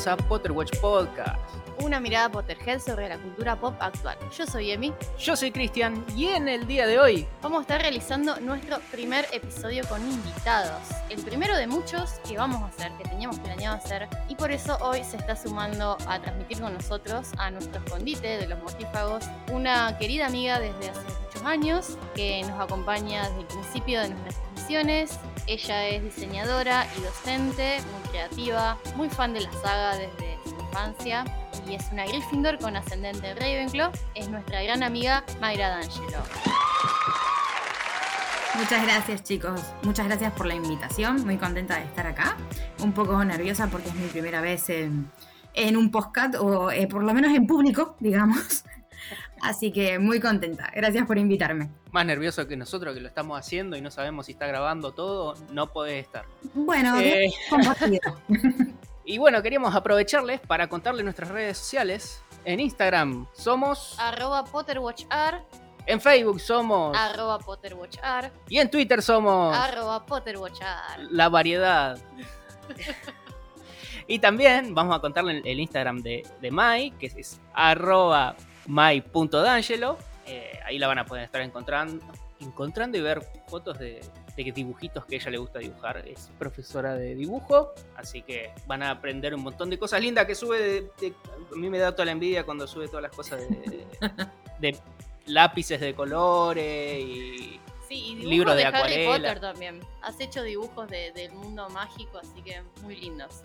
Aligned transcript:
bienvenidos 0.00 0.06
a 0.06 0.16
Potterwatch 0.16 0.78
Podcast. 0.78 1.38
Una 1.80 2.00
mirada 2.00 2.30
Potterhead 2.30 2.80
sobre 2.80 3.08
la 3.08 3.18
cultura 3.18 3.56
pop 3.56 3.74
actual. 3.80 4.16
Yo 4.36 4.46
soy 4.46 4.70
Emi. 4.70 4.92
Yo 5.18 5.36
soy 5.36 5.50
Cristian 5.50 6.04
y 6.14 6.26
en 6.26 6.48
el 6.48 6.66
día 6.66 6.86
de 6.86 6.98
hoy 6.98 7.26
vamos 7.42 7.58
a 7.58 7.62
estar 7.62 7.82
realizando 7.82 8.38
nuestro 8.40 8.78
primer 8.90 9.26
episodio 9.32 9.86
con 9.88 10.00
invitados. 10.02 10.80
El 11.08 11.22
primero 11.22 11.56
de 11.56 11.66
muchos 11.66 12.12
que 12.28 12.36
vamos 12.36 12.62
a 12.62 12.66
hacer, 12.66 12.92
que 12.98 13.08
teníamos 13.08 13.38
planeado 13.40 13.76
hacer. 13.76 14.08
Y 14.28 14.34
por 14.34 14.50
eso 14.50 14.76
hoy 14.80 15.02
se 15.04 15.16
está 15.16 15.36
sumando 15.36 15.96
a 16.06 16.20
transmitir 16.20 16.60
con 16.60 16.72
nosotros 16.74 17.28
a 17.38 17.50
nuestro 17.50 17.82
escondite 17.82 18.38
de 18.38 18.46
los 18.46 18.58
mortífagos 18.62 19.24
una 19.52 19.96
querida 19.98 20.26
amiga 20.26 20.60
desde 20.60 20.90
hace 20.90 21.06
muchos 21.24 21.42
años 21.44 21.98
que 22.14 22.42
nos 22.42 22.60
acompaña 22.60 23.28
desde 23.28 23.40
el 23.40 23.46
principio 23.46 24.00
de 24.02 24.08
nuestras 24.10 24.36
Ella 24.70 25.88
es 25.88 26.04
diseñadora 26.04 26.86
y 26.96 27.00
docente, 27.00 27.80
muy 27.90 28.08
creativa, 28.10 28.78
muy 28.94 29.10
fan 29.10 29.34
de 29.34 29.40
la 29.40 29.52
saga 29.54 29.96
desde 29.96 30.38
su 30.44 30.50
infancia. 30.50 31.24
Y 31.68 31.74
es 31.74 31.90
una 31.90 32.06
Gryffindor 32.06 32.56
con 32.60 32.76
ascendente 32.76 33.34
Ravenclaw. 33.34 33.90
Es 34.14 34.28
nuestra 34.28 34.62
gran 34.62 34.84
amiga 34.84 35.24
Mayra 35.40 35.70
D'Angelo. 35.70 36.22
Muchas 38.56 38.84
gracias 38.84 39.24
chicos, 39.24 39.60
muchas 39.82 40.06
gracias 40.06 40.32
por 40.34 40.46
la 40.46 40.54
invitación, 40.54 41.24
muy 41.24 41.36
contenta 41.36 41.76
de 41.76 41.84
estar 41.84 42.06
acá, 42.06 42.36
un 42.80 42.92
poco 42.92 43.24
nerviosa 43.24 43.66
porque 43.66 43.88
es 43.88 43.94
mi 43.96 44.06
primera 44.06 44.40
vez 44.40 44.70
en, 44.70 45.10
un 45.76 45.90
podcast 45.90 46.36
o 46.36 46.70
eh, 46.70 46.86
por 46.86 47.02
lo 47.02 47.12
menos 47.12 47.34
en 47.34 47.48
público, 47.48 47.96
digamos, 47.98 48.64
así 49.42 49.72
que 49.72 49.98
muy 49.98 50.20
contenta, 50.20 50.70
gracias 50.74 51.06
por 51.06 51.18
invitarme. 51.18 51.70
Más 51.92 52.06
nervioso 52.06 52.46
que 52.46 52.56
nosotros 52.56 52.94
que 52.94 53.00
lo 53.00 53.08
estamos 53.08 53.38
haciendo 53.38 53.76
y 53.76 53.80
no 53.80 53.90
sabemos 53.90 54.26
si 54.26 54.32
está 54.32 54.46
grabando 54.46 54.92
todo, 54.92 55.34
no 55.52 55.72
podés 55.72 56.04
estar. 56.04 56.24
Bueno, 56.54 56.98
eh... 56.98 57.30
Y 59.10 59.18
bueno, 59.18 59.42
queríamos 59.42 59.74
aprovecharles 59.74 60.40
para 60.40 60.68
contarles 60.68 61.02
nuestras 61.02 61.30
redes 61.30 61.58
sociales. 61.58 62.22
En 62.44 62.60
Instagram 62.60 63.26
somos... 63.32 63.96
Arroba 63.98 64.44
PotterWatchR. 64.44 65.42
En 65.86 66.00
Facebook 66.00 66.40
somos... 66.40 66.96
Arroba 66.96 67.40
PotterWatchR. 67.40 68.30
Y 68.48 68.58
en 68.58 68.70
Twitter 68.70 69.02
somos... 69.02 69.56
Arroba 69.56 70.06
PotterWatchR. 70.06 71.08
La 71.10 71.28
variedad. 71.28 71.98
y 74.06 74.20
también 74.20 74.76
vamos 74.76 74.96
a 74.96 75.00
contarle 75.00 75.42
el 75.44 75.58
Instagram 75.58 76.02
de, 76.02 76.22
de 76.40 76.50
Mai, 76.52 76.92
que 76.92 77.06
es 77.06 77.40
arroba 77.52 78.36
mai.d'angelo. 78.70 79.98
Eh, 80.26 80.58
ahí 80.64 80.78
la 80.78 80.86
van 80.86 80.98
a 80.98 81.04
poder 81.04 81.24
estar 81.24 81.40
encontrando, 81.42 82.04
encontrando 82.40 82.96
y 82.96 83.00
ver 83.00 83.20
fotos 83.48 83.78
de, 83.78 84.00
de 84.36 84.52
dibujitos 84.52 85.04
que 85.06 85.16
ella 85.16 85.30
le 85.30 85.38
gusta 85.38 85.58
dibujar. 85.58 85.98
Es 86.06 86.30
profesora 86.38 86.94
de 86.94 87.14
dibujo, 87.14 87.72
así 87.96 88.22
que 88.22 88.52
van 88.66 88.82
a 88.82 88.90
aprender 88.90 89.34
un 89.34 89.42
montón 89.42 89.70
de 89.70 89.78
cosas 89.78 90.00
lindas 90.00 90.26
que 90.26 90.34
sube. 90.34 90.90
a 91.52 91.56
mí 91.56 91.68
me 91.68 91.78
da 91.78 91.92
toda 91.92 92.06
la 92.06 92.12
envidia 92.12 92.44
cuando 92.44 92.66
sube 92.66 92.88
todas 92.88 93.02
las 93.02 93.12
cosas 93.14 93.40
de, 93.40 94.78
lápices 95.26 95.80
de 95.80 95.94
colores 95.94 97.00
y 97.00 97.60
Sí, 97.88 98.12
y 98.12 98.14
libros 98.24 98.54
de, 98.54 98.66
Harry 98.66 99.04
Potter 99.04 99.40
también. 99.40 99.80
Has 100.00 100.20
hecho 100.20 100.44
dibujos 100.44 100.88
del 100.88 101.32
mundo 101.32 101.68
mágico, 101.70 102.18
así 102.18 102.40
que 102.40 102.62
muy 102.82 102.94
lindos. 102.94 103.42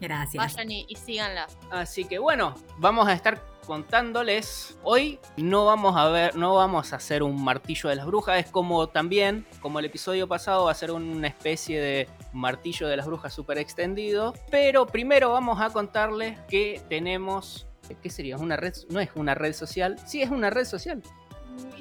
Gracias. 0.00 0.54
Vayan 0.54 0.70
y, 0.70 0.86
y, 0.88 0.96
síganla. 0.96 1.46
Así 1.70 2.04
que 2.04 2.18
bueno, 2.18 2.54
vamos 2.78 3.08
a 3.08 3.12
estar 3.12 3.40
contándoles. 3.64 4.78
Hoy 4.82 5.18
no 5.36 5.64
vamos 5.64 5.96
a 5.96 6.08
ver, 6.08 6.36
no 6.36 6.54
vamos 6.54 6.92
a 6.92 6.96
hacer 6.96 7.22
un 7.22 7.42
martillo 7.42 7.88
de 7.88 7.96
las 7.96 8.06
brujas. 8.06 8.44
Es 8.44 8.50
como 8.50 8.88
también, 8.88 9.46
como 9.60 9.78
el 9.78 9.86
episodio 9.86 10.28
pasado, 10.28 10.66
va 10.66 10.72
a 10.72 10.74
ser 10.74 10.90
una 10.90 11.26
especie 11.26 11.80
de 11.80 12.08
martillo 12.32 12.88
de 12.88 12.96
las 12.96 13.06
brujas 13.06 13.32
súper 13.32 13.58
extendido. 13.58 14.34
Pero 14.50 14.86
primero 14.86 15.30
vamos 15.30 15.60
a 15.60 15.70
contarles 15.70 16.38
que 16.48 16.82
tenemos. 16.88 17.66
¿Qué 18.02 18.10
sería? 18.10 18.38
¿Una 18.38 18.56
red? 18.56 18.74
No 18.88 19.00
es 19.00 19.10
una 19.14 19.34
red 19.34 19.52
social. 19.52 19.98
Sí, 20.06 20.22
es 20.22 20.30
una 20.30 20.50
red 20.50 20.64
social. 20.64 21.02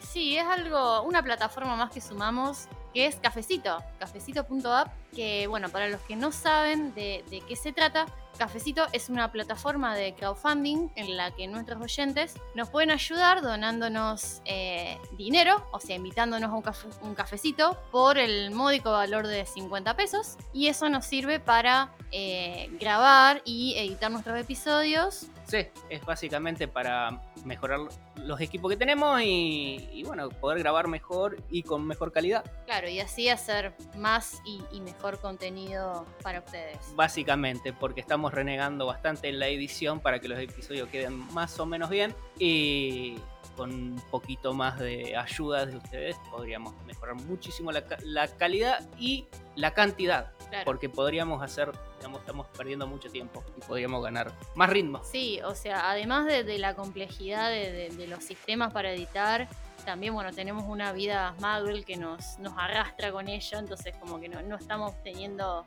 Sí, 0.02 0.38
es 0.38 0.46
algo, 0.46 1.02
una 1.04 1.24
plataforma 1.24 1.76
más 1.76 1.92
que 1.92 2.02
sumamos 2.02 2.68
que 2.94 3.08
es 3.08 3.16
Cafecito, 3.16 3.84
cafecito.app, 4.00 4.88
que 5.16 5.48
bueno, 5.48 5.70
para 5.70 5.90
los 5.90 6.02
que 6.02 6.16
no 6.16 6.32
saben 6.32 6.94
de, 6.94 7.24
de, 7.30 7.42
qué 7.42 7.56
se 7.56 7.74
trata, 7.74 8.06
Cafecito 8.38 8.86
es 8.92 9.10
una 9.10 9.32
plataforma 9.32 9.96
de 9.96 10.14
crowdfunding 10.14 10.90
en 10.96 11.18
la 11.18 11.32
que 11.32 11.48
nuestros 11.48 11.82
oyentes 11.82 12.36
nos 12.56 12.70
pueden 12.70 12.92
ayudar 12.92 13.42
donándonos 13.42 14.42
eh, 14.46 14.98
dinero, 15.18 15.68
o 15.72 15.80
sea, 15.80 15.96
invitándonos 15.96 16.50
a 16.50 16.54
un, 16.54 16.64
un, 17.10 17.16
cafecito 17.16 17.78
por 17.92 18.18
el 18.18 18.52
módico 18.52 18.92
valor 18.92 19.28
de 19.28 19.46
50 19.46 19.96
pesos. 19.96 20.38
Y 20.52 20.68
eso 20.68 20.90
nos 20.90 21.06
sirve 21.06 21.40
para 21.40 21.92
eh, 22.12 22.70
grabar 22.80 23.42
y 23.44 23.76
editar 23.76 24.12
nuestros 24.12 24.40
episodios. 24.40 25.28
Sí, 25.48 25.68
es 25.90 26.06
básicamente 26.06 26.68
para 26.68 27.22
mejorar 27.44 27.80
los 28.18 28.40
equipos 28.40 28.72
que 28.72 28.78
tenemos 28.78 29.20
y, 29.24 30.04
bueno, 30.06 30.30
poder 30.30 30.60
grabar 30.60 30.88
mejor 30.88 31.38
y 31.50 31.64
con 31.64 31.86
mejor 31.86 32.12
calidad. 32.12 32.44
Claro, 32.66 32.88
y 32.88 33.00
así 33.00 33.30
hacer 33.30 33.76
más 33.98 34.42
y, 34.46 34.62
y 34.72 34.82
mejor 34.82 35.20
contenido 35.20 36.06
para 36.22 36.40
ustedes. 36.40 36.78
Básicamente, 36.96 37.74
porque 37.74 38.00
estamos 38.00 38.23
renegando 38.32 38.86
bastante 38.86 39.30
en 39.30 39.40
la 39.40 39.48
edición 39.48 40.00
para 40.00 40.20
que 40.20 40.28
los 40.28 40.40
episodios 40.40 40.88
queden 40.90 41.18
más 41.34 41.60
o 41.60 41.66
menos 41.66 41.90
bien 41.90 42.14
y 42.38 43.18
con 43.56 43.72
un 43.72 44.02
poquito 44.10 44.54
más 44.54 44.80
de 44.80 45.16
ayuda 45.16 45.66
de 45.66 45.78
ustedes 45.78 46.16
podríamos 46.32 46.74
mejorar 46.86 47.16
muchísimo 47.16 47.72
la, 47.72 48.28
calidad 48.28 48.88
y 49.00 49.28
la 49.56 49.74
cantidad. 49.74 50.32
Porque 50.66 50.88
podríamos 50.88 51.42
hacer, 51.42 51.72
digamos, 51.98 52.20
estamos 52.20 52.48
perdiendo 52.56 52.86
mucho 52.86 53.10
tiempo 53.10 53.44
y 53.58 53.62
podríamos 53.62 54.04
ganar 54.04 54.32
más 54.56 54.70
ritmo. 54.70 55.04
Sí, 55.04 55.40
o 55.44 55.56
sea, 55.56 55.90
además 55.90 56.28
de, 56.28 56.60
la 56.60 56.76
complejidad 56.76 57.50
de, 57.50 58.06
los 58.08 58.24
sistemas 58.24 58.72
para 58.72 58.92
editar, 58.92 59.48
también, 59.86 60.14
bueno, 60.14 60.32
tenemos 60.32 60.64
una 60.68 60.92
vida 60.94 61.36
Magul 61.40 61.86
que 61.86 61.98
nos, 61.98 62.38
nos 62.40 62.54
arrastra 62.58 63.12
con 63.12 63.28
ello, 63.28 63.60
entonces 63.60 63.96
como 63.98 64.20
que 64.20 64.30
no, 64.30 64.42
no 64.42 64.56
estamos 64.56 64.94
teniendo 65.04 65.66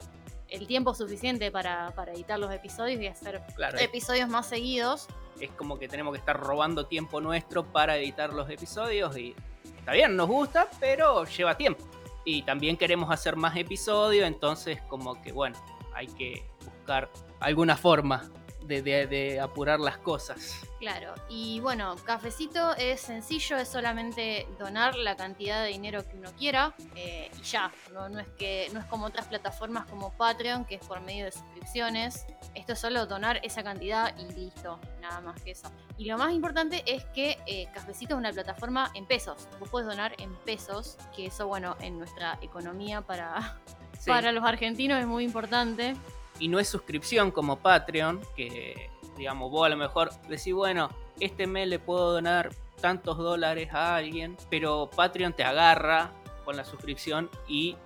el 0.49 0.67
tiempo 0.67 0.95
suficiente 0.95 1.51
para, 1.51 1.93
editar 2.15 2.39
los 2.39 2.53
episodios 2.53 3.01
y 3.01 3.07
hacer 3.07 3.43
episodios 3.79 4.29
más 4.29 4.47
seguidos. 4.47 5.09
Es 5.41 5.51
como 5.51 5.79
que 5.79 5.89
tenemos 5.89 6.13
que 6.13 6.19
estar 6.19 6.39
robando 6.39 6.87
tiempo 6.87 7.21
nuestro 7.21 7.65
para 7.65 7.97
editar 7.97 8.33
los 8.33 8.49
episodios 8.49 9.17
y 9.17 9.35
está 9.79 9.93
bien, 9.93 10.17
nos 10.17 10.29
gusta, 10.29 10.69
pero 10.81 11.25
lleva 11.25 11.57
tiempo. 11.57 11.85
Y 12.25 12.43
también 12.43 12.77
queremos 12.77 13.11
hacer 13.11 13.37
más 13.37 13.57
episodios, 13.57 14.27
entonces 14.27 14.81
como 14.83 15.21
que 15.23 15.33
bueno, 15.33 15.57
hay 15.95 16.07
que 16.07 16.45
buscar 16.65 17.11
alguna 17.41 17.77
forma 17.77 18.31
de, 18.67 19.41
apurar 19.41 19.81
las 19.81 19.99
cosas. 19.99 20.61
Claro, 20.79 21.15
y 21.29 21.61
bueno, 21.61 21.97
cafecito 22.05 22.75
es 22.77 23.01
sencillo, 23.01 23.57
es 23.57 23.69
solamente 23.69 24.47
donar 24.59 24.95
la 24.97 25.17
cantidad 25.17 25.63
de 25.63 25.69
dinero 25.69 26.07
que 26.07 26.17
uno 26.17 26.31
quiera 26.37 26.75
eh, 26.95 27.31
y 27.39 27.43
ya, 27.43 27.73
¿no? 27.93 28.09
no, 28.09 28.21
es 28.21 28.29
que, 28.39 28.69
no 28.73 28.81
es 28.81 28.87
como 28.87 29.07
otras 29.07 29.27
plataformas 29.27 29.87
como 29.87 30.13
Patreon, 30.17 30.65
que 30.65 30.77
es 30.77 30.87
por 30.87 31.01
medio 31.01 31.25
de 31.25 31.33
suscripciones. 31.33 32.27
Esto 32.55 32.75
es 32.75 32.79
solo 32.79 33.07
donar 33.07 33.41
esa 33.43 33.63
cantidad 33.63 34.15
y 34.19 34.33
listo, 34.33 34.79
nada 35.01 35.21
más 35.21 35.41
que 35.43 35.53
eso. 35.53 35.71
Y 35.97 36.05
lo 36.05 36.19
más 36.19 36.33
importante 36.33 36.83
es 36.87 37.05
que 37.07 37.39
eh, 37.47 37.69
Cafecito 37.73 38.15
es 38.15 38.19
una 38.19 38.33
plataforma 38.33 38.91
en 38.95 39.07
pesos. 39.07 39.49
Vos 39.59 39.69
podés 39.71 39.87
donar 39.87 40.15
en 40.19 40.35
pesos, 40.45 40.99
que 41.15 41.27
eso, 41.27 41.47
bueno, 41.47 41.77
en 41.81 41.99
nuestra 41.99 42.39
economía 42.43 43.01
para, 43.01 43.59
para 44.07 44.33
los 44.33 44.45
argentinos 44.45 45.01
es 45.01 45.07
muy 45.07 45.25
importante 45.25 45.97
y 46.39 46.49
no 46.49 46.59
es 46.59 46.69
suscripción 46.69 47.31
como 47.31 47.59
Patreon, 47.61 48.21
que 48.37 48.91
digamos 49.17 49.51
vos 49.51 49.67
a 49.67 49.71
lo 49.71 49.77
mejor 49.77 50.11
decís, 50.29 50.53
bueno, 50.53 50.91
este 51.21 51.47
mes 51.47 51.69
le 51.69 51.79
puedo 51.79 52.13
donar 52.13 52.51
tantos 52.81 53.17
dólares 53.19 53.73
a 53.73 53.97
alguien, 53.97 54.37
pero 54.51 54.91
Patreon 54.95 55.33
te 55.33 55.45
agarra 55.45 56.13
con 56.45 56.57
la 56.57 56.65
suscripción 56.65 57.31
y 57.49 57.77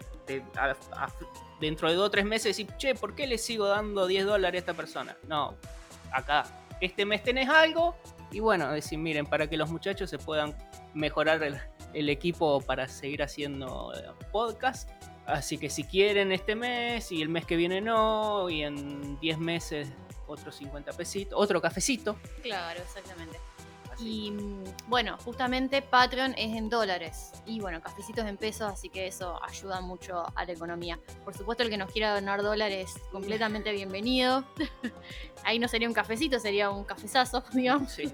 dentro 1.60 1.88
de 1.88 1.94
dos 1.94 2.06
o 2.06 2.10
tres 2.10 2.24
meses 2.24 2.56
decís, 2.56 2.74
che, 2.76 2.94
¿por 2.94 3.14
qué 3.14 3.26
le 3.26 3.38
sigo 3.38 3.66
dando 3.66 4.06
10 4.06 4.26
dólares 4.26 4.58
a 4.58 4.60
esta 4.60 4.74
persona? 4.74 5.16
No, 5.28 5.56
acá, 6.12 6.44
este 6.80 7.04
mes 7.04 7.22
tenés 7.22 7.48
algo 7.48 7.96
y 8.30 8.40
bueno, 8.40 8.70
decir, 8.70 8.98
miren, 8.98 9.26
para 9.26 9.48
que 9.48 9.56
los 9.56 9.70
muchachos 9.70 10.08
se 10.08 10.18
puedan 10.18 10.56
mejorar 10.94 11.42
el, 11.42 11.58
el 11.94 12.08
equipo 12.08 12.60
para 12.60 12.86
seguir 12.88 13.22
haciendo 13.22 13.92
eh, 13.94 14.10
podcast, 14.30 14.90
Así 15.26 15.58
que 15.58 15.70
si 15.70 15.84
quieren 15.84 16.32
este 16.32 16.56
mes 16.56 17.12
y 17.12 17.22
el 17.22 17.28
mes 17.28 17.44
que 17.44 17.56
viene 17.56 17.80
no, 17.80 18.50
y 18.50 18.62
en 18.62 19.18
10 19.20 19.38
meses 19.38 19.92
otros 20.26 20.56
50 20.56 20.92
pesitos, 20.92 21.38
otro 21.38 21.60
cafecito. 21.60 22.16
Claro, 22.42 22.80
exactamente. 22.80 23.38
Y 24.02 24.30
mm, 24.30 24.64
bueno, 24.88 25.16
justamente 25.24 25.82
Patreon 25.82 26.32
es 26.38 26.56
en 26.56 26.68
dólares 26.70 27.32
y 27.46 27.60
bueno, 27.60 27.80
cafecitos 27.82 28.24
en 28.26 28.36
pesos, 28.36 28.72
así 28.72 28.88
que 28.88 29.06
eso 29.06 29.38
ayuda 29.44 29.80
mucho 29.80 30.24
a 30.34 30.44
la 30.44 30.52
economía. 30.52 30.98
Por 31.24 31.36
supuesto, 31.36 31.62
el 31.62 31.70
que 31.70 31.76
nos 31.76 31.90
quiera 31.92 32.14
donar 32.14 32.42
dólares, 32.42 32.94
completamente 33.12 33.72
bienvenido. 33.72 34.44
Ahí 35.44 35.58
no 35.58 35.68
sería 35.68 35.88
un 35.88 35.94
cafecito, 35.94 36.38
sería 36.38 36.70
un 36.70 36.84
cafezazo, 36.84 37.42
digamos. 37.52 37.92
Sí, 37.92 38.04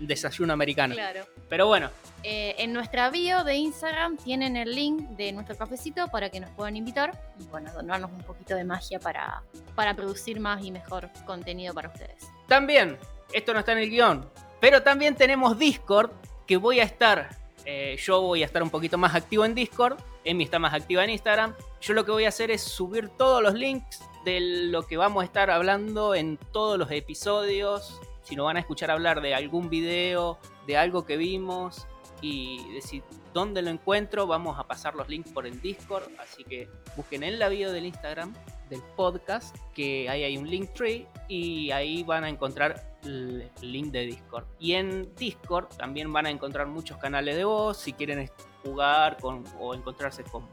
un 0.00 0.06
desayuno 0.06 0.52
americano. 0.52 0.94
Claro. 0.94 1.26
Pero 1.48 1.66
bueno, 1.66 1.90
Eh, 2.26 2.54
en 2.56 2.72
nuestra 2.72 3.10
bio 3.10 3.44
de 3.44 3.56
Instagram 3.56 4.16
tienen 4.16 4.56
el 4.56 4.74
link 4.74 5.02
de 5.10 5.30
nuestro 5.32 5.58
cafecito 5.58 6.08
para 6.08 6.30
que 6.30 6.40
nos 6.40 6.48
puedan 6.52 6.74
invitar 6.74 7.20
y 7.38 7.44
bueno, 7.44 7.70
donarnos 7.74 8.10
un 8.10 8.22
poquito 8.22 8.54
de 8.56 8.64
magia 8.64 8.98
para, 8.98 9.42
para 9.74 9.94
producir 9.94 10.40
más 10.40 10.64
y 10.64 10.70
mejor 10.70 11.10
contenido 11.26 11.74
para 11.74 11.88
ustedes. 11.90 12.26
también, 12.48 12.96
esto 13.34 13.52
no 13.52 13.58
está 13.60 13.72
en 13.72 13.78
el 13.78 13.90
guion, 13.90 14.26
pero 14.64 14.82
también 14.82 15.14
tenemos 15.14 15.58
Discord, 15.58 16.10
que 16.46 16.56
voy 16.56 16.80
a 16.80 16.84
estar, 16.84 17.28
eh, 17.66 17.98
yo 18.02 18.22
voy 18.22 18.42
a 18.42 18.46
estar 18.46 18.62
un 18.62 18.70
poquito 18.70 18.96
más 18.96 19.14
activo 19.14 19.44
en 19.44 19.54
Discord, 19.54 19.98
Emi 20.24 20.44
está 20.44 20.58
más 20.58 20.72
activa 20.72 21.04
en 21.04 21.10
Instagram. 21.10 21.54
Yo 21.82 21.92
lo 21.92 22.06
que 22.06 22.12
voy 22.12 22.24
a 22.24 22.30
hacer 22.30 22.50
es 22.50 22.62
subir 22.62 23.10
todos 23.10 23.42
los 23.42 23.52
links 23.52 24.00
de 24.24 24.40
lo 24.40 24.86
que 24.86 24.96
vamos 24.96 25.20
a 25.20 25.26
estar 25.26 25.50
hablando 25.50 26.14
en 26.14 26.38
todos 26.50 26.78
los 26.78 26.90
episodios. 26.90 28.00
Si 28.22 28.36
nos 28.36 28.46
van 28.46 28.56
a 28.56 28.60
escuchar 28.60 28.90
hablar 28.90 29.20
de 29.20 29.34
algún 29.34 29.68
video, 29.68 30.38
de 30.66 30.78
algo 30.78 31.04
que 31.04 31.18
vimos 31.18 31.86
y 32.22 32.66
decir 32.72 33.02
dónde 33.34 33.60
lo 33.60 33.68
encuentro, 33.68 34.26
vamos 34.26 34.58
a 34.58 34.64
pasar 34.64 34.94
los 34.94 35.10
links 35.10 35.30
por 35.30 35.46
el 35.46 35.60
Discord. 35.60 36.08
Así 36.18 36.42
que 36.42 36.70
busquen 36.96 37.22
en 37.22 37.38
la 37.38 37.50
bio 37.50 37.70
del 37.70 37.84
Instagram 37.84 38.32
del 38.74 38.82
podcast 38.96 39.56
que 39.72 40.08
ahí 40.08 40.24
hay 40.24 40.36
un 40.36 40.50
link 40.50 40.70
tree 40.74 41.06
y 41.28 41.70
ahí 41.70 42.02
van 42.02 42.24
a 42.24 42.28
encontrar 42.28 42.98
el 43.04 43.50
link 43.60 43.92
de 43.92 44.06
Discord. 44.06 44.44
Y 44.58 44.72
en 44.72 45.14
Discord 45.14 45.68
también 45.76 46.12
van 46.12 46.26
a 46.26 46.30
encontrar 46.30 46.66
muchos 46.66 46.98
canales 46.98 47.36
de 47.36 47.44
voz 47.44 47.78
si 47.78 47.92
quieren 47.92 48.28
jugar 48.64 49.16
con, 49.20 49.44
o 49.60 49.74
encontrarse 49.74 50.24
con 50.24 50.46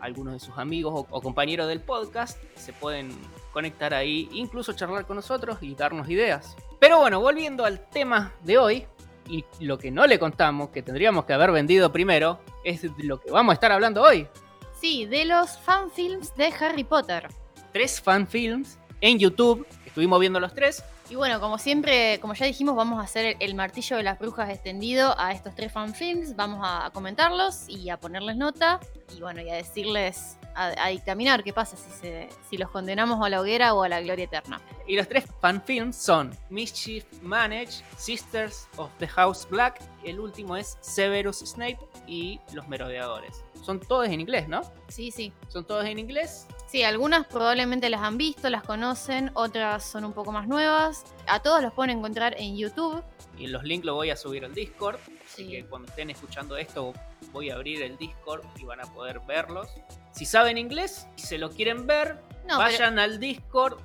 algunos 0.00 0.34
de 0.34 0.40
sus 0.40 0.56
amigos 0.58 0.92
o, 0.94 1.06
o 1.10 1.20
compañeros 1.22 1.66
del 1.68 1.80
podcast. 1.80 2.38
Se 2.54 2.72
pueden 2.72 3.10
conectar 3.52 3.94
ahí, 3.94 4.28
incluso 4.32 4.74
charlar 4.74 5.06
con 5.06 5.16
nosotros 5.16 5.58
y 5.62 5.74
darnos 5.74 6.08
ideas. 6.10 6.56
Pero 6.78 6.98
bueno, 7.00 7.20
volviendo 7.20 7.64
al 7.64 7.88
tema 7.88 8.34
de 8.42 8.58
hoy, 8.58 8.86
y 9.28 9.44
lo 9.60 9.78
que 9.78 9.90
no 9.90 10.06
le 10.06 10.18
contamos, 10.18 10.68
que 10.68 10.82
tendríamos 10.82 11.24
que 11.24 11.32
haber 11.32 11.50
vendido 11.50 11.90
primero, 11.90 12.38
es 12.64 12.84
lo 12.98 13.18
que 13.20 13.30
vamos 13.30 13.52
a 13.52 13.54
estar 13.54 13.72
hablando 13.72 14.02
hoy. 14.02 14.28
Sí, 14.80 15.06
de 15.06 15.24
los 15.24 15.58
fanfilms 15.58 16.36
de 16.36 16.52
Harry 16.60 16.84
Potter. 16.84 17.28
Tres 17.76 18.00
fanfilms 18.00 18.78
en 19.02 19.18
YouTube, 19.18 19.66
estuvimos 19.84 20.18
viendo 20.18 20.40
los 20.40 20.54
tres. 20.54 20.82
Y 21.10 21.14
bueno, 21.14 21.40
como 21.40 21.58
siempre, 21.58 22.18
como 22.20 22.32
ya 22.32 22.46
dijimos, 22.46 22.74
vamos 22.74 22.98
a 22.98 23.02
hacer 23.02 23.36
el 23.38 23.54
martillo 23.54 23.98
de 23.98 24.02
las 24.02 24.18
brujas 24.18 24.48
extendido 24.48 25.14
a 25.18 25.32
estos 25.32 25.54
tres 25.54 25.72
fanfilms. 25.72 26.34
Vamos 26.36 26.60
a 26.62 26.88
comentarlos 26.94 27.68
y 27.68 27.90
a 27.90 28.00
ponerles 28.00 28.38
nota. 28.38 28.80
Y 29.14 29.20
bueno, 29.20 29.42
y 29.42 29.50
a 29.50 29.56
decirles, 29.56 30.38
a, 30.54 30.72
a 30.82 30.88
dictaminar 30.88 31.44
qué 31.44 31.52
pasa 31.52 31.76
si, 31.76 31.90
se, 31.90 32.30
si 32.48 32.56
los 32.56 32.70
condenamos 32.70 33.22
a 33.22 33.28
la 33.28 33.42
hoguera 33.42 33.74
o 33.74 33.82
a 33.82 33.90
la 33.90 34.00
gloria 34.00 34.24
eterna. 34.24 34.58
Y 34.86 34.96
los 34.96 35.06
tres 35.06 35.24
fanfilms 35.42 35.96
son 35.96 36.34
Mischief 36.48 37.04
Manage, 37.20 37.84
Sisters 37.98 38.68
of 38.78 38.90
the 38.98 39.06
House 39.06 39.46
Black, 39.50 39.82
el 40.02 40.18
último 40.18 40.56
es 40.56 40.78
Severus 40.80 41.40
Snape 41.40 41.78
y 42.06 42.40
Los 42.54 42.66
Merodeadores. 42.68 43.44
Son 43.62 43.80
todos 43.80 44.08
en 44.08 44.22
inglés, 44.22 44.48
¿no? 44.48 44.62
Sí, 44.88 45.10
sí. 45.10 45.30
Son 45.48 45.66
todos 45.66 45.84
en 45.84 45.98
inglés. 45.98 46.46
Sí, 46.76 46.82
algunas 46.82 47.26
probablemente 47.26 47.88
las 47.88 48.02
han 48.02 48.18
visto, 48.18 48.50
las 48.50 48.62
conocen, 48.62 49.30
otras 49.32 49.82
son 49.82 50.04
un 50.04 50.12
poco 50.12 50.30
más 50.30 50.46
nuevas. 50.46 51.04
A 51.26 51.40
todos 51.40 51.62
los 51.62 51.72
pueden 51.72 51.96
encontrar 51.96 52.34
en 52.38 52.54
YouTube. 52.54 53.02
Y 53.38 53.46
los 53.46 53.64
links 53.64 53.86
los 53.86 53.94
voy 53.94 54.10
a 54.10 54.16
subir 54.16 54.44
al 54.44 54.52
Discord. 54.52 54.96
Así 55.24 55.44
Sí. 55.46 55.50
que 55.52 55.64
cuando 55.64 55.88
estén 55.88 56.10
escuchando 56.10 56.54
esto, 56.58 56.92
voy 57.32 57.48
a 57.48 57.54
abrir 57.54 57.80
el 57.80 57.96
Discord 57.96 58.42
y 58.58 58.64
van 58.66 58.80
a 58.80 58.84
poder 58.92 59.20
verlos. 59.20 59.68
Si 60.12 60.26
saben 60.26 60.58
inglés 60.58 61.06
y 61.16 61.22
se 61.22 61.38
lo 61.38 61.48
quieren 61.48 61.86
ver, 61.86 62.16
No, 62.42 62.48
pero- 62.48 62.58
vayan 62.58 62.98
al 62.98 63.18
Discord, 63.20 63.78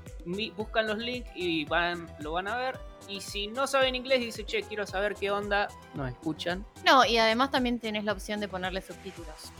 buscan 0.57 0.87
los 0.87 0.97
links 0.97 1.29
y 1.33 1.63
van, 1.63 2.13
lo 2.19 2.33
van 2.33 2.49
a 2.49 2.57
ver. 2.57 2.77
Y 3.07 3.21
si 3.21 3.47
no 3.47 3.67
saben 3.67 3.95
inglés 3.95 4.19
y 4.19 4.25
dicen, 4.25 4.45
che, 4.45 4.63
quiero 4.63 4.85
saber 4.85 5.15
qué 5.15 5.31
onda, 5.31 5.69
nos 5.93 6.09
escuchan. 6.09 6.65
no, 6.85 7.05
y 7.05 7.17
además 7.17 7.51
también 7.51 7.79
tenés 7.79 8.03
la 8.03 8.11
opción 8.11 8.41
de 8.41 8.49
ponerle 8.49 8.81
subtítulos. 8.81 9.53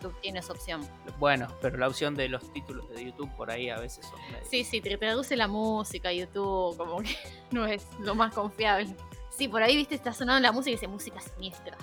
YouTube 0.00 0.18
tiene 0.20 0.38
esa 0.38 0.52
opción. 0.52 0.86
Bueno, 1.18 1.48
pero 1.60 1.76
la 1.78 1.88
opción 1.88 2.14
de 2.14 2.28
los 2.28 2.52
títulos 2.52 2.88
de 2.90 3.04
YouTube 3.04 3.30
por 3.36 3.50
ahí 3.50 3.68
a 3.70 3.78
veces 3.78 4.06
son 4.06 4.20
medio- 4.32 4.46
Sí, 4.48 4.64
sí, 4.64 4.80
te 4.80 4.96
traduce 4.96 5.36
la 5.36 5.48
música, 5.48 6.12
YouTube, 6.12 6.76
como 6.76 7.02
que 7.02 7.16
no 7.50 7.66
es 7.66 7.86
lo 8.00 8.14
más 8.14 8.32
confiable. 8.34 8.94
Sí, 9.30 9.46
por 9.48 9.62
ahí, 9.62 9.76
viste, 9.76 9.94
está 9.94 10.12
sonando 10.12 10.40
la 10.40 10.52
música 10.52 10.70
y 10.70 10.74
dice 10.74 10.88
música 10.88 11.20
siniestra. 11.20 11.76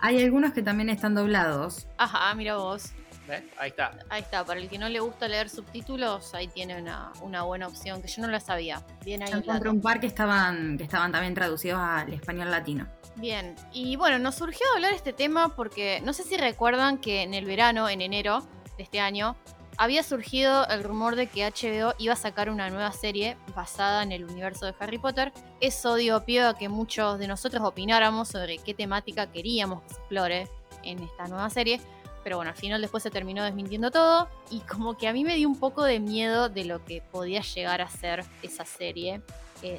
Hay 0.00 0.22
algunos 0.22 0.52
que 0.52 0.62
también 0.62 0.88
están 0.90 1.14
doblados. 1.14 1.86
Ajá, 1.96 2.34
mira 2.34 2.56
vos. 2.56 2.92
¿Ves? 3.28 3.42
Ahí 3.58 3.70
está. 3.70 3.92
Ahí 4.08 4.22
está, 4.22 4.44
para 4.44 4.58
el 4.58 4.68
que 4.68 4.78
no 4.78 4.88
le 4.88 5.00
gusta 5.00 5.28
leer 5.28 5.50
subtítulos, 5.50 6.34
ahí 6.34 6.48
tiene 6.48 6.80
una, 6.80 7.12
una 7.20 7.42
buena 7.42 7.68
opción, 7.68 8.00
que 8.00 8.08
yo 8.08 8.22
no 8.22 8.28
la 8.28 8.40
sabía. 8.40 8.82
Bien 9.04 9.22
ahí. 9.22 9.30
Yo 9.30 9.38
encontré 9.38 9.68
un 9.68 9.82
par 9.82 10.00
que 10.00 10.06
estaban, 10.06 10.78
que 10.78 10.84
estaban 10.84 11.12
también 11.12 11.34
traducidos 11.34 11.78
al 11.78 12.12
español 12.12 12.50
latino. 12.50 12.88
Bien, 13.16 13.54
y 13.72 13.96
bueno, 13.96 14.18
nos 14.18 14.36
surgió 14.36 14.64
hablar 14.74 14.94
este 14.94 15.12
tema 15.12 15.54
porque 15.54 16.00
no 16.04 16.12
sé 16.12 16.22
si 16.22 16.36
recuerdan 16.36 16.98
que 16.98 17.22
en 17.22 17.34
el 17.34 17.44
verano, 17.44 17.88
en 17.88 18.00
enero 18.00 18.48
de 18.76 18.84
este 18.84 19.00
año, 19.00 19.36
había 19.76 20.02
surgido 20.02 20.66
el 20.68 20.82
rumor 20.82 21.14
de 21.14 21.28
que 21.28 21.46
HBO 21.46 21.94
iba 21.98 22.12
a 22.12 22.16
sacar 22.16 22.50
una 22.50 22.68
nueva 22.70 22.92
serie 22.92 23.36
basada 23.54 24.02
en 24.02 24.12
el 24.12 24.24
universo 24.24 24.66
de 24.66 24.74
Harry 24.80 24.98
Potter. 24.98 25.32
Eso 25.60 25.94
dio 25.94 26.24
pie 26.24 26.42
a 26.42 26.54
que 26.54 26.68
muchos 26.68 27.18
de 27.18 27.28
nosotros 27.28 27.62
opináramos 27.62 28.28
sobre 28.28 28.58
qué 28.58 28.74
temática 28.74 29.30
queríamos 29.30 29.82
que 29.82 29.90
se 29.90 30.00
explore 30.00 30.48
en 30.82 31.02
esta 31.02 31.28
nueva 31.28 31.48
serie. 31.50 31.80
Pero 32.24 32.36
bueno, 32.36 32.50
al 32.50 32.56
final 32.56 32.80
después 32.80 33.02
se 33.02 33.10
terminó 33.10 33.44
desmintiendo 33.44 33.90
todo 33.90 34.28
y 34.50 34.60
como 34.60 34.96
que 34.96 35.08
a 35.08 35.12
mí 35.12 35.24
me 35.24 35.36
dio 35.36 35.48
un 35.48 35.58
poco 35.58 35.84
de 35.84 36.00
miedo 36.00 36.48
de 36.48 36.64
lo 36.64 36.84
que 36.84 37.02
podía 37.02 37.40
llegar 37.42 37.80
a 37.80 37.88
ser 37.88 38.24
esa 38.42 38.64
serie 38.64 39.22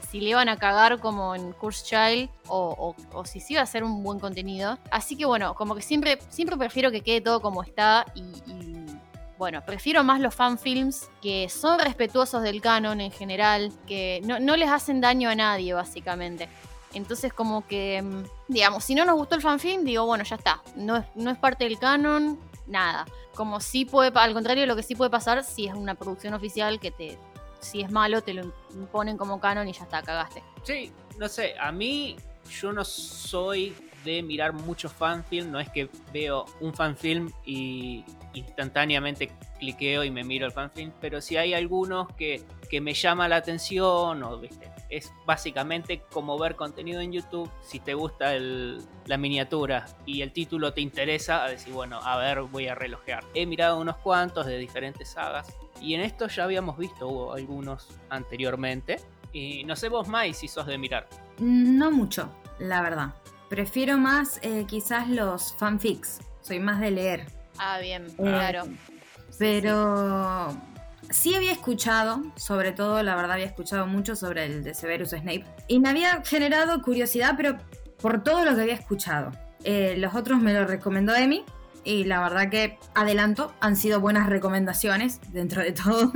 si 0.09 0.19
le 0.19 0.29
iban 0.29 0.49
a 0.49 0.57
cagar 0.57 0.99
como 0.99 1.35
en 1.35 1.51
Curse 1.53 1.85
Child 1.85 2.29
o, 2.47 2.95
si 3.25 3.39
sí 3.39 3.53
iba 3.53 3.61
a 3.61 3.65
ser 3.65 3.83
un 3.83 4.03
buen 4.03 4.19
contenido. 4.19 4.77
Así 4.91 5.15
que 5.15 5.25
bueno, 5.25 5.55
como 5.55 5.75
que 5.75 5.81
siempre, 5.81 6.19
siempre 6.29 6.57
prefiero 6.57 6.91
que 6.91 7.01
quede 7.01 7.21
todo 7.21 7.41
como 7.41 7.63
está 7.63 8.05
y, 8.15 8.21
y, 8.51 8.85
bueno, 9.37 9.63
prefiero 9.65 10.03
más 10.03 10.19
los 10.19 10.35
fanfilms 10.35 11.09
que 11.21 11.47
son 11.47 11.79
respetuosos 11.79 12.43
del 12.43 12.61
canon 12.61 12.99
en 12.99 13.11
general, 13.11 13.71
que 13.87 14.21
no, 14.25 14.39
no 14.39 14.57
les 14.57 14.69
hacen 14.69 14.99
daño 14.99 15.29
a 15.29 15.35
nadie 15.35 15.73
básicamente. 15.73 16.49
Entonces 16.93 17.33
como 17.33 17.67
que, 17.67 18.01
mm, 18.01 18.23
digamos, 18.47 18.83
si 18.83 18.95
no 18.95 19.05
nos 19.05 19.15
gustó 19.15 19.35
el 19.35 19.41
fanfilm, 19.41 19.83
digo, 19.83 20.05
bueno, 20.05 20.23
ya 20.23 20.35
está, 20.35 20.61
no 20.75 20.97
es, 20.97 21.05
no 21.15 21.29
es 21.31 21.37
parte 21.37 21.63
del 21.65 21.77
canon, 21.77 22.39
nada. 22.67 23.05
Como 23.35 23.59
sí 23.59 23.85
puede, 23.85 24.11
al 24.15 24.33
contrario, 24.33 24.65
lo 24.65 24.75
que 24.75 24.83
sí 24.83 24.95
puede 24.95 25.09
pasar 25.09 25.43
si 25.43 25.67
es 25.67 25.73
una 25.73 25.95
producción 25.95 26.33
oficial 26.33 26.79
que 26.79 26.91
te, 26.91 27.17
si 27.59 27.81
es 27.81 27.91
malo, 27.91 28.21
te 28.21 28.33
lo 28.33 28.51
imponen 28.73 29.17
como 29.17 29.39
canon 29.39 29.67
y 29.67 29.73
ya 29.73 29.83
está, 29.83 30.01
cagaste. 30.01 30.43
Sí, 30.63 30.91
no 31.17 31.27
sé, 31.29 31.55
a 31.59 31.71
mí 31.71 32.17
yo 32.49 32.71
no 32.73 32.83
soy 32.83 33.75
de 34.03 34.23
mirar 34.23 34.53
muchos 34.53 34.93
fanfilm, 34.93 35.51
no 35.51 35.59
es 35.59 35.69
que 35.69 35.89
veo 36.13 36.45
un 36.61 36.73
fanfilm 36.73 37.31
y 37.45 38.05
instantáneamente 38.33 39.31
cliqueo 39.59 40.03
y 40.03 40.11
me 40.11 40.23
miro 40.23 40.45
el 40.45 40.51
fanfilm, 40.51 40.91
pero 41.01 41.21
si 41.21 41.37
hay 41.37 41.53
algunos 41.53 42.07
que, 42.15 42.43
que 42.69 42.79
me 42.81 42.93
llama 42.93 43.27
la 43.27 43.37
atención 43.37 44.23
o 44.23 44.37
viste, 44.39 44.71
es 44.89 45.13
básicamente 45.25 46.01
como 46.11 46.37
ver 46.39 46.55
contenido 46.55 46.99
en 47.01 47.11
YouTube, 47.11 47.49
si 47.61 47.79
te 47.79 47.93
gusta 47.93 48.33
el- 48.35 48.81
la 49.05 49.17
miniatura 49.17 49.85
y 50.05 50.21
el 50.21 50.31
título 50.33 50.73
te 50.73 50.81
interesa, 50.81 51.43
a 51.45 51.49
decir, 51.49 51.73
bueno, 51.73 51.99
a 52.03 52.17
ver, 52.17 52.41
voy 52.41 52.67
a 52.67 52.75
relojear. 52.75 53.23
He 53.33 53.45
mirado 53.45 53.79
unos 53.79 53.97
cuantos 53.97 54.45
de 54.45 54.57
diferentes 54.57 55.09
sagas 55.09 55.47
y 55.81 55.93
en 55.93 56.01
esto 56.01 56.27
ya 56.27 56.43
habíamos 56.45 56.77
visto 56.77 57.07
hubo 57.07 57.33
algunos 57.33 57.87
anteriormente. 58.09 58.97
Y 59.31 59.63
no 59.63 59.75
sé 59.75 59.89
vos, 59.89 60.07
Mai, 60.07 60.33
si 60.33 60.47
sos 60.47 60.65
de 60.65 60.77
mirar. 60.79 61.07
No 61.37 61.91
mucho, 61.91 62.29
la 62.57 62.81
verdad. 62.81 63.13
Prefiero 63.47 63.97
más 63.97 64.39
eh, 64.43 64.65
quizás 64.67 65.07
los 65.07 65.53
fanfics. 65.53 66.19
Soy 66.41 66.59
más 66.59 66.79
de 66.79 66.91
leer. 66.91 67.25
Ah, 67.59 67.77
bien, 67.79 68.07
Eh, 68.07 68.13
claro. 68.17 68.63
Pero 69.37 70.55
sí 71.09 71.35
había 71.35 71.51
escuchado, 71.51 72.23
sobre 72.35 72.71
todo, 72.71 73.01
la 73.03 73.15
verdad 73.15 73.33
había 73.33 73.45
escuchado 73.45 73.87
mucho 73.87 74.15
sobre 74.15 74.45
el 74.45 74.63
de 74.63 74.73
Severus 74.73 75.09
Snape. 75.09 75.45
Y 75.67 75.79
me 75.79 75.89
había 75.89 76.21
generado 76.23 76.81
curiosidad, 76.81 77.35
pero 77.37 77.57
por 78.01 78.23
todo 78.23 78.45
lo 78.45 78.55
que 78.55 78.61
había 78.61 78.73
escuchado. 78.75 79.31
Eh, 79.63 79.95
los 79.97 80.15
otros 80.15 80.39
me 80.39 80.53
lo 80.53 80.65
recomendó 80.65 81.15
Emi. 81.15 81.43
Y 81.83 82.03
la 82.03 82.19
verdad 82.21 82.49
que 82.49 82.77
adelanto, 82.93 83.53
han 83.61 83.75
sido 83.75 83.99
buenas 83.99 84.27
recomendaciones 84.27 85.19
dentro 85.31 85.61
de 85.61 85.71
todo. 85.71 86.11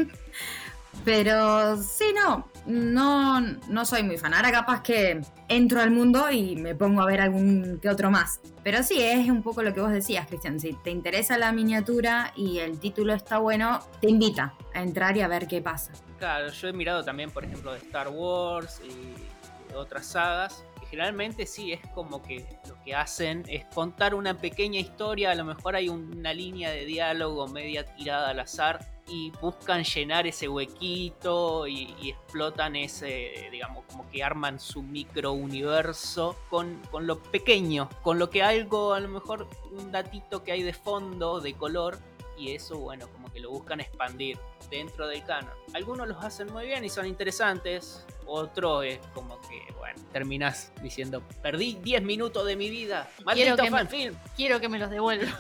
Pero 1.05 1.81
sí, 1.81 2.05
no, 2.13 2.47
no, 2.65 3.41
no 3.41 3.86
soy 3.86 4.03
muy 4.03 4.17
fan. 4.17 4.34
Ahora 4.34 4.51
capaz 4.51 4.82
que 4.82 5.22
entro 5.48 5.82
al 5.82 5.91
mundo 5.91 6.32
y 6.32 6.55
me 6.55 6.75
pongo 6.75 7.01
a 7.01 7.05
ver 7.05 7.22
algún 7.22 7.79
que 7.82 7.89
otro 7.89 8.10
más. 8.12 8.39
Pero 8.63 8.84
sí, 8.84 9.01
es 9.01 9.29
un 9.29 9.43
poco 9.43 9.63
lo 9.63 9.74
que 9.74 9.82
vos 9.82 9.91
decías, 9.91 10.27
Cristian. 10.27 10.60
Si 10.60 10.74
te 10.74 10.89
interesa 10.89 11.38
la 11.38 11.51
miniatura 11.51 12.32
y 12.36 12.60
el 12.60 12.79
título 12.79 13.13
está 13.13 13.38
bueno, 13.38 13.79
te 14.00 14.10
invita 14.10 14.53
a 14.74 14.82
entrar 14.82 15.17
y 15.17 15.22
a 15.22 15.27
ver 15.27 15.48
qué 15.48 15.62
pasa. 15.62 15.91
Claro, 16.17 16.50
yo 16.50 16.67
he 16.67 16.74
mirado 16.74 17.03
también, 17.03 17.32
por 17.32 17.43
ejemplo, 17.43 17.74
de 17.74 17.79
Star 17.79 18.08
Wars 18.10 18.82
y 18.86 19.75
otras 19.75 20.05
sagas 20.05 20.63
generalmente 20.93 21.48
sí 21.48 21.74
es 21.74 21.82
como 21.96 22.22
que 22.22 22.46
lo 22.70 22.79
que 22.84 22.93
hacen 22.93 23.43
es 23.48 23.65
contar 23.74 24.13
una 24.13 24.38
pequeña 24.38 24.79
historia, 24.79 25.32
a 25.32 25.36
lo 25.36 25.43
mejor 25.43 25.75
hay 25.75 25.89
una 25.89 26.36
línea 26.36 26.70
de 26.70 26.86
diálogo 26.86 27.48
media 27.48 27.84
tirada 27.84 28.29
al 28.29 28.39
azar 28.39 28.92
y 29.07 29.31
buscan 29.41 29.83
llenar 29.83 30.27
ese 30.27 30.48
huequito 30.48 31.67
y, 31.67 32.10
explotan 32.10 32.75
ese, 32.75 33.50
digamos, 33.51 33.86
como 33.86 34.10
que 34.10 34.24
arman 34.24 34.60
su 34.60 34.81
micro 34.81 35.33
universo 35.33 36.36
con, 36.50 36.79
con 36.91 37.05
lo 37.07 37.22
pequeño, 37.22 37.89
con 38.01 38.19
lo 38.19 38.29
que 38.29 38.43
algo, 38.43 38.93
a 38.93 39.00
lo 39.00 39.10
mejor 39.10 39.48
un 39.72 39.91
datito 39.91 40.43
que 40.43 40.51
hay 40.51 40.63
de 40.63 40.74
fondo, 40.74 41.39
de 41.39 41.53
color, 41.53 42.00
y 42.38 42.51
eso, 42.51 42.77
bueno, 42.77 43.07
como 43.10 43.31
que 43.31 43.39
lo 43.39 43.51
buscan 43.51 43.79
expandir 43.79 44.38
dentro 44.69 45.07
del 45.07 45.24
canon. 45.24 45.53
Algunos 45.74 46.07
los 46.07 46.24
hacen 46.24 46.51
muy 46.51 46.65
bien 46.65 46.83
y 46.83 46.89
son 46.89 47.05
interesantes, 47.05 48.05
otro 48.25 48.83
es 48.83 49.00
como 49.13 49.39
que, 49.41 49.62
bueno, 49.77 50.01
terminas 50.12 50.72
diciendo, 50.81 51.22
perdí 51.41 51.77
10 51.81 52.01
minutos 52.03 52.45
de 52.45 52.55
mi 52.55 52.69
vida, 52.69 53.10
maldito 53.24 53.55
quiero 53.55 53.72
fanfilm. 53.72 54.15
quiero 54.36 54.60
que 54.60 54.69
me 54.69 54.79
los 54.79 54.89
devuelva. 54.89 55.31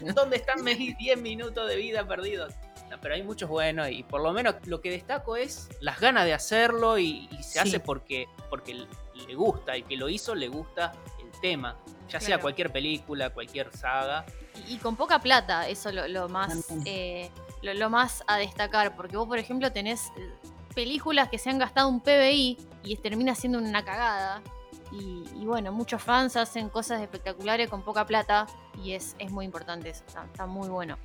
¿Dónde 0.14 0.36
están 0.36 0.62
mis 0.64 0.96
10 0.98 1.20
minutos 1.20 1.68
de 1.68 1.76
vida 1.76 2.06
perdidos? 2.06 2.54
Pero 3.00 3.14
hay 3.14 3.22
muchos 3.22 3.48
buenos 3.48 3.90
y 3.90 4.02
por 4.02 4.22
lo 4.22 4.32
menos 4.32 4.56
lo 4.66 4.80
que 4.80 4.90
destaco 4.90 5.36
es 5.36 5.68
las 5.80 6.00
ganas 6.00 6.24
de 6.24 6.34
hacerlo 6.34 6.98
y, 6.98 7.28
se 7.42 7.60
hace 7.60 7.80
porque, 7.80 8.28
porque 8.50 8.74
le 8.74 9.34
gusta, 9.34 9.76
y 9.76 9.82
que 9.82 9.96
lo 9.96 10.08
hizo 10.08 10.34
le 10.34 10.48
gusta 10.48 10.92
el 11.20 11.40
tema, 11.40 11.76
ya 12.08 12.20
sea 12.20 12.38
cualquier 12.38 12.70
película, 12.72 13.30
cualquier 13.30 13.74
saga. 13.76 14.24
Y, 14.68 14.76
con 14.78 14.96
poca 14.96 15.20
plata, 15.20 15.68
eso 15.68 15.92
lo, 15.92 16.08
lo 16.08 16.28
más 16.28 16.66
eh, 16.84 17.30
lo, 17.62 17.90
más 17.90 18.24
a 18.26 18.36
destacar, 18.36 18.96
porque 18.96 19.16
vos 19.16 19.28
por 19.28 19.38
ejemplo 19.38 19.72
tenés 19.72 20.06
eh, 20.16 20.32
películas 20.74 21.28
que 21.28 21.38
se 21.38 21.50
han 21.50 21.58
gastado 21.58 21.88
un 21.88 22.00
PBI 22.00 22.58
y 22.84 22.96
termina 22.96 23.34
siendo 23.34 23.58
una 23.58 23.84
cagada. 23.84 24.42
Y, 24.90 25.44
bueno, 25.44 25.70
muchos 25.70 26.02
fans 26.02 26.34
hacen 26.36 26.70
cosas 26.70 27.02
espectaculares 27.02 27.68
con 27.68 27.82
poca 27.82 28.06
plata 28.06 28.46
y 28.82 28.92
es, 28.92 29.16
es 29.18 29.30
muy 29.30 29.44
importante 29.44 29.90
eso, 29.90 30.02
está 30.06 30.46
muy 30.46 30.70
bueno 30.70 30.96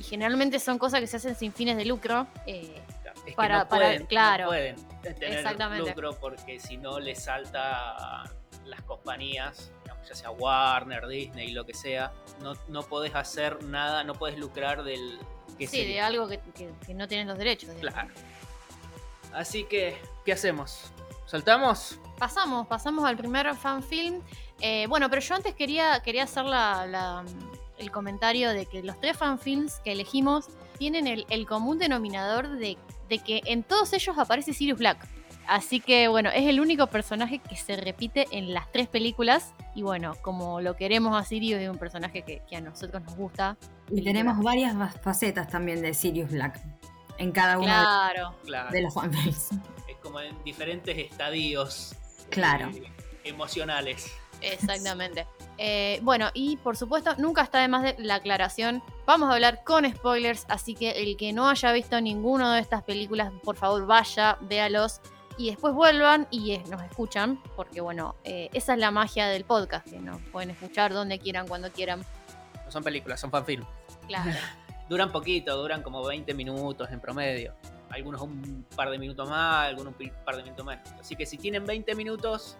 y 0.00 0.02
generalmente 0.02 0.58
son 0.58 0.78
cosas 0.78 1.00
que 1.00 1.06
se 1.06 1.18
hacen 1.18 1.36
sin 1.36 1.52
fines 1.52 1.76
de 1.76 1.84
lucro. 1.84 2.26
Eh, 2.46 2.80
para, 3.36 3.68
pueden, 3.68 4.06
claro, 4.06 4.46
pueden 4.46 4.76
tener 5.02 5.44
lucro 5.78 6.18
porque 6.18 6.58
si 6.58 6.78
no 6.78 6.98
les 6.98 7.24
salta 7.24 8.24
las 8.64 8.80
compañías, 8.82 9.70
ya 10.08 10.14
sea 10.14 10.30
Warner, 10.30 11.06
Disney, 11.06 11.50
lo 11.50 11.66
que 11.66 11.74
sea, 11.74 12.14
no, 12.40 12.54
no 12.68 12.82
podés 12.82 13.14
hacer 13.14 13.62
nada, 13.62 14.02
no 14.02 14.14
podés 14.14 14.38
lucrar 14.38 14.84
del... 14.84 15.18
Que 15.58 15.66
sí, 15.66 15.84
de 15.84 16.00
algo 16.00 16.26
que, 16.28 16.40
no 16.94 17.06
tienen 17.06 17.28
los 17.28 17.36
derechos. 17.36 17.68
Claro. 17.78 18.08
Así 19.34 19.64
que, 19.64 19.98
¿qué 20.24 20.32
hacemos? 20.32 20.90
¿Saltamos? 21.26 22.00
Pasamos, 22.18 22.66
pasamos 22.66 23.04
al 23.04 23.18
primer 23.18 23.54
fanfilm. 23.54 24.22
Eh, 24.60 24.86
bueno, 24.88 25.10
pero 25.10 25.20
yo 25.20 25.34
antes 25.34 25.54
quería, 25.54 26.00
quería 26.02 26.22
hacer 26.22 26.46
la 26.46 27.22
el 27.80 27.90
comentario 27.90 28.50
de 28.50 28.66
que 28.66 28.82
los 28.82 28.98
tres 29.00 29.16
fanfilms 29.16 29.80
que 29.80 29.92
elegimos 29.92 30.48
tienen 30.78 31.06
el, 31.06 31.46
común 31.46 31.78
denominador 31.78 32.48
de, 32.48 32.76
que 33.08 33.42
en 33.46 33.62
todos 33.62 33.92
ellos 33.92 34.16
aparece 34.18 34.52
Sirius 34.52 34.78
Black. 34.78 35.06
Así 35.46 35.80
que 35.80 36.06
bueno, 36.08 36.30
es 36.30 36.46
el 36.46 36.60
único 36.60 36.86
personaje 36.86 37.40
que 37.40 37.56
se 37.56 37.76
repite 37.76 38.26
en 38.30 38.54
las 38.54 38.70
tres 38.70 38.88
películas. 38.88 39.52
Y 39.74 39.82
bueno, 39.82 40.14
como 40.22 40.60
lo 40.60 40.76
queremos 40.76 41.20
a 41.20 41.24
Sirius, 41.24 41.60
es 41.60 41.68
un 41.68 41.78
personaje 41.78 42.22
que, 42.22 42.56
a 42.56 42.60
nosotros 42.60 43.02
nos 43.02 43.16
gusta. 43.16 43.56
Y 43.90 44.02
tenemos 44.02 44.38
varias 44.38 44.74
facetas 45.00 45.48
también 45.48 45.82
de 45.82 45.92
Sirius 45.92 46.30
Black 46.30 46.60
en 47.18 47.32
cada 47.32 47.58
uno 47.58 47.66
de, 48.70 48.80
los 48.80 48.94
fanfilms. 48.94 49.50
Es 49.88 49.96
como 50.02 50.20
en 50.20 50.42
diferentes 50.44 50.96
estadios 50.96 51.94
claro. 52.30 52.70
Eh, 52.70 52.90
emocionales. 53.24 54.10
Exactamente. 54.40 55.26
Eh, 55.62 56.00
bueno, 56.02 56.30
y 56.32 56.56
por 56.56 56.76
supuesto, 56.76 57.14
nunca 57.18 57.42
está 57.42 57.60
de 57.60 57.68
más 57.68 57.82
de 57.82 57.94
la 57.98 58.16
aclaración. 58.16 58.82
Vamos 59.04 59.28
a 59.28 59.34
hablar 59.34 59.62
con 59.62 59.84
spoilers, 59.84 60.46
así 60.48 60.74
que 60.74 61.02
el 61.02 61.18
que 61.18 61.34
no 61.34 61.50
haya 61.50 61.70
visto 61.72 62.00
ninguna 62.00 62.54
de 62.54 62.62
estas 62.62 62.82
películas, 62.82 63.30
por 63.44 63.56
favor 63.56 63.86
vaya, 63.86 64.38
véalos 64.40 65.02
y 65.36 65.50
después 65.50 65.74
vuelvan 65.74 66.26
y 66.30 66.52
eh, 66.52 66.62
nos 66.70 66.82
escuchan, 66.82 67.42
porque 67.56 67.82
bueno, 67.82 68.16
eh, 68.24 68.48
esa 68.54 68.72
es 68.72 68.78
la 68.78 68.90
magia 68.90 69.28
del 69.28 69.44
podcast, 69.44 69.86
que 69.86 69.98
nos 69.98 70.20
pueden 70.32 70.50
escuchar 70.50 70.94
donde 70.94 71.18
quieran, 71.18 71.46
cuando 71.46 71.70
quieran. 71.70 72.04
No 72.64 72.70
son 72.70 72.82
películas, 72.82 73.20
son 73.20 73.30
fanfilms. 73.30 73.66
Claro. 74.06 74.30
duran 74.88 75.12
poquito, 75.12 75.56
duran 75.56 75.82
como 75.82 76.02
20 76.04 76.32
minutos 76.32 76.90
en 76.90 77.00
promedio. 77.00 77.54
Algunos 77.90 78.22
un 78.22 78.64
par 78.76 78.88
de 78.88 78.98
minutos 78.98 79.28
más, 79.28 79.66
algunos 79.66 79.94
un 79.98 80.12
par 80.24 80.36
de 80.36 80.42
minutos 80.42 80.64
menos. 80.64 80.88
Así 80.98 81.16
que 81.16 81.26
si 81.26 81.36
tienen 81.36 81.66
20 81.66 81.94
minutos, 81.94 82.56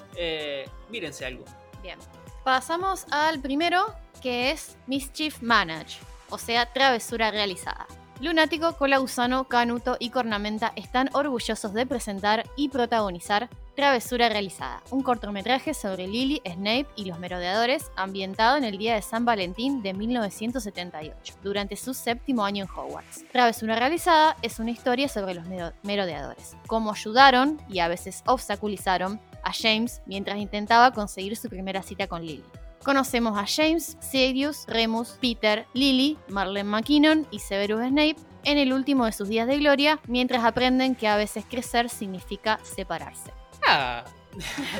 mírense 0.90 1.24
algo. 1.24 1.44
Bien. 1.82 1.98
Pasamos 2.44 3.06
al 3.10 3.40
primero, 3.40 3.94
que 4.22 4.50
es 4.50 4.76
Mischief 4.86 5.42
Manage, 5.42 5.98
o 6.30 6.38
sea, 6.38 6.72
travesura 6.72 7.30
realizada. 7.30 7.86
Lunático, 8.20 8.74
Colausano, 8.76 9.44
Canuto 9.44 9.96
y 9.98 10.10
Cornamenta 10.10 10.72
están 10.76 11.08
orgullosos 11.14 11.72
de 11.72 11.86
presentar 11.86 12.44
y 12.54 12.68
protagonizar 12.68 13.48
Travesura 13.74 14.28
Realizada, 14.28 14.82
un 14.90 15.02
cortometraje 15.02 15.72
sobre 15.72 16.06
Lily, 16.06 16.42
Snape 16.44 16.86
y 16.96 17.06
los 17.06 17.18
merodeadores 17.18 17.90
ambientado 17.96 18.58
en 18.58 18.64
el 18.64 18.76
día 18.76 18.94
de 18.94 19.00
San 19.00 19.24
Valentín 19.24 19.82
de 19.82 19.94
1978, 19.94 21.36
durante 21.42 21.76
su 21.76 21.94
séptimo 21.94 22.44
año 22.44 22.64
en 22.64 22.70
Hogwarts. 22.70 23.24
Travesura 23.32 23.76
Realizada 23.76 24.36
es 24.42 24.58
una 24.58 24.72
historia 24.72 25.08
sobre 25.08 25.32
los 25.32 25.46
merodeadores, 25.82 26.58
cómo 26.66 26.92
ayudaron 26.92 27.58
y 27.70 27.78
a 27.78 27.88
veces 27.88 28.22
obstaculizaron 28.26 29.18
a 29.44 29.52
James 29.52 30.02
mientras 30.06 30.38
intentaba 30.38 30.92
conseguir 30.92 31.36
su 31.36 31.48
primera 31.48 31.82
cita 31.82 32.06
con 32.06 32.24
Lily. 32.24 32.44
Conocemos 32.82 33.38
a 33.38 33.44
James, 33.46 33.98
Sirius, 34.00 34.64
Remus, 34.66 35.18
Peter, 35.20 35.66
Lily, 35.74 36.16
Marlene 36.28 36.68
McKinnon 36.68 37.26
y 37.30 37.40
Severus 37.40 37.86
Snape 37.86 38.16
en 38.44 38.56
el 38.56 38.72
último 38.72 39.04
de 39.04 39.12
sus 39.12 39.28
días 39.28 39.46
de 39.46 39.58
gloria, 39.58 40.00
mientras 40.06 40.44
aprenden 40.44 40.94
que 40.94 41.06
a 41.06 41.16
veces 41.16 41.44
crecer 41.48 41.90
significa 41.90 42.58
separarse. 42.62 43.32
Ah. 43.66 44.04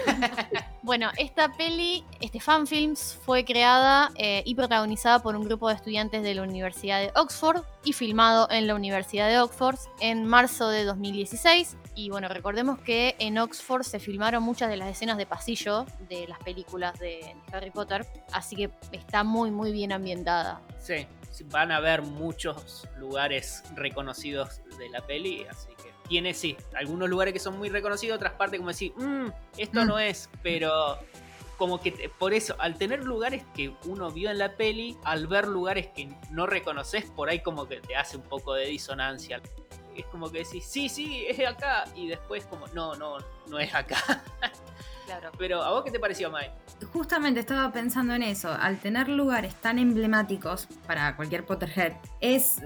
bueno, 0.83 1.11
esta 1.19 1.53
peli, 1.53 2.05
este 2.21 2.41
fanfilms, 2.41 3.19
fue 3.25 3.45
creada 3.45 4.13
eh, 4.15 4.43
y 4.47 4.55
protagonizada 4.55 5.19
por 5.19 5.37
un 5.37 5.45
grupo 5.45 5.69
de 5.69 5.75
estudiantes 5.75 6.23
de 6.23 6.35
la 6.35 6.43
Universidad 6.43 7.01
de 7.01 7.13
Oxford 7.17 7.65
y 7.85 7.93
filmado 7.93 8.49
en 8.51 8.67
la 8.67 8.75
Universidad 8.75 9.29
de 9.29 9.41
Oxford 9.41 9.79
en 10.01 10.25
marzo 10.25 10.69
de 10.69 10.85
2016 10.85 11.77
y 11.95 12.11
bueno, 12.11 12.29
recordemos 12.29 12.79
que 12.79 13.17
en 13.19 13.39
Oxford 13.39 13.83
se 13.83 13.99
filmaron 13.99 14.43
muchas 14.43 14.69
de 14.69 14.77
las 14.77 14.89
escenas 14.89 15.19
de 15.19 15.27
pasillo 15.27 15.87
de 16.09 16.27
las 16.29 16.39
películas 16.39 16.99
de 16.99 17.35
Harry 17.53 17.71
Potter, 17.71 18.07
así 18.33 18.57
que 18.57 18.71
está 18.93 19.25
muy, 19.25 19.51
muy 19.51 19.73
bien 19.73 19.93
ambientada. 19.93 20.61
Sí, 20.79 21.07
van 21.47 21.73
a 21.73 21.81
ver 21.81 22.03
muchos 22.03 22.87
lugares 22.97 23.63
reconocidos 23.75 24.61
de 24.79 24.89
la 24.91 25.01
peli, 25.07 25.45
así 25.49 25.69
que 25.83 25.91
tiene, 26.09 26.35
sí, 26.35 26.57
algunos 26.75 27.09
lugares 27.09 27.33
que 27.33 27.41
son 27.41 27.59
muy 27.59 27.69
reconocidos, 27.69 28.17
otras 28.17 28.33
partes 28.35 28.59
como 28.59 28.71
decir, 28.71 28.93
mmm, 28.97 29.29
esto 29.57 29.85
mm. 29.85 29.87
no 29.87 29.99
es, 29.99 30.29
pero 30.43 30.99
como 31.57 31.79
que 31.79 32.11
por 32.19 32.33
eso, 32.33 32.57
al 32.59 32.79
tener 32.79 33.05
lugares 33.05 33.45
que 33.55 33.75
uno 33.85 34.11
vio 34.11 34.31
en 34.31 34.39
la 34.39 34.57
peli, 34.57 34.97
al 35.05 35.27
ver 35.27 35.47
lugares 35.47 35.89
que 35.89 36.09
no 36.31 36.47
reconoces, 36.47 37.05
por 37.11 37.29
ahí 37.29 37.41
como 37.41 37.69
que 37.69 37.81
te 37.81 37.97
hace 37.97 38.17
un 38.17 38.23
poco 38.23 38.55
de 38.55 38.67
disonancia 38.67 39.43
es 39.97 40.07
como 40.07 40.31
que 40.31 40.39
decís, 40.39 40.65
sí, 40.67 40.89
sí, 40.89 41.25
es 41.27 41.47
acá, 41.47 41.85
y 41.95 42.09
después 42.09 42.45
como, 42.47 42.67
no, 42.69 42.95
no, 42.95 43.19
no 43.49 43.59
es 43.59 43.75
acá. 43.75 44.23
Claro. 45.07 45.33
Pero, 45.39 45.61
¿a 45.61 45.71
vos 45.73 45.83
qué 45.83 45.91
te 45.91 45.99
pareció, 45.99 46.31
Mike? 46.31 46.53
Justamente 46.93 47.41
estaba 47.41 47.73
pensando 47.73 48.15
en 48.15 48.23
eso, 48.23 48.53
al 48.53 48.79
tener 48.79 49.09
lugares 49.09 49.57
tan 49.57 49.81
emblemáticos 49.81 50.69
para 50.87 51.17
cualquier 51.17 51.45
Potterhead, 51.45 51.95
es, 52.21 52.59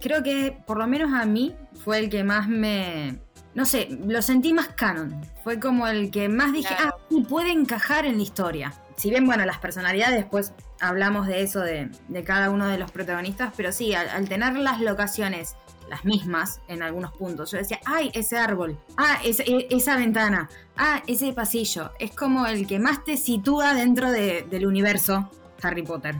creo 0.00 0.20
que 0.24 0.60
por 0.66 0.78
lo 0.78 0.88
menos 0.88 1.12
a 1.12 1.24
mí 1.26 1.54
fue 1.84 2.00
el 2.00 2.10
que 2.10 2.24
más 2.24 2.48
me, 2.48 3.20
no 3.56 3.64
sé, 3.64 3.88
lo 4.06 4.20
sentí 4.20 4.52
más 4.52 4.68
canon. 4.68 5.18
Fue 5.42 5.58
como 5.58 5.88
el 5.88 6.10
que 6.10 6.28
más 6.28 6.52
dije, 6.52 6.74
ah, 6.78 6.94
puede 7.26 7.52
encajar 7.52 8.04
en 8.04 8.18
la 8.18 8.22
historia. 8.22 8.74
Si 8.96 9.08
bien, 9.08 9.24
bueno, 9.24 9.46
las 9.46 9.58
personalidades, 9.58 10.14
después 10.14 10.52
hablamos 10.78 11.26
de 11.26 11.42
eso, 11.42 11.60
de, 11.60 11.90
cada 12.22 12.50
uno 12.50 12.68
de 12.68 12.76
los 12.76 12.90
protagonistas, 12.90 13.54
pero 13.56 13.72
sí, 13.72 13.94
al 13.94 14.28
tener 14.28 14.58
las 14.58 14.82
locaciones 14.82 15.56
las 15.88 16.04
mismas 16.04 16.60
en 16.68 16.82
algunos 16.82 17.12
puntos. 17.12 17.50
Yo 17.50 17.58
decía, 17.58 17.80
ay, 17.84 18.10
ese 18.14 18.38
árbol, 18.38 18.78
ah, 18.96 19.20
e, 19.24 19.66
esa 19.70 19.96
ventana, 19.96 20.48
ah, 20.76 21.02
ese 21.06 21.32
pasillo. 21.32 21.90
Es 21.98 22.12
como 22.14 22.46
el 22.46 22.66
que 22.66 22.78
más 22.78 23.04
te 23.04 23.16
sitúa 23.16 23.74
dentro 23.74 24.10
del 24.10 24.66
universo 24.66 25.30
Harry 25.62 25.82
Potter. 25.82 26.16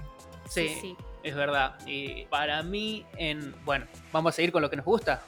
Sí, 0.49 0.97
es 1.23 1.35
verdad. 1.35 1.77
Y 1.87 2.27
para 2.27 2.63
mí, 2.63 3.05
en 3.17 3.55
bueno, 3.65 3.87
vamos 4.13 4.35
a 4.35 4.37
seguir 4.37 4.53
con 4.53 4.63
lo 4.63 4.71
que 4.71 4.77
nos 4.77 4.85
gusta. 4.85 5.23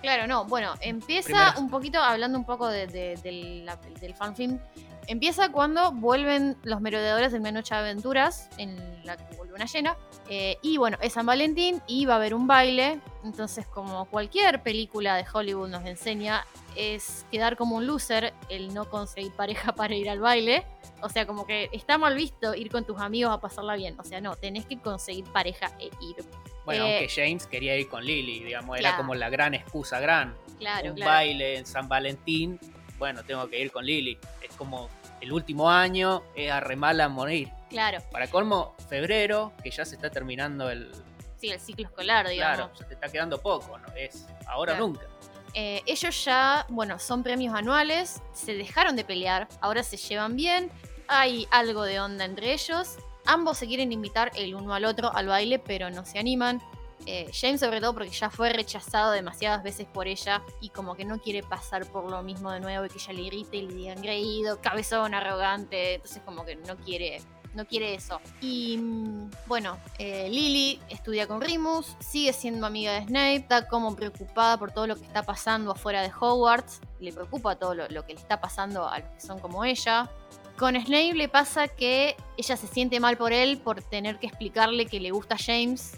Claro, 0.00 0.26
no, 0.26 0.44
bueno, 0.44 0.74
empieza 0.80 1.58
un 1.58 1.70
poquito 1.70 2.00
hablando 2.00 2.38
un 2.38 2.44
poco 2.44 2.68
de, 2.68 2.86
del 2.86 4.14
fanfilm. 4.14 4.58
Empieza 5.06 5.50
cuando 5.50 5.90
vuelven 5.90 6.56
los 6.62 6.80
merodeadores 6.80 7.32
del 7.32 7.40
Menocha 7.40 7.78
Aventuras, 7.78 8.48
en 8.58 8.76
la 9.04 9.16
luna 9.48 9.64
llena. 9.64 9.96
Eh, 10.30 10.58
y 10.62 10.76
bueno, 10.76 10.98
es 11.00 11.14
San 11.14 11.24
Valentín 11.24 11.80
y 11.86 12.04
va 12.04 12.14
a 12.14 12.16
haber 12.16 12.34
un 12.34 12.46
baile. 12.46 13.00
Entonces, 13.24 13.66
como 13.66 14.04
cualquier 14.06 14.62
película 14.62 15.16
de 15.16 15.24
Hollywood 15.32 15.68
nos 15.68 15.84
enseña, 15.86 16.46
es 16.76 17.24
quedar 17.30 17.56
como 17.56 17.76
un 17.76 17.86
loser 17.86 18.34
el 18.48 18.74
no 18.74 18.88
conseguir 18.90 19.32
pareja 19.32 19.72
para 19.74 19.94
ir 19.94 20.10
al 20.10 20.20
baile. 20.20 20.64
O 21.00 21.08
sea, 21.08 21.26
como 21.26 21.46
que 21.46 21.70
está 21.72 21.96
mal 21.96 22.14
visto 22.14 22.54
ir 22.54 22.70
con 22.70 22.84
tus 22.84 23.00
amigos 23.00 23.32
a 23.32 23.40
pasarla 23.40 23.76
bien. 23.76 23.98
O 23.98 24.04
sea, 24.04 24.20
no, 24.20 24.36
tenés 24.36 24.66
que 24.66 24.78
conseguir 24.78 25.24
pareja 25.26 25.70
e 25.78 25.86
ir. 25.86 26.16
Bueno, 26.64 26.84
Eh, 26.84 26.98
aunque 26.98 27.08
James 27.08 27.46
quería 27.46 27.76
ir 27.76 27.88
con 27.88 28.04
Lily, 28.04 28.44
digamos, 28.44 28.76
claro. 28.76 28.94
era 28.94 28.96
como 28.96 29.14
la 29.14 29.30
gran 29.30 29.54
excusa 29.54 30.00
gran. 30.00 30.36
Claro, 30.58 30.90
un 30.90 30.96
claro. 30.96 31.12
baile 31.12 31.56
en 31.58 31.66
San 31.66 31.88
Valentín, 31.88 32.58
bueno, 32.98 33.22
tengo 33.22 33.48
que 33.48 33.60
ir 33.60 33.70
con 33.70 33.86
Lily. 33.86 34.18
Es 34.42 34.54
como 34.56 34.88
el 35.20 35.32
último 35.32 35.70
año, 35.70 36.22
es 36.34 36.50
a 36.50 36.60
remala 36.60 37.04
a 37.04 37.08
morir. 37.08 37.48
Claro, 37.68 37.98
Para 38.10 38.28
colmo, 38.28 38.74
febrero, 38.88 39.52
que 39.62 39.70
ya 39.70 39.84
se 39.84 39.96
está 39.96 40.10
terminando 40.10 40.70
el... 40.70 40.90
sí, 41.36 41.50
el 41.50 41.60
ciclo 41.60 41.86
escolar, 41.86 42.26
digamos. 42.28 42.56
Claro, 42.56 42.76
se 42.76 42.84
te 42.84 42.94
está 42.94 43.08
quedando 43.08 43.40
poco, 43.40 43.78
¿no? 43.78 43.86
Es 43.94 44.26
ahora 44.46 44.74
o 44.74 44.78
nunca. 44.78 45.06
Eh, 45.54 45.82
ellos 45.86 46.24
ya, 46.24 46.66
bueno, 46.68 46.98
son 46.98 47.22
premios 47.22 47.54
anuales, 47.54 48.22
se 48.32 48.54
dejaron 48.54 48.96
de 48.96 49.04
pelear, 49.04 49.48
ahora 49.60 49.82
se 49.82 49.96
llevan 49.96 50.36
bien, 50.36 50.70
hay 51.08 51.46
algo 51.50 51.82
de 51.82 52.00
onda 52.00 52.24
entre 52.24 52.52
ellos. 52.52 52.96
Ambos 53.24 53.58
se 53.58 53.66
quieren 53.66 53.92
invitar 53.92 54.30
el 54.34 54.54
uno 54.54 54.74
al 54.74 54.84
otro 54.84 55.14
al 55.14 55.26
baile, 55.26 55.58
pero 55.58 55.90
no 55.90 56.04
se 56.04 56.18
animan. 56.18 56.62
Eh, 57.06 57.30
James 57.32 57.60
sobre 57.60 57.80
todo 57.80 57.94
porque 57.94 58.10
ya 58.10 58.28
fue 58.28 58.52
rechazado 58.52 59.12
demasiadas 59.12 59.62
veces 59.62 59.86
por 59.86 60.08
ella 60.08 60.42
y 60.60 60.70
como 60.70 60.94
que 60.94 61.04
no 61.04 61.18
quiere 61.20 61.42
pasar 61.42 61.86
por 61.86 62.10
lo 62.10 62.22
mismo 62.22 62.50
de 62.50 62.60
nuevo 62.60 62.84
y 62.84 62.88
que 62.88 62.98
ella 62.98 63.12
le 63.12 63.22
grite 63.24 63.56
y 63.56 63.68
le 63.68 63.74
diga 63.74 63.92
engreído, 63.92 64.60
cabezón, 64.60 65.14
arrogante, 65.14 65.94
entonces 65.94 66.22
como 66.24 66.44
que 66.44 66.56
no 66.56 66.76
quiere, 66.76 67.22
no 67.54 67.66
quiere 67.66 67.94
eso. 67.94 68.20
Y 68.40 68.78
mm, 68.78 69.30
bueno, 69.46 69.78
eh, 69.98 70.28
Lily 70.30 70.80
estudia 70.88 71.26
con 71.26 71.40
Remus, 71.40 71.96
sigue 72.00 72.32
siendo 72.32 72.66
amiga 72.66 72.92
de 72.92 73.06
Snape, 73.06 73.36
está 73.36 73.68
como 73.68 73.94
preocupada 73.94 74.56
por 74.58 74.72
todo 74.72 74.86
lo 74.86 74.96
que 74.96 75.04
está 75.04 75.22
pasando 75.22 75.72
afuera 75.72 76.02
de 76.02 76.10
Hogwarts, 76.18 76.80
le 77.00 77.12
preocupa 77.12 77.56
todo 77.56 77.74
lo, 77.74 78.06
que 78.06 78.14
le 78.14 78.20
está 78.20 78.40
pasando 78.40 78.88
a 78.88 78.98
los 78.98 79.08
que 79.10 79.20
son 79.20 79.38
como 79.38 79.64
ella. 79.64 80.10
Con 80.58 80.74
Snape 80.74 81.14
le 81.14 81.28
pasa 81.28 81.68
que 81.68 82.16
ella 82.36 82.56
se 82.56 82.66
siente 82.66 82.98
mal 82.98 83.16
por 83.16 83.32
él 83.32 83.58
por 83.58 83.82
tener 83.82 84.18
que 84.18 84.26
explicarle 84.26 84.86
que 84.86 84.98
le 84.98 85.12
gusta 85.12 85.36
James. 85.38 85.96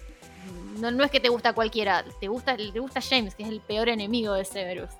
No, 0.78 0.90
no 0.90 1.04
es 1.04 1.10
que 1.10 1.20
te 1.20 1.28
gusta 1.28 1.52
cualquiera, 1.52 2.04
te 2.20 2.28
gusta, 2.28 2.56
te 2.56 2.78
gusta 2.78 3.00
James, 3.00 3.34
que 3.34 3.42
es 3.42 3.48
el 3.48 3.60
peor 3.60 3.88
enemigo 3.88 4.34
de 4.34 4.44
Severus. 4.44 4.90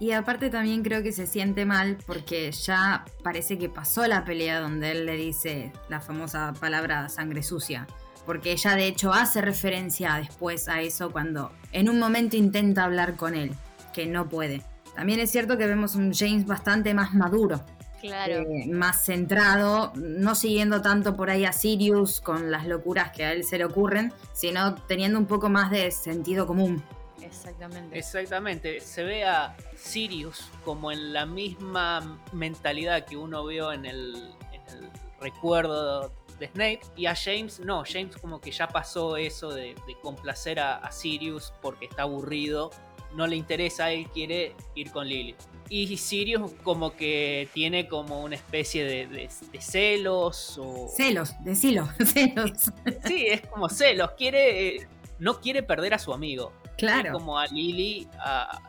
Y 0.00 0.10
aparte 0.10 0.50
también 0.50 0.82
creo 0.82 1.02
que 1.02 1.12
se 1.12 1.26
siente 1.26 1.64
mal 1.64 1.98
porque 2.06 2.50
ya 2.52 3.04
parece 3.22 3.58
que 3.58 3.68
pasó 3.68 4.06
la 4.06 4.24
pelea 4.24 4.60
donde 4.60 4.90
él 4.90 5.06
le 5.06 5.16
dice 5.16 5.72
la 5.88 6.00
famosa 6.00 6.52
palabra 6.60 7.08
sangre 7.08 7.42
sucia. 7.42 7.86
Porque 8.26 8.52
ella 8.52 8.74
de 8.74 8.86
hecho 8.86 9.12
hace 9.12 9.40
referencia 9.40 10.14
después 10.16 10.68
a 10.68 10.80
eso 10.80 11.10
cuando 11.10 11.52
en 11.72 11.88
un 11.88 11.98
momento 11.98 12.36
intenta 12.36 12.84
hablar 12.84 13.16
con 13.16 13.34
él, 13.34 13.52
que 13.92 14.06
no 14.06 14.28
puede. 14.28 14.62
También 14.96 15.20
es 15.20 15.30
cierto 15.30 15.58
que 15.58 15.66
vemos 15.66 15.94
un 15.94 16.12
James 16.12 16.46
bastante 16.46 16.94
más 16.94 17.14
maduro, 17.14 17.60
Claro. 18.00 18.40
eh, 18.48 18.66
más 18.70 19.04
centrado, 19.04 19.92
no 19.96 20.34
siguiendo 20.34 20.82
tanto 20.82 21.16
por 21.16 21.30
ahí 21.30 21.44
a 21.44 21.52
Sirius 21.52 22.20
con 22.20 22.50
las 22.50 22.66
locuras 22.66 23.10
que 23.12 23.24
a 23.24 23.32
él 23.32 23.44
se 23.44 23.58
le 23.58 23.64
ocurren, 23.64 24.12
sino 24.32 24.74
teniendo 24.74 25.18
un 25.18 25.26
poco 25.26 25.48
más 25.48 25.70
de 25.70 25.90
sentido 25.90 26.46
común. 26.46 26.82
Exactamente. 27.22 27.98
Exactamente, 27.98 28.80
se 28.80 29.02
ve 29.04 29.24
a 29.24 29.56
Sirius 29.76 30.44
como 30.64 30.90
en 30.92 31.12
la 31.12 31.26
misma 31.26 32.20
mentalidad 32.32 33.04
que 33.06 33.16
uno 33.16 33.44
vio 33.46 33.72
en 33.72 33.86
el, 33.86 34.32
en 34.52 34.62
el 34.76 34.90
recuerdo 35.20 36.12
de 36.38 36.48
Snape 36.48 36.80
y 36.96 37.06
a 37.06 37.14
James 37.14 37.60
no, 37.60 37.84
James 37.86 38.16
como 38.16 38.40
que 38.40 38.50
ya 38.50 38.66
pasó 38.68 39.16
eso 39.16 39.50
de, 39.50 39.74
de 39.86 39.94
complacer 40.02 40.58
a, 40.60 40.76
a 40.76 40.90
Sirius 40.90 41.52
porque 41.62 41.86
está 41.86 42.02
aburrido, 42.02 42.70
no 43.14 43.26
le 43.26 43.36
interesa, 43.36 43.92
él 43.92 44.08
quiere 44.10 44.54
ir 44.74 44.90
con 44.90 45.06
Lily. 45.06 45.36
Y 45.68 45.96
Sirius 45.96 46.50
como 46.64 46.94
que 46.96 47.48
tiene 47.54 47.88
como 47.88 48.20
una 48.22 48.34
especie 48.34 48.84
de, 48.84 49.06
de- 49.06 49.30
de 49.52 49.60
celos 49.60 50.58
o... 50.58 50.88
Celos, 50.94 51.32
decilo, 51.40 51.88
celos. 52.04 52.72
Sí, 53.06 53.26
es 53.28 53.42
como 53.46 53.68
celos, 53.68 54.10
quiere... 54.18 54.76
eh, 54.76 54.88
no 55.20 55.40
quiere 55.40 55.62
perder 55.62 55.94
a 55.94 55.98
su 56.00 56.12
amigo. 56.12 56.52
Claro. 56.76 57.06
Es 57.08 57.12
como 57.12 57.38
a 57.38 57.46
Lily, 57.46 58.08
a- 58.18 58.60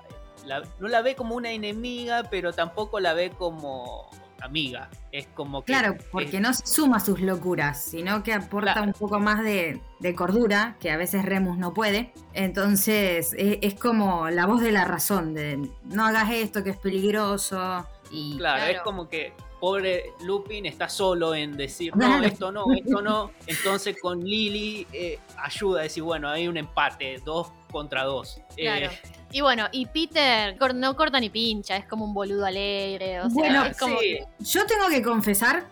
la- 0.46 0.64
no 0.80 0.88
la 0.88 1.02
ve 1.02 1.16
como 1.16 1.36
una 1.36 1.52
enemiga, 1.52 2.24
pero 2.30 2.54
tampoco 2.54 3.00
la 3.00 3.14
ve 3.14 3.32
como 3.32 4.10
amiga. 4.42 4.90
Es 5.12 5.26
como 5.28 5.62
que. 5.64 5.72
Claro, 5.74 5.96
porque 6.12 6.38
es- 6.38 6.42
no 6.42 6.54
se 6.54 6.68
suma 6.68 7.00
sus 7.00 7.20
locuras, 7.22 7.82
sino 7.82 8.22
que 8.22 8.34
aporta 8.34 8.74
Claro. 8.74 8.88
un 8.88 8.94
poco 8.94 9.20
más 9.20 9.44
de, 9.44 9.82
de 10.00 10.14
cordura, 10.16 10.76
que 10.80 10.92
a 10.92 10.98
veces 10.98 11.26
Remus 11.26 11.58
no 11.58 11.74
puede. 11.74 12.14
Entonces 12.34 13.34
e- 13.34 13.60
es, 13.64 13.74
como 13.76 14.30
la 14.30 14.46
voz 14.46 14.62
de 14.62 14.72
la 14.72 14.86
razón, 14.86 15.34
de 15.34 15.68
no 15.86 16.06
hagas 16.06 16.30
esto 16.32 16.64
que 16.64 16.72
es 16.72 16.78
peligroso. 16.78 17.88
Y 18.12 18.38
Claro, 18.38 18.58
Claro. 18.60 18.72
es 18.74 18.82
como 18.82 19.10
que 19.10 19.34
pobre 19.60 20.12
Lupin 20.24 20.66
está 20.66 20.88
solo 20.90 21.34
en 21.36 21.56
decir, 21.58 21.96
no, 21.96 22.22
esto 22.24 22.52
no, 22.52 22.66
esto 22.76 23.02
no. 23.02 23.32
Entonces 23.48 23.96
con 24.02 24.24
Lily 24.24 24.86
eh, 24.94 25.20
ayuda 25.38 25.80
a 25.82 25.84
decir, 25.84 26.04
bueno, 26.04 26.30
hay 26.30 26.48
un 26.48 26.58
empate, 26.58 27.20
dos 27.26 27.48
contra 27.72 28.04
dos. 28.04 28.40
Eh. 28.58 28.90
Y 29.32 29.42
bueno, 29.42 29.68
y 29.72 29.86
Peter 29.88 30.56
no 30.76 30.96
corta 30.96 31.20
ni 31.20 31.30
pincha, 31.30 31.76
es 31.78 31.86
como 31.86 32.06
un 32.06 32.14
boludo 32.14 32.46
alegre. 32.46 33.20
O 33.22 33.30
sea, 33.30 33.34
Bueno, 33.34 33.66
es 33.66 33.78
como. 33.78 33.98
sí, 34.00 34.20
yo 34.40 34.66
tengo 34.66 34.88
que 34.90 35.02
confesar, 35.02 35.68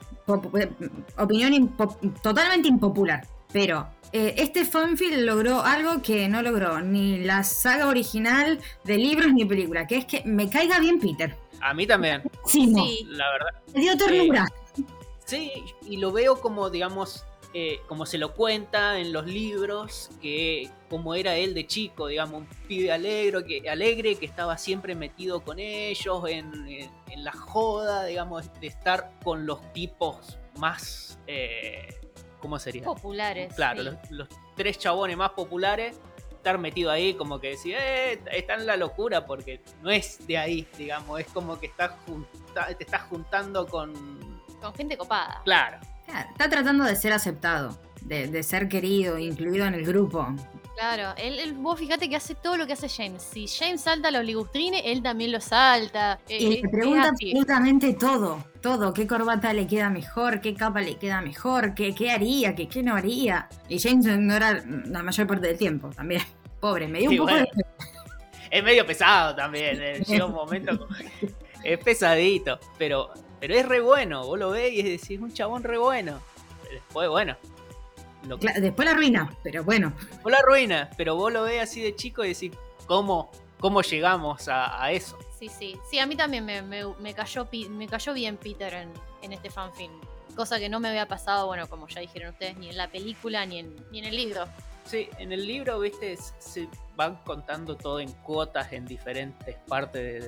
eh, 0.59 0.69
opinión 1.17 1.53
impo- 1.53 2.21
totalmente 2.21 2.67
impopular, 2.67 3.25
pero 3.53 3.87
eh, 4.11 4.35
este 4.37 4.65
fanfic 4.65 5.13
logró 5.17 5.61
algo 5.61 6.01
que 6.01 6.27
no 6.27 6.41
logró 6.41 6.81
ni 6.81 7.19
la 7.19 7.43
saga 7.43 7.87
original 7.87 8.59
de 8.83 8.97
libros 8.97 9.31
ni 9.33 9.45
película, 9.45 9.87
que 9.87 9.97
es 9.97 10.05
que 10.05 10.23
me 10.25 10.49
caiga 10.49 10.79
bien 10.79 10.99
Peter. 10.99 11.37
A 11.63 11.73
mí 11.73 11.87
también, 11.87 12.23
Sí, 12.45 12.67
no, 12.67 12.83
Sí, 12.85 13.05
la 13.09 13.29
verdad. 13.31 13.61
me 13.73 13.81
dio 13.81 13.97
ternura. 13.97 14.47
Sí, 15.25 15.51
y 15.87 15.97
lo 15.97 16.11
veo 16.11 16.39
como, 16.41 16.69
digamos, 16.69 17.23
eh, 17.53 17.79
como 17.87 18.05
se 18.05 18.17
lo 18.17 18.33
cuenta 18.33 18.99
en 18.99 19.13
los 19.13 19.25
libros, 19.25 20.09
que 20.21 20.69
como 20.89 21.15
era 21.15 21.35
él 21.35 21.53
de 21.53 21.65
chico, 21.67 22.07
digamos, 22.07 22.41
un 22.41 22.47
pibe 22.67 22.91
alegre 22.91 23.45
que, 23.45 23.69
alegre, 23.69 24.15
que 24.15 24.25
estaba 24.25 24.57
siempre 24.57 24.95
metido 24.95 25.41
con 25.41 25.59
ellos, 25.59 26.23
en, 26.27 26.51
en- 26.67 26.91
en 27.09 27.23
la 27.23 27.31
joda, 27.31 28.05
digamos, 28.05 28.51
de 28.59 28.67
estar 28.67 29.11
con 29.23 29.45
los 29.45 29.71
tipos 29.71 30.37
más, 30.57 31.19
eh, 31.27 31.87
¿cómo 32.39 32.57
sería? 32.59 32.83
populares. 32.83 33.53
Claro, 33.55 33.83
sí. 33.83 33.89
los, 33.89 34.11
los 34.11 34.27
tres 34.55 34.77
chabones 34.79 35.15
más 35.15 35.29
populares, 35.31 35.95
estar 36.43 36.57
metido 36.57 36.91
ahí, 36.91 37.13
como 37.13 37.39
que 37.39 37.51
decir, 37.51 37.73
eh, 37.79 38.19
está 38.33 38.55
en 38.55 38.65
la 38.65 38.75
locura, 38.75 39.25
porque 39.25 39.61
no 39.81 39.89
es 39.89 40.27
de 40.27 40.37
ahí, 40.37 40.67
digamos, 40.77 41.21
es 41.21 41.27
como 41.27 41.57
que 41.57 41.67
estás 41.67 41.91
junta- 42.05 42.67
te 42.77 42.83
estás 42.83 43.03
juntando 43.03 43.65
con... 43.65 43.93
Con 44.61 44.73
gente 44.75 44.97
copada. 44.97 45.41
Claro, 45.45 45.77
Claro, 46.05 46.29
Está 46.31 46.49
tratando 46.49 46.83
de 46.83 46.97
ser 46.97 47.13
aceptado, 47.13 47.77
de, 48.01 48.27
de 48.27 48.43
ser 48.43 48.67
querido, 48.67 49.17
incluido 49.17 49.65
en 49.65 49.73
el 49.73 49.85
grupo. 49.85 50.27
Claro, 50.75 51.13
él, 51.17 51.39
él- 51.39 51.53
vos 51.53 51.79
fíjate 51.79 52.09
que 52.09 52.17
hace 52.17 52.35
todo 52.35 52.57
lo 52.57 52.67
que 52.67 52.73
hace 52.73 52.89
James. 52.89 53.21
Si 53.23 53.47
James 53.47 53.79
salta 53.81 54.11
los 54.11 54.25
ligustrines, 54.25 54.81
él 54.83 55.01
también 55.01 55.31
los 55.31 55.45
salta. 55.45 56.19
Eh, 56.27 56.37
Y 56.41 56.55
es- 56.55 56.61
le 56.63 56.69
pregunta 56.69 57.07
absolutamente 57.09 57.93
todo, 57.93 58.43
todo, 58.63 58.93
qué 58.93 59.05
corbata 59.05 59.53
le 59.53 59.67
queda 59.67 59.89
mejor, 59.89 60.39
qué 60.41 60.55
capa 60.55 60.79
le 60.81 60.95
queda 60.95 61.21
mejor, 61.21 61.75
qué, 61.75 61.93
qué 61.93 62.09
haría, 62.11 62.55
qué, 62.55 62.67
qué 62.69 62.81
no 62.81 62.95
haría. 62.95 63.49
Y 63.67 63.77
James 63.77 64.05
lo 64.05 64.13
ignora 64.13 64.63
la 64.85 65.03
mayor 65.03 65.27
parte 65.27 65.47
del 65.47 65.57
tiempo 65.57 65.89
también. 65.89 66.23
Pobre, 66.61 66.87
me 66.87 66.99
dio 66.99 67.11
un 67.11 67.17
poco 67.17 67.31
bueno. 67.31 67.45
de... 67.53 67.65
es 68.49 68.63
medio 68.63 68.85
pesado 68.85 69.35
también. 69.35 69.81
eh, 69.81 70.01
Llega 70.07 70.25
un 70.25 70.31
momento 70.31 70.77
como 70.79 70.95
es 71.63 71.77
pesadito, 71.79 72.57
pero, 72.77 73.09
pero 73.41 73.53
es 73.53 73.67
re 73.67 73.81
bueno. 73.81 74.25
Vos 74.25 74.39
lo 74.39 74.51
ves 74.51 74.71
y 74.71 74.79
es 74.79 74.85
decir, 74.85 75.17
es 75.17 75.23
un 75.23 75.33
chabón 75.33 75.63
re 75.63 75.77
bueno. 75.77 76.19
Después, 76.71 77.09
bueno, 77.09 77.35
lo 78.27 78.37
Después 78.37 78.87
la 78.87 78.95
ruina, 78.95 79.29
pero 79.43 79.65
bueno. 79.65 79.91
vos 80.23 80.31
la 80.31 80.39
arruina, 80.39 80.89
pero 80.95 81.15
vos 81.17 81.33
lo 81.33 81.43
ves 81.43 81.61
así 81.61 81.81
de 81.81 81.93
chico 81.95 82.23
y 82.23 82.29
decís, 82.29 82.51
¿cómo, 82.85 83.29
cómo 83.59 83.81
llegamos 83.81 84.47
a, 84.47 84.81
a 84.81 84.91
eso? 84.93 85.19
Sí, 85.43 85.49
sí. 85.49 85.79
Sí, 85.89 85.99
a 85.99 86.05
mí 86.07 86.15
también 86.15 86.45
me, 86.45 86.61
me- 86.61 87.13
cayó, 87.13 87.47
me 87.69 87.87
cayó 87.87 88.13
bien 88.13 88.37
Peter 88.37 88.73
en, 88.73 88.93
en 89.21 89.33
este 89.33 89.49
fanfilm. 89.49 89.91
Cosa 90.35 90.57
que 90.57 90.69
no 90.69 90.79
me 90.79 90.87
había 90.87 91.05
pasado, 91.07 91.47
bueno, 91.47 91.67
como 91.67 91.87
ya 91.89 91.99
dijeron 91.99 92.31
ustedes, 92.31 92.55
ni 92.57 92.69
en 92.69 92.77
la 92.77 92.89
película 92.89 93.45
ni 93.45 93.59
en, 93.59 93.75
ni 93.91 93.99
en 93.99 94.05
el 94.05 94.15
libro. 94.15 94.45
Sí, 94.85 95.09
en 95.17 95.31
el 95.33 95.45
libro, 95.45 95.79
viste, 95.79 96.17
se 96.39 96.67
van 96.95 97.17
contando 97.25 97.75
todo 97.75 97.99
en 97.99 98.11
cuotas 98.11 98.71
en 98.73 98.85
diferentes 98.85 99.55
partes 99.67 100.23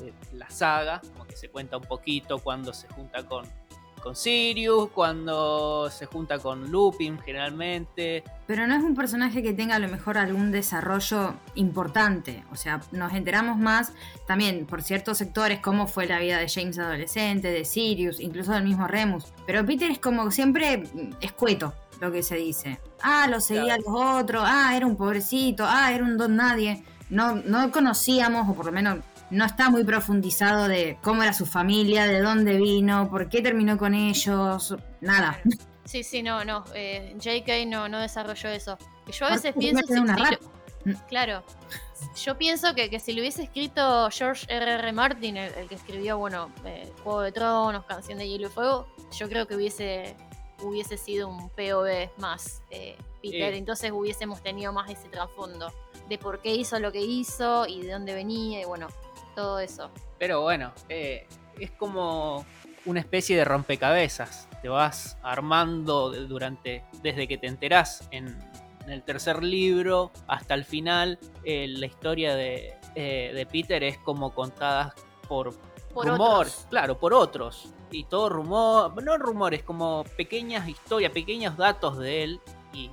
de 0.00 0.12
la 0.32 0.48
saga, 0.50 1.00
como 1.12 1.26
que 1.26 1.36
se 1.36 1.50
cuenta 1.50 1.76
un 1.76 1.84
poquito 1.84 2.38
cuando 2.38 2.72
se 2.72 2.88
junta 2.88 3.22
con, 3.26 3.46
con 4.04 4.14
Sirius, 4.14 4.90
cuando 4.90 5.90
se 5.90 6.04
junta 6.04 6.38
con 6.38 6.70
Lupin 6.70 7.18
generalmente. 7.18 8.22
Pero 8.46 8.66
no 8.66 8.76
es 8.76 8.84
un 8.84 8.94
personaje 8.94 9.42
que 9.42 9.54
tenga 9.54 9.76
a 9.76 9.78
lo 9.78 9.88
mejor 9.88 10.18
algún 10.18 10.52
desarrollo 10.52 11.34
importante. 11.54 12.44
O 12.52 12.56
sea, 12.56 12.82
nos 12.92 13.14
enteramos 13.14 13.56
más 13.56 13.92
también 14.26 14.66
por 14.66 14.82
ciertos 14.82 15.16
sectores 15.18 15.60
cómo 15.60 15.86
fue 15.86 16.06
la 16.06 16.18
vida 16.18 16.38
de 16.38 16.48
James 16.48 16.78
adolescente, 16.78 17.50
de 17.50 17.64
Sirius, 17.64 18.20
incluso 18.20 18.52
del 18.52 18.64
mismo 18.64 18.86
Remus. 18.86 19.24
Pero 19.46 19.64
Peter 19.64 19.90
es 19.90 19.98
como 19.98 20.30
siempre 20.30 20.78
mm, 20.78 21.14
escueto 21.22 21.72
lo 22.00 22.12
que 22.12 22.22
se 22.22 22.36
dice. 22.36 22.78
Ah, 23.02 23.26
lo 23.28 23.40
seguía 23.40 23.74
a 23.74 23.78
los 23.78 23.88
otros, 23.88 24.44
ah, 24.46 24.76
era 24.76 24.86
un 24.86 24.96
pobrecito, 24.96 25.64
ah, 25.66 25.90
era 25.92 26.04
un 26.04 26.18
don 26.18 26.36
nadie. 26.36 26.84
No, 27.08 27.36
no 27.36 27.70
conocíamos, 27.70 28.48
o 28.48 28.54
por 28.54 28.66
lo 28.66 28.72
menos 28.72 28.98
no 29.34 29.44
está 29.44 29.70
muy 29.70 29.84
profundizado 29.84 30.68
de 30.68 30.98
cómo 31.02 31.22
era 31.22 31.32
su 31.32 31.46
familia, 31.46 32.06
de 32.06 32.20
dónde 32.20 32.56
vino, 32.56 33.10
por 33.10 33.28
qué 33.28 33.42
terminó 33.42 33.76
con 33.76 33.94
ellos, 33.94 34.74
nada. 35.00 35.40
Sí, 35.84 36.02
sí, 36.02 36.22
no, 36.22 36.44
no. 36.44 36.64
Eh, 36.74 37.14
JK 37.18 37.68
no, 37.68 37.88
no 37.88 37.98
desarrolló 37.98 38.48
eso. 38.48 38.78
Yo 39.12 39.26
a 39.26 39.30
veces 39.30 39.54
pienso. 39.58 39.82
Si, 39.86 40.94
claro. 41.08 41.42
Yo 42.16 42.36
pienso 42.36 42.74
que, 42.74 42.98
si 43.00 43.12
lo 43.12 43.20
hubiese 43.20 43.42
escrito 43.44 44.08
George 44.10 44.46
R.R. 44.48 44.74
R. 44.74 44.92
Martin, 44.92 45.36
el, 45.36 45.68
que 45.68 45.74
escribió, 45.74 46.18
bueno, 46.18 46.50
eh, 46.64 46.90
Juego 47.02 47.22
de 47.22 47.32
Tronos, 47.32 47.84
Canción 47.86 48.18
de 48.18 48.28
Hielo 48.28 48.48
y 48.48 48.50
Fuego, 48.50 48.86
yo 49.16 49.28
creo 49.28 49.46
que 49.46 49.56
hubiese, 49.56 50.16
hubiese 50.62 50.96
sido 50.96 51.28
un 51.28 51.48
POV 51.50 52.10
más, 52.18 52.62
eh, 52.70 52.96
Peter. 53.22 53.54
Entonces 53.54 53.90
hubiésemos 53.92 54.42
tenido 54.42 54.72
más 54.72 54.90
ese 54.90 55.08
trasfondo 55.08 55.72
de 56.08 56.18
por 56.18 56.40
qué 56.40 56.54
hizo 56.54 56.78
lo 56.78 56.92
que 56.92 57.00
hizo 57.00 57.66
y 57.66 57.82
de 57.82 57.92
dónde 57.92 58.14
venía 58.14 58.60
y 58.60 58.64
bueno, 58.64 58.88
todo 59.34 59.58
eso. 59.58 59.90
Pero 60.18 60.42
bueno, 60.42 60.72
eh, 60.88 61.26
es 61.58 61.70
como 61.72 62.44
una 62.86 63.00
especie 63.00 63.36
de 63.36 63.44
rompecabezas. 63.44 64.48
Te 64.62 64.68
vas 64.68 65.18
armando 65.22 66.10
durante, 66.26 66.84
desde 67.02 67.28
que 67.28 67.38
te 67.38 67.46
enterás 67.46 68.08
en, 68.10 68.38
el 68.86 69.02
tercer 69.02 69.42
libro 69.42 70.12
hasta 70.26 70.54
el 70.54 70.64
final. 70.64 71.18
Eh, 71.44 71.66
la 71.68 71.86
historia 71.86 72.34
de, 72.34 72.74
eh, 72.94 73.32
de, 73.34 73.46
Peter 73.46 73.82
es 73.82 73.96
como 73.98 74.34
contada 74.34 74.94
por, 75.26 75.54
por 75.92 76.06
rumores, 76.06 76.66
claro, 76.68 76.98
por 76.98 77.14
otros. 77.14 77.72
Y 77.90 78.04
todo 78.04 78.28
rumor, 78.28 79.02
no 79.02 79.16
rumores, 79.16 79.62
como 79.62 80.04
pequeñas 80.16 80.68
historias, 80.68 81.12
pequeños 81.12 81.56
datos 81.56 81.96
de 81.98 82.24
él. 82.24 82.40
Y 82.72 82.90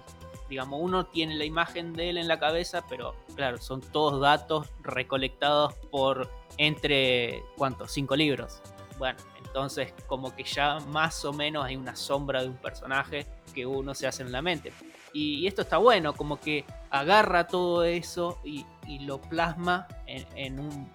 digamos, 0.52 0.82
uno 0.84 1.06
tiene 1.06 1.36
la 1.36 1.46
imagen 1.46 1.94
de 1.94 2.10
él 2.10 2.18
en 2.18 2.28
la 2.28 2.38
cabeza, 2.38 2.84
pero 2.90 3.16
claro, 3.36 3.58
son 3.58 3.80
todos 3.80 4.20
datos 4.20 4.68
recolectados 4.84 5.74
por 5.90 6.30
entre, 6.58 7.42
¿cuántos? 7.56 7.94
Cinco 7.94 8.18
libros. 8.18 8.62
Bueno, 9.00 9.18
entonces 9.38 9.94
como 10.08 10.36
que 10.36 10.44
ya 10.44 10.80
más 10.90 11.24
o 11.24 11.32
menos 11.32 11.64
hay 11.64 11.78
una 11.78 11.96
sombra 11.96 12.42
de 12.42 12.50
un 12.50 12.58
personaje 12.58 13.26
que 13.54 13.66
uno 13.66 13.96
se 13.96 14.08
hace 14.08 14.24
en 14.24 14.34
la 14.34 14.42
mente. 14.42 14.74
Y, 15.14 15.48
esto 15.48 15.62
está 15.62 15.78
bueno, 15.78 16.14
como 16.14 16.38
que 16.38 16.66
agarra 16.90 17.48
todo 17.48 17.86
eso 17.86 18.38
y, 18.44 18.66
lo 19.06 19.22
plasma 19.22 19.88
en, 20.06 20.60
un 20.60 20.90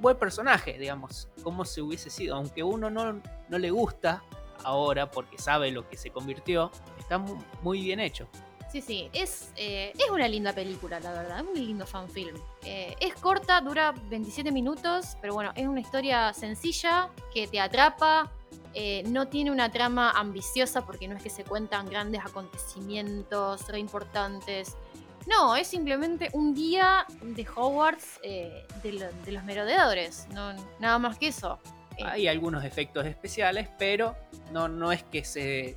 buen 0.00 0.16
personaje, 0.16 0.76
digamos, 0.76 1.28
como 1.44 1.64
se 1.64 1.82
hubiese 1.82 2.10
sido. 2.10 2.34
Aunque 2.34 2.64
uno 2.64 2.90
no, 2.90 3.22
no 3.48 3.58
le 3.58 3.70
gusta 3.70 4.24
ahora 4.64 5.08
porque 5.08 5.38
sabe 5.38 5.70
lo 5.70 5.88
que 5.88 5.96
se 5.96 6.10
convirtió, 6.10 6.72
está 7.10 7.18
muy 7.62 7.82
bien 7.82 7.98
hecho. 7.98 8.28
Sí, 8.70 8.80
sí, 8.80 9.10
es, 9.12 9.50
eh, 9.56 9.92
es 9.98 10.10
una 10.10 10.28
linda 10.28 10.52
película, 10.52 11.00
la 11.00 11.12
verdad, 11.12 11.40
es 11.40 11.44
un 11.44 11.54
lindo 11.54 11.84
fanfilm. 11.86 12.36
Eh, 12.64 12.94
es 13.00 13.14
corta, 13.14 13.60
dura 13.60 13.92
27 14.08 14.52
minutos, 14.52 15.16
pero 15.20 15.34
bueno, 15.34 15.50
es 15.56 15.66
una 15.66 15.80
historia 15.80 16.32
sencilla 16.32 17.08
que 17.34 17.48
te 17.48 17.58
atrapa. 17.58 18.30
Eh, 18.74 19.02
no 19.08 19.26
tiene 19.26 19.50
una 19.50 19.72
trama 19.72 20.12
ambiciosa 20.12 20.86
porque 20.86 21.08
no 21.08 21.16
es 21.16 21.22
que 21.24 21.30
se 21.30 21.42
cuentan 21.42 21.88
grandes 21.88 22.20
acontecimientos 22.24 23.66
re 23.66 23.80
importantes. 23.80 24.76
No, 25.26 25.56
es 25.56 25.66
simplemente 25.66 26.28
un 26.32 26.54
día 26.54 27.06
de 27.22 27.44
Hogwarts 27.56 28.20
de, 28.22 29.32
los 29.32 29.44
merodeadores, 29.44 30.28
no, 30.32 30.54
nada 30.78 30.98
más 31.00 31.18
que 31.18 31.28
eso. 31.28 31.58
Hay 32.04 32.28
algunos 32.28 32.64
efectos 32.64 33.04
especiales, 33.04 33.68
pero 33.78 34.14
no, 34.52 34.68
no 34.68 34.92
es 34.92 35.02
que 35.02 35.24
se, 35.24 35.76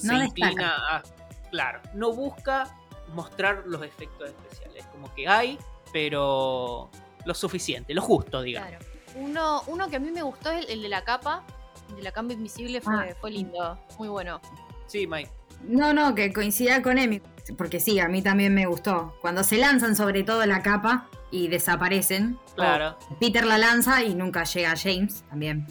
se 0.00 0.14
inclina 0.14 0.74
a 0.96 1.02
claro, 1.50 1.80
no 1.94 2.12
busca 2.12 2.74
mostrar 3.14 3.64
los 3.66 3.82
efectos 3.82 4.30
especiales. 4.30 4.86
Como 4.92 5.12
que 5.14 5.28
hay, 5.28 5.58
pero 5.92 6.90
lo 7.24 7.34
suficiente, 7.34 7.92
lo 7.94 8.02
justo, 8.02 8.42
digamos. 8.42 8.70
Claro. 8.70 8.84
Uno, 9.16 9.62
uno 9.66 9.88
que 9.88 9.96
a 9.96 10.00
mí 10.00 10.10
me 10.10 10.22
gustó 10.22 10.50
es 10.50 10.68
el, 10.70 10.82
de 10.82 10.88
la 10.88 11.04
capa, 11.04 11.44
el 11.90 11.96
de 11.96 12.02
la 12.02 12.12
capa 12.12 12.32
invisible, 12.32 12.80
fue, 12.80 12.94
ah. 12.94 13.16
fue 13.20 13.32
lindo, 13.32 13.78
muy 13.98 14.08
bueno. 14.08 14.40
Sí, 14.86 15.06
Mike. 15.06 15.30
No, 15.62 15.92
no, 15.92 16.14
que 16.14 16.32
coincida 16.32 16.80
con 16.80 16.96
Emi, 16.96 17.20
porque 17.58 17.80
sí, 17.80 17.98
a 17.98 18.08
mí 18.08 18.22
también 18.22 18.54
me 18.54 18.66
gustó. 18.66 19.14
Cuando 19.20 19.44
se 19.44 19.58
lanzan 19.58 19.94
sobre 19.94 20.22
todo 20.22 20.46
la 20.46 20.62
capa 20.62 21.08
y 21.30 21.48
desaparecen. 21.48 22.38
Claro. 22.54 22.96
Peter 23.18 23.44
la 23.44 23.58
lanza 23.58 24.02
y 24.02 24.14
nunca 24.14 24.44
llega 24.44 24.74
James 24.76 25.22
también. 25.28 25.66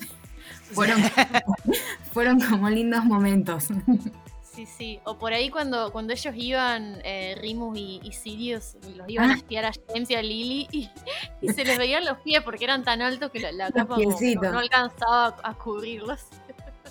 Fueron, 0.74 1.02
fueron 2.14 2.40
como 2.40 2.70
lindos 2.70 3.04
momentos 3.06 3.68
sí, 4.60 4.66
sí. 4.66 5.00
O 5.06 5.18
por 5.18 5.34
ahí 5.34 5.50
cuando, 5.50 5.92
cuando 5.92 6.14
ellos 6.14 6.34
iban, 6.36 7.02
eh, 7.04 7.38
Rimus 7.40 7.78
y, 7.78 8.12
Sirius, 8.12 8.76
los 8.96 9.10
iban 9.10 9.30
a 9.30 9.34
ah. 9.34 9.38
espiar 9.38 9.66
a 9.66 9.72
James 9.88 10.10
y 10.10 10.16
a 10.16 10.22
Lily 10.22 10.68
y, 10.72 10.90
se 11.52 11.64
les 11.64 11.78
veían 11.78 12.06
los 12.06 12.18
pies 12.20 12.42
porque 12.44 12.66
eran 12.66 12.84
tan 12.84 13.02
altos 13.02 13.32
que 13.32 13.40
la, 13.52 13.72
capa 13.72 13.98
no, 13.98 14.60
alcanzaba 14.60 15.38
a 15.44 15.54
cubrirlos. 15.54 16.26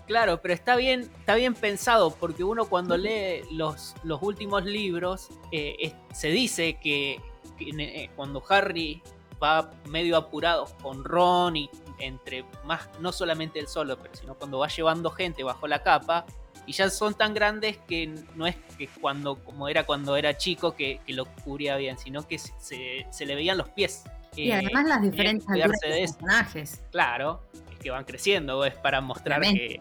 Claro, 0.07 0.41
pero 0.41 0.55
está 0.55 0.77
bien, 0.77 1.01
está 1.19 1.35
bien 1.35 1.55
pensado 1.55 2.11
porque 2.11 2.43
uno 2.43 2.65
cuando 2.65 2.97
lee 2.97 3.43
los, 3.51 3.95
los 4.05 4.23
últimos 4.23 4.65
libros 4.65 5.29
eh, 5.53 5.93
se 6.15 6.29
dice 6.29 6.79
que, 6.81 7.21
eh, 7.61 8.11
cuando 8.17 8.43
Harry 8.49 9.03
va 9.43 9.71
medio 9.87 10.17
apurado 10.17 10.67
con 10.83 11.05
Ron 11.05 11.57
y 11.57 11.71
entre 11.99 12.45
más, 12.65 12.89
no 13.01 13.13
solamente 13.13 13.59
él 13.59 13.69
solo, 13.69 13.99
pero 13.99 14.15
sino 14.15 14.35
cuando 14.35 14.59
va 14.59 14.69
llevando 14.69 15.11
gente 15.11 15.43
bajo 15.43 15.67
la 15.67 15.83
capa, 15.83 16.27
y 16.69 16.73
ya 16.73 16.91
son 16.91 17.15
tan 17.15 17.33
grandes 17.33 17.79
que 17.89 18.15
no 18.35 18.47
es 18.47 18.55
que 18.77 18.89
cuando, 18.89 19.37
como 19.43 19.69
era 19.69 19.85
cuando 19.85 20.17
era 20.17 20.37
chico, 20.37 20.75
que, 20.75 21.01
lo 21.09 21.25
cubría 21.25 21.77
bien, 21.77 21.97
sino 21.97 22.29
que 22.29 22.39
se, 22.39 23.27
le 23.27 23.35
veían 23.35 23.57
los 23.57 23.71
pies. 23.71 24.05
Y 24.37 24.51
además 24.51 24.85
las 24.87 25.03
diferentes 25.03 25.49
alturas 25.49 25.81
de, 25.81 25.89
personajes. 26.01 26.83
Claro, 26.93 27.41
es 27.73 27.79
que 27.79 27.91
van 27.91 28.05
creciendo, 28.05 28.65
es 28.67 28.75
para 28.75 29.01
mostrar 29.01 29.41
que, 29.41 29.81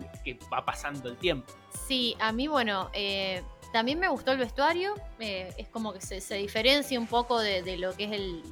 va 0.51 0.63
pasando 0.63 1.09
el 1.09 1.17
tiempo. 1.17 1.51
Sí, 1.87 2.15
a 2.21 2.31
mí, 2.31 2.47
bueno, 2.47 2.89
eh, 2.93 3.43
también 3.73 3.99
me 3.99 4.07
gustó 4.07 4.31
el 4.31 4.37
vestuario, 4.37 4.95
eh, 5.19 5.53
es 5.57 5.67
como 5.67 5.93
que 5.93 6.01
se, 6.01 6.35
diferencia 6.35 6.99
un 6.99 7.07
poco 7.07 7.39
de, 7.39 7.77
lo 7.77 7.93
que 7.95 8.05
es 8.05 8.11
el, 8.13 8.43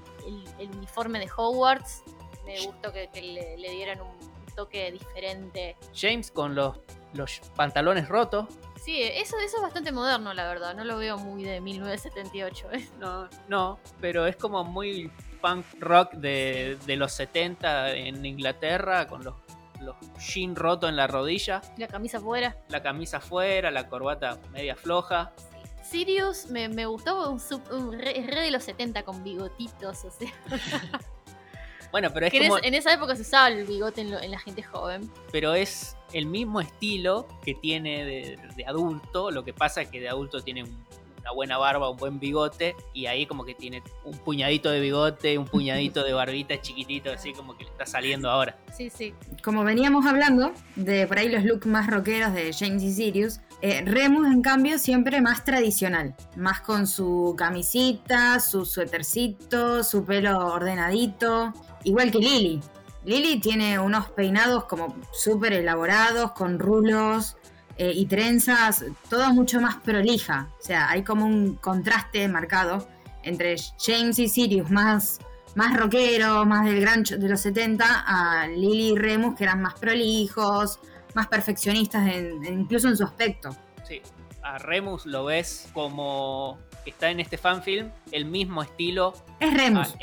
uniforme 0.76 1.20
de 1.20 1.30
Hogwarts. 1.36 2.04
Me 2.46 2.66
gustó 2.66 2.92
que, 2.92 3.10
le 3.58 3.70
dieran 3.72 4.02
un 4.02 4.56
toque 4.56 4.92
diferente. 4.92 5.76
James 5.94 6.32
con 6.32 6.56
los 6.56 6.80
los 7.16 7.42
pantalones 7.56 8.08
rotos. 8.08 8.48
Sí, 8.84 9.02
eso, 9.02 9.38
eso 9.40 9.58
es 9.58 9.62
bastante 9.62 9.92
moderno, 9.92 10.34
la 10.34 10.48
verdad. 10.48 10.76
No 10.76 10.84
lo 10.84 10.98
veo 10.98 11.18
muy 11.18 11.44
de 11.44 11.60
1978. 11.60 12.72
¿eh? 12.74 12.90
No, 13.00 13.28
no, 13.48 13.80
pero 14.00 14.28
es 14.28 14.36
como 14.36 14.64
muy 14.64 15.12
punk 15.42 15.66
rock 15.80 16.14
de, 16.14 16.78
los 16.88 17.12
70 17.14 17.94
en 17.94 18.26
Inglaterra, 18.26 19.08
con 19.08 19.24
los, 19.24 19.36
los 19.82 19.96
jeans 20.20 20.58
rotos 20.58 20.90
en 20.90 20.98
la 20.98 21.08
rodilla. 21.08 21.62
La 21.78 21.88
camisa 21.88 22.20
fuera. 22.20 22.56
La 22.70 22.84
camisa 22.84 23.20
fuera, 23.20 23.72
la 23.72 23.88
corbata 23.88 24.40
media 24.52 24.76
floja. 24.76 25.34
Sirius 25.84 26.48
me, 26.48 26.68
me 26.68 26.86
gustó, 26.86 27.32
un, 27.32 27.40
un 27.72 27.94
re, 27.94 28.22
de 28.22 28.52
los 28.52 28.64
70 28.64 29.04
con 29.04 29.24
bigotitos, 29.24 30.06
o 30.06 30.12
sea. 30.12 30.32
Bueno, 31.92 32.10
pero 32.14 32.28
es 32.28 32.34
como... 32.34 32.58
en 32.62 32.74
esa 32.74 32.94
época 32.94 33.16
se 33.16 33.22
usaba 33.22 33.48
el 33.50 33.66
bigote 33.66 34.02
en, 34.02 34.12
la 34.12 34.40
gente 34.40 34.64
joven. 34.64 35.10
Pero 35.32 35.54
es 35.54 35.96
el 36.14 36.26
mismo 36.26 36.62
estilo 36.62 37.28
que 37.44 37.56
tiene 37.56 38.06
de, 38.06 38.66
adulto. 38.66 39.32
Lo 39.32 39.44
que 39.44 39.54
pasa 39.54 39.82
es 39.82 39.90
que 39.90 40.00
de 40.00 40.10
adulto 40.10 40.42
tiene 40.42 40.64
una 40.64 41.32
buena 41.32 41.58
barba, 41.58 41.90
un 41.90 41.98
buen 41.98 42.20
bigote. 42.20 42.76
Y 42.94 43.06
ahí 43.06 43.26
como 43.26 43.46
que 43.46 43.56
tiene 43.56 43.82
un 44.04 44.18
puñadito 44.18 44.70
de 44.70 44.80
bigote, 44.80 45.38
un 45.38 45.46
puñadito 45.46 46.04
de 46.04 46.14
barbita 46.14 46.60
chiquitito, 46.62 47.12
así 47.12 47.34
como 47.34 47.58
que 47.58 47.64
le 47.64 47.72
está 47.72 47.86
saliendo 47.86 48.30
ahora. 48.30 48.58
Sí, 48.76 48.90
sí. 48.90 49.14
Como 49.44 49.64
veníamos 49.64 50.06
hablando 50.06 50.54
de 50.76 51.08
por 51.08 51.18
ahí 51.20 51.30
los 51.30 51.44
looks 51.44 51.66
más 51.66 51.88
rockeros 51.88 52.34
de 52.34 52.54
James 52.54 52.84
y 52.84 52.94
Sirius, 52.94 53.40
eh, 53.62 53.82
Remus, 53.86 54.28
en 54.28 54.42
cambio, 54.42 54.78
siempre 54.78 55.22
más 55.22 55.44
tradicional, 55.44 56.16
más 56.36 56.62
con 56.62 56.88
su 56.88 57.36
camisita, 57.38 58.40
su 58.40 58.66
suétercito, 58.66 59.84
su 59.84 60.06
pelo 60.06 60.54
ordenadito. 60.54 61.54
Igual 61.86 62.12
que 62.12 62.18
Lily. 62.20 62.62
Lily 63.06 63.40
tiene 63.40 63.80
unos 63.80 64.10
peinados 64.10 64.66
como 64.66 64.96
súper 65.14 65.54
elaborados, 65.54 66.32
con 66.32 66.58
rulos 66.58 67.38
eh, 67.78 67.92
y 67.94 68.08
trenzas, 68.08 68.84
todo 69.10 69.32
mucho 69.34 69.62
más 69.62 69.76
prolija. 69.78 70.50
O 70.60 70.64
sea, 70.64 70.90
hay 70.90 71.04
como 71.04 71.26
un 71.26 71.56
contraste 71.56 72.28
marcado 72.28 72.88
entre 73.22 73.56
James 73.80 74.18
y 74.18 74.28
Sirius 74.28 74.72
más, 74.72 75.20
más 75.54 75.78
rockero, 75.78 76.44
más 76.46 76.66
del 76.66 76.82
gran 76.82 77.04
de 77.04 77.30
los 77.30 77.42
70, 77.42 77.86
a 78.08 78.48
Lily 78.48 78.94
y 78.94 78.96
Remus 78.96 79.36
que 79.36 79.44
eran 79.44 79.62
más 79.62 79.76
prolijos, 79.76 80.80
más 81.14 81.28
perfeccionistas, 81.28 82.08
incluso 82.50 82.88
en 82.88 82.98
su 82.98 83.04
aspecto. 83.04 83.56
Sí, 83.88 84.02
a 84.42 84.58
Remus 84.58 85.06
lo 85.06 85.26
ves 85.26 85.70
como 85.74 86.58
está 86.92 87.10
en 87.10 87.20
este 87.20 87.38
fanfilm, 87.38 87.92
el 88.12 88.26
mismo 88.26 88.64
estilo. 88.64 89.14
Es 89.40 89.54
Remus. 89.54 89.96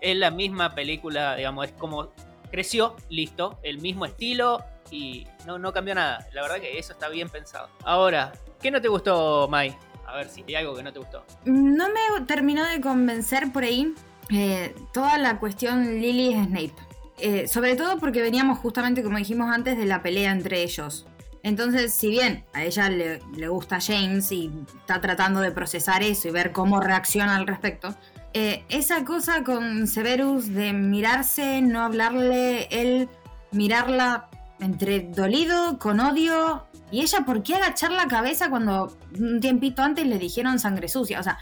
es 0.00 0.16
la 0.16 0.30
misma 0.30 0.74
película, 0.74 1.36
digamos, 1.36 1.66
es 1.66 1.72
como 1.72 2.12
creció, 2.50 2.96
listo, 3.08 3.58
el 3.62 3.78
mismo 3.78 4.06
estilo 4.06 4.62
y 4.90 5.26
no, 5.46 5.58
no 5.58 5.72
cambió 5.72 5.94
nada. 5.94 6.26
La 6.32 6.42
verdad 6.42 6.56
que 6.60 6.78
eso 6.78 6.92
está 6.92 7.08
bien 7.08 7.28
pensado. 7.28 7.68
Ahora, 7.84 8.32
¿qué 8.60 8.70
no 8.70 8.80
te 8.80 8.88
gustó, 8.88 9.48
Mai? 9.48 9.76
A 10.06 10.16
ver 10.16 10.28
si 10.28 10.44
hay 10.46 10.54
algo 10.56 10.74
que 10.76 10.82
no 10.82 10.92
te 10.92 10.98
gustó. 10.98 11.24
No 11.44 11.88
me 11.88 12.24
terminó 12.26 12.64
de 12.64 12.80
convencer 12.80 13.52
por 13.52 13.64
ahí 13.64 13.92
eh, 14.30 14.74
toda 14.92 15.18
la 15.18 15.38
cuestión 15.40 16.00
Lily 16.00 16.34
Snape. 16.44 16.74
Eh, 17.18 17.48
sobre 17.48 17.76
todo 17.76 17.98
porque 17.98 18.22
veníamos 18.22 18.58
justamente, 18.58 19.02
como 19.02 19.18
dijimos 19.18 19.50
antes, 19.52 19.76
de 19.76 19.86
la 19.86 20.02
pelea 20.02 20.32
entre 20.32 20.62
ellos. 20.62 21.06
Entonces, 21.44 21.92
si 21.92 22.08
bien 22.08 22.42
a 22.54 22.64
ella 22.64 22.88
le, 22.88 23.20
le 23.36 23.48
gusta 23.48 23.78
James 23.78 24.32
y 24.32 24.50
está 24.80 25.00
tratando 25.00 25.40
de 25.40 25.52
procesar 25.52 26.02
eso 26.02 26.26
y 26.26 26.30
ver 26.30 26.52
cómo 26.52 26.80
reacciona 26.80 27.36
al 27.36 27.46
respecto, 27.46 27.94
eh, 28.32 28.64
esa 28.68 29.04
cosa 29.04 29.44
con 29.44 29.86
Severus 29.86 30.52
de 30.52 30.72
mirarse, 30.72 31.60
no 31.60 31.82
hablarle, 31.82 32.66
él 32.70 33.08
mirarla 33.52 34.28
entre 34.58 35.00
dolido, 35.02 35.78
con 35.78 36.00
odio, 36.00 36.64
y 36.90 37.02
ella 37.02 37.20
por 37.26 37.42
qué 37.42 37.56
agachar 37.56 37.92
la 37.92 38.08
cabeza 38.08 38.50
cuando 38.50 38.96
un 39.16 39.38
tiempito 39.40 39.82
antes 39.82 40.06
le 40.06 40.18
dijeron 40.18 40.58
sangre 40.58 40.88
sucia, 40.88 41.20
o 41.20 41.22
sea, 41.22 41.38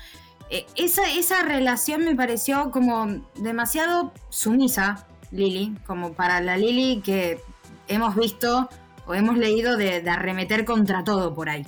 eh, 0.50 0.66
esa, 0.74 1.10
esa 1.12 1.42
relación 1.44 2.04
me 2.04 2.16
pareció 2.16 2.70
como 2.72 3.06
demasiado 3.36 4.12
sumisa, 4.30 5.06
Lily, 5.30 5.78
como 5.86 6.12
para 6.12 6.42
la 6.42 6.58
Lily 6.58 7.00
que 7.02 7.40
hemos 7.88 8.16
visto 8.16 8.68
o 9.06 9.14
hemos 9.14 9.36
leído 9.36 9.76
de, 9.76 10.00
de 10.00 10.10
arremeter 10.10 10.64
contra 10.64 11.02
todo 11.04 11.34
por 11.34 11.48
ahí. 11.48 11.66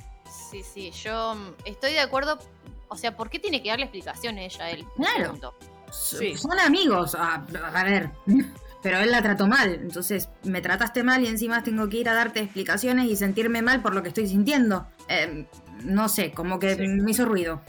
Sí, 0.51 0.63
sí, 0.63 0.91
yo 0.91 1.35
mm, 1.35 1.53
estoy 1.65 1.93
de 1.93 1.99
acuerdo. 1.99 2.39
O 2.87 2.95
sea, 2.97 3.15
¿por 3.15 3.29
qué 3.29 3.39
tiene 3.39 3.61
que 3.63 3.69
darle 3.69 3.85
explicaciones 3.85 4.55
ella 4.55 4.65
a 4.65 4.71
él? 4.71 4.85
Claro. 4.95 5.53
Sí. 5.91 6.35
Son 6.35 6.59
amigos, 6.59 7.15
a, 7.15 7.35
a 7.73 7.83
ver. 7.83 8.09
Pero 8.83 8.99
él 8.99 9.09
la 9.09 9.23
trató 9.23 9.47
mal, 9.47 9.73
entonces 9.73 10.29
me 10.43 10.61
trataste 10.61 11.01
mal 11.01 11.23
y 11.23 11.27
encima 11.27 11.63
tengo 11.63 11.89
que 11.89 11.97
ir 11.97 12.07
a 12.09 12.13
darte 12.13 12.41
explicaciones 12.41 13.05
y 13.09 13.15
sentirme 13.15 13.63
mal 13.63 13.81
por 13.81 13.95
lo 13.95 14.03
que 14.03 14.09
estoy 14.09 14.27
sintiendo. 14.27 14.85
Eh, 15.09 15.47
no 15.83 16.07
sé, 16.07 16.31
como 16.31 16.59
que 16.59 16.75
Sí. 16.75 16.87
me 16.87 17.09
hizo 17.09 17.25
ruido. 17.25 17.61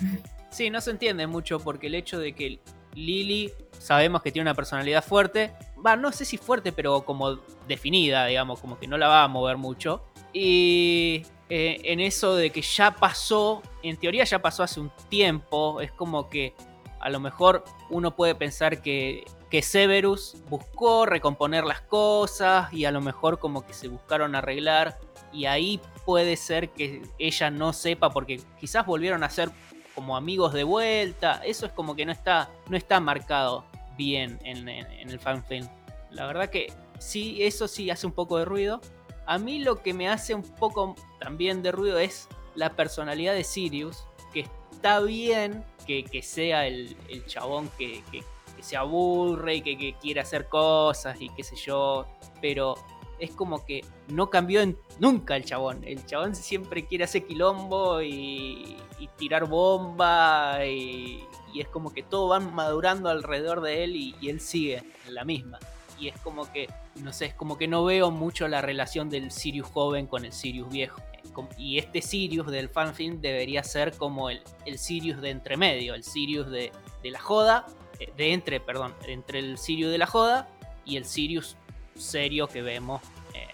Sí, 0.51 0.69
no 0.69 0.83
se 0.83 0.91
entiende 0.91 1.27
mucho 1.27 1.59
porque 1.59 1.87
el 1.87 1.95
hecho 1.95 2.19
de 2.19 2.35
que 2.35 2.61
Lily 2.93 3.51
sabemos 3.79 4.21
que 4.21 4.31
tiene 4.31 4.51
una 4.51 4.55
personalidad 4.55 5.03
fuerte, 5.03 5.55
va, 5.85 5.97
no 5.97 6.13
sé 6.13 6.25
si 6.25 6.37
fuerte, 6.37 6.73
pero 6.73 7.03
como 7.03 7.37
definida, 7.67 8.27
digamos, 8.27 8.61
como 8.61 8.79
que 8.79 8.87
no 8.87 8.97
la 8.99 9.09
va 9.09 9.25
a 9.25 9.29
mover 9.29 9.57
mucho. 9.57 10.03
Y 10.33 11.25
eh, 11.49 11.81
en 11.85 12.01
eso 12.01 12.35
de 12.35 12.51
que 12.51 12.63
ya 12.63 12.91
pasó, 12.93 13.63
en 13.83 13.97
teoría 13.97 14.25
ya 14.25 14.41
pasó 14.41 14.63
hace 14.63 14.81
un 14.81 14.91
tiempo, 15.09 15.81
es 15.81 15.93
como 15.93 16.29
que 16.29 16.55
a 17.01 17.11
lo 17.11 17.21
mejor 17.21 17.65
uno 17.91 18.17
puede 18.17 18.35
pensar 18.35 18.83
que, 18.83 19.25
que 19.51 19.63
Severus 19.63 20.37
buscó 20.49 21.07
recomponer 21.07 21.65
las 21.65 21.81
cosas 21.83 22.73
y 22.73 22.85
a 22.85 22.91
lo 22.91 23.01
mejor 23.01 23.39
como 23.39 23.65
que 23.65 23.75
se 23.75 23.89
buscaron 23.89 24.35
arreglar 24.35 24.99
y 25.33 25.45
ahí 25.45 25.81
puede 26.05 26.37
ser 26.37 26.71
que 26.71 27.03
ella 27.19 27.51
no 27.51 27.73
sepa 27.73 28.11
porque 28.11 28.41
quizás 28.59 28.87
volvieron 28.87 29.23
a 29.23 29.31
ser 29.31 29.51
como 29.95 30.17
amigos 30.17 30.53
de 30.53 30.65
vuelta. 30.65 31.41
Eso 31.45 31.67
es 31.67 31.73
como 31.73 31.95
que 31.95 32.05
no 32.07 32.13
está, 32.13 32.51
no 32.69 32.77
está 32.77 33.01
marcado 33.01 33.65
bien 33.97 34.39
en, 34.45 34.69
el 34.69 35.19
fanfilm. 35.19 35.69
La 36.11 36.27
verdad 36.27 36.51
que 36.51 36.73
sí, 36.99 37.43
eso 37.43 37.69
sí 37.69 37.91
hace 37.91 38.07
un 38.07 38.13
poco 38.13 38.39
de 38.39 38.45
ruido. 38.45 38.81
A 39.27 39.39
mí 39.39 39.59
lo 39.59 39.83
que 39.83 39.93
me 39.93 40.09
hace 40.09 40.35
un 40.35 40.43
poco 40.43 40.95
también 41.19 41.63
de 41.63 41.73
ruido 41.73 41.99
es 41.99 42.29
la 42.55 42.75
personalidad 42.75 43.35
de 43.35 43.45
Sirius, 43.45 44.07
que 44.33 44.47
está 44.73 45.01
bien 45.01 45.65
que, 45.87 46.05
que 46.05 46.23
sea 46.23 46.67
el, 46.67 46.97
el 47.09 47.27
chabón 47.27 47.71
que, 47.79 48.03
que- 48.11 48.25
se 48.61 48.77
aburre 48.77 49.57
y 49.57 49.61
que, 49.63 49.95
quiere 50.01 50.21
hacer 50.21 50.49
cosas 50.49 51.21
y 51.21 51.29
qué 51.31 51.43
sé 51.43 51.57
yo, 51.57 52.07
pero 52.41 52.75
es 53.19 53.31
como 53.31 53.65
que 53.65 53.85
no 54.09 54.29
cambió 54.31 54.61
nunca 54.99 55.37
el 55.37 55.45
chabón. 55.45 55.85
El 55.85 56.05
chabón 56.07 56.35
siempre 56.35 56.87
quiere 56.87 57.05
hacer 57.05 57.27
quilombo 57.27 58.03
y, 58.03 58.77
y 58.99 59.09
tirar 59.17 59.47
bomba 59.47 60.65
y, 60.67 61.25
y 61.57 61.61
es 61.63 61.69
como 61.69 61.93
que 61.93 62.03
todo 62.03 62.29
va 62.29 62.39
madurando 62.41 63.09
alrededor 63.09 63.63
de 63.63 63.85
él 63.85 63.97
y, 63.97 64.15
y 64.21 64.29
él 64.29 64.41
sigue 64.41 64.83
en 65.07 65.15
la 65.15 65.25
misma. 65.25 65.59
Y 65.99 66.09
es 66.09 66.19
como 66.21 66.53
que, 66.53 66.69
no 66.97 67.11
sé, 67.15 67.25
es 67.27 67.35
como 67.35 67.57
que 67.57 67.67
no 67.67 67.83
veo 67.83 68.11
mucho 68.11 68.47
la 68.49 68.61
relación 68.61 69.09
del 69.09 69.31
Sirius 69.31 69.67
joven 69.67 70.07
con 70.07 70.27
el 70.27 70.33
Sirius 70.33 70.69
viejo. 70.69 71.01
Com- 71.33 71.49
Y 71.57 71.79
este 71.79 72.03
Sirius 72.03 72.49
del 72.49 72.69
fanfilm 72.69 73.23
debería 73.23 73.65
ser 73.65 73.97
como 73.97 74.29
el, 74.29 74.43
el 74.67 74.79
Sirius 74.79 75.23
de 75.23 75.31
entremedio, 75.31 75.95
el 75.95 76.05
Sirius 76.05 76.51
de, 76.51 76.71
de 77.03 77.11
la 77.11 77.19
joda, 77.19 77.65
eh, 77.99 78.13
de 78.15 78.35
entre, 78.35 78.61
perdón, 78.61 78.95
entre 79.07 79.39
el 79.39 79.57
Sirius 79.57 79.91
de 79.91 79.97
la 79.97 80.07
joda 80.07 80.49
y 80.85 80.99
el 80.99 81.07
Sirius 81.07 81.57
serio 81.95 82.47
que 82.47 82.61
vemos 82.61 83.01
eh, 83.33 83.47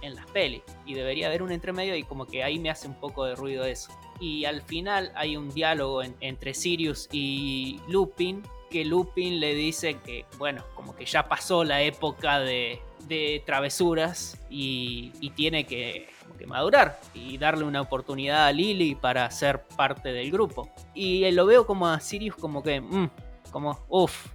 en 0.00 0.14
las 0.14 0.24
pelis. 0.28 0.62
Y 0.86 0.94
debería 0.94 1.26
haber 1.26 1.42
un 1.42 1.52
entremedio 1.52 1.94
y 1.96 2.02
como 2.04 2.26
que 2.26 2.42
ahí 2.42 2.58
me 2.58 2.70
hace 2.70 2.88
un 2.88 2.94
poco 2.94 3.26
de 3.26 3.36
ruido 3.36 3.66
eso. 3.66 3.92
Y 4.20 4.44
al 4.44 4.62
final 4.62 5.10
hay 5.14 5.36
un 5.36 5.48
diálogo 5.50 6.02
en- 6.02 6.14
entre 6.20 6.54
Sirius 6.54 7.08
y 7.10 7.80
Lupin, 7.88 8.42
que 8.70 8.84
Lupin 8.84 9.40
le 9.40 9.54
dice 9.54 9.98
que, 10.04 10.26
bueno, 10.38 10.64
como 10.76 10.94
que 10.94 11.04
ya 11.04 11.26
pasó 11.26 11.64
la 11.64 11.82
época 11.82 12.38
de, 12.38 12.80
de 13.08 13.42
travesuras 13.44 14.38
y, 14.48 15.10
tiene 15.34 15.64
que, 15.66 16.08
que 16.38 16.46
madurar 16.46 17.00
y 17.14 17.38
darle 17.38 17.64
una 17.64 17.80
oportunidad 17.80 18.46
a 18.46 18.52
Lily 18.52 18.94
para 18.94 19.28
ser 19.30 19.62
parte 19.76 20.12
del 20.12 20.30
grupo. 20.30 20.70
Y 20.94 21.28
lo 21.32 21.46
veo 21.46 21.66
como 21.66 21.88
a 21.88 21.98
Sirius 21.98 22.36
como 22.36 22.62
que, 22.62 22.80
mm, 22.80 23.10
como, 23.50 23.78
uff, 23.88 24.26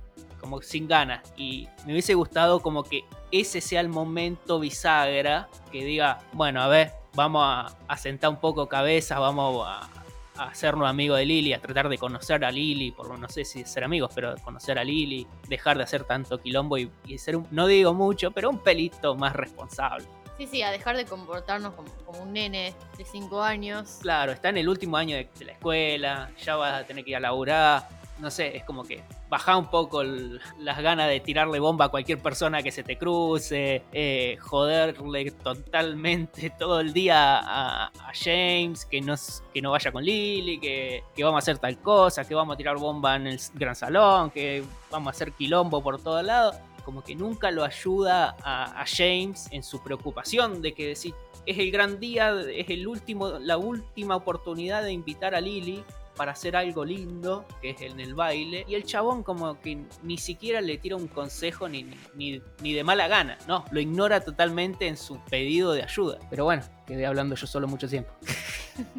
como 0.42 0.62
sin 0.62 0.88
ganas. 0.88 1.22
Y 1.38 1.68
me 1.86 1.94
hubiese 1.94 2.14
gustado 2.14 2.60
como 2.60 2.84
que 2.84 3.04
ese 3.32 3.62
sea 3.62 3.82
el 3.82 3.90
momento 3.90 4.60
bisagra 4.60 5.48
que 5.72 5.86
diga, 5.86 6.20
bueno, 6.34 6.62
a 6.62 6.68
ver, 6.68 6.92
vamos 7.16 7.42
a, 7.44 7.76
a 7.88 7.98
sentar 7.98 8.30
un 8.30 8.38
poco 8.38 8.68
cabeza, 8.68 9.20
vamos 9.20 9.66
a, 9.68 9.90
a 10.38 10.50
hacernos 10.50 10.88
amigos 10.88 11.18
de 11.18 11.26
Lily, 11.26 11.54
a 11.54 11.62
tratar 11.62 11.90
de 11.90 11.98
conocer 11.98 12.44
a 12.44 12.52
Lily, 12.52 12.92
por 12.92 13.18
no 13.18 13.30
sé 13.30 13.46
si 13.46 13.64
ser 13.64 13.84
amigos, 13.84 14.12
pero 14.14 14.36
conocer 14.44 14.78
a 14.78 14.84
Lily, 14.84 15.26
dejar 15.48 15.78
de 15.78 15.84
hacer 15.84 16.04
tanto 16.04 16.40
quilombo 16.40 16.78
y, 16.78 16.92
y 17.06 17.18
ser 17.18 17.38
un, 17.38 17.48
no 17.52 17.68
digo 17.68 17.94
mucho, 17.94 18.32
pero 18.32 18.50
un 18.50 18.60
pelito 18.60 19.16
más 19.16 19.34
responsable. 19.34 20.06
Sí, 20.38 20.48
sí, 20.48 20.62
a 20.62 20.72
dejar 20.72 20.98
de 20.98 21.06
comportarnos 21.06 21.74
como, 21.76 21.90
como 22.06 22.24
un 22.24 22.34
nene 22.34 22.74
de 22.98 23.06
5 23.06 23.42
años. 23.42 24.00
Claro, 24.02 24.34
está 24.34 24.50
en 24.50 24.58
el 24.58 24.68
último 24.68 24.98
año 24.98 25.16
de, 25.16 25.30
de 25.40 25.46
la 25.46 25.52
escuela, 25.54 26.32
ya 26.44 26.58
vas 26.58 26.82
a 26.82 26.86
tener 26.86 27.06
que 27.06 27.12
ir 27.12 27.16
a 27.16 27.22
laburar. 27.22 27.88
No 28.20 28.32
sé, 28.32 28.56
es 28.56 28.64
como 28.64 28.84
que 28.84 29.04
baja 29.30 29.58
un 29.58 29.70
poco 29.70 30.02
las 30.04 30.82
ganas 30.82 31.10
de 31.10 31.20
tirarle 31.20 31.60
bomba 31.60 31.86
a 31.86 31.90
cualquier 31.90 32.20
persona 32.20 32.64
que 32.64 32.72
se 32.72 32.82
te 32.82 32.98
cruce, 32.98 33.84
eh, 33.92 34.38
joderle 34.40 35.32
totalmente 35.32 36.50
todo 36.60 36.80
el 36.80 36.94
día 36.94 37.40
a, 37.44 37.92
James, 38.14 38.86
que 38.86 39.02
no, 39.02 39.16
que 39.54 39.62
no 39.62 39.72
vaya 39.72 39.92
con 39.92 40.04
Lily, 40.04 40.60
que, 40.60 41.04
que 41.14 41.24
vamos 41.26 41.40
a 41.40 41.40
hacer 41.40 41.58
tal 41.58 41.78
cosa, 41.80 42.24
que 42.24 42.34
vamos 42.34 42.54
a 42.54 42.58
tirar 42.58 42.78
bomba 42.78 43.18
en 43.18 43.28
el 43.28 43.40
gran 43.54 43.76
salón, 43.76 44.32
que 44.32 44.64
vamos 44.90 45.08
a 45.08 45.12
hacer 45.12 45.34
quilombo 45.34 45.84
por 45.84 46.02
todos 46.02 46.24
lados. 46.24 46.56
Como 46.86 47.04
que 47.04 47.16
nunca 47.16 47.52
lo 47.52 47.64
ayuda 47.64 48.38
a, 48.44 48.82
a 48.82 48.86
James 48.86 49.50
en 49.52 49.64
su 49.64 49.82
preocupación 49.84 50.62
de 50.62 50.74
que 50.74 50.88
decir, 50.88 51.14
es 51.46 51.58
el 51.58 51.72
gran 51.72 52.00
día, 52.00 52.34
es 52.42 52.70
el 52.70 52.88
último, 52.88 53.40
la 53.40 53.58
última 53.58 54.16
oportunidad 54.16 54.84
de 54.84 54.92
invitar 54.92 55.36
a 55.36 55.42
Lily 55.42 55.84
para 56.16 56.32
hacer 56.32 56.56
algo 56.56 56.86
lindo, 56.86 57.46
que 57.62 57.72
es 57.72 57.82
en 57.82 58.00
el 58.00 58.16
baile, 58.16 58.66
y 58.68 58.76
el 58.76 58.84
chabón 58.84 59.24
como 59.24 59.60
que 59.60 59.86
ni 60.04 60.18
siquiera 60.18 60.62
le 60.62 60.78
tira 60.78 60.96
un 60.96 61.08
consejo 61.08 61.68
ni, 61.68 61.86
ni, 62.16 62.42
ni 62.62 62.74
de 62.74 62.84
mala 62.84 63.08
gana, 63.08 63.38
no, 63.48 63.66
lo 63.72 63.80
ignora 63.80 64.22
totalmente 64.22 64.88
en 64.88 64.98
su 64.98 65.20
pedido 65.26 65.74
de 65.74 65.84
ayuda. 65.84 66.20
Pero 66.30 66.46
bueno, 66.46 66.64
quedé 66.86 67.06
hablando 67.06 67.36
yo 67.36 67.48
solo 67.48 67.68
mucho 67.68 67.88
tiempo. 67.88 68.12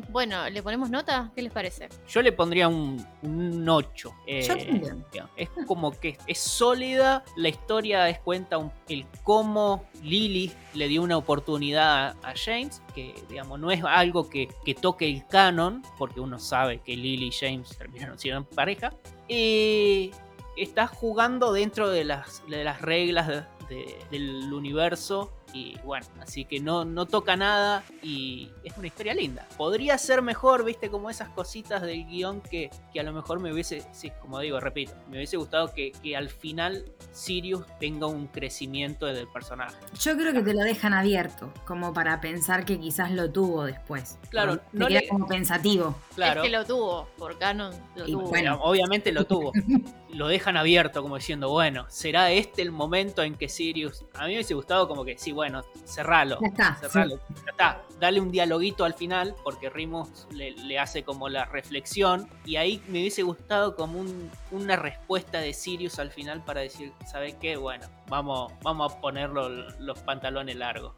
Bueno, 0.08 0.48
¿le 0.48 0.62
ponemos 0.62 0.88
nota? 0.88 1.30
¿Qué 1.34 1.42
les 1.42 1.52
parece? 1.52 1.90
Yo 2.08 2.22
le 2.22 2.32
pondría 2.32 2.66
un, 2.66 3.06
un 3.20 3.68
8. 3.68 4.14
Yo 4.26 4.46
también. 4.56 5.04
digamos. 5.12 5.32
es 5.36 5.50
como 5.66 5.90
que 5.90 6.16
es 6.26 6.38
sólida, 6.38 7.22
la 7.36 7.50
historia 7.50 8.08
es 8.08 8.18
cuenta 8.20 8.56
un- 8.56 8.72
el 8.88 9.04
cómo 9.22 9.84
Lily 10.02 10.50
le 10.72 10.88
dio 10.88 11.02
una 11.02 11.18
oportunidad 11.18 12.16
a 12.22 12.32
James, 12.42 12.80
que 12.94 13.14
digamos 13.28 13.60
no 13.60 13.70
es 13.70 13.84
algo 13.84 14.30
que, 14.30 14.48
que 14.64 14.74
toque 14.74 15.06
el 15.10 15.26
canon, 15.26 15.82
porque 15.98 16.20
uno 16.20 16.38
sabe 16.38 16.78
que 16.80 16.96
Lily 16.96 17.26
y 17.26 17.32
James 17.32 17.76
terminaron 17.76 18.18
siendo 18.18 18.44
pareja, 18.48 18.94
y 19.28 20.12
está 20.56 20.86
jugando 20.86 21.52
dentro 21.52 21.90
de 21.90 22.04
las, 22.04 22.42
de 22.48 22.64
las 22.64 22.80
reglas 22.80 23.28
de- 23.28 23.44
de- 23.68 23.96
del 24.10 24.50
universo. 24.54 25.32
Y 25.56 25.78
bueno, 25.84 26.06
así 26.20 26.44
que 26.44 26.60
no, 26.60 26.84
no 26.84 27.06
toca 27.06 27.34
nada 27.34 27.82
y 28.02 28.50
es 28.62 28.76
una 28.76 28.88
historia 28.88 29.14
linda. 29.14 29.48
Podría 29.56 29.96
ser 29.96 30.20
mejor, 30.20 30.64
viste, 30.66 30.90
como 30.90 31.08
esas 31.08 31.30
cositas 31.30 31.80
del 31.80 32.04
guion 32.06 32.42
que, 32.42 32.68
que 32.92 33.00
a 33.00 33.02
lo 33.02 33.12
mejor 33.14 33.40
me 33.40 33.50
hubiese, 33.50 33.82
sí, 33.92 34.12
como 34.20 34.38
digo, 34.40 34.60
repito, 34.60 34.92
me 35.08 35.16
hubiese 35.16 35.38
gustado 35.38 35.72
que, 35.72 35.92
que 36.02 36.14
al 36.14 36.28
final 36.28 36.84
Sirius 37.12 37.64
tenga 37.80 38.06
un 38.06 38.26
crecimiento 38.26 39.06
del 39.06 39.28
personaje. 39.28 39.76
Yo 39.98 40.14
creo 40.18 40.34
que 40.34 40.42
te 40.42 40.52
lo 40.52 40.60
dejan 40.60 40.92
abierto, 40.92 41.50
como 41.64 41.94
para 41.94 42.20
pensar 42.20 42.66
que 42.66 42.78
quizás 42.78 43.10
lo 43.12 43.30
tuvo 43.32 43.64
después. 43.64 44.18
Claro, 44.28 44.58
Te 44.58 44.64
no 44.78 44.88
queda 44.88 45.00
le- 45.00 45.08
como 45.08 45.26
pensativo. 45.26 45.94
Claro, 46.14 46.42
Es 46.42 46.50
que 46.50 46.52
lo 46.56 46.64
tuvo, 46.66 47.08
por 47.16 47.38
canon 47.38 47.74
lo 47.94 48.06
Y 48.06 48.12
tuvo. 48.12 48.28
bueno. 48.28 48.58
obviamente 48.62 49.10
lo 49.10 49.24
tuvo. 49.24 49.52
Lo 50.10 50.28
dejan 50.28 50.56
abierto, 50.56 51.02
como 51.02 51.16
diciendo, 51.16 51.50
bueno, 51.50 51.86
¿será 51.88 52.30
este 52.30 52.62
el 52.62 52.70
momento 52.70 53.22
en 53.22 53.34
que 53.34 53.48
Sirius... 53.48 54.04
A 54.14 54.22
mí 54.22 54.28
me 54.28 54.34
hubiese 54.34 54.54
gustado 54.54 54.88
como 54.88 55.04
que, 55.04 55.18
sí, 55.18 55.32
bueno, 55.32 55.64
cerralo. 55.84 56.38
Ya 56.40 56.48
está, 56.48 56.74
cerralo, 56.76 57.20
ya 57.44 57.50
está. 57.50 57.82
dale 57.98 58.20
un 58.20 58.30
dialoguito 58.30 58.84
al 58.84 58.94
final, 58.94 59.34
porque 59.42 59.68
Remus 59.70 60.26
le, 60.30 60.78
hace 60.78 61.02
como 61.02 61.28
la 61.28 61.46
reflexión, 61.46 62.28
y 62.44 62.56
ahí 62.56 62.82
me 62.88 63.00
hubiese 63.00 63.22
gustado 63.22 63.74
como 63.74 64.04
una 64.50 64.76
respuesta 64.76 65.40
de 65.40 65.52
Sirius 65.52 65.98
al 65.98 66.10
final 66.10 66.44
para 66.44 66.60
decir, 66.60 66.92
¿sabes 67.04 67.34
qué? 67.40 67.56
Bueno, 67.56 67.86
vamos, 68.08 68.52
vamos 68.62 68.92
a 68.92 69.00
ponerlo 69.00 69.48
los 69.48 69.98
pantalones 70.00 70.56
largos. 70.56 70.94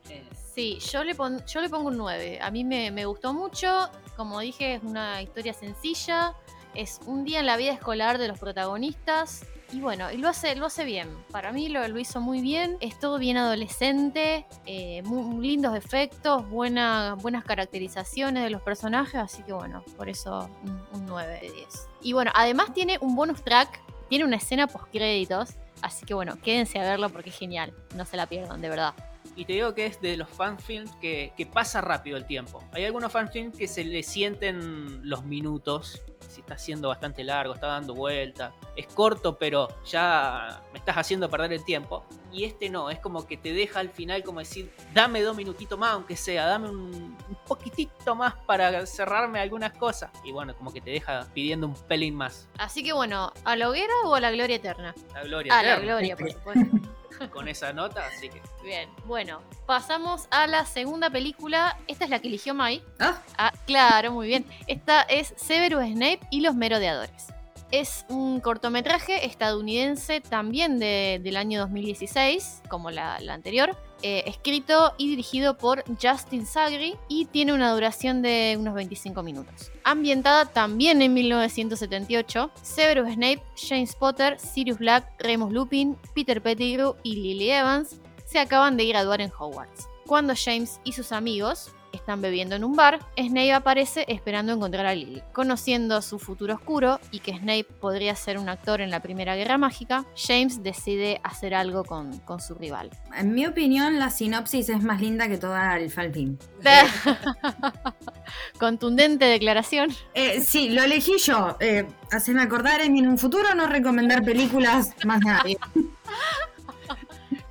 Sí, 0.55 0.79
yo 0.81 1.05
le, 1.05 1.15
yo 1.15 1.61
le 1.61 1.69
pongo 1.69 1.89
un 1.89 1.97
9. 1.97 2.41
A 2.43 2.51
mí 2.51 2.65
me, 2.65 2.91
me 2.91 3.07
gustó 3.07 3.33
mucho, 3.33 3.89
como 4.17 4.41
dije, 4.41 4.75
es 4.75 4.83
una 4.83 5.23
historia 5.23 5.53
sencilla, 5.53 6.35
es 6.79 7.01
un 7.07 7.25
día 7.25 7.41
en 7.41 7.47
la 7.47 7.57
vida 7.57 7.73
escolar 7.73 8.19
de 8.19 8.29
los 8.29 8.39
protagonistas 8.39 9.45
y 9.73 9.81
bueno, 9.81 10.13
y 10.13 10.17
lo 10.17 10.29
hace, 10.29 10.55
lo 10.55 10.67
hace 10.67 10.85
bien. 10.85 11.09
Para 11.33 11.51
mí 11.51 11.69
lo, 11.69 11.87
lo 11.89 11.99
hizo 11.99 12.21
muy 12.21 12.41
bien. 12.41 12.77
Es 12.81 12.99
todo 13.01 13.19
bien 13.19 13.37
adolescente, 13.37 14.47
eh, 14.65 15.03
muy, 15.03 15.47
lindos 15.47 15.77
efectos, 15.77 16.49
buena, 16.49 17.17
buenas 17.21 17.45
caracterizaciones 17.45 18.45
de 18.45 18.51
los 18.51 18.63
personajes. 18.63 19.17
Así 19.17 19.43
que 19.43 19.53
bueno, 19.53 19.83
por 19.97 20.09
eso 20.09 20.49
un, 20.95 21.07
9 21.07 21.41
de 21.43 21.53
10. 21.53 21.89
Y 22.03 22.13
bueno, 22.13 22.31
además 22.35 22.73
tiene 22.73 22.97
un 23.01 23.17
bonus 23.17 23.43
track, 23.43 23.81
tiene 24.09 24.25
una 24.25 24.37
escena 24.37 24.69
post 24.69 24.87
créditos. 24.93 25.51
Así 25.83 26.07
que 26.07 26.15
bueno, 26.15 26.41
quédense 26.41 26.79
a 26.79 26.83
verlo 26.83 27.11
porque 27.11 27.31
es 27.31 27.37
genial. 27.37 27.75
No 27.97 28.05
se 28.05 28.17
la 28.17 28.27
pierdan, 28.27 28.63
de 28.63 28.69
verdad. 28.69 28.95
Y 29.37 29.45
te 29.45 29.55
digo 29.55 29.75
que 29.75 29.87
es 29.87 30.01
de 30.01 30.17
los 30.17 30.29
fanfilms 30.29 30.95
que, 30.97 31.33
que 31.37 31.47
pasa 31.47 31.81
rápido 31.81 32.17
el 32.17 32.27
tiempo. 32.27 32.63
Hay 32.73 32.85
algunos 32.85 33.13
fanfilms 33.13 33.57
que 33.57 33.69
se 33.69 33.85
le 33.85 34.03
sienten 34.03 35.09
los 35.09 35.25
minutos 35.25 36.03
si 36.29 36.41
está 36.41 36.59
siendo 36.59 36.89
bastante 36.89 37.25
largo, 37.25 37.55
está 37.55 37.69
dando 37.69 37.95
vuelta, 37.95 38.53
es 38.77 38.87
corto, 38.87 39.39
pero 39.39 39.69
ya 39.85 40.63
me 40.73 40.79
estás 40.79 40.97
haciendo 40.97 41.29
perder 41.29 41.53
el 41.53 41.65
tiempo. 41.65 42.05
Y 42.31 42.45
este 42.45 42.69
no, 42.69 42.91
es 42.91 43.01
como 43.01 43.27
que 43.27 43.37
te 43.37 43.53
deja 43.53 43.81
al 43.81 43.89
final 43.89 44.23
como 44.23 44.41
decir, 44.41 44.71
dame 44.93 45.23
dos 45.23 45.37
minutitos 45.37 45.79
más, 45.79 45.93
aunque 45.93 46.17
sea, 46.17 46.47
dame 46.47 46.69
un, 46.69 47.17
poquitito 47.47 48.15
más 48.15 48.35
para 48.47 48.85
cerrarme 48.85 49.41
algunas 49.41 49.73
cosas. 49.73 50.11
Y 50.23 50.33
bueno, 50.33 50.55
como 50.55 50.73
que 50.73 50.81
te 50.83 50.91
deja 50.91 51.27
pidiendo 51.33 51.67
un 51.67 51.75
pelín 51.75 52.15
más. 52.15 52.47
Así 52.59 52.83
que 52.83 52.93
bueno, 52.93 53.33
¿a 53.45 53.57
la 53.57 53.71
hoguera 53.71 53.95
o 54.05 54.15
a 54.15 54.21
la 54.21 54.31
gloria 54.31 54.57
eterna? 54.57 54.95
La 55.15 55.23
gloria 55.23 55.55
eterna. 55.55 55.73
A 55.73 55.77
la 55.77 55.83
gloria, 55.83 56.17
por 56.17 56.31
supuesto. 56.31 56.77
con 57.33 57.49
esa 57.49 57.73
nota, 57.73 58.07
así 58.07 58.29
que. 58.29 58.41
Bien, 58.63 58.89
bueno, 59.05 59.43
pasamos 59.67 60.29
a 60.31 60.47
la 60.47 60.65
segunda 60.65 61.11
película. 61.11 61.77
Esta 61.87 62.05
es 62.05 62.11
la 62.11 62.21
que 62.21 62.29
eligió 62.29 62.55
Mai. 62.55 62.83
Ah, 62.99 63.23
ah 63.37 63.53
claro, 63.67 64.13
muy 64.13 64.29
bien. 64.29 64.47
Esta 64.67 65.03
es 65.03 65.35
Severus 65.37 65.85
Snape 65.85 66.21
y 66.31 66.41
los 66.41 66.55
merodeadores. 66.55 67.27
Es 67.71 68.07
un 68.09 68.41
cortometraje 68.41 69.27
estadounidense 69.27 70.23
también 70.23 70.79
del 70.79 71.37
año 71.37 71.61
2016, 71.61 72.63
como 72.69 72.91
la, 72.91 73.17
anterior, 73.31 73.77
eh, 74.03 74.25
escrito 74.27 74.93
y 74.99 75.09
dirigido 75.09 75.59
por 75.59 75.85
Justin 76.01 76.47
Sagri 76.47 76.97
y 77.09 77.27
tiene 77.27 77.53
una 77.53 77.73
duración 77.73 78.23
de 78.23 78.57
unos 78.59 78.75
25 78.75 79.23
minutos. 79.23 79.73
Ambientada 79.85 80.47
también 80.47 81.03
en 81.03 81.15
1978, 81.15 82.51
Severus 82.63 83.13
Snape, 83.13 83.43
James 83.57 83.95
Potter, 83.95 84.39
Sirius 84.39 84.79
Black, 84.79 85.11
Remus 85.19 85.53
Lupin, 85.53 85.97
Peter 86.15 86.43
Pettigrew 86.43 86.97
y 87.03 87.17
Lily 87.17 87.51
Evans 87.51 88.01
se 88.25 88.39
acaban 88.39 88.77
de 88.77 88.87
graduar 88.87 89.21
en 89.21 89.33
Hogwarts. 89.37 89.89
Cuando 90.07 90.35
James 90.37 90.81
y 90.85 90.93
sus 90.93 91.13
amigos, 91.13 91.73
están 91.93 92.21
bebiendo 92.21 92.57
en 92.57 92.65
un 92.65 92.77
bar, 92.77 93.01
Snape 93.17 93.53
aparece 93.53 94.05
esperando 94.09 94.53
encontrar 94.53 94.87
a 94.87 94.95
Lily. 94.95 95.23
Conociendo 95.33 96.01
su 96.03 96.19
futuro 96.19 96.55
oscuro 96.55 97.01
y 97.11 97.21
que 97.21 97.37
Snape 97.37 97.65
podría 97.65 98.15
ser 98.15 98.39
un 98.39 98.49
actor 98.49 98.81
en 98.81 98.91
la 98.91 99.01
Primera 99.01 99.37
Guerra 99.37 99.59
Mágica, 99.59 100.05
James 100.17 100.63
decide 100.63 101.21
hacer 101.23 101.55
algo 101.55 101.85
con, 101.85 102.21
su 102.41 102.55
rival. 102.55 102.91
En 103.17 103.33
mi 103.33 103.47
opinión, 103.47 103.99
la 103.99 104.11
sinopsis 104.11 104.69
es 104.69 104.83
más 104.83 105.01
linda 105.01 105.29
que 105.29 105.39
toda 105.39 105.77
el 105.77 105.91
fanfilm. 105.91 106.39
Contundente 108.59 109.25
declaración. 109.25 109.91
Eh, 110.15 110.41
sí, 110.41 110.71
lo 110.71 110.83
elegí 110.83 111.19
yo. 111.19 111.57
Eh, 111.61 111.87
hacerme 112.13 112.43
acordar 112.43 112.81
en 112.81 113.07
un 113.07 113.19
futuro 113.19 113.55
no 113.55 113.67
recomendar 113.67 114.23
películas 114.25 114.95
más 115.05 115.21
nadie. 115.21 115.59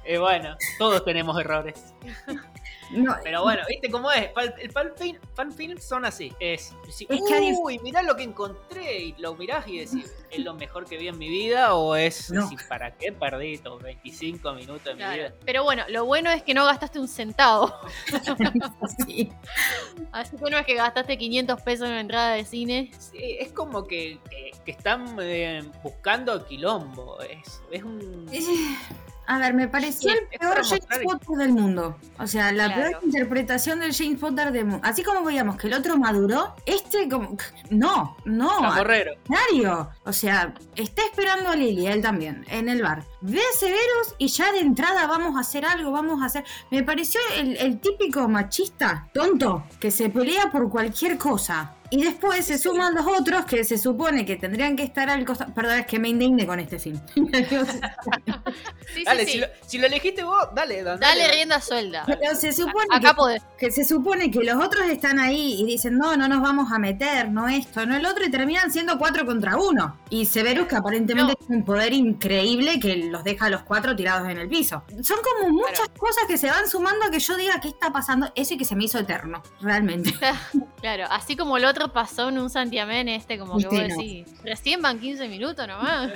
Eh, 0.10 0.20
bueno, 0.20 0.56
todos 0.78 1.04
tenemos 1.04 1.38
errores. 1.38 1.94
Pero 3.24 3.44
bueno, 3.44 3.62
¿viste 3.68 3.90
cómo 3.90 4.12
es? 4.12 4.30
El 4.60 4.72
fanfilm 5.34 5.78
son 5.80 6.06
así. 6.06 6.34
Es, 6.40 6.74
uy, 7.62 7.80
mirá 7.80 8.02
lo 8.02 8.16
que 8.16 8.24
encontré. 8.24 9.00
Y 9.00 9.16
lo 9.18 9.36
mirás 9.36 9.68
y 9.68 9.80
decís, 9.80 10.14
¿es 10.30 10.40
lo 10.40 10.54
mejor 10.54 10.86
que 10.86 10.98
vi 10.98 11.08
en 11.08 11.18
mi 11.18 11.30
vida? 11.30 11.76
¿O 11.76 11.96
es 11.96 12.32
para 12.70 12.96
qué 12.96 13.12
perdí 13.12 13.56
estos 13.56 13.82
25 13.82 14.54
minutos 14.54 14.84
de 14.84 14.96
mi 14.96 15.16
vida? 15.16 15.34
Pero 15.46 15.64
bueno, 15.64 15.84
lo 15.90 16.06
bueno 16.06 16.30
es 16.32 16.44
que 16.44 16.54
no 16.54 16.66
gastaste 16.66 17.00
un 17.00 17.08
centavo. 17.08 17.74
Así 20.12 20.38
que 20.38 20.52
no 20.52 20.58
es 20.58 20.66
que 20.66 20.76
gastaste 20.76 21.18
500 21.18 21.62
pesos 21.62 21.88
en 21.88 21.96
la 21.96 22.02
entrada 22.02 22.34
de 22.34 22.46
cine. 22.46 22.92
Sí, 22.98 23.38
es 23.40 23.52
como 23.52 23.86
que, 23.86 24.20
están 24.66 25.18
eh, 25.22 25.64
buscando 25.84 26.46
quilombo. 26.46 27.20
Es, 27.22 27.62
es 27.72 27.84
un. 27.84 28.28
A 29.28 29.40
ver, 29.40 29.54
me 29.54 29.68
pareció 29.68 30.12
el 30.12 30.26
peor 30.40 30.64
James 30.64 31.04
Potter 31.04 31.38
del 31.38 31.52
mundo. 31.52 31.98
O 32.18 32.28
sea, 32.28 32.52
la 32.54 32.74
peor 32.74 33.00
interpretación 33.04 33.82
del 33.82 33.94
James 33.94 34.20
Potter 34.20 34.54
del 34.54 34.66
mundo. 34.66 34.82
Así 34.88 35.04
como 35.04 35.24
veíamos 35.24 35.58
que 35.58 35.68
el 35.68 35.74
otro 35.74 35.98
maduró, 35.98 36.56
este 36.66 37.10
como... 37.10 37.38
No, 37.70 38.16
no. 38.24 38.62
Mario. 39.28 39.90
O 40.06 40.14
sea, 40.14 40.54
está 40.78 41.04
esperando 41.04 41.50
a 41.50 41.56
Lily, 41.58 41.88
él 41.88 42.02
también, 42.02 42.46
en 42.50 42.70
el 42.70 42.82
bar. 42.82 43.04
Ve 43.22 43.40
a 43.40 43.58
Severus 43.58 44.16
y 44.20 44.28
ya 44.28 44.52
de 44.52 44.60
entrada 44.60 45.08
vamos 45.08 45.36
a 45.36 45.40
hacer 45.40 45.66
algo, 45.66 45.92
vamos 45.92 46.22
a 46.22 46.26
hacer... 46.26 46.44
Me 46.70 46.84
pareció 46.84 47.20
el, 47.36 47.58
el 47.58 47.80
típico 47.80 48.28
machista, 48.28 49.10
tonto, 49.14 49.64
que 49.80 49.90
se 49.90 50.10
pelea 50.10 50.52
por 50.52 50.70
cualquier 50.70 51.18
cosa. 51.18 51.78
Y 51.90 52.04
después 52.04 52.46
se 52.46 52.58
suman 52.58 52.94
los 52.94 53.06
otros 53.08 53.46
que 53.46 53.64
se 53.64 53.78
supone 53.78 54.26
que 54.26 54.36
tendrían 54.36 54.76
que 54.76 54.84
estar 54.84 55.10
al 55.10 55.24
costado. 55.24 55.54
Perdón, 55.54 55.80
es 55.80 55.86
que 55.86 56.00
me 56.00 56.10
indigné 56.10 56.46
con 56.46 56.60
este 56.60 56.80
film. 56.80 57.00
dale, 59.06 59.50
si 59.66 59.78
lo, 59.78 59.88
elegiste 59.88 60.24
vos, 60.24 60.50
dale, 60.54 60.84
dale. 60.84 61.00
Dale 61.00 61.32
rienda 61.32 61.62
suelda. 61.62 62.06
se 62.38 62.52
supone 62.52 62.88
Acá 62.92 63.16
que, 63.58 63.68
que, 63.68 63.72
se 63.72 63.86
supone 63.86 64.30
que 64.30 64.44
los 64.44 64.62
otros 64.62 64.86
están 64.88 65.18
ahí 65.18 65.62
y 65.62 65.66
dicen, 65.66 65.98
no, 65.98 66.18
no 66.18 66.28
nos 66.28 66.42
vamos 66.42 66.74
a 66.74 66.80
meter, 66.80 67.30
no 67.30 67.48
esto, 67.48 67.86
no 67.86 67.96
el 67.96 68.06
otro, 68.06 68.26
y 68.26 68.32
terminan 68.32 68.70
siendo 68.70 68.98
cuatro 68.98 69.26
contra 69.26 69.56
uno. 69.56 69.98
Y 70.10 70.26
Severus, 70.26 70.68
que 70.68 70.76
aparentemente 70.76 71.36
tiene 71.36 71.58
un 71.58 71.64
poder 71.66 71.94
increíble 71.94 72.82
que 72.82 73.07
los 73.08 73.24
deja 73.24 73.46
a 73.46 73.50
los 73.50 73.64
cuatro 73.64 73.96
tirados 73.96 74.30
en 74.30 74.38
el 74.38 74.48
piso. 74.48 74.84
Son 75.02 75.18
como 75.24 75.50
muchas 75.50 75.90
cosas 75.98 76.26
que 76.28 76.38
se 76.38 76.50
van 76.50 76.68
sumando 76.68 77.06
a 77.06 77.12
que 77.12 77.20
yo 77.20 77.36
diga 77.36 77.60
qué 77.62 77.70
está 77.70 77.92
pasando. 77.92 78.32
Eso 78.36 78.54
y 78.54 78.58
que 78.58 78.66
se 78.66 78.76
me 78.76 78.86
hizo 78.86 79.00
eterno, 79.00 79.42
realmente. 79.62 80.14
claro, 80.82 81.06
así 81.10 81.36
como 81.36 81.58
el 81.58 81.66
otro 81.66 81.92
pasó 81.94 82.30
en 82.30 82.38
un 82.38 82.50
Santiamén 82.50 83.10
este, 83.10 83.38
como 83.38 83.58
que 83.58 83.68
vos 83.68 83.76
decís, 83.76 84.28
recién 84.44 84.82
van 84.82 85.00
15 85.00 85.28
minutos 85.28 85.68
nomás. 85.68 86.12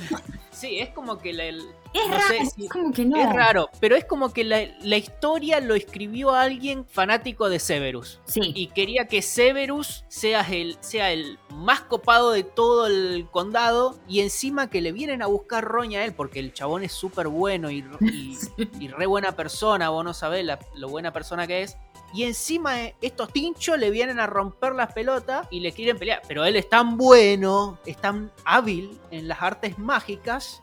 Sí, 0.51 0.79
es 0.79 0.89
como 0.89 1.17
que 1.17 1.33
la, 1.33 1.45
el, 1.45 1.65
es 1.93 2.09
raro, 2.09 2.33
es 2.57 2.69
como 2.69 2.91
que 2.91 3.05
no. 3.05 3.17
Es 3.17 3.33
raro, 3.33 3.69
pero 3.79 3.95
es 3.95 4.05
como 4.05 4.31
que 4.31 4.43
la, 4.43 4.97
historia 4.97 5.59
lo 5.59 5.75
escribió 5.75 6.31
alguien 6.31 6.85
fanático 6.85 7.49
de 7.49 7.59
Severus. 7.59 8.19
Sí. 8.25 8.53
Y 8.55 8.67
quería 8.67 9.07
que 9.07 9.21
Severus 9.21 10.05
sea 10.07 10.41
el, 10.41 10.77
sea 10.81 11.11
el 11.11 11.37
más 11.53 11.81
copado 11.81 12.31
de 12.31 12.43
todo 12.43 12.87
el 12.87 13.27
condado 13.31 13.99
y 14.07 14.21
encima 14.21 14.69
que 14.69 14.81
le 14.81 14.91
vienen 14.91 15.21
a 15.21 15.27
buscar 15.27 15.63
roña 15.63 15.99
a 15.99 16.05
él, 16.05 16.13
porque 16.13 16.39
el 16.39 16.53
chabón 16.53 16.83
es 16.83 16.91
súper 16.91 17.27
bueno 17.27 17.71
y, 17.71 17.85
y, 18.79 18.87
re 18.87 19.05
buena 19.05 19.33
persona, 19.33 19.89
vos 19.89 20.03
no 20.03 20.13
sabés 20.13 20.45
lo 20.75 20.89
buena 20.89 21.11
persona 21.11 21.47
que 21.47 21.63
es. 21.63 21.77
Y 22.13 22.23
encima 22.23 22.81
eh, 22.83 22.95
estos 23.01 23.31
tinchos 23.31 23.77
le 23.77 23.89
vienen 23.89 24.19
a 24.19 24.27
romper 24.27 24.73
las 24.73 24.93
pelotas 24.93 25.47
y 25.49 25.61
le 25.61 25.71
quieren 25.71 25.97
pelear. 25.97 26.21
Pero 26.27 26.43
él 26.45 26.55
es 26.55 26.69
tan 26.69 26.97
bueno, 26.97 27.77
es 27.85 27.97
tan 27.97 28.31
hábil 28.43 28.99
en 29.11 29.27
las 29.27 29.41
artes 29.41 29.77
mágicas. 29.77 30.61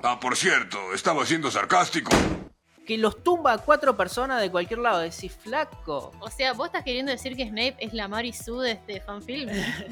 Ah, 0.00 0.20
por 0.20 0.36
cierto, 0.36 0.94
estaba 0.94 1.26
siendo 1.26 1.50
sarcástico 1.50 2.10
que 2.88 2.96
los 2.96 3.22
tumba 3.22 3.52
a 3.52 3.58
cuatro 3.58 3.94
personas 3.94 4.40
de 4.40 4.50
cualquier 4.50 4.80
lado. 4.80 5.00
Decís, 5.00 5.30
flaco. 5.30 6.10
O 6.20 6.30
sea, 6.30 6.54
vos 6.54 6.68
estás 6.68 6.82
queriendo 6.82 7.12
decir 7.12 7.36
que 7.36 7.46
Snape 7.46 7.76
es 7.80 7.92
la 7.92 8.08
Mary 8.08 8.32
Sue 8.32 8.64
de 8.64 8.70
este 8.72 9.00
fanfilm. 9.02 9.50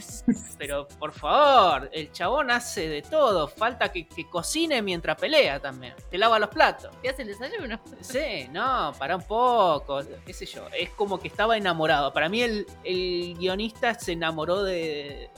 Pero 0.59 0.89
por 0.99 1.13
favor, 1.13 1.91
el 1.93 2.11
chabón 2.11 2.51
hace 2.51 2.89
de 2.89 3.03
todo. 3.03 3.49
Falta 3.49 3.93
que, 3.93 4.09
cocine 4.31 4.81
mientras 4.81 5.19
pelea 5.19 5.61
también. 5.61 5.93
Te 6.11 6.17
lava 6.17 6.39
los 6.39 6.49
platos. 6.49 6.91
¿Te 7.03 7.11
hace 7.11 7.21
el 7.21 7.29
desayuno? 7.29 7.79
Sí, 8.01 8.49
no, 8.51 8.95
para 8.99 9.17
un 9.17 9.23
poco. 9.25 10.01
Qué 10.25 10.33
sé 10.33 10.47
yo. 10.47 10.67
Es 10.73 10.89
como 10.89 11.21
que 11.21 11.29
estaba 11.29 11.59
enamorado. 11.59 12.15
Para 12.15 12.31
mí, 12.31 12.41
el, 12.41 12.67
guionista 13.39 13.93
se 13.93 14.13
enamoró 14.13 14.63
de, 14.63 15.29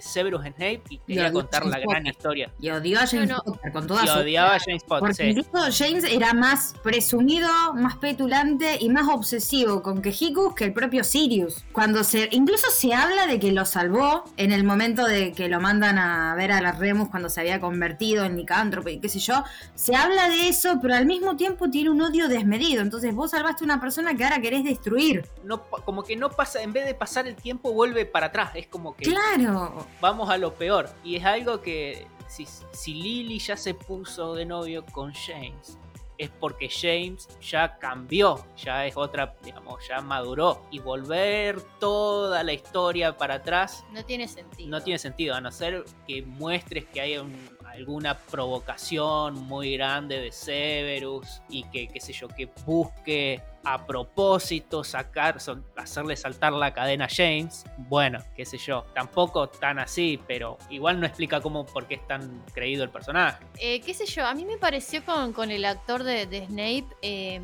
Severus 0.00 0.46
Snape 0.46 0.82
y 0.88 0.96
quería 0.96 1.30
contar 1.30 1.66
la 1.66 1.78
gran 1.78 2.06
historia. 2.06 2.50
Y 2.58 2.70
odiaba 2.70 3.04
a 3.04 3.06
James 3.06 3.34
Potter 3.44 3.72
con 3.72 3.86
toda 3.86 4.06
y 4.06 4.08
odiaba 4.08 4.54
a 4.54 4.58
James 4.58 4.82
Potter. 4.84 5.44
Porque 5.44 5.72
James 5.72 6.04
era 6.04 6.32
más 6.32 6.74
presumido, 7.02 7.48
más 7.74 7.96
petulante 7.96 8.76
y 8.78 8.88
más 8.88 9.08
obsesivo 9.08 9.82
con 9.82 10.00
Quejicus 10.02 10.54
que 10.54 10.64
el 10.66 10.72
propio 10.72 11.02
Sirius. 11.02 11.64
Cuando 11.72 12.04
se, 12.04 12.28
incluso 12.30 12.68
se 12.70 12.94
habla 12.94 13.26
de 13.26 13.40
que 13.40 13.50
lo 13.50 13.64
salvó 13.64 14.22
en 14.36 14.52
el 14.52 14.62
momento 14.62 15.04
de 15.04 15.32
que 15.32 15.48
lo 15.48 15.60
mandan 15.60 15.98
a 15.98 16.32
ver 16.36 16.52
a 16.52 16.60
las 16.60 16.78
Remus 16.78 17.08
cuando 17.08 17.28
se 17.28 17.40
había 17.40 17.58
convertido 17.58 18.24
en 18.24 18.36
licántropo 18.36 18.88
y 18.88 19.00
qué 19.00 19.08
sé 19.08 19.18
yo. 19.18 19.42
Se 19.74 19.96
habla 19.96 20.28
de 20.28 20.48
eso, 20.48 20.78
pero 20.80 20.94
al 20.94 21.06
mismo 21.06 21.34
tiempo 21.36 21.68
tiene 21.68 21.90
un 21.90 22.00
odio 22.02 22.28
desmedido. 22.28 22.82
Entonces 22.82 23.12
vos 23.12 23.32
salvaste 23.32 23.64
a 23.64 23.66
una 23.66 23.80
persona 23.80 24.14
que 24.14 24.22
ahora 24.22 24.40
querés 24.40 24.62
destruir. 24.62 25.26
No, 25.42 25.62
como 25.84 26.04
que 26.04 26.14
no 26.14 26.30
pasa, 26.30 26.62
en 26.62 26.72
vez 26.72 26.86
de 26.86 26.94
pasar 26.94 27.26
el 27.26 27.34
tiempo, 27.34 27.72
vuelve 27.72 28.06
para 28.06 28.26
atrás. 28.26 28.52
Es 28.54 28.68
como 28.68 28.94
que 28.94 29.04
Claro. 29.06 29.86
vamos 30.00 30.30
a 30.30 30.38
lo 30.38 30.54
peor. 30.54 30.88
Y 31.02 31.16
es 31.16 31.24
algo 31.24 31.60
que 31.62 32.06
si, 32.28 32.46
si 32.72 32.94
Lily 32.94 33.40
ya 33.40 33.56
se 33.56 33.74
puso 33.74 34.34
de 34.34 34.46
novio 34.46 34.84
con 34.92 35.12
James, 35.12 35.78
es 36.24 36.30
porque 36.30 36.68
James 36.68 37.28
ya 37.40 37.78
cambió, 37.78 38.44
ya 38.56 38.86
es 38.86 38.96
otra, 38.96 39.34
digamos, 39.42 39.86
ya 39.88 40.00
maduró. 40.00 40.62
Y 40.70 40.78
volver 40.80 41.60
toda 41.78 42.42
la 42.42 42.52
historia 42.52 43.16
para 43.16 43.34
atrás 43.34 43.84
No 43.92 44.04
tiene 44.04 44.26
sentido. 44.28 44.70
no 44.70 44.80
tiene 44.80 44.98
sentido, 44.98 45.34
a 45.34 45.40
no 45.40 45.50
ser 45.50 45.84
que 46.06 46.22
muestres 46.22 46.84
que 46.86 47.00
hay 47.00 47.18
un- 47.18 47.51
alguna 47.72 48.16
provocación 48.18 49.34
muy 49.46 49.74
grande 49.74 50.20
de 50.20 50.32
Severus 50.32 51.42
y 51.48 51.64
que, 51.64 51.88
qué 51.88 52.00
sé 52.00 52.12
yo, 52.12 52.28
que 52.28 52.48
busque 52.66 53.42
a 53.64 53.86
propósito 53.86 54.82
sacar, 54.82 55.38
hacerle 55.76 56.16
saltar 56.16 56.52
la 56.52 56.72
cadena 56.72 57.04
a 57.04 57.08
James. 57.08 57.64
Bueno, 57.78 58.18
qué 58.36 58.44
sé 58.44 58.58
yo, 58.58 58.84
tampoco 58.94 59.48
tan 59.48 59.78
así, 59.78 60.18
pero 60.26 60.58
igual 60.70 61.00
no 61.00 61.06
explica 61.06 61.40
cómo, 61.40 61.64
por 61.64 61.86
qué 61.86 61.94
es 61.94 62.06
tan 62.06 62.44
creído 62.52 62.84
el 62.84 62.90
personaje. 62.90 63.44
Eh, 63.58 63.80
qué 63.80 63.94
sé 63.94 64.06
yo, 64.06 64.26
a 64.26 64.34
mí 64.34 64.44
me 64.44 64.58
pareció 64.58 65.04
con, 65.04 65.32
con 65.32 65.50
el 65.50 65.64
actor 65.64 66.02
de, 66.02 66.26
de 66.26 66.46
Snape 66.46 66.86
eh, 67.02 67.40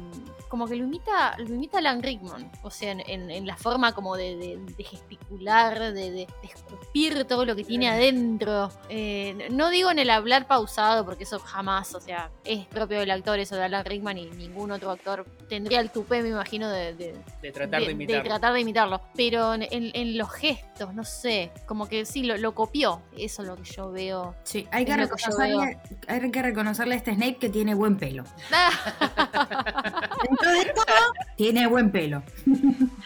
como 0.48 0.66
que 0.66 0.76
lo 0.76 0.84
imita, 0.84 1.36
lo 1.38 1.46
imita 1.54 1.78
Alan 1.78 2.02
Rickman. 2.02 2.50
O 2.62 2.70
sea, 2.70 2.92
en, 2.92 3.00
en- 3.06 3.30
en 3.30 3.46
la 3.46 3.56
forma 3.56 3.92
como 3.92 4.16
de, 4.16 4.36
de- 4.36 4.58
de 4.76 4.84
gesticular, 4.84 5.78
de, 5.78 6.10
de- 6.10 6.26
escupir 6.42 7.24
todo 7.24 7.44
lo 7.44 7.54
que 7.54 7.64
tiene 7.64 7.88
adentro. 7.88 8.70
Eh, 8.88 9.48
no 9.50 9.70
digo 9.70 9.90
en 9.90 9.98
el 9.98 10.10
hablar 10.10 10.46
pausado, 10.46 11.04
porque 11.04 11.24
eso 11.24 11.38
jamás, 11.38 11.94
o 11.94 12.00
sea, 12.00 12.30
es 12.44 12.66
propio 12.66 13.00
del 13.00 13.10
actor 13.10 13.38
eso 13.38 13.56
de 13.56 13.64
Alan 13.64 13.84
Rickman 13.84 14.18
y 14.18 14.26
ningún 14.30 14.70
otro 14.70 14.90
actor 14.90 15.24
tendría 15.48 15.80
el 15.80 15.90
tupé, 15.90 16.22
me 16.22 16.28
imagino, 16.30 16.68
de, 16.70 16.94
de- 16.94 17.16
De 17.42 17.52
tratar 17.52 17.82
de, 17.82 17.92
imitarlo. 17.92 18.24
tratar 18.24 18.52
de 18.54 18.60
imitarlo. 18.60 19.00
Pero 19.14 19.54
en, 19.54 19.66
en- 19.70 20.16
los 20.18 20.30
gestos, 20.32 20.94
no 20.94 21.04
sé, 21.04 21.50
como 21.66 21.88
que 21.88 22.04
sí, 22.04 22.22
lo, 22.22 22.36
lo 22.38 22.54
copió. 22.54 23.02
Eso 23.16 23.42
es 23.42 23.48
lo 23.48 23.56
que 23.56 23.64
yo 23.64 23.90
veo. 23.92 24.34
Sí, 24.44 24.66
hay 24.70 24.84
que, 24.84 24.96
reconocerle, 24.96 25.78
hay 26.06 26.30
que 26.30 26.42
reconocerle 26.42 26.94
a 26.94 26.96
este 26.98 27.14
Snape 27.14 27.36
que 27.36 27.48
tiene 27.50 27.74
buen 27.74 27.96
pelo. 27.96 28.24
Dentro 30.40 30.64
de 30.64 30.72
todo, 30.74 31.12
tiene 31.36 31.66
buen 31.66 31.90
pelo. 31.90 32.22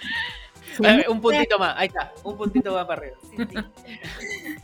Un 1.09 1.20
puntito 1.20 1.59
más, 1.59 1.74
ahí 1.76 1.89
está, 1.89 2.12
un 2.24 2.35
puntito 2.35 2.72
más 2.72 2.87
para 2.87 3.03
arriba. 3.03 3.16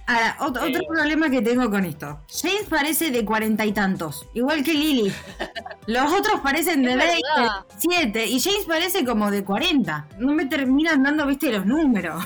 Ahora, 0.06 0.36
otro, 0.40 0.62
otro 0.62 0.80
Eh. 0.82 0.86
problema 0.88 1.28
que 1.28 1.42
tengo 1.42 1.68
con 1.70 1.84
esto. 1.84 2.20
James 2.30 2.64
parece 2.66 3.10
de 3.10 3.26
cuarenta 3.26 3.66
y 3.66 3.72
tantos, 3.72 4.26
igual 4.32 4.64
que 4.64 4.72
Lily. 4.72 5.12
Los 5.86 6.10
otros 6.10 6.40
parecen 6.40 6.82
de 6.82 6.92
Es 6.92 6.96
20, 6.96 7.20
verdad. 7.36 7.66
7 7.76 8.26
y 8.26 8.40
James 8.40 8.64
parece 8.66 9.04
como 9.04 9.30
de 9.30 9.44
40. 9.44 10.08
No 10.18 10.32
me 10.32 10.46
terminan 10.46 11.02
dando, 11.02 11.26
viste, 11.26 11.52
los 11.52 11.66
números. 11.66 12.24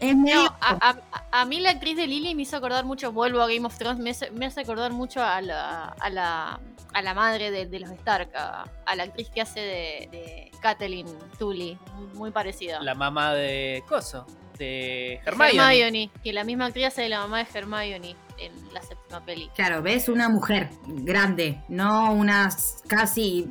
Es 0.00 0.16
medio... 0.16 0.42
No, 0.44 0.56
a, 0.60 0.90
a- 0.90 1.40
a 1.40 1.44
mí 1.44 1.60
la 1.60 1.70
actriz 1.70 1.96
de 1.96 2.06
Lily 2.06 2.34
me 2.34 2.42
hizo 2.42 2.56
acordar 2.56 2.84
mucho, 2.84 3.12
vuelvo 3.12 3.40
a 3.42 3.46
Game 3.46 3.66
of 3.66 3.76
Thrones, 3.78 3.98
me 4.00 4.10
hace, 4.10 4.30
me 4.32 4.46
hace 4.46 4.62
acordar 4.62 4.92
mucho 4.92 5.22
a 5.22 5.40
la, 5.40 5.84
a 6.00 6.10
la, 6.10 6.58
a 6.92 7.02
la 7.02 7.14
madre 7.14 7.50
de, 7.50 7.66
de 7.66 7.80
los 7.80 7.90
Stark, 7.90 8.30
a, 8.34 8.64
a 8.86 8.96
la 8.96 9.04
actriz 9.04 9.28
que 9.30 9.40
hace 9.42 9.60
de, 9.60 10.08
de 10.10 10.50
Catelyn 10.60 11.06
Tully, 11.38 11.78
muy, 11.94 12.06
muy 12.14 12.30
parecida. 12.32 12.80
La 12.80 12.94
mamá 12.94 13.34
de 13.34 13.84
Coso, 13.88 14.26
de 14.60 15.20
Hermione. 15.24 15.56
Hermione, 15.56 16.10
que 16.22 16.32
la 16.32 16.44
misma 16.44 16.66
actriz 16.66 16.86
hace 16.86 17.02
de 17.02 17.08
la 17.08 17.20
mamá 17.20 17.38
de 17.38 17.46
Hermione 17.52 18.16
en 18.38 18.52
la 18.72 18.82
séptima 18.82 19.24
peli. 19.24 19.50
Claro, 19.54 19.82
ves 19.82 20.08
una 20.08 20.28
mujer 20.28 20.70
grande, 20.86 21.60
no 21.68 22.12
una 22.12 22.48
casi 22.86 23.48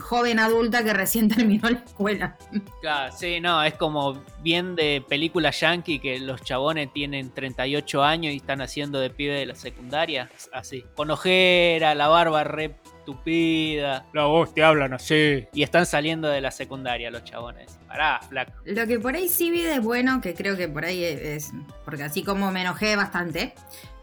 joven 0.00 0.38
adulta 0.38 0.82
que 0.82 0.92
recién 0.92 1.28
terminó 1.34 1.68
la 1.68 1.78
escuela. 1.78 2.36
Claro, 2.80 3.14
sí, 3.16 3.40
no, 3.40 3.62
es 3.62 3.74
como 3.74 4.22
bien 4.42 4.74
de 4.74 5.04
película 5.06 5.50
yankee 5.50 5.98
que 5.98 6.18
los 6.18 6.42
chabones 6.42 6.92
tienen 6.92 7.30
38 7.30 8.02
años 8.02 8.32
y 8.32 8.36
están 8.36 8.62
haciendo 8.62 8.98
de 8.98 9.10
pibe 9.10 9.34
de 9.34 9.46
la 9.46 9.54
secundaria, 9.54 10.30
así. 10.52 10.84
Con 10.94 11.10
ojera, 11.10 11.94
la 11.94 12.08
barba 12.08 12.44
re 12.44 12.79
tupida. 13.04 14.06
La 14.12 14.24
voz 14.24 14.54
te 14.54 14.62
hablan 14.62 14.94
así. 14.94 15.46
Y 15.52 15.62
están 15.62 15.86
saliendo 15.86 16.28
de 16.28 16.40
la 16.40 16.50
secundaria 16.50 17.10
los 17.10 17.24
chabones. 17.24 17.78
Pará, 17.86 18.20
flaco. 18.28 18.52
Lo 18.64 18.86
que 18.86 18.98
por 18.98 19.14
ahí 19.14 19.28
sí 19.28 19.50
vi 19.50 19.62
de 19.62 19.80
bueno, 19.80 20.20
que 20.20 20.34
creo 20.34 20.56
que 20.56 20.68
por 20.68 20.84
ahí 20.84 21.04
es, 21.04 21.52
porque 21.84 22.04
así 22.04 22.22
como 22.22 22.50
me 22.52 22.62
enojé 22.62 22.96
bastante, 22.96 23.54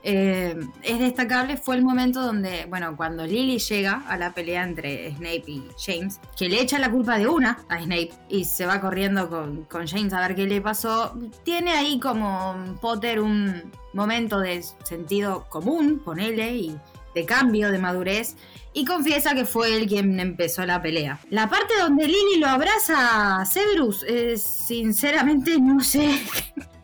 eh, 0.10 0.56
es 0.84 1.00
destacable, 1.00 1.58
fue 1.58 1.76
el 1.76 1.84
momento 1.84 2.22
donde, 2.22 2.66
bueno, 2.70 2.96
cuando 2.96 3.26
Lily 3.26 3.60
llega 3.60 4.04
a 4.08 4.16
la 4.18 4.34
pelea 4.34 4.64
entre 4.64 5.12
Snape 5.12 5.44
y 5.48 5.68
James, 5.78 6.22
que 6.38 6.48
le 6.48 6.62
echa 6.62 6.80
la 6.80 6.90
culpa 6.90 7.18
de 7.18 7.28
una 7.28 7.60
a 7.68 7.82
Snape 7.82 8.12
y 8.30 8.46
se 8.46 8.66
va 8.66 8.80
corriendo 8.80 9.30
con, 9.30 9.66
con 9.66 9.86
James 9.86 10.14
a 10.14 10.26
ver 10.26 10.36
qué 10.36 10.46
le 10.46 10.62
pasó, 10.62 11.14
tiene 11.44 11.72
ahí 11.72 12.00
como 12.00 12.78
Potter 12.80 13.20
un 13.20 13.70
momento 13.94 14.40
de 14.40 14.64
sentido 14.84 15.46
común, 15.50 16.02
ponele, 16.06 16.56
y 16.56 16.78
de 17.18 17.26
cambio, 17.26 17.72
de 17.72 17.80
madurez, 17.80 18.36
y 18.74 18.86
confiesa 18.86 19.34
que 19.34 19.46
fue 19.46 19.76
él 19.76 19.88
quien 19.88 20.20
empezó 20.20 20.64
la 20.66 20.82
pelea. 20.82 21.20
La 21.32 21.50
parte 21.50 21.74
donde 21.80 22.06
Lily 22.06 22.38
lo 22.40 22.48
abraza 22.48 23.42
a 23.42 23.46
Severus, 23.46 24.06
eh, 24.08 24.38
sinceramente 24.38 25.60
no 25.60 25.80
sé. 25.82 26.22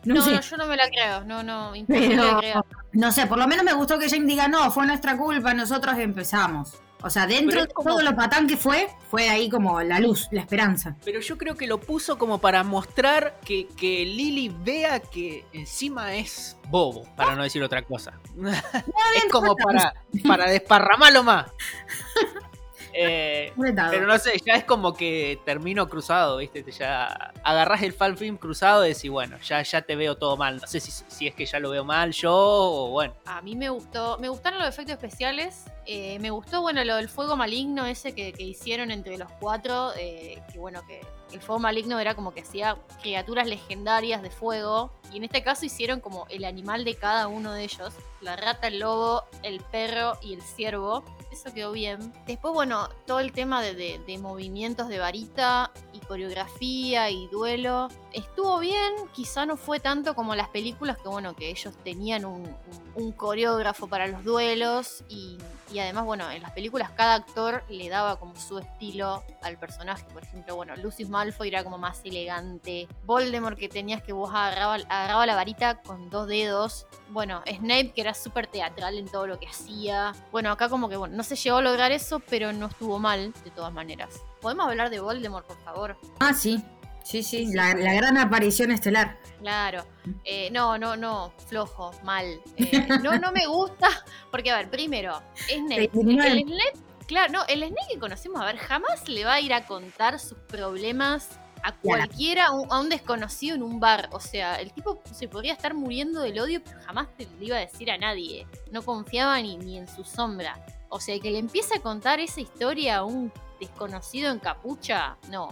No, 0.06 0.16
No, 0.16 0.22
sé. 0.22 0.32
no, 0.32 0.40
yo 0.42 0.56
no 0.58 0.66
me 0.66 0.76
la 0.76 0.86
creo, 0.90 1.24
no, 1.24 1.42
no, 1.42 1.72
Pero, 1.88 2.26
de 2.26 2.36
creer. 2.36 2.56
no 2.92 3.10
sé, 3.10 3.26
por 3.26 3.38
lo 3.38 3.48
menos 3.48 3.64
me 3.64 3.72
gustó 3.72 3.98
que 3.98 4.10
James 4.10 4.26
diga, 4.26 4.48
no, 4.48 4.70
fue 4.70 4.86
nuestra 4.86 5.16
culpa, 5.16 5.54
nosotros 5.54 5.96
empezamos. 5.98 6.74
O 7.04 7.10
sea, 7.10 7.26
dentro 7.26 7.60
de 7.60 7.68
como- 7.68 7.90
todo 7.90 8.02
lo 8.02 8.16
patán 8.16 8.46
que 8.46 8.56
fue, 8.56 8.88
fue 9.10 9.28
ahí 9.28 9.50
como 9.50 9.82
la 9.82 10.00
luz, 10.00 10.26
la 10.30 10.40
esperanza. 10.40 10.96
Pero 11.04 11.20
yo 11.20 11.36
creo 11.36 11.54
que 11.54 11.66
lo 11.66 11.78
puso 11.78 12.16
como 12.16 12.38
para 12.38 12.64
mostrar 12.64 13.38
que, 13.44 13.68
que 13.76 14.06
Lily 14.06 14.48
vea 14.64 15.00
que 15.00 15.44
encima 15.52 16.14
es 16.14 16.56
bobo, 16.70 17.06
para 17.14 17.36
no 17.36 17.42
decir 17.42 17.62
otra 17.62 17.82
cosa. 17.82 18.14
es 19.16 19.24
como 19.30 19.54
para, 19.54 19.92
para 20.26 20.50
desparramarlo 20.50 21.22
más. 21.22 21.50
Eh, 22.96 23.52
pero 23.90 24.06
no 24.06 24.18
sé, 24.18 24.40
ya 24.44 24.54
es 24.54 24.64
como 24.64 24.94
que 24.94 25.40
termino 25.44 25.88
cruzado, 25.88 26.36
¿viste? 26.38 26.64
Ya 26.72 27.32
agarrás 27.42 27.82
el 27.82 27.92
fan 27.92 28.16
film 28.16 28.36
cruzado 28.36 28.84
y 28.86 28.90
decís, 28.90 29.10
bueno, 29.10 29.36
ya, 29.38 29.62
ya 29.62 29.82
te 29.82 29.96
veo 29.96 30.16
todo 30.16 30.36
mal. 30.36 30.58
No 30.58 30.66
sé 30.66 30.80
si, 30.80 30.90
si 30.90 31.26
es 31.26 31.34
que 31.34 31.44
ya 31.44 31.58
lo 31.58 31.70
veo 31.70 31.84
mal 31.84 32.12
yo 32.12 32.32
o 32.34 32.90
bueno. 32.90 33.14
A 33.26 33.42
mí 33.42 33.56
me 33.56 33.68
gustó, 33.68 34.18
me 34.18 34.28
gustaron 34.28 34.60
los 34.60 34.68
efectos 34.68 34.94
especiales, 34.94 35.64
eh, 35.86 36.18
me 36.20 36.30
gustó, 36.30 36.60
bueno, 36.60 36.84
lo 36.84 36.96
del 36.96 37.08
fuego 37.08 37.36
maligno 37.36 37.84
ese 37.86 38.14
que, 38.14 38.32
que 38.32 38.44
hicieron 38.44 38.90
entre 38.90 39.18
los 39.18 39.30
cuatro, 39.40 39.92
eh, 39.98 40.40
que 40.52 40.58
bueno, 40.58 40.82
que 40.86 41.00
el 41.32 41.40
fuego 41.40 41.58
maligno 41.58 41.98
era 41.98 42.14
como 42.14 42.32
que 42.32 42.42
hacía 42.42 42.76
criaturas 43.02 43.46
legendarias 43.48 44.22
de 44.22 44.30
fuego, 44.30 44.92
y 45.12 45.16
en 45.18 45.24
este 45.24 45.42
caso 45.42 45.64
hicieron 45.66 46.00
como 46.00 46.26
el 46.28 46.44
animal 46.44 46.84
de 46.84 46.94
cada 46.96 47.28
uno 47.28 47.52
de 47.52 47.64
ellos, 47.64 47.92
la 48.20 48.36
rata, 48.36 48.68
el 48.68 48.78
lobo, 48.80 49.24
el 49.42 49.60
perro 49.60 50.14
y 50.22 50.34
el 50.34 50.42
ciervo, 50.42 51.04
eso 51.30 51.52
quedó 51.52 51.72
bien. 51.72 52.12
Después, 52.26 52.54
bueno, 52.54 52.88
todo 53.06 53.20
el 53.20 53.32
tema 53.32 53.60
de, 53.62 53.74
de- 53.74 54.18
movimientos 54.18 54.88
de 54.88 54.98
varita 54.98 55.72
y 55.92 55.98
coreografía 56.00 57.10
y 57.10 57.26
duelo, 57.28 57.88
estuvo 58.12 58.58
bien, 58.60 58.92
quizá 59.12 59.44
no 59.46 59.56
fue 59.56 59.80
tanto 59.80 60.14
como 60.14 60.34
las 60.34 60.48
películas 60.48 60.96
que 60.98 61.08
bueno, 61.08 61.34
que 61.34 61.50
ellos 61.50 61.74
tenían 61.82 62.24
un- 62.24 62.56
un 62.96 63.12
coreógrafo 63.12 63.86
para 63.86 64.06
los 64.06 64.24
duelos 64.24 65.04
y, 65.08 65.38
y 65.72 65.78
además, 65.78 66.04
bueno, 66.04 66.30
en 66.30 66.42
las 66.42 66.52
películas 66.52 66.90
cada 66.96 67.14
actor 67.14 67.64
le 67.68 67.88
daba 67.88 68.18
como 68.18 68.36
su 68.36 68.58
estilo 68.58 69.22
al 69.42 69.58
personaje. 69.58 70.04
Por 70.12 70.22
ejemplo, 70.22 70.56
bueno, 70.56 70.76
Lucius 70.76 71.08
Malfoy 71.08 71.48
era 71.48 71.64
como 71.64 71.78
más 71.78 72.00
elegante. 72.04 72.88
Voldemort 73.04 73.58
que 73.58 73.68
tenías 73.68 74.02
que 74.02 74.12
vos 74.12 74.30
agarraba, 74.30 74.74
agarraba 74.74 75.26
la 75.26 75.34
varita 75.34 75.82
con 75.82 76.10
dos 76.10 76.28
dedos. 76.28 76.86
Bueno, 77.08 77.42
Snape 77.46 77.92
que 77.92 78.00
era 78.00 78.14
súper 78.14 78.46
teatral 78.46 78.98
en 78.98 79.06
todo 79.06 79.26
lo 79.26 79.38
que 79.38 79.46
hacía. 79.46 80.12
Bueno, 80.32 80.50
acá 80.50 80.68
como 80.68 80.88
que, 80.88 80.96
bueno, 80.96 81.16
no 81.16 81.22
se 81.22 81.36
llegó 81.36 81.58
a 81.58 81.62
lograr 81.62 81.92
eso, 81.92 82.20
pero 82.20 82.52
no 82.52 82.66
estuvo 82.66 82.98
mal 82.98 83.32
de 83.44 83.50
todas 83.50 83.72
maneras. 83.72 84.20
¿Podemos 84.40 84.66
hablar 84.66 84.90
de 84.90 85.00
Voldemort, 85.00 85.46
por 85.46 85.58
favor? 85.64 85.96
Ah, 86.20 86.34
sí. 86.34 86.62
Sí, 87.04 87.22
sí, 87.22 87.52
la, 87.52 87.74
la 87.74 87.92
gran 87.92 88.16
aparición 88.16 88.70
estelar. 88.70 89.18
Claro. 89.38 89.84
Eh, 90.24 90.48
no, 90.50 90.78
no, 90.78 90.96
no, 90.96 91.34
flojo, 91.48 91.92
mal. 92.02 92.40
Eh, 92.56 92.88
no, 93.02 93.18
no 93.18 93.30
me 93.30 93.46
gusta. 93.46 93.88
Porque, 94.30 94.50
a 94.50 94.56
ver, 94.56 94.70
primero, 94.70 95.22
El 95.50 95.68
Snape, 95.68 96.72
claro, 97.06 97.30
no, 97.30 97.44
el 97.46 97.58
Snape 97.58 97.92
que 97.92 97.98
conocemos, 97.98 98.40
a 98.40 98.46
ver, 98.46 98.56
jamás 98.56 99.06
le 99.06 99.22
va 99.26 99.34
a 99.34 99.40
ir 99.40 99.52
a 99.52 99.66
contar 99.66 100.18
sus 100.18 100.38
problemas 100.48 101.38
a 101.62 101.72
cualquiera, 101.72 102.46
a 102.46 102.78
un, 102.78 102.88
desconocido 102.88 103.54
en 103.54 103.62
un 103.62 103.80
bar. 103.80 104.08
O 104.12 104.20
sea, 104.20 104.56
el 104.56 104.72
tipo 104.72 105.02
se 105.12 105.28
podría 105.28 105.52
estar 105.52 105.74
muriendo 105.74 106.22
del 106.22 106.38
odio, 106.38 106.62
pero 106.64 106.80
jamás 106.86 107.08
te 107.14 107.26
le 107.38 107.44
iba 107.44 107.56
a 107.56 107.60
decir 107.60 107.90
a 107.90 107.98
nadie. 107.98 108.46
No 108.70 108.80
confiaba 108.80 109.38
ni, 109.42 109.58
ni 109.58 109.76
en 109.76 109.88
su 109.88 110.04
sombra. 110.04 110.58
O 110.88 111.00
sea, 111.00 111.18
que 111.20 111.30
le 111.30 111.38
empiece 111.38 111.76
a 111.76 111.80
contar 111.80 112.18
esa 112.18 112.40
historia 112.40 112.96
a 112.96 113.04
un 113.04 113.30
desconocido 113.60 114.30
en 114.30 114.38
capucha, 114.38 115.18
no. 115.28 115.50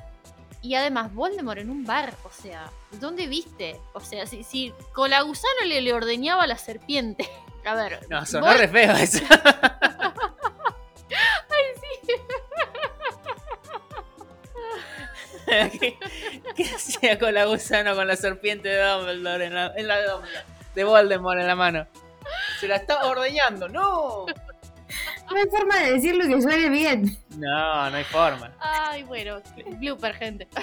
Y 0.62 0.74
además, 0.76 1.12
Voldemort 1.12 1.58
en 1.60 1.70
un 1.70 1.84
bar, 1.84 2.14
o 2.24 2.30
sea, 2.30 2.70
¿dónde 2.92 3.26
viste? 3.26 3.80
O 3.94 4.00
sea, 4.00 4.26
si, 4.26 4.44
si 4.44 4.72
Colagusano 4.92 5.64
le, 5.66 5.80
le 5.80 5.92
ordeñaba 5.92 6.44
a 6.44 6.46
la 6.46 6.56
serpiente. 6.56 7.28
A 7.64 7.74
ver. 7.74 8.00
No, 8.08 8.24
sonó 8.26 8.46
Vol- 8.46 8.58
re 8.58 8.68
feo 8.68 8.92
eso. 8.96 9.24
¿Qué, 15.46 15.98
qué 16.56 16.64
hacía 16.74 17.18
con 17.18 17.34
la 17.34 17.44
gusano 17.46 17.94
con 17.94 18.06
la 18.06 18.16
serpiente 18.16 18.68
de 18.68 18.82
Dumbledore 18.82 19.46
en 19.46 19.54
la, 19.54 19.72
en 19.76 19.88
la 19.88 19.98
de 20.74 20.84
Voldemort 20.84 21.40
en 21.40 21.46
la 21.46 21.56
mano? 21.56 21.86
Se 22.60 22.68
la 22.68 22.76
estaba 22.76 23.06
ordeñando, 23.08 23.68
no. 23.68 24.26
No 25.30 25.36
hay 25.36 25.46
forma 25.48 25.78
de 25.78 25.92
decirlo 25.92 26.26
que 26.28 26.42
suene 26.42 26.68
bien. 26.68 27.18
No, 27.36 27.90
no 27.90 27.96
hay 27.96 28.04
forma. 28.04 28.52
Ay, 28.60 29.02
bueno, 29.04 29.40
blooper, 29.78 30.14
gente. 30.14 30.48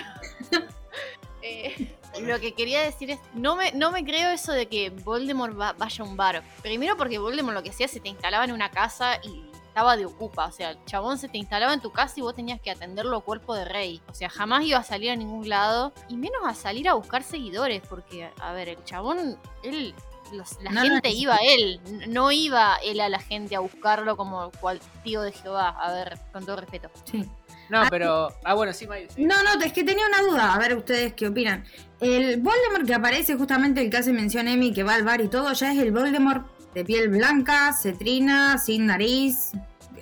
Eh, 1.41 1.95
lo 2.21 2.37
que 2.41 2.53
quería 2.53 2.81
decir 2.81 3.11
es, 3.11 3.19
no 3.33 3.55
me, 3.55 3.71
no 3.71 3.91
me 3.91 4.03
creo 4.03 4.29
eso 4.31 4.51
de 4.51 4.67
que 4.67 4.89
Voldemort 4.89 5.57
va- 5.57 5.71
vaya 5.71 6.03
a 6.03 6.07
un 6.07 6.17
bar. 6.17 6.43
Primero 6.61 6.97
porque 6.97 7.17
Voldemort 7.17 7.55
lo 7.55 7.63
que 7.63 7.69
hacía 7.69 7.87
se 7.87 8.01
te 8.01 8.09
instalaba 8.09 8.43
en 8.43 8.51
una 8.51 8.69
casa 8.71 9.19
y 9.23 9.49
estaba 9.67 9.95
de 9.95 10.05
ocupa. 10.05 10.47
O 10.47 10.51
sea, 10.51 10.71
el 10.71 10.83
chabón 10.83 11.17
se 11.17 11.29
te 11.29 11.37
instalaba 11.37 11.73
en 11.73 11.79
tu 11.79 11.91
casa 11.93 12.15
y 12.17 12.21
vos 12.21 12.35
tenías 12.35 12.59
que 12.59 12.71
atenderlo 12.71 13.21
cuerpo 13.21 13.55
de 13.55 13.63
rey. 13.63 14.01
O 14.09 14.13
sea, 14.13 14.29
jamás 14.29 14.65
iba 14.65 14.79
a 14.79 14.83
salir 14.83 15.11
a 15.11 15.15
ningún 15.15 15.47
lado. 15.47 15.93
Y 16.09 16.17
menos 16.17 16.41
a 16.45 16.53
salir 16.53 16.89
a 16.89 16.93
buscar 16.95 17.23
seguidores. 17.23 17.83
Porque, 17.87 18.29
a 18.41 18.51
ver, 18.51 18.67
el 18.69 18.83
chabón, 18.83 19.39
él... 19.63 19.95
los- 20.31 20.57
la 20.61 20.71
No 20.71 20.81
gente 20.81 21.09
iba 21.11 21.35
a 21.35 21.39
él, 21.41 21.79
no 22.07 22.31
iba 22.31 22.77
él 22.83 22.99
a 23.01 23.09
la 23.09 23.19
gente 23.19 23.55
a 23.55 23.59
buscarlo 23.59 24.15
como 24.17 24.51
cual 24.61 24.79
tío 25.03 25.21
de 25.21 25.31
Jehová. 25.31 25.69
A 25.69 25.91
ver, 25.93 26.17
con 26.31 26.45
todo 26.45 26.55
respeto. 26.57 26.89
Sí. 27.05 27.25
No, 27.69 27.83
pero. 27.91 28.29
Ah, 28.43 28.55
bueno, 28.55 28.73
sí, 28.73 28.87
Mayu. 28.87 29.07
sí. 29.15 29.23
No, 29.25 29.35
no, 29.43 29.61
es 29.63 29.71
que 29.73 29.83
tenía 29.83 30.05
una 30.07 30.21
duda. 30.23 30.53
A 30.55 30.57
ver 30.57 30.75
ustedes 30.75 31.13
qué 31.13 31.27
opinan. 31.27 31.65
El 31.99 32.41
Voldemort 32.41 32.85
que 32.87 32.95
aparece 32.95 33.35
justamente 33.35 33.81
el 33.81 33.91
que 33.91 33.97
hace 33.97 34.11
mención 34.11 34.47
Emi, 34.47 34.73
que 34.73 34.81
va 34.83 34.95
al 34.95 35.03
bar 35.03 35.21
y 35.21 35.27
todo, 35.27 35.53
ya 35.53 35.71
es 35.71 35.77
el 35.77 35.91
Voldemort 35.91 36.47
de 36.73 36.83
piel 36.85 37.09
blanca, 37.09 37.71
cetrina, 37.73 38.57
sin 38.57 38.87
nariz, 38.87 39.51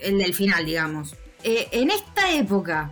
el 0.02 0.18
del 0.18 0.34
final, 0.34 0.66
digamos. 0.66 1.16
Eh, 1.44 1.68
en 1.72 1.92
esta 1.92 2.32
época, 2.32 2.92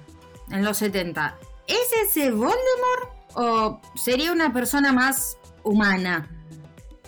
en 0.52 0.64
los 0.66 0.78
70, 0.78 1.38
¿es 1.68 1.92
ese 2.10 2.32
Voldemort 2.32 3.12
o 3.36 3.80
sería 3.96 4.32
una 4.34 4.52
persona 4.52 4.92
más 4.92 5.38
humana? 5.64 6.30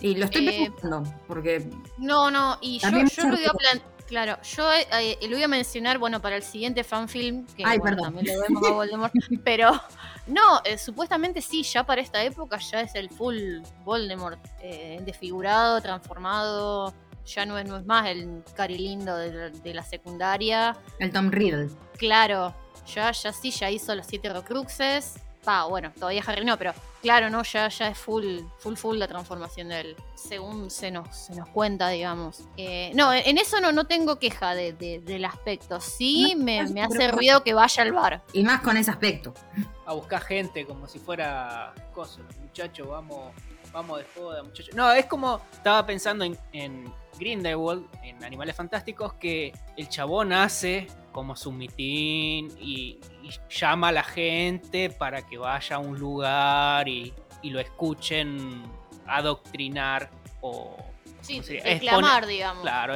Y 0.00 0.14
lo 0.14 0.26
estoy 0.26 0.48
Eh, 0.48 0.70
preguntando, 0.72 1.02
porque 1.26 1.68
No, 1.98 2.30
no, 2.30 2.58
y 2.60 2.78
yo, 2.78 2.88
yo 2.90 3.28
lo 3.28 3.40
iba 3.40 3.50
a 3.50 3.54
plan- 3.54 3.82
Claro, 4.06 4.38
yo 4.42 4.72
eh, 4.72 4.86
eh, 5.20 5.28
lo 5.28 5.36
iba 5.36 5.44
a 5.44 5.48
mencionar, 5.48 5.98
bueno, 5.98 6.22
para 6.22 6.36
el 6.36 6.42
siguiente 6.42 6.82
fanfilm, 6.82 7.44
que 7.48 7.62
Ay, 7.66 7.76
bueno, 7.78 8.04
también 8.04 8.24
lo 8.26 8.40
vemos 8.40 8.66
a 8.66 8.72
Voldemort, 8.72 9.12
pero 9.44 9.70
no, 10.26 10.62
eh, 10.64 10.78
supuestamente 10.78 11.42
sí, 11.42 11.62
ya 11.62 11.84
para 11.84 12.00
esta 12.00 12.22
época 12.24 12.56
ya 12.58 12.80
es 12.80 12.94
el 12.94 13.10
full 13.10 13.36
Voldemort, 13.84 14.38
eh, 14.62 14.98
desfigurado, 15.04 15.82
transformado, 15.82 16.94
ya 17.26 17.44
no 17.44 17.58
es, 17.58 17.68
no 17.68 17.76
es 17.76 17.84
más 17.84 18.06
el 18.08 18.42
cari 18.56 18.78
lindo 18.78 19.14
de, 19.14 19.30
la- 19.30 19.50
de 19.50 19.74
la 19.74 19.82
secundaria, 19.82 20.74
el 21.00 21.12
Tom 21.12 21.30
Riddle. 21.30 21.68
claro, 21.98 22.54
ya, 22.86 23.12
ya 23.12 23.30
sí, 23.30 23.50
ya 23.50 23.70
hizo 23.70 23.94
los 23.94 24.06
siete 24.06 24.30
Horcruxes, 24.30 25.16
pa, 25.48 25.64
bueno, 25.64 25.90
todavía 25.98 26.22
Harry 26.26 26.44
no, 26.44 26.58
pero 26.58 26.74
claro, 27.00 27.30
no, 27.30 27.42
ya, 27.42 27.68
ya 27.70 27.88
es 27.88 27.96
full, 27.96 28.40
full, 28.58 28.74
full 28.74 28.98
la 28.98 29.08
transformación 29.08 29.70
de 29.70 29.80
él, 29.80 29.96
según 30.14 30.70
se 30.70 30.90
nos, 30.90 31.16
se 31.16 31.34
nos 31.34 31.48
cuenta, 31.48 31.88
digamos. 31.88 32.42
Eh, 32.58 32.92
no, 32.94 33.14
en 33.14 33.38
eso 33.38 33.58
no, 33.58 33.72
no 33.72 33.86
tengo 33.86 34.18
queja 34.18 34.54
de- 34.54 34.74
de- 34.74 35.00
del 35.00 35.24
aspecto, 35.24 35.80
sí 35.80 36.34
No, 36.36 36.44
me, 36.44 36.66
me 36.68 36.82
hace 36.82 36.98
pero- 36.98 37.16
ruido 37.16 37.42
que 37.42 37.54
vaya 37.54 37.82
al 37.82 37.92
bar. 37.92 38.22
Y 38.34 38.42
más 38.42 38.60
con 38.60 38.76
ese 38.76 38.90
aspecto. 38.90 39.32
A 39.86 39.94
buscar 39.94 40.20
gente 40.20 40.66
como 40.66 40.86
si 40.86 40.98
fuera. 40.98 41.72
Cosa, 41.94 42.20
muchacho, 42.42 42.88
vamos. 42.88 43.32
Vamos 43.72 43.98
de 44.00 44.06
joda, 44.14 44.42
muchacho. 44.42 44.70
No, 44.74 44.92
es 44.92 45.06
como. 45.06 45.40
Estaba 45.52 45.86
pensando 45.86 46.24
en, 46.24 46.36
en 46.52 46.92
Grindelwald, 47.18 47.86
en 48.02 48.22
Animales 48.22 48.54
Fantásticos, 48.54 49.14
que 49.14 49.52
el 49.78 49.88
chabón 49.88 50.32
hace 50.34 50.86
como 51.12 51.34
su 51.36 51.52
mitin 51.52 52.50
y, 52.60 52.98
y 53.28 53.54
llama 53.54 53.88
a 53.88 53.92
la 53.92 54.04
gente 54.04 54.90
para 54.90 55.22
que 55.22 55.38
vaya 55.38 55.76
a 55.76 55.78
un 55.78 55.98
lugar 55.98 56.88
y, 56.88 57.12
y 57.42 57.50
lo 57.50 57.60
escuchen 57.60 58.62
adoctrinar 59.06 60.10
o 60.40 60.76
Sí, 61.20 61.40
reclamar, 61.40 62.26
digamos. 62.26 62.62
Claro, 62.62 62.94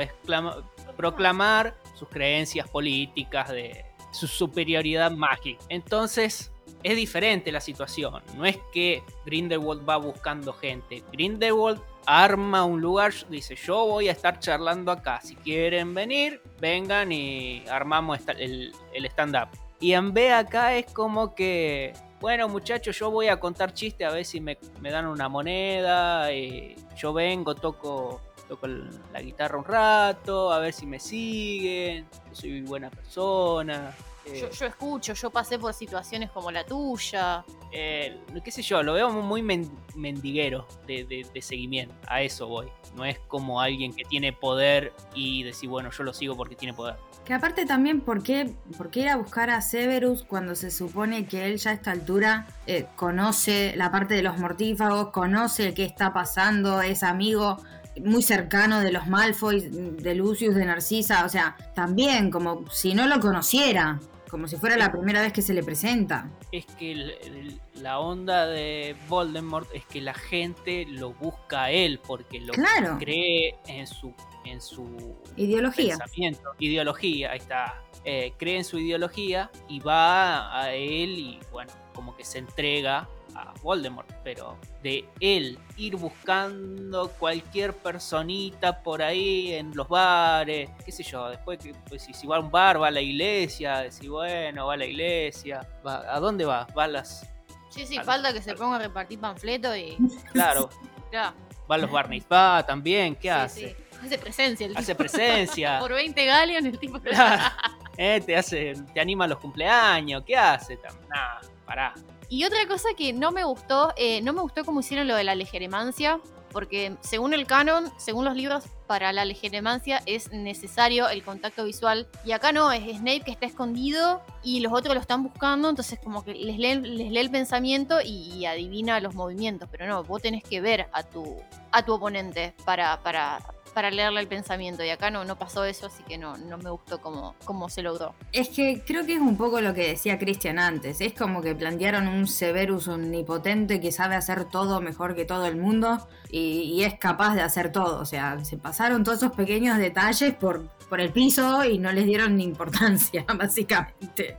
proclamar 0.97 1.77
sus 1.95 2.09
creencias 2.09 2.69
políticas 2.69 3.51
de 3.51 3.85
su 4.13 4.27
superioridad 4.27 5.11
mágica. 5.11 5.63
Entonces, 5.69 6.51
es 6.83 6.97
diferente 6.97 7.53
la 7.53 7.61
situación. 7.61 8.23
No 8.37 8.45
es 8.47 8.59
que 8.73 9.03
Grindelwald 9.27 9.89
va 9.89 9.97
buscando 9.97 10.53
gente. 10.53 11.03
Grindelwald 11.13 11.81
arma 12.07 12.65
un 12.65 12.81
lugar, 12.81 13.13
dice, 13.29 13.55
yo 13.55 13.87
voy 13.87 14.09
a 14.09 14.13
estar 14.13 14.39
charlando 14.39 14.91
acá. 14.91 15.21
Si 15.21 15.37
quieren 15.37 15.95
venir, 15.95 16.43
vengan 16.61 17.13
y 17.13 17.65
armamos 17.69 18.19
el 18.39 18.73
stand-up. 19.07 19.49
Y 19.83 19.95
en 19.95 20.15
B 20.15 20.33
acá 20.33 20.77
es 20.77 20.87
como 20.93 21.35
que, 21.35 21.93
bueno 22.21 22.49
muchachos, 22.49 22.97
yo 22.99 23.11
voy 23.11 23.27
a 23.27 23.41
contar 23.41 23.75
chistes 23.75 24.07
a 24.07 24.13
ver 24.13 24.25
si 24.25 24.41
me, 24.41 24.57
me 24.81 24.91
dan 24.93 25.07
una 25.07 25.29
moneda. 25.29 26.31
eh, 26.31 26.77
yo 26.97 27.13
vengo, 27.13 27.57
toco, 27.57 28.21
toco 28.49 28.69
la 28.69 29.21
guitarra 29.21 29.59
un 29.59 29.65
rato, 29.65 30.53
a 30.53 30.61
ver 30.61 30.73
si 30.73 30.87
me 30.87 31.01
siguen. 31.01 32.07
Yo 32.29 32.35
soy 32.35 32.61
buena 32.63 32.91
persona. 32.91 33.93
eh, 34.25 34.39
Yo, 34.41 34.51
yo 34.51 34.67
escucho, 34.67 35.15
yo 35.15 35.31
pasé 35.31 35.59
por 35.59 35.75
situaciones 35.75 36.31
como 36.31 36.53
la 36.53 36.65
tuya. 36.65 37.45
eh, 37.73 38.21
qué 38.45 38.51
sé 38.53 38.63
yo, 38.63 38.85
lo 38.85 38.93
veo 38.93 39.11
muy 39.11 39.43
men- 39.43 39.77
mendiguero 39.97 40.69
de, 40.87 41.03
de- 41.05 41.27
de 41.35 41.43
seguimiento. 41.43 41.93
A 42.07 42.23
eso 42.23 42.47
voy. 42.47 42.69
No 42.95 43.05
es 43.05 43.19
como 43.27 43.61
alguien 43.61 43.93
que 43.95 44.05
tiene 44.05 44.33
poder 44.33 44.93
y 45.15 45.43
decir, 45.43 45.69
bueno, 45.69 45.91
yo 45.91 46.05
lo 46.05 46.13
sigo 46.15 46.37
porque 46.37 46.55
tiene 46.55 46.73
poder. 46.73 46.95
Que 47.25 47.35
aparte 47.35 47.67
también, 47.67 48.01
¿por 48.01 48.23
qué, 48.23 48.53
por 48.77 48.91
qué 48.91 49.01
ir 49.01 49.09
a 49.09 49.17
buscar 49.17 49.49
a 49.51 49.61
Severus 49.61 50.25
cuando 50.25 50.57
se 50.57 50.71
supone 50.73 51.27
que 51.27 51.47
él 51.47 51.59
ya 51.59 51.71
a 51.71 51.75
esta 51.75 51.93
altura 51.93 52.47
eh, 52.67 52.87
conoce 52.97 53.75
la 53.77 53.93
parte 53.93 54.15
de 54.15 54.23
los 54.23 54.39
mortífagos, 54.39 55.11
conoce 55.11 55.73
qué 55.73 55.85
está 55.85 56.13
pasando, 56.13 56.83
es 56.83 57.05
amigo 57.05 57.59
muy 58.05 58.23
cercano 58.23 58.81
de 58.81 58.91
los 58.91 59.07
Malfoy, 59.07 59.61
de 59.61 60.15
Lucius, 60.15 60.55
de 60.55 60.65
Narcisa? 60.65 61.25
O 61.25 61.29
sea, 61.29 61.57
también 61.75 62.31
como 62.31 62.69
si 62.71 62.95
no 62.95 63.07
lo 63.07 63.21
conociera, 63.21 64.01
como 64.33 64.49
si 64.49 64.57
fuera 64.57 64.79
la 64.79 64.91
primera 64.91 65.21
vez 65.21 65.31
que 65.33 65.43
se 65.43 65.53
le 65.53 65.63
presenta. 65.63 66.31
Es 66.53 66.65
que 66.65 66.93
el- 66.93 67.11
el- 67.23 67.61
la 67.83 67.99
onda 68.01 68.47
de 68.47 68.97
Voldemort 69.07 69.69
es 69.75 69.85
que 69.85 70.01
la 70.01 70.15
gente 70.15 70.87
lo 70.89 71.13
busca 71.13 71.65
a 71.65 71.71
él 71.71 72.01
porque 72.05 72.41
lo 72.41 72.55
Claro, 72.55 72.97
cree 72.99 73.55
en 73.67 73.87
su, 73.87 74.15
en 74.47 74.63
su 74.63 75.15
ideología. 75.37 75.99
pensamiento, 75.99 76.51
ideología, 76.59 77.33
ahí 77.33 77.39
está. 77.41 77.83
Eh, 78.07 78.33
cree 78.39 78.57
en 78.57 78.65
su 78.65 78.79
ideología 78.79 79.51
y 79.69 79.81
va 79.81 80.59
a 80.63 80.73
él 80.73 81.11
y 81.19 81.39
bueno, 81.53 81.71
como 81.95 82.17
que 82.17 82.25
se 82.25 82.39
entrega 82.39 83.07
a 83.35 83.53
Voldemort, 83.63 84.11
pero 84.25 84.57
de 84.83 85.09
él 85.21 85.59
ir 85.77 85.97
buscando 85.97 87.09
cualquier 87.19 87.73
personita 87.75 88.83
por 88.83 89.03
ahí 89.03 89.53
en 89.55 89.75
los 89.77 89.89
bares, 89.89 90.71
qué 90.85 90.93
sé 90.93 91.03
yo, 91.03 91.29
después 91.29 91.59
que 91.59 91.73
pues, 91.89 92.03
si, 92.03 92.13
si 92.13 92.27
va 92.27 92.37
a 92.37 92.41
un 92.41 92.51
bar, 92.51 92.81
va 92.83 92.89
a 92.89 92.91
la 92.91 93.01
iglesia, 93.01 93.79
decir 93.79 94.11
bueno, 94.11 94.67
va 94.67 94.75
a 94.75 94.77
la 94.77 94.87
iglesia, 94.87 95.67
va, 95.87 96.15
¿a 96.15 96.19
dónde 96.21 96.45
va? 96.45 96.67
Va 96.77 96.85
a 96.85 96.89
las, 96.89 97.29
Sí, 97.71 97.87
sí, 97.87 97.97
Al- 97.97 98.05
falta 98.05 98.33
que 98.35 98.43
se 98.43 98.55
ponga 98.55 98.77
a 98.77 98.79
repartir 98.81 99.19
panfleto 99.19 99.75
y. 99.75 99.97
claro, 100.33 100.69
Ya, 101.13 101.35
va 101.71 101.75
a 101.77 101.79
los 101.79 101.91
bar 101.91 102.09
va 102.33 102.65
también, 102.67 103.15
¿qué 103.15 103.23
sí, 103.23 103.29
hace? 103.29 103.69
sí. 103.69 103.77
Hace 104.05 104.19
presencia 104.19 104.67
el 104.67 104.77
Hace 104.77 104.87
tipo. 104.95 104.99
presencia. 104.99 105.79
Por 105.81 105.93
20 105.95 106.25
galeos 106.27 106.65
el 106.65 106.79
tipo. 106.79 106.99
Claro. 107.01 107.55
Eh, 107.97 108.21
te 108.25 108.35
hace, 108.37 108.75
te 108.93 109.01
anima 109.01 109.27
a 109.27 109.29
los 109.29 109.39
cumpleaños, 109.39 110.23
¿qué 110.27 110.37
hace? 110.37 110.79
Nah, 111.09 111.41
pará. 111.65 111.95
Y 112.33 112.47
otra 112.47 112.67
cosa 112.67 112.89
que 112.97 113.13
no 113.13 113.31
me 113.31 113.45
gustó, 113.45 113.93
eh, 113.95 114.23
no 114.23 114.33
me 114.33 114.41
gustó 114.41 114.65
cómo 114.65 114.81
hicieron 114.81 115.07
lo 115.07 115.15
de 115.17 115.23
la 115.23 115.35
legeremancia, 115.35 116.19
porque 116.51 116.97
según 117.03 117.35
el 117.35 117.47
canon, 117.47 117.93
según 117.99 118.25
los 118.25 118.35
libros, 118.35 118.65
para 118.87 119.13
la 119.13 119.27
legeremancia 119.27 120.03
es 120.07 120.33
necesario 120.33 121.11
el 121.11 121.23
contacto 121.25 121.63
visual. 121.63 122.09
Y 122.25 122.33
acá 122.33 122.51
no, 122.51 122.73
es 122.73 122.85
Snape 122.85 123.21
que 123.21 123.33
está 123.33 123.45
escondido 123.45 124.23
y 124.43 124.61
los 124.61 124.73
otros 124.73 124.95
lo 124.95 125.01
están 125.03 125.23
buscando, 125.23 125.69
entonces 125.69 125.99
como 126.03 126.25
que 126.25 126.33
les 126.33 126.57
lee, 126.57 127.19
el 127.19 127.31
pensamiento 127.31 128.01
y, 128.01 128.33
y 128.33 128.47
adivina 128.47 128.99
los 129.01 129.15
movimientos. 129.15 129.69
Pero 129.71 129.87
no, 129.87 130.03
vos 130.03 130.23
tenés 130.23 130.43
que 130.43 130.63
ver 130.63 130.89
a 130.95 131.03
tu, 131.03 131.37
a 131.71 131.85
tu 131.85 131.93
oponente 131.93 132.55
para, 132.65 133.03
para, 133.03 133.41
para 133.73 133.91
leerle 133.91 134.21
el 134.21 134.29
pensamiento. 134.29 134.85
Y 134.85 134.91
acá 134.91 135.11
no, 135.11 135.25
no 135.25 135.39
pasó 135.39 135.65
eso, 135.65 135.87
así 135.87 136.03
que 136.05 136.19
no, 136.19 136.37
no 136.37 136.59
me 136.59 136.71
gustó 136.71 137.01
cómo, 137.01 137.35
cómo 137.45 137.69
se 137.69 137.83
logró. 137.83 138.15
Es 138.33 138.49
que 138.49 138.83
creo 138.87 139.05
que 139.07 139.15
es 139.15 139.21
un 139.21 139.37
poco 139.37 139.61
lo 139.61 139.75
que 139.75 139.89
decía 139.89 140.19
Christian 140.19 140.59
antes. 140.59 141.01
Es 141.01 141.13
como 141.15 141.43
que 141.43 141.55
plantearon 141.55 142.09
un 142.09 142.27
Severus 142.27 142.89
omnipotente 142.89 143.81
que 143.81 143.93
sabe 143.93 144.15
hacer 144.15 144.45
todo 144.45 144.81
mejor 144.81 145.15
que 145.15 145.25
todo 145.25 145.47
el 145.47 145.57
mundo 145.57 146.09
y, 146.31 146.63
y 146.75 146.85
es 146.85 146.95
capaz 146.99 147.35
de 147.35 147.43
hacer 147.43 147.73
todo. 147.73 148.01
O 148.01 148.07
sea, 148.07 148.45
se 148.45 148.57
pasaron 148.57 149.05
todos 149.05 149.19
esos 149.19 149.33
pequeños 149.33 149.79
detalles 149.79 150.35
por, 150.35 150.69
por 150.89 151.01
el 151.01 151.13
piso 151.13 151.65
y 151.65 151.79
no 151.79 151.93
les 151.93 152.05
dieron 152.05 152.37
ni 152.37 152.45
importancia, 152.45 153.25
básicamente. 153.37 154.37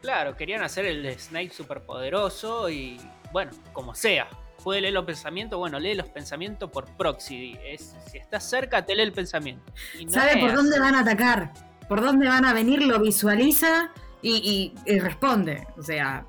Claro, 0.00 0.36
querían 0.36 0.62
hacer 0.62 0.84
el 0.86 1.18
Snape 1.18 1.50
superpoderoso 1.50 2.68
y 2.70 3.00
bueno, 3.32 3.52
como 3.72 3.94
sea. 3.94 4.28
Puede 4.66 4.80
leer 4.80 4.94
los 4.94 5.04
pensamientos, 5.04 5.60
bueno, 5.60 5.78
lee 5.78 5.94
los 5.94 6.08
pensamientos 6.08 6.68
por 6.72 6.86
proxy. 6.96 7.56
Es, 7.64 7.94
si 8.10 8.18
estás 8.18 8.42
cerca, 8.50 8.84
te 8.84 8.96
lee 8.96 9.02
el 9.02 9.12
pensamiento. 9.12 9.62
No 10.04 10.10
Sabe 10.10 10.38
por 10.38 10.52
dónde 10.56 10.80
van 10.80 10.96
a 10.96 11.02
atacar, 11.02 11.52
por 11.88 12.00
dónde 12.02 12.26
van 12.26 12.44
a 12.44 12.52
venir, 12.52 12.82
lo 12.82 12.98
visualiza 12.98 13.92
y, 14.22 14.74
y- 14.84 14.92
y 14.92 14.98
responde. 14.98 15.68
O 15.78 15.82
sea, 15.84 16.26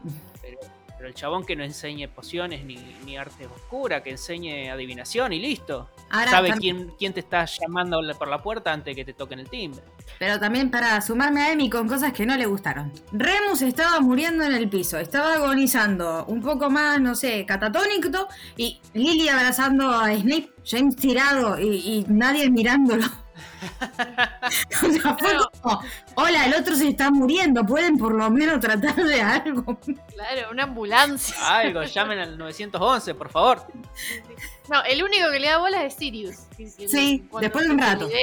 Pero, 1.07 1.13
el 1.13 1.13
chabón 1.13 1.45
que 1.45 1.55
no 1.55 1.63
enseñe 1.63 2.07
pociones 2.07 2.65
ni, 2.65 2.75
ni 3.05 3.17
arte 3.17 3.45
oscura, 3.45 4.03
que 4.03 4.11
enseñe 4.11 4.69
adivinación 4.69 5.31
y 5.33 5.39
listo. 5.39 5.89
ahora 6.09 6.31
Sabe 6.31 6.53
quién, 6.59 6.91
quién 6.97 7.13
te 7.13 7.21
está 7.21 7.45
llamando 7.45 8.01
por 8.17 8.27
la 8.27 8.41
puerta 8.41 8.73
antes 8.73 8.93
de 8.93 8.95
que 8.95 9.05
te 9.05 9.13
toquen 9.13 9.39
el 9.39 9.49
timbre. 9.49 9.81
Pero 10.19 10.39
también 10.39 10.69
para 10.69 10.99
sumarme 11.01 11.41
a 11.41 11.51
Emi 11.51 11.69
con 11.69 11.87
cosas 11.87 12.13
que 12.13 12.25
no 12.25 12.35
le 12.35 12.45
gustaron. 12.45 12.91
Remus 13.11 13.61
estaba 13.61 13.99
muriendo 13.99 14.43
en 14.43 14.53
el 14.53 14.69
piso, 14.69 14.97
estaba 14.97 15.35
agonizando, 15.35 16.25
un 16.25 16.41
poco 16.41 16.69
más, 16.69 16.99
no 16.99 17.15
sé, 17.15 17.45
catatónico, 17.45 18.27
y 18.55 18.81
Lily 18.93 19.29
abrazando 19.29 19.89
a 19.89 20.13
Snape, 20.13 20.51
James 20.65 20.95
tirado 20.95 21.59
y, 21.59 21.67
y 21.67 22.05
nadie 22.09 22.49
mirándolo. 22.49 23.05
o 24.87 24.91
sea, 24.91 25.15
fue 25.17 25.29
Claro. 25.31 25.49
como, 25.61 25.81
hola, 26.15 26.45
el 26.45 26.53
otro 26.55 26.75
se 26.75 26.89
está 26.89 27.09
muriendo, 27.11 27.65
pueden 27.65 27.97
por 27.97 28.13
lo 28.13 28.29
menos 28.29 28.59
tratar 28.59 28.95
de 28.95 29.21
algo. 29.21 29.77
Claro, 30.17 30.49
una 30.51 30.63
ambulancia. 30.63 31.35
Algo, 31.59 31.83
llamen 31.83 32.17
al 32.17 32.37
911, 32.39 33.13
por 33.13 33.29
favor. 33.29 33.61
No, 34.67 34.83
el 34.83 35.03
único 35.03 35.29
que 35.31 35.39
le 35.39 35.47
da 35.47 35.59
bolas 35.59 35.83
es 35.83 35.93
Sirius. 35.93 36.35
Sí, 36.87 37.25
cuando 37.29 37.45
después 37.45 37.65
de 37.67 37.71
un 37.71 37.79
rato. 37.79 38.07
de- 38.07 38.17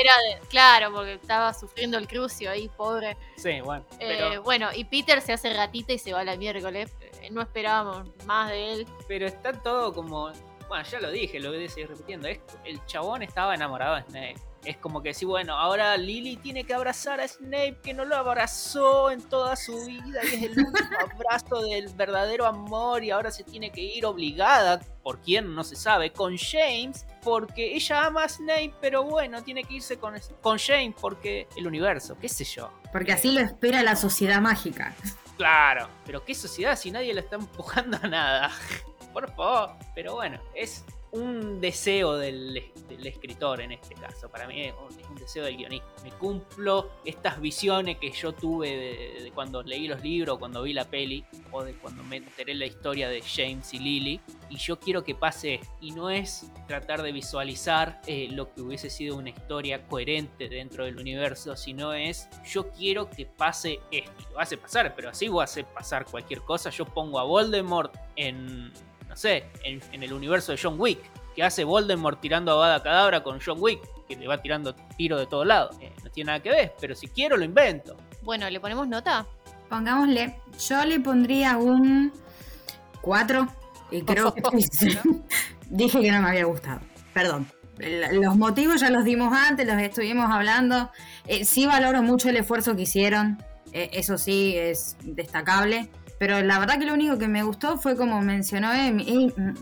claro, 0.50 0.92
porque 0.92 1.14
estaba 1.14 1.54
sufriendo 1.54 1.96
el 1.96 2.08
crucio 2.08 2.50
ahí, 2.50 2.68
pobre. 2.76 3.16
Sí, 3.36 3.60
bueno. 3.62 3.84
Eh, 4.00 4.16
Pero, 4.28 4.42
bueno, 4.42 4.68
y 4.74 4.84
Peter 4.84 5.22
se 5.22 5.32
hace 5.32 5.54
ratita 5.54 5.92
y 5.92 5.98
se 5.98 6.12
va 6.12 6.24
la 6.24 6.36
miércoles. 6.36 6.90
Eh, 7.22 7.28
no 7.30 7.40
esperábamos 7.40 8.08
más 8.26 8.50
de 8.50 8.72
él. 8.72 8.86
pero 9.06 9.26
está 9.28 9.52
todo 9.52 9.94
como. 9.94 10.32
Bueno, 10.68 10.84
ya 10.90 10.98
lo 10.98 11.10
dije, 11.12 11.38
lo 11.38 11.50
voy 11.52 11.64
a 11.64 11.68
seguir 11.68 11.88
repitiendo. 11.88 12.26
Es, 12.26 12.40
el 12.64 12.84
chabón 12.86 13.22
estaba 13.22 13.54
enamorado 13.54 13.94
de 13.96 14.02
Snape. 14.02 14.36
Es 14.64 14.76
como 14.78 15.02
que 15.02 15.12
sí, 15.12 15.24
bueno, 15.24 15.54
ahora 15.54 15.96
Lily 15.96 16.36
tiene 16.36 16.64
que 16.64 16.74
abrazar 16.74 17.20
a 17.20 17.28
Snape, 17.28 17.78
que 17.82 17.92
no 17.92 18.04
lo 18.04 18.16
abrazó 18.16 19.10
en 19.10 19.20
toda 19.22 19.56
su 19.56 19.84
vida 19.84 20.20
y 20.24 20.26
es 20.26 20.42
el 20.42 20.58
último 20.58 20.72
abrazo 21.14 21.60
del 21.62 21.88
verdadero 21.94 22.46
amor 22.46 23.04
y 23.04 23.10
ahora 23.10 23.30
se 23.30 23.44
tiene 23.44 23.70
que 23.70 23.82
ir 23.82 24.06
obligada, 24.06 24.80
por 25.02 25.20
quién 25.20 25.54
no 25.54 25.64
se 25.64 25.76
sabe, 25.76 26.12
con 26.12 26.36
James, 26.38 27.06
porque 27.22 27.74
ella 27.74 28.06
ama 28.06 28.24
a 28.24 28.28
Snape, 28.28 28.74
pero 28.80 29.04
bueno, 29.04 29.42
tiene 29.42 29.64
que 29.64 29.74
irse 29.74 29.98
con, 29.98 30.14
con 30.40 30.58
James 30.58 30.94
porque 30.98 31.46
el 31.56 31.66
universo, 31.66 32.16
qué 32.18 32.28
sé 32.28 32.44
yo. 32.44 32.70
Porque 32.90 33.12
así 33.12 33.30
lo 33.32 33.40
espera 33.40 33.82
la 33.82 33.96
sociedad 33.96 34.40
mágica. 34.40 34.94
Claro, 35.36 35.88
pero 36.06 36.24
qué 36.24 36.34
sociedad 36.34 36.76
si 36.76 36.90
nadie 36.90 37.12
la 37.12 37.20
está 37.20 37.36
empujando 37.36 37.98
a 38.02 38.06
nada. 38.06 38.50
Por 39.12 39.30
favor. 39.34 39.76
Pero 39.94 40.14
bueno, 40.14 40.40
es 40.54 40.84
un 41.14 41.60
deseo 41.60 42.16
del, 42.16 42.60
escritor 43.04 43.60
en 43.60 43.72
este 43.72 43.94
caso. 43.94 44.28
Para 44.28 44.46
mí 44.46 44.62
es 44.62 44.74
un, 44.74 44.98
es 44.98 45.08
un 45.08 45.14
deseo 45.16 45.44
del 45.44 45.56
guionista. 45.56 45.86
Me 46.02 46.10
cumplo 46.10 46.90
estas 47.04 47.40
visiones 47.40 47.98
que 47.98 48.10
yo 48.10 48.32
tuve 48.32 49.20
de, 49.22 49.30
cuando 49.32 49.62
leí 49.62 49.86
los 49.86 50.02
libros, 50.02 50.38
cuando 50.38 50.62
vi 50.62 50.72
la 50.72 50.84
peli, 50.84 51.24
o 51.52 51.62
de 51.62 51.74
cuando 51.74 52.02
me 52.02 52.16
enteré 52.16 52.54
la 52.54 52.66
historia 52.66 53.08
de 53.08 53.22
James 53.22 53.72
y 53.74 53.78
Lily. 53.78 54.20
Y 54.50 54.56
yo 54.56 54.78
quiero 54.80 55.04
que 55.04 55.14
pase. 55.14 55.60
Y 55.80 55.92
no 55.92 56.10
es 56.10 56.50
tratar 56.66 57.02
de 57.02 57.12
visualizar 57.12 58.00
eh, 58.06 58.28
lo 58.30 58.52
que 58.52 58.62
hubiese 58.62 58.90
sido 58.90 59.16
una 59.16 59.30
historia 59.30 59.86
coherente 59.86 60.48
dentro 60.48 60.84
del 60.84 60.98
universo, 60.98 61.56
sino 61.56 61.92
es 61.94 62.28
yo 62.44 62.70
quiero 62.70 63.08
que 63.08 63.26
pase 63.26 63.80
esto. 63.92 64.12
Y 64.18 64.32
lo 64.32 64.40
hace 64.40 64.56
pasar, 64.56 64.94
pero 64.96 65.10
así 65.10 65.28
voy 65.28 65.42
a 65.42 65.44
hacer 65.44 65.64
pasar 65.66 66.06
cualquier 66.06 66.40
cosa. 66.40 66.70
Yo 66.70 66.86
pongo 66.86 67.20
a 67.20 67.24
Voldemort 67.24 67.94
en, 68.16 68.72
no 69.14 69.18
sé, 69.18 69.44
en, 69.62 69.80
en 69.92 70.02
el 70.02 70.12
universo 70.12 70.50
de 70.50 70.58
John 70.60 70.74
Wick. 70.76 70.98
Que 71.36 71.44
hace 71.44 71.62
Voldemort 71.62 72.20
tirando 72.20 72.50
a 72.50 72.56
Bada 72.56 72.82
Cadabra 72.82 73.22
con 73.22 73.38
John 73.40 73.58
Wick, 73.60 73.80
que 74.08 74.16
le 74.16 74.26
va 74.26 74.42
tirando 74.42 74.74
tiro 74.96 75.16
de 75.16 75.26
todos 75.26 75.46
lados. 75.46 75.76
Eh, 75.80 75.92
no 76.02 76.10
tiene 76.10 76.26
nada 76.28 76.40
que 76.40 76.50
ver, 76.50 76.74
pero 76.80 76.96
si 76.96 77.06
quiero 77.06 77.36
lo 77.36 77.44
invento. 77.44 77.96
Bueno, 78.22 78.50
¿le 78.50 78.58
ponemos 78.58 78.88
nota? 78.88 79.24
Pongámosle, 79.68 80.36
yo 80.68 80.84
le 80.84 80.98
pondría 80.98 81.56
un 81.56 82.12
4 83.02 83.48
y 83.92 84.02
creo 84.02 84.34
que 84.34 84.42
dije 85.70 86.00
que 86.00 86.10
no 86.10 86.20
me 86.20 86.28
había 86.30 86.44
gustado. 86.44 86.80
Perdón. 87.12 87.46
Los 88.12 88.36
motivos 88.36 88.80
ya 88.80 88.90
los 88.90 89.04
dimos 89.04 89.32
antes, 89.32 89.64
los 89.64 89.80
estuvimos 89.80 90.28
hablando. 90.28 90.90
Eh, 91.26 91.44
sí 91.44 91.66
valoro 91.66 92.02
mucho 92.02 92.30
el 92.30 92.36
esfuerzo 92.36 92.74
que 92.74 92.82
hicieron, 92.82 93.42
eh, 93.72 93.90
eso 93.92 94.18
sí 94.18 94.56
es 94.56 94.96
destacable. 95.02 95.88
Pero 96.26 96.40
la 96.40 96.58
verdad 96.58 96.78
que 96.78 96.86
lo 96.86 96.94
único 96.94 97.18
que 97.18 97.28
me 97.28 97.42
gustó 97.42 97.76
fue 97.76 97.96
como 97.98 98.18
mencionó 98.22 98.72
Emi, 98.72 99.28
Em- 99.36 99.54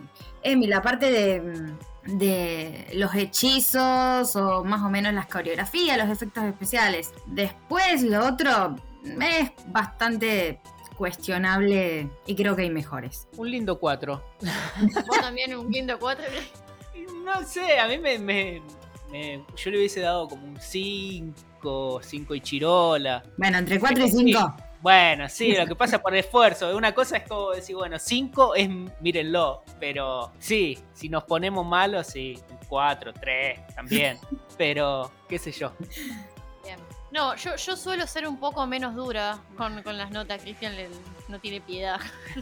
Emi, 0.45 0.69
la 0.69 0.81
parte 0.81 1.11
de, 1.11 1.73
de 2.05 2.87
los 2.95 3.13
hechizos 3.17 4.37
o 4.37 4.63
más 4.63 4.81
o 4.83 4.89
menos 4.89 5.13
las 5.13 5.27
coreografías, 5.27 5.99
los 5.99 6.09
efectos 6.09 6.45
especiales. 6.45 7.13
Después 7.27 8.03
lo 8.05 8.25
otro 8.29 8.77
es 9.05 9.51
bastante 9.67 10.61
cuestionable 10.97 12.09
y 12.27 12.37
creo 12.37 12.55
que 12.55 12.63
hay 12.63 12.71
mejores. 12.71 13.27
Un 13.37 13.51
lindo 13.51 13.81
4. 13.81 14.23
Vos 15.09 15.21
también 15.21 15.57
un 15.57 15.69
quinto 15.69 15.99
cuatro. 15.99 16.25
No 17.25 17.43
sé, 17.45 17.79
a 17.81 17.89
mí 17.89 17.99
me, 17.99 18.21
me- 18.21 18.63
me- 19.11 19.45
Yo 19.57 19.71
le 19.73 19.79
hubiese 19.79 19.99
dado 20.01 20.29
como 20.29 20.47
un 20.47 20.61
5, 20.61 22.01
5 22.05 22.35
y 22.37 22.41
chirola. 22.41 23.25
Bueno, 23.37 23.59
entre 23.59 23.81
4 23.81 24.05
y 24.05 24.11
Sí. 24.11 24.17
5. 24.33 24.57
Bueno, 24.83 25.29
sí, 25.29 25.55
lo 25.55 25.65
que 25.65 25.77
pasa 25.77 26.03
por 26.03 26.13
esfuerzo. 26.15 26.77
Una 26.77 26.93
cosa 26.93 27.19
es 27.19 27.29
como 27.29 27.53
decir, 27.53 27.77
bueno, 27.77 28.01
5 28.01 28.57
es 28.57 28.69
mírenlo. 29.01 29.63
Pero 29.79 30.33
sí, 30.41 30.77
si 30.93 31.09
nos 31.09 31.23
ponemos 31.23 31.65
malos, 31.65 32.09
sí, 32.09 32.37
4, 32.69 33.13
3 33.13 33.75
también. 33.77 34.19
Pero, 34.59 35.11
qué 35.29 35.39
sé 35.39 35.53
yo. 35.53 35.73
Bien. 36.65 36.79
No, 37.13 37.37
yo, 37.37 37.55
yo 37.55 37.77
suelo 37.77 38.07
ser 38.09 38.27
un 38.27 38.41
poco 38.41 38.67
menos 38.67 38.97
dura 38.97 39.39
con, 39.57 39.83
con 39.85 39.97
las 39.97 40.11
notas. 40.11 40.43
Cristian 40.43 40.75
no 41.29 41.39
tiene 41.39 41.61
piedad. 41.61 42.01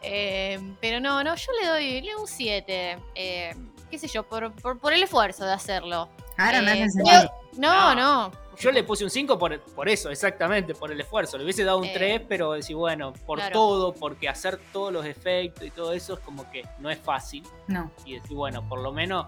Eh, 0.00 0.58
pero 0.80 1.00
no, 1.00 1.24
no, 1.24 1.34
yo 1.34 1.52
le 1.60 1.66
doy, 1.66 2.00
le 2.00 2.12
doy 2.12 2.20
un 2.22 2.28
7. 2.28 2.98
Eh, 3.16 3.54
qué 3.90 3.98
sé 3.98 4.06
yo, 4.06 4.22
por, 4.22 4.52
por, 4.52 4.78
por 4.78 4.92
el 4.92 5.02
esfuerzo 5.02 5.44
de 5.44 5.52
hacerlo. 5.52 6.08
Ahora 6.38 6.62
me 6.62 6.78
Eh, 6.78 6.84
hacen 6.84 7.04
yo- 7.04 7.12
sentir. 7.12 7.30
No, 7.58 7.94
No. 7.94 8.28
no. 8.30 8.48
Yo 8.58 8.72
le 8.72 8.82
puse 8.82 9.04
un 9.04 9.10
5 9.10 9.38
por, 9.38 9.60
por 9.60 9.88
eso, 9.88 10.10
exactamente, 10.10 10.74
por 10.74 10.90
el 10.90 11.00
esfuerzo. 11.00 11.38
Le 11.38 11.44
hubiese 11.44 11.62
dado 11.62 11.78
un 11.78 11.84
Eh, 11.84 11.92
3, 11.94 12.22
pero 12.28 12.52
decir, 12.52 12.74
bueno, 12.74 13.12
por 13.12 13.38
claro. 13.38 13.52
todo, 13.52 13.94
porque 13.94 14.28
hacer 14.28 14.58
todos 14.72 14.92
los 14.92 15.06
efectos 15.06 15.64
y 15.64 15.70
todo 15.70 15.92
eso 15.92 16.14
es 16.14 16.20
como 16.20 16.50
que 16.50 16.64
no 16.80 16.90
es 16.90 16.98
fácil. 16.98 17.44
No. 17.68 17.90
Y 18.04 18.14
decir, 18.18 18.36
bueno, 18.36 18.68
por 18.68 18.80
lo 18.80 18.90
menos, 18.92 19.26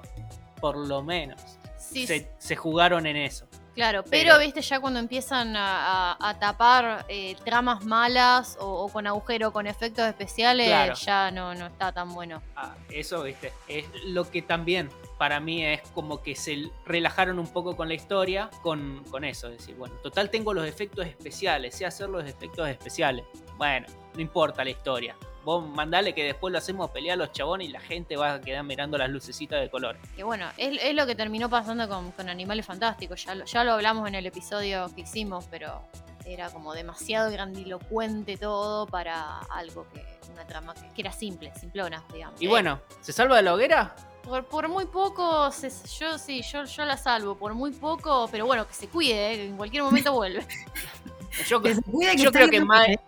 por 0.61 0.77
lo 0.77 1.03
menos, 1.03 1.41
Sí, 1.79 2.07
se, 2.07 2.31
se 2.39 2.57
jugaron 2.57 3.07
en 3.07 3.17
eso. 3.17 3.47
Claro, 3.75 4.03
pero, 4.03 4.35
Pero- 4.35 4.39
viste, 4.41 4.63
ya 4.63 4.81
cuando 4.81 4.99
empiezan 4.99 5.55
a, 5.57 6.13
a- 6.13 6.29
a 6.31 6.39
tapar 6.41 7.07
eh, 7.09 7.37
tramas 7.45 7.85
malas 7.85 8.57
o, 8.61 8.67
o 8.67 8.89
con 8.89 9.07
agujero, 9.07 9.53
con 9.53 9.67
efectos 9.69 10.07
especiales, 10.07 10.67
Claro. 10.67 10.95
ya 10.95 11.31
no, 11.31 11.55
no 11.55 11.67
está 11.67 11.93
tan 11.93 12.13
bueno. 12.13 12.43
Ah, 12.57 12.75
eso, 12.91 13.23
viste, 13.23 13.53
es 13.69 13.87
lo 14.07 14.29
que 14.29 14.43
también 14.43 14.91
para 15.21 15.39
mí 15.39 15.63
es 15.63 15.83
como 15.91 16.23
que 16.23 16.35
se 16.35 16.71
relajaron 16.87 17.39
un 17.39 17.47
poco 17.47 17.77
con 17.77 17.89
la 17.89 17.95
historia, 17.95 18.49
con, 18.63 19.05
con 19.11 19.23
eso, 19.23 19.49
es 19.49 19.59
decir, 19.59 19.75
bueno, 19.75 19.95
total 19.97 20.31
tengo 20.31 20.55
los 20.55 20.67
efectos 20.67 21.07
especiales, 21.07 21.75
sé 21.75 21.85
hacer 21.85 22.09
los 22.09 22.25
efectos 22.25 22.67
especiales. 22.67 23.27
Bueno, 23.59 23.87
no 24.15 24.21
importa 24.23 24.65
la 24.65 24.71
historia. 24.71 25.15
Vos 25.45 25.69
mandale 25.69 26.15
que 26.15 26.25
después 26.25 26.53
lo 26.53 26.57
hacemos 26.57 26.89
pelear 26.89 27.17
a 27.17 27.17
los 27.19 27.33
chabones 27.33 27.69
y 27.69 27.71
la 27.71 27.81
gente 27.81 28.17
va 28.17 28.33
a 28.33 28.41
quedar 28.41 28.65
mirando 28.65 28.97
las 28.97 29.11
lucecitas 29.11 29.61
de 29.61 29.69
color. 29.69 29.99
Que 30.17 30.23
bueno, 30.23 30.47
es, 30.57 30.83
es 30.83 30.95
lo 30.95 31.05
que 31.05 31.15
terminó 31.15 31.51
pasando 31.51 31.87
con, 31.87 32.13
con 32.13 32.31
Animales 32.31 32.65
Fantásticos. 32.65 33.23
Ya 33.23 33.35
lo, 33.35 33.45
ya 33.45 33.63
lo 33.63 33.73
hablamos 33.73 34.09
en 34.09 34.15
el 34.15 34.25
episodio 34.25 34.91
que 34.95 35.03
hicimos, 35.03 35.45
pero 35.51 35.83
era 36.25 36.49
como 36.49 36.73
demasiado 36.73 37.31
grandilocuente 37.31 38.39
todo 38.39 38.87
para 38.87 39.41
algo 39.51 39.87
que, 39.93 40.03
una 40.33 40.47
trama 40.47 40.73
que, 40.73 41.03
era 41.03 41.13
simple, 41.13 41.53
simplona, 41.61 42.03
digamos. 42.11 42.41
Y 42.41 42.47
bueno, 42.47 42.81
¿se 43.03 43.13
salva 43.13 43.37
de 43.37 43.43
la 43.43 43.53
hoguera? 43.53 43.95
Por, 44.23 44.45
por 44.45 44.69
muy 44.69 44.85
poco, 44.87 45.51
se- 45.51 45.71
yo 45.99 46.19
sí, 46.19 46.43
yo, 46.43 46.65
yo 46.65 46.85
la 46.85 46.97
salvo, 46.97 47.35
por 47.37 47.55
muy 47.55 47.71
poco, 47.73 48.29
pero 48.31 48.47
bueno, 48.47 48.67
que 48.69 48.75
se 48.75 48.87
cuide, 48.89 49.33
eh, 49.33 49.37
que 49.37 49.45
en 49.47 49.57
cualquier 49.57 49.83
momento 49.83 50.13
vuelve. 50.13 50.47
Yo, 51.47 51.63
Que 51.63 51.77
se 51.77 51.83
cuide 51.83 52.17
que 52.17 52.23
yo 52.25 52.33
creo 52.33 52.49
que. 52.51 52.61
Mai, 52.61 52.99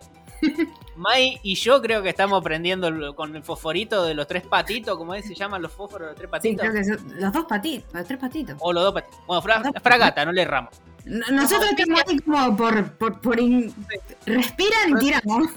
Mai 0.95 1.39
y 1.43 1.55
yo 1.55 1.81
creo 1.81 2.01
que 2.01 2.07
estamos 2.09 2.41
prendiendo 2.41 2.87
el- 2.87 3.13
con 3.15 3.35
el 3.35 3.43
fosforito 3.43 4.05
de 4.05 4.13
los 4.13 4.27
tres 4.27 4.43
patitos, 4.43 4.97
como 4.97 5.13
se 5.15 5.35
llaman 5.35 5.61
los 5.61 5.73
fósforos 5.73 6.07
de 6.07 6.11
los 6.13 6.15
tres 6.15 6.29
Sí, 6.41 6.55
patitos. 6.55 6.61
creo 6.69 6.73
que 6.73 6.83
son 6.85 7.19
los 7.21 7.33
dos 7.33 7.45
patitos, 7.45 7.93
los 7.93 8.05
tres 8.07 8.19
patitos. 8.19 8.55
O 8.59 8.71
los 8.71 8.83
dos 8.83 8.93
patitos. 8.93 9.19
Bueno, 9.27 9.41
fra- 9.41 9.61
fragata, 9.81 10.23
no 10.25 10.31
le 10.31 10.41
erramos. 10.43 10.73
Nosotros 11.05 11.69
estamos 11.77 12.01
ahí 12.07 12.17
como 12.19 12.55
por, 12.55 12.93
por, 12.93 13.19
por 13.19 13.39
in- 13.39 13.73
respiran 14.25 14.91
y 14.91 14.95
tiramos. 14.99 15.49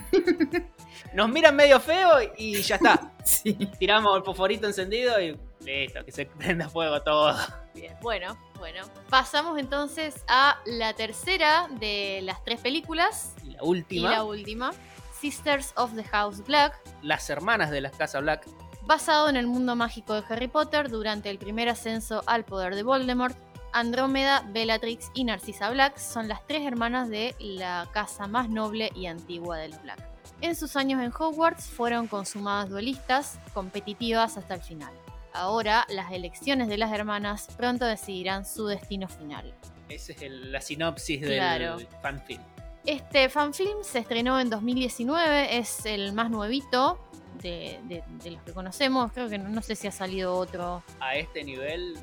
Nos 1.15 1.29
miran 1.31 1.55
medio 1.55 1.79
feo 1.79 2.11
y 2.37 2.61
ya 2.63 2.75
está. 2.77 3.13
Sí. 3.25 3.55
Tiramos 3.79 4.17
el 4.17 4.23
fosforito 4.25 4.67
encendido 4.69 5.21
y 5.21 5.37
listo, 5.67 6.05
que 6.05 6.13
se 6.13 6.25
prenda 6.39 6.69
fuego 6.71 7.03
todo. 7.03 7.35
Bien, 7.75 7.95
bueno, 8.01 8.39
Bueno, 8.59 8.87
pasamos 9.11 9.59
entonces 9.59 10.25
a 10.29 10.57
la 10.65 10.95
tercera 10.95 11.69
de 11.79 12.21
las 12.23 12.43
tres 12.45 12.61
películas. 12.61 13.35
Y 13.45 13.51
la 13.51 13.59
Y 13.63 13.67
última, 13.67 14.11
la 14.11 14.25
última, 14.25 14.73
Sisters 15.21 15.73
of 15.77 15.95
the 15.95 16.05
House 16.05 16.43
Black, 16.47 16.79
las 17.03 17.29
hermanas 17.29 17.71
de 17.71 17.81
la 17.83 17.91
Casa 17.91 18.21
Black. 18.21 18.47
basado 18.87 19.29
en 19.29 19.37
el 19.37 19.47
mundo 19.47 19.77
mágico 19.77 20.15
de 20.15 20.23
Harry 20.29 20.49
Potter 20.49 20.89
durante 20.89 21.29
el 21.29 21.39
primer 21.39 21.69
ascenso 21.69 22.23
al 22.27 22.45
poder 22.45 22.75
de 22.75 22.83
Voldemort. 22.83 23.37
Andrómeda, 23.73 24.43
Bellatrix 24.53 25.11
y 25.13 25.25
Narcisa 25.25 25.69
Black 25.71 25.99
son 25.99 26.29
las 26.29 26.47
tres 26.47 26.65
hermanas 26.67 27.11
de 27.11 27.35
la 27.39 27.87
casa 27.93 28.27
más 28.27 28.49
noble 28.49 28.91
y 28.95 29.05
antigua 29.07 29.59
de 29.59 29.69
los 29.69 29.83
Black. 29.83 29.99
En 30.41 30.55
sus 30.57 30.77
años 30.77 31.03
en 31.03 31.13
Hogwarts 31.13 31.67
fueron 31.67 32.07
consumadas 32.09 32.71
duelistas, 32.71 33.39
competitivas 33.53 34.37
hasta 34.39 34.55
el 34.55 34.63
final. 34.63 34.93
Ahora, 35.41 35.85
las 35.91 36.13
elecciones 36.13 36.69
de 36.69 36.79
las 36.79 36.93
hermanas 36.93 37.49
pronto 37.57 37.85
decidirán 37.85 38.47
su 38.47 38.67
destino 38.67 39.07
final. 39.09 39.55
Esa 39.89 40.13
es 40.13 40.23
el- 40.23 40.51
la 40.51 40.61
sinopsis 40.61 41.21
del 41.21 41.35
Claro. 41.39 41.77
fanfilm. 42.03 42.43
Este 42.87 43.29
fanfilm 43.29 43.83
se 43.83 43.99
estrenó 43.99 44.41
en 44.41 44.49
2019, 44.49 45.59
es 45.59 45.85
el 45.87 46.13
más 46.13 46.31
nuevito 46.31 46.99
de, 47.43 47.79
de- 47.85 48.03
de 48.23 48.31
los 48.31 48.43
que 48.43 48.53
conocemos. 48.53 49.13
Creo 49.13 49.29
que 49.29 49.39
no, 49.39 49.49
no 49.49 49.61
sé 49.63 49.77
si 49.77 49.87
ha 49.87 49.93
salido 49.93 50.35
otro. 50.35 50.83
A 51.01 51.17
este 51.17 51.45
nivel, 51.45 51.97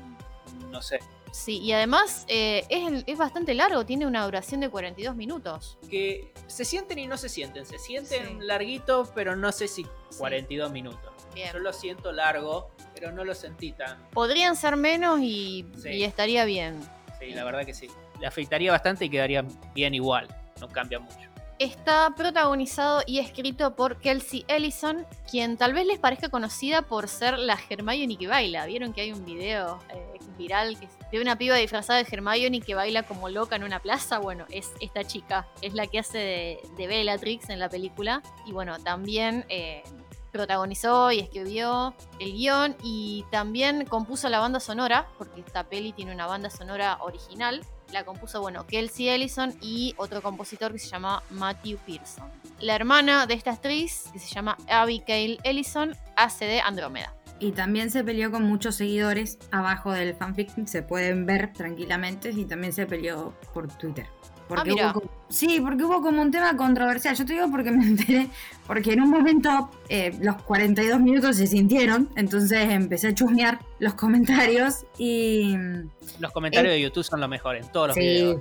no 0.70 0.80
sé. 0.80 1.00
Sí, 1.32 1.58
y 1.58 1.72
además 1.72 2.24
eh, 2.28 2.64
es, 2.68 3.02
es 3.08 3.18
bastante 3.18 3.54
largo, 3.54 3.84
tiene 3.84 4.06
una 4.06 4.24
duración 4.24 4.60
de 4.60 4.68
42 4.70 5.16
minutos. 5.16 5.78
Que 5.90 6.32
se 6.46 6.64
sienten 6.64 6.98
y 7.00 7.08
no 7.08 7.16
se 7.16 7.28
sienten. 7.28 7.66
Se 7.66 7.78
sienten 7.80 8.26
Sí. 8.40 8.46
larguitos, 8.46 9.08
pero 9.14 9.34
no 9.34 9.50
sé 9.50 9.66
si 9.66 9.84
42 10.18 10.70
minutos. 10.70 11.12
Bien. 11.34 11.50
Yo 11.52 11.58
lo 11.58 11.72
siento 11.72 12.12
largo, 12.12 12.70
pero 12.94 13.12
no 13.12 13.24
lo 13.24 13.34
sentí 13.34 13.72
tan. 13.72 13.98
Podrían 14.10 14.56
ser 14.56 14.76
menos 14.76 15.20
y, 15.20 15.66
Sí. 15.76 15.90
y 15.90 16.04
estaría 16.04 16.44
bien. 16.44 16.80
Sí, 17.18 17.30
la 17.30 17.44
verdad 17.44 17.64
que 17.64 17.74
sí. 17.74 17.88
Le 18.20 18.26
afectaría 18.26 18.70
bastante 18.70 19.04
y 19.06 19.10
quedaría 19.10 19.44
bien 19.74 19.94
igual. 19.94 20.28
No 20.60 20.68
cambia 20.68 20.98
mucho. 20.98 21.28
Está 21.60 22.12
protagonizado 22.16 23.02
y 23.06 23.20
escrito 23.20 23.76
por 23.76 23.98
Kelsey 24.00 24.44
Ellison, 24.48 25.06
quien 25.30 25.56
tal 25.56 25.72
vez 25.72 25.86
les 25.86 26.00
parezca 26.00 26.28
conocida 26.28 26.82
por 26.82 27.06
ser 27.08 27.38
la 27.38 27.56
Hermione 27.70 28.16
que 28.16 28.26
baila. 28.26 28.66
¿Vieron 28.66 28.92
que 28.92 29.02
hay 29.02 29.12
un 29.12 29.24
video 29.24 29.78
eh, 29.94 30.18
viral 30.36 30.76
que 30.78 30.88
de 31.12 31.22
una 31.22 31.38
piba 31.38 31.54
disfrazada 31.54 32.02
de 32.02 32.08
Hermione 32.10 32.60
que 32.60 32.74
baila 32.74 33.04
como 33.04 33.28
loca 33.28 33.54
en 33.54 33.62
una 33.62 33.78
plaza? 33.80 34.18
Bueno, 34.18 34.46
es 34.50 34.72
esta 34.80 35.04
chica, 35.04 35.46
es 35.62 35.74
la 35.74 35.86
que 35.86 36.00
hace 36.00 36.18
de, 36.18 36.58
de 36.76 36.86
Bellatrix 36.88 37.48
en 37.50 37.60
la 37.60 37.68
película. 37.68 38.20
Y 38.46 38.52
bueno, 38.52 38.76
también 38.80 39.46
eh, 39.48 39.84
protagonizó 40.34 41.12
y 41.12 41.20
escribió 41.20 41.94
el 42.18 42.32
guion 42.32 42.76
y 42.82 43.24
también 43.30 43.84
compuso 43.84 44.28
la 44.28 44.40
banda 44.40 44.58
sonora, 44.58 45.06
porque 45.16 45.40
esta 45.40 45.62
peli 45.62 45.92
tiene 45.92 46.12
una 46.12 46.26
banda 46.26 46.50
sonora 46.50 46.98
original. 47.02 47.64
La 47.92 48.04
compuso, 48.04 48.40
bueno, 48.40 48.66
Kelsey 48.66 49.08
Ellison 49.08 49.54
y 49.60 49.94
otro 49.96 50.22
compositor 50.22 50.72
que 50.72 50.80
se 50.80 50.88
llama 50.88 51.22
Matthew 51.30 51.78
Pearson. 51.86 52.28
La 52.58 52.74
hermana 52.74 53.26
de 53.26 53.34
esta 53.34 53.52
actriz, 53.52 54.10
que 54.12 54.18
se 54.18 54.34
llama 54.34 54.56
Abigail 54.68 55.38
Ellison, 55.44 55.94
hace 56.16 56.46
de 56.46 56.60
Andrómeda. 56.60 57.14
Y 57.38 57.52
también 57.52 57.92
se 57.92 58.02
peleó 58.02 58.32
con 58.32 58.42
muchos 58.42 58.74
seguidores 58.74 59.38
abajo 59.52 59.92
del 59.92 60.16
fanfic, 60.16 60.66
se 60.66 60.82
pueden 60.82 61.26
ver 61.26 61.52
tranquilamente, 61.52 62.30
y 62.30 62.44
también 62.44 62.72
se 62.72 62.86
peleó 62.86 63.34
por 63.52 63.68
Twitter. 63.68 64.06
Porque 64.48 64.72
Ah, 64.80 64.92
hubo 64.94 65.02
sí, 65.30 65.58
porque 65.60 65.84
hubo 65.84 66.02
como 66.02 66.20
un 66.20 66.30
tema 66.30 66.56
controversial. 66.56 67.16
Yo 67.16 67.24
te 67.24 67.32
digo 67.32 67.50
porque 67.50 67.70
me 67.70 67.84
enteré, 67.86 68.28
porque 68.66 68.92
en 68.92 69.00
un 69.02 69.10
momento 69.10 69.70
eh, 69.88 70.16
los 70.20 70.40
42 70.42 71.00
minutos 71.00 71.36
se 71.36 71.46
sintieron, 71.46 72.08
entonces 72.16 72.68
empecé 72.70 73.08
a 73.08 73.14
chusmear 73.14 73.58
los 73.78 73.94
comentarios 73.94 74.84
y... 74.98 75.56
Los 76.20 76.32
comentarios 76.32 76.72
de 76.74 76.80
YouTube 76.80 77.04
son 77.04 77.20
lo 77.20 77.28
mejor 77.28 77.56
en 77.56 77.66
todos 77.72 77.88
los 77.88 77.94
Sí, 77.96 78.00
videos. 78.02 78.40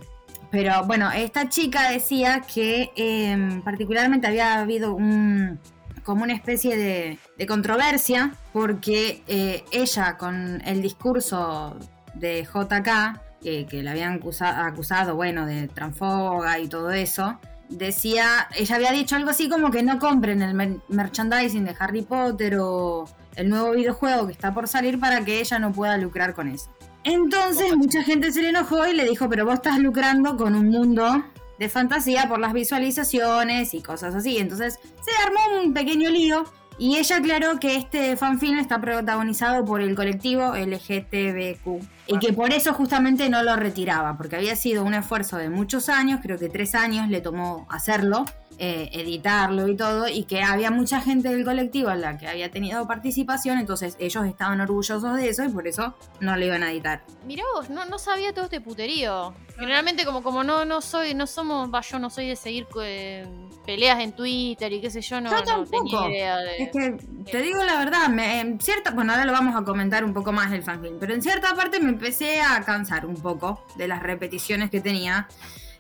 pero 0.52 0.84
bueno, 0.86 1.10
esta 1.12 1.48
chica 1.50 1.90
decía 1.90 2.42
que 2.42 2.92
eh, 2.96 3.62
particularmente 3.64 4.28
había 4.28 4.60
habido 4.60 4.94
un 4.94 5.60
como 6.04 6.24
una 6.26 6.34
especie 6.34 6.76
de, 6.76 7.18
de 7.38 7.48
controversia 7.48 8.34
porque 8.52 9.24
eh, 9.28 9.64
ella 9.72 10.18
con 10.18 10.62
el 10.66 10.82
discurso 10.82 11.78
de 12.14 12.44
JK, 12.44 13.22
que, 13.44 13.66
que 13.66 13.84
la 13.84 13.92
habían 13.92 14.20
acusa- 14.20 14.66
acusado, 14.66 15.16
bueno, 15.16 15.46
de 15.46 15.68
transfoga 15.68 16.60
y 16.60 16.68
todo 16.68 16.92
eso, 16.92 17.40
decía, 17.70 18.48
ella 18.56 18.76
había 18.76 18.92
dicho 18.92 19.16
algo 19.16 19.30
así 19.30 19.50
como 19.50 19.72
que 19.72 19.84
no 19.84 20.00
compren 20.00 20.42
el 20.42 20.54
mer- 20.54 20.80
merchandising 20.90 21.66
de 21.66 21.76
Harry 21.80 22.02
Potter 22.04 22.58
o 22.60 23.06
el 23.36 23.50
nuevo 23.50 23.72
videojuego 23.72 24.28
que 24.28 24.34
está 24.34 24.54
por 24.54 24.68
salir 24.68 25.00
para 25.00 25.24
que 25.26 25.40
ella 25.40 25.60
no 25.60 25.72
pueda 25.72 25.98
lucrar 25.98 26.34
con 26.34 26.48
eso. 26.48 26.70
Entonces 27.04 27.76
mucha 27.76 28.02
gente 28.04 28.32
se 28.32 28.42
le 28.42 28.50
enojó 28.50 28.88
y 28.88 28.94
le 28.94 29.06
dijo, 29.06 29.28
pero 29.28 29.46
vos 29.46 29.56
estás 29.56 29.80
lucrando 29.80 30.38
con 30.38 30.56
un 30.56 30.70
mundo 30.70 31.24
de 31.60 31.70
fantasía 31.70 32.28
por 32.30 32.40
las 32.40 32.54
visualizaciones 32.54 33.74
y 33.74 33.82
cosas 33.82 34.16
así. 34.16 34.38
Entonces 34.38 34.76
se 35.02 35.26
armó 35.26 35.64
un 35.64 35.74
pequeño 35.74 36.10
lío 36.10 36.46
y 36.84 36.98
ella 36.98 37.16
aclaró 37.16 37.62
que 37.62 37.78
este 37.78 38.18
fanfilm 38.18 38.60
está 38.60 38.82
protagonizado 38.82 39.64
por 39.64 39.80
el 39.80 39.96
colectivo 39.96 40.54
LGTBQ 40.54 41.82
y 42.08 42.20
que 42.20 42.34
por 42.34 42.52
eso 42.52 42.74
justamente 42.74 43.30
no 43.30 43.42
lo 43.42 43.56
retiraba, 43.56 44.18
porque 44.18 44.36
había 44.36 44.58
sido 44.58 44.84
un 44.84 44.94
esfuerzo 44.94 45.38
de 45.38 45.50
muchos 45.50 45.88
años, 45.88 46.20
creo 46.22 46.38
que 46.38 46.50
tres 46.50 46.76
años 46.76 47.08
le 47.08 47.22
tomó 47.22 47.66
hacerlo, 47.70 48.26
eh, 48.60 48.90
editarlo 48.94 49.68
y 49.68 49.76
todo, 49.76 50.08
y 50.08 50.24
que 50.24 50.42
había 50.44 50.72
mucha 50.72 51.02
gente 51.02 51.30
del 51.30 51.44
colectivo 51.44 51.90
en 51.92 52.02
la 52.02 52.18
que 52.18 52.28
había 52.28 52.50
tenido 52.52 52.86
participación, 52.88 53.58
entonces 53.58 53.96
ellos 54.00 54.26
estaban 54.26 54.62
orgullosos 54.62 55.16
de 55.18 55.30
eso 55.30 55.44
y 55.44 55.50
por 55.50 55.68
eso 55.68 55.96
no 56.20 56.36
lo 56.38 56.46
iban 56.46 56.64
a 56.64 56.72
editar. 56.72 57.04
Mirá 57.26 57.44
vos, 57.56 57.70
no, 57.70 57.86
no 57.86 57.98
sabía 58.00 58.34
todo 58.34 58.46
este 58.46 58.62
puterío. 58.62 59.34
Generalmente 59.58 60.04
como, 60.06 60.24
como 60.24 60.44
no, 60.44 60.66
no 60.66 60.82
soy, 60.82 61.14
no 61.14 61.28
somos, 61.28 61.70
yo 61.90 62.00
no 62.00 62.10
soy 62.10 62.28
de 62.28 62.36
seguir 62.36 62.66
eh, 62.82 63.26
peleas 63.66 64.00
en 64.00 64.12
Twitter 64.14 64.72
y 64.74 64.82
qué 64.82 64.90
sé 64.90 65.02
yo, 65.02 65.22
no, 65.22 65.30
Yo 65.30 65.38
no 65.38 65.44
tampoco. 65.44 66.02
tenía 66.04 66.10
idea 66.10 66.38
de... 66.38 66.58
Es 66.64 66.70
que 66.72 66.98
te 67.32 67.42
digo 67.42 67.64
la 67.64 67.78
verdad, 67.78 68.08
me- 68.10 68.40
en 68.40 68.60
cierta, 68.60 68.92
bueno, 68.92 69.14
ahora 69.14 69.26
lo 69.26 69.32
vamos 69.32 69.56
a 69.56 69.64
comentar 69.64 70.04
un 70.04 70.14
poco 70.14 70.32
más 70.32 70.50
del 70.52 70.64
fanfilm, 70.64 70.98
pero 71.00 71.14
en 71.14 71.22
cierta 71.22 71.54
parte 71.56 71.80
me 71.80 71.90
empecé 71.90 72.42
a 72.42 72.62
cansar 72.64 73.06
un 73.06 73.16
poco 73.16 73.64
de 73.76 73.88
las 73.88 74.02
repeticiones 74.02 74.70
que 74.72 74.82
tenía. 74.82 75.28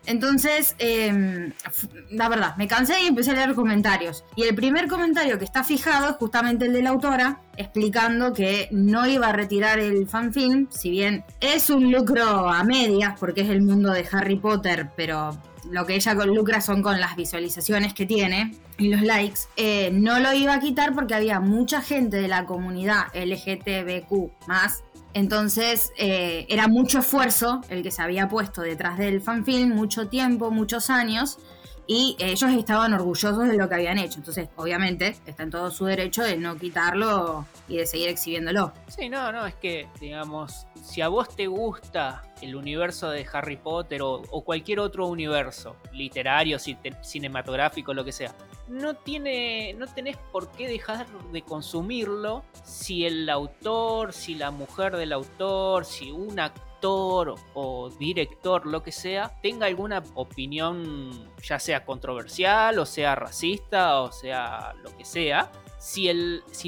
Entonces, 0.05 0.75
f- 0.79 1.87
la 2.11 2.29
verdad, 2.29 2.55
me 2.57 2.67
cansé 2.67 3.01
y 3.03 3.07
empecé 3.07 3.31
a 3.31 3.35
leer 3.35 3.53
comentarios. 3.55 4.23
Y 4.35 4.43
el 4.43 4.55
primer 4.55 4.87
comentario 4.87 5.37
que 5.39 5.45
está 5.45 5.63
fijado 5.63 6.09
es 6.11 6.15
justamente 6.17 6.65
el 6.65 6.73
de 6.73 6.81
la 6.83 6.89
autora, 6.91 7.39
explicando 7.57 8.33
que 8.33 8.67
no 8.71 9.07
iba 9.07 9.27
a 9.27 9.33
retirar 9.33 9.79
el 9.79 10.07
fanfilm, 10.07 10.67
si 10.69 10.89
bien 10.91 11.23
es 11.39 11.69
un 11.69 11.91
lucro 11.91 12.49
a 12.49 12.63
medias, 12.63 13.15
porque 13.19 13.41
es 13.41 13.49
el 13.49 13.61
mundo 13.61 13.91
de 13.91 14.05
Harry 14.11 14.35
Potter, 14.37 14.89
pero 14.95 15.37
lo 15.71 15.85
que 15.85 15.95
ella 15.95 16.13
lucra 16.13 16.59
son 16.59 16.81
con 16.81 16.99
las 16.99 17.15
visualizaciones 17.15 17.93
que 17.93 18.05
tiene 18.05 18.53
y 18.77 18.89
los 18.89 19.01
likes, 19.01 19.39
eh, 19.55 19.91
no 19.93 20.19
lo 20.19 20.33
iba 20.33 20.53
a 20.55 20.59
quitar 20.59 20.93
porque 20.93 21.15
había 21.15 21.39
mucha 21.39 21.81
gente 21.81 22.17
de 22.17 22.27
la 22.27 22.45
comunidad 22.45 23.03
LGTBQ 23.13 24.31
más. 24.47 24.83
Entonces 25.13 25.91
eh, 25.97 26.45
era 26.49 26.67
mucho 26.67 26.99
esfuerzo 26.99 27.61
el 27.69 27.83
que 27.83 27.91
se 27.91 28.01
había 28.01 28.27
puesto 28.27 28.61
detrás 28.61 28.97
del 28.97 29.21
fanfilm, 29.21 29.75
mucho 29.75 30.07
tiempo, 30.07 30.51
muchos 30.51 30.89
años, 30.89 31.37
y 31.85 32.15
ellos 32.19 32.51
estaban 32.51 32.93
orgullosos 32.93 33.47
de 33.47 33.57
lo 33.57 33.67
que 33.67 33.75
habían 33.75 33.97
hecho. 33.97 34.19
Entonces, 34.19 34.49
obviamente, 34.55 35.17
está 35.25 35.43
en 35.43 35.51
todo 35.51 35.69
su 35.69 35.85
derecho 35.85 36.23
de 36.23 36.37
no 36.37 36.55
quitarlo 36.57 37.45
y 37.67 37.77
de 37.77 37.85
seguir 37.85 38.09
exhibiéndolo. 38.09 38.71
Sí, 38.87 39.09
no, 39.09 39.31
no, 39.31 39.45
es 39.45 39.55
que, 39.55 39.87
digamos, 39.99 40.65
si 40.81 41.01
a 41.01 41.09
vos 41.09 41.35
te 41.35 41.47
gusta 41.47 42.23
el 42.43 42.55
universo 42.55 43.09
de 43.09 43.25
Harry 43.31 43.57
Potter 43.57 44.01
o, 44.01 44.21
cualquier 44.43 44.79
otro 44.79 45.07
universo, 45.07 45.75
literario, 45.93 46.57
cinematográfico, 46.59 47.93
lo 47.93 48.03
que 48.03 48.11
sea, 48.11 48.35
no 48.67 48.95
tiene, 48.95 49.75
tenés 49.95 50.17
por 50.31 50.51
qué 50.51 50.67
dejar 50.67 51.07
de 51.31 51.41
consumirlo 51.41 52.43
si 52.63 53.05
el 53.05 53.29
autor, 53.29 54.13
si 54.13 54.35
la 54.35 54.51
mujer 54.51 54.97
del 54.97 55.13
autor, 55.13 55.85
si 55.85 56.11
un 56.11 56.39
actor 56.39 57.35
o 57.53 57.89
director, 57.97 58.65
lo 58.65 58.83
que 58.83 58.91
sea, 58.91 59.31
tenga 59.41 59.67
alguna 59.67 60.03
opinión, 60.15 61.31
ya 61.41 61.59
sea 61.59 61.85
controversial, 61.85 62.77
o 62.79 62.85
sea 62.85 63.15
racista, 63.15 64.01
o 64.01 64.11
sea 64.11 64.73
lo 64.83 64.95
que 64.97 65.05
sea, 65.05 65.49
si, 65.79 66.11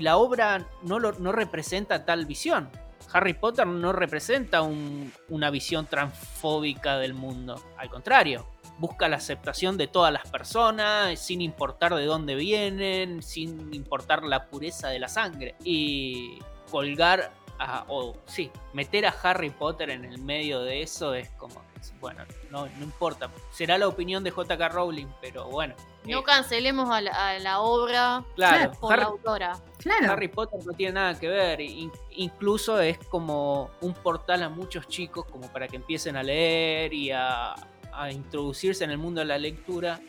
la 0.02 0.18
obra 0.18 0.68
no 0.84 1.32
representa 1.32 2.06
tal 2.06 2.26
visión. 2.26 2.70
Harry 3.16 3.34
Potter 3.34 3.66
no 3.66 3.94
representa 3.94 4.62
un- 4.62 5.12
una 5.30 5.50
visión 5.50 5.86
transfóbica 5.86 6.98
del 6.98 7.14
mundo. 7.14 7.62
Al 7.78 7.90
contrario, 7.90 8.46
busca 8.78 9.08
la 9.08 9.16
aceptación 9.16 9.78
de 9.78 9.88
todas 9.88 10.12
las 10.12 10.28
personas, 10.30 11.18
sin 11.18 11.40
importar 11.42 11.96
de 11.96 12.04
dónde 12.06 12.36
vienen, 12.36 13.24
sin 13.24 13.74
importar 13.74 14.24
la 14.24 14.48
pureza 14.48 14.90
de 14.90 15.00
la 15.00 15.08
sangre. 15.08 15.56
Y 15.64 16.40
colgar 16.70 17.32
a, 17.58 17.86
o 17.88 18.18
sí, 18.26 18.52
meter 18.74 19.06
a 19.06 19.16
Harry 19.24 19.50
Potter 19.50 19.92
en 19.92 20.04
el 20.04 20.18
medio 20.20 20.60
de 20.62 20.82
eso 20.82 21.14
es 21.14 21.30
como, 21.38 21.62
bueno, 22.00 22.24
no, 22.52 22.66
no 22.66 22.84
importa, 22.84 23.30
será 23.52 23.78
la 23.78 23.88
opinión 23.88 24.24
de 24.24 24.32
JK 24.32 24.72
Rowling, 24.72 25.08
pero 25.22 25.46
bueno. 25.50 25.76
No 26.06 26.20
eh, 26.20 26.24
cancelemos 26.24 26.90
a 26.90 27.02
la, 27.02 27.30
a 27.30 27.40
la 27.40 27.60
obra 27.62 28.24
Claro, 28.36 28.72
por 28.80 28.94
Harry- 28.94 29.02
la 29.02 29.08
autora. 29.08 29.58
Claro. 29.78 30.12
Harry 30.12 30.28
Potter 30.28 30.60
no 30.66 30.74
tiene 30.74 30.94
nada 30.94 31.20
que 31.20 31.28
ver, 31.28 31.62
in- 31.62 31.92
incluso 32.12 32.80
es 32.80 32.98
como 33.10 33.70
un 33.82 33.94
portal 33.94 34.44
a 34.44 34.50
muchos 34.50 34.88
chicos 34.88 35.26
como 35.26 35.48
para 35.52 35.68
que 35.68 35.76
empiecen 35.78 36.16
a 36.16 36.24
leer 36.24 36.94
y 36.94 37.12
a, 37.12 37.54
a 37.94 38.12
introducirse 38.12 38.84
en 38.84 38.92
el 38.92 38.98
mundo 38.98 39.20
de 39.22 39.26
la 39.26 39.38
lectura. 39.38 40.00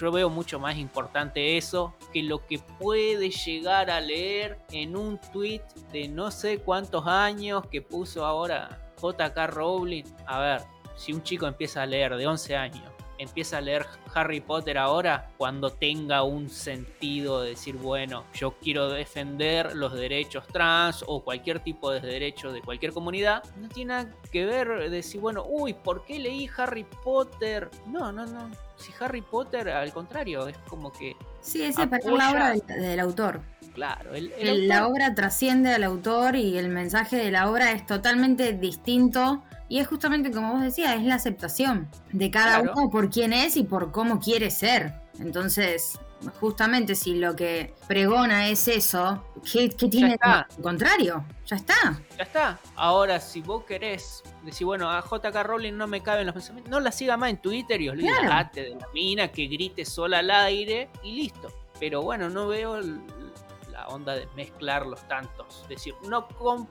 Yo 0.00 0.10
veo 0.10 0.30
mucho 0.30 0.58
más 0.58 0.76
importante 0.78 1.58
eso 1.58 1.94
que 2.14 2.22
lo 2.22 2.44
que 2.46 2.58
puede 2.58 3.28
llegar 3.30 3.90
a 3.90 4.00
leer 4.00 4.58
en 4.70 4.96
un 4.96 5.18
tweet 5.32 5.60
de 5.92 6.08
no 6.08 6.30
sé 6.30 6.58
cuántos 6.60 7.06
años 7.06 7.66
que 7.70 7.82
puso 7.82 8.24
ahora 8.24 8.80
JK 9.02 9.36
Rowling. 9.48 10.04
A 10.26 10.40
ver, 10.40 10.62
si 11.00 11.12
un 11.14 11.22
chico 11.22 11.46
empieza 11.46 11.82
a 11.82 11.86
leer 11.86 12.14
de 12.16 12.26
11 12.26 12.56
años, 12.56 12.84
empieza 13.18 13.58
a 13.58 13.60
leer 13.60 13.86
Harry 14.14 14.40
Potter 14.40 14.76
ahora, 14.78 15.30
cuando 15.36 15.70
tenga 15.70 16.22
un 16.22 16.48
sentido 16.50 17.42
de 17.42 17.50
decir, 17.50 17.76
bueno, 17.76 18.24
yo 18.34 18.52
quiero 18.62 18.88
defender 18.90 19.74
los 19.76 19.92
derechos 19.94 20.46
trans 20.46 21.04
o 21.06 21.22
cualquier 21.22 21.60
tipo 21.60 21.90
de 21.90 22.00
derecho 22.00 22.50
de 22.52 22.60
cualquier 22.62 22.92
comunidad, 22.92 23.42
no 23.56 23.68
tiene 23.68 23.92
nada 23.94 24.10
que 24.30 24.44
ver 24.46 24.90
decir, 24.90 25.20
bueno, 25.20 25.44
uy, 25.46 25.74
¿por 25.74 26.04
qué 26.04 26.18
leí 26.18 26.48
Harry 26.56 26.84
Potter? 27.04 27.70
No, 27.86 28.10
no, 28.12 28.26
no. 28.26 28.50
Si 28.76 28.92
Harry 29.00 29.20
Potter, 29.22 29.68
al 29.68 29.92
contrario, 29.92 30.48
es 30.48 30.56
como 30.68 30.90
que, 30.92 31.14
Sí, 31.42 31.62
es 31.62 31.76
la 31.78 32.30
obra 32.30 32.50
del, 32.50 32.62
del 32.66 33.00
autor. 33.00 33.42
claro, 33.74 34.14
el, 34.14 34.66
la 34.68 34.86
obra 34.86 35.14
trasciende 35.14 35.72
al 35.74 35.84
autor 35.84 36.36
y 36.36 36.56
el 36.58 36.68
mensaje 36.68 37.16
de 37.16 37.30
la 37.30 37.50
obra 37.50 37.72
es 37.72 37.84
totalmente 37.86 38.52
distinto. 38.54 39.42
Y 39.70 39.78
es 39.78 39.86
justamente 39.88 40.30
como 40.32 40.52
vos 40.54 40.62
decías, 40.62 40.96
es 40.96 41.04
la 41.04 41.14
aceptación 41.14 41.88
de 42.12 42.30
cada 42.30 42.58
Claro. 42.60 42.72
uno 42.76 42.90
por 42.90 43.08
quién 43.08 43.32
es 43.32 43.56
y 43.56 43.62
por 43.62 43.92
cómo 43.92 44.18
quiere 44.20 44.50
ser. 44.50 44.92
Entonces, 45.20 45.98
justamente 46.40 46.94
si 46.96 47.14
lo 47.14 47.36
que 47.36 47.72
pregona 47.86 48.48
es 48.48 48.66
eso, 48.68 49.24
¿qué, 49.50 49.70
qué 49.70 49.88
tiene 49.88 50.10
de 50.18 50.62
contrario? 50.62 51.24
Ya 51.46 51.54
está. 51.56 51.74
Ya 52.18 52.24
está. 52.24 52.58
Ahora, 52.74 53.20
si 53.20 53.42
vos 53.42 53.62
querés 53.64 54.22
decir, 54.44 54.66
bueno, 54.66 54.90
a 54.90 55.02
JK 55.02 55.42
Rowling 55.44 55.74
no 55.76 55.86
me 55.86 56.02
caben 56.02 56.26
los 56.26 56.34
pensamientos, 56.34 56.68
no 56.70 56.80
la 56.80 56.90
siga 56.90 57.16
más 57.16 57.30
en 57.30 57.36
Twitter 57.40 57.80
y 57.80 57.88
olvídate 57.90 58.62
de 58.62 58.70
la 58.70 58.88
mina 58.92 59.28
que 59.28 59.46
grite 59.46 59.84
sola 59.84 60.18
al 60.18 60.30
aire 60.32 60.90
y 61.04 61.12
listo. 61.12 61.48
Pero 61.78 62.02
bueno, 62.02 62.28
no 62.28 62.48
veo 62.48 62.76
el- 62.76 63.00
la 63.70 63.86
onda 63.88 64.14
de 64.14 64.26
mezclarlos 64.36 65.06
tantos. 65.06 65.64
Decir, 65.68 65.94
no 66.08 66.26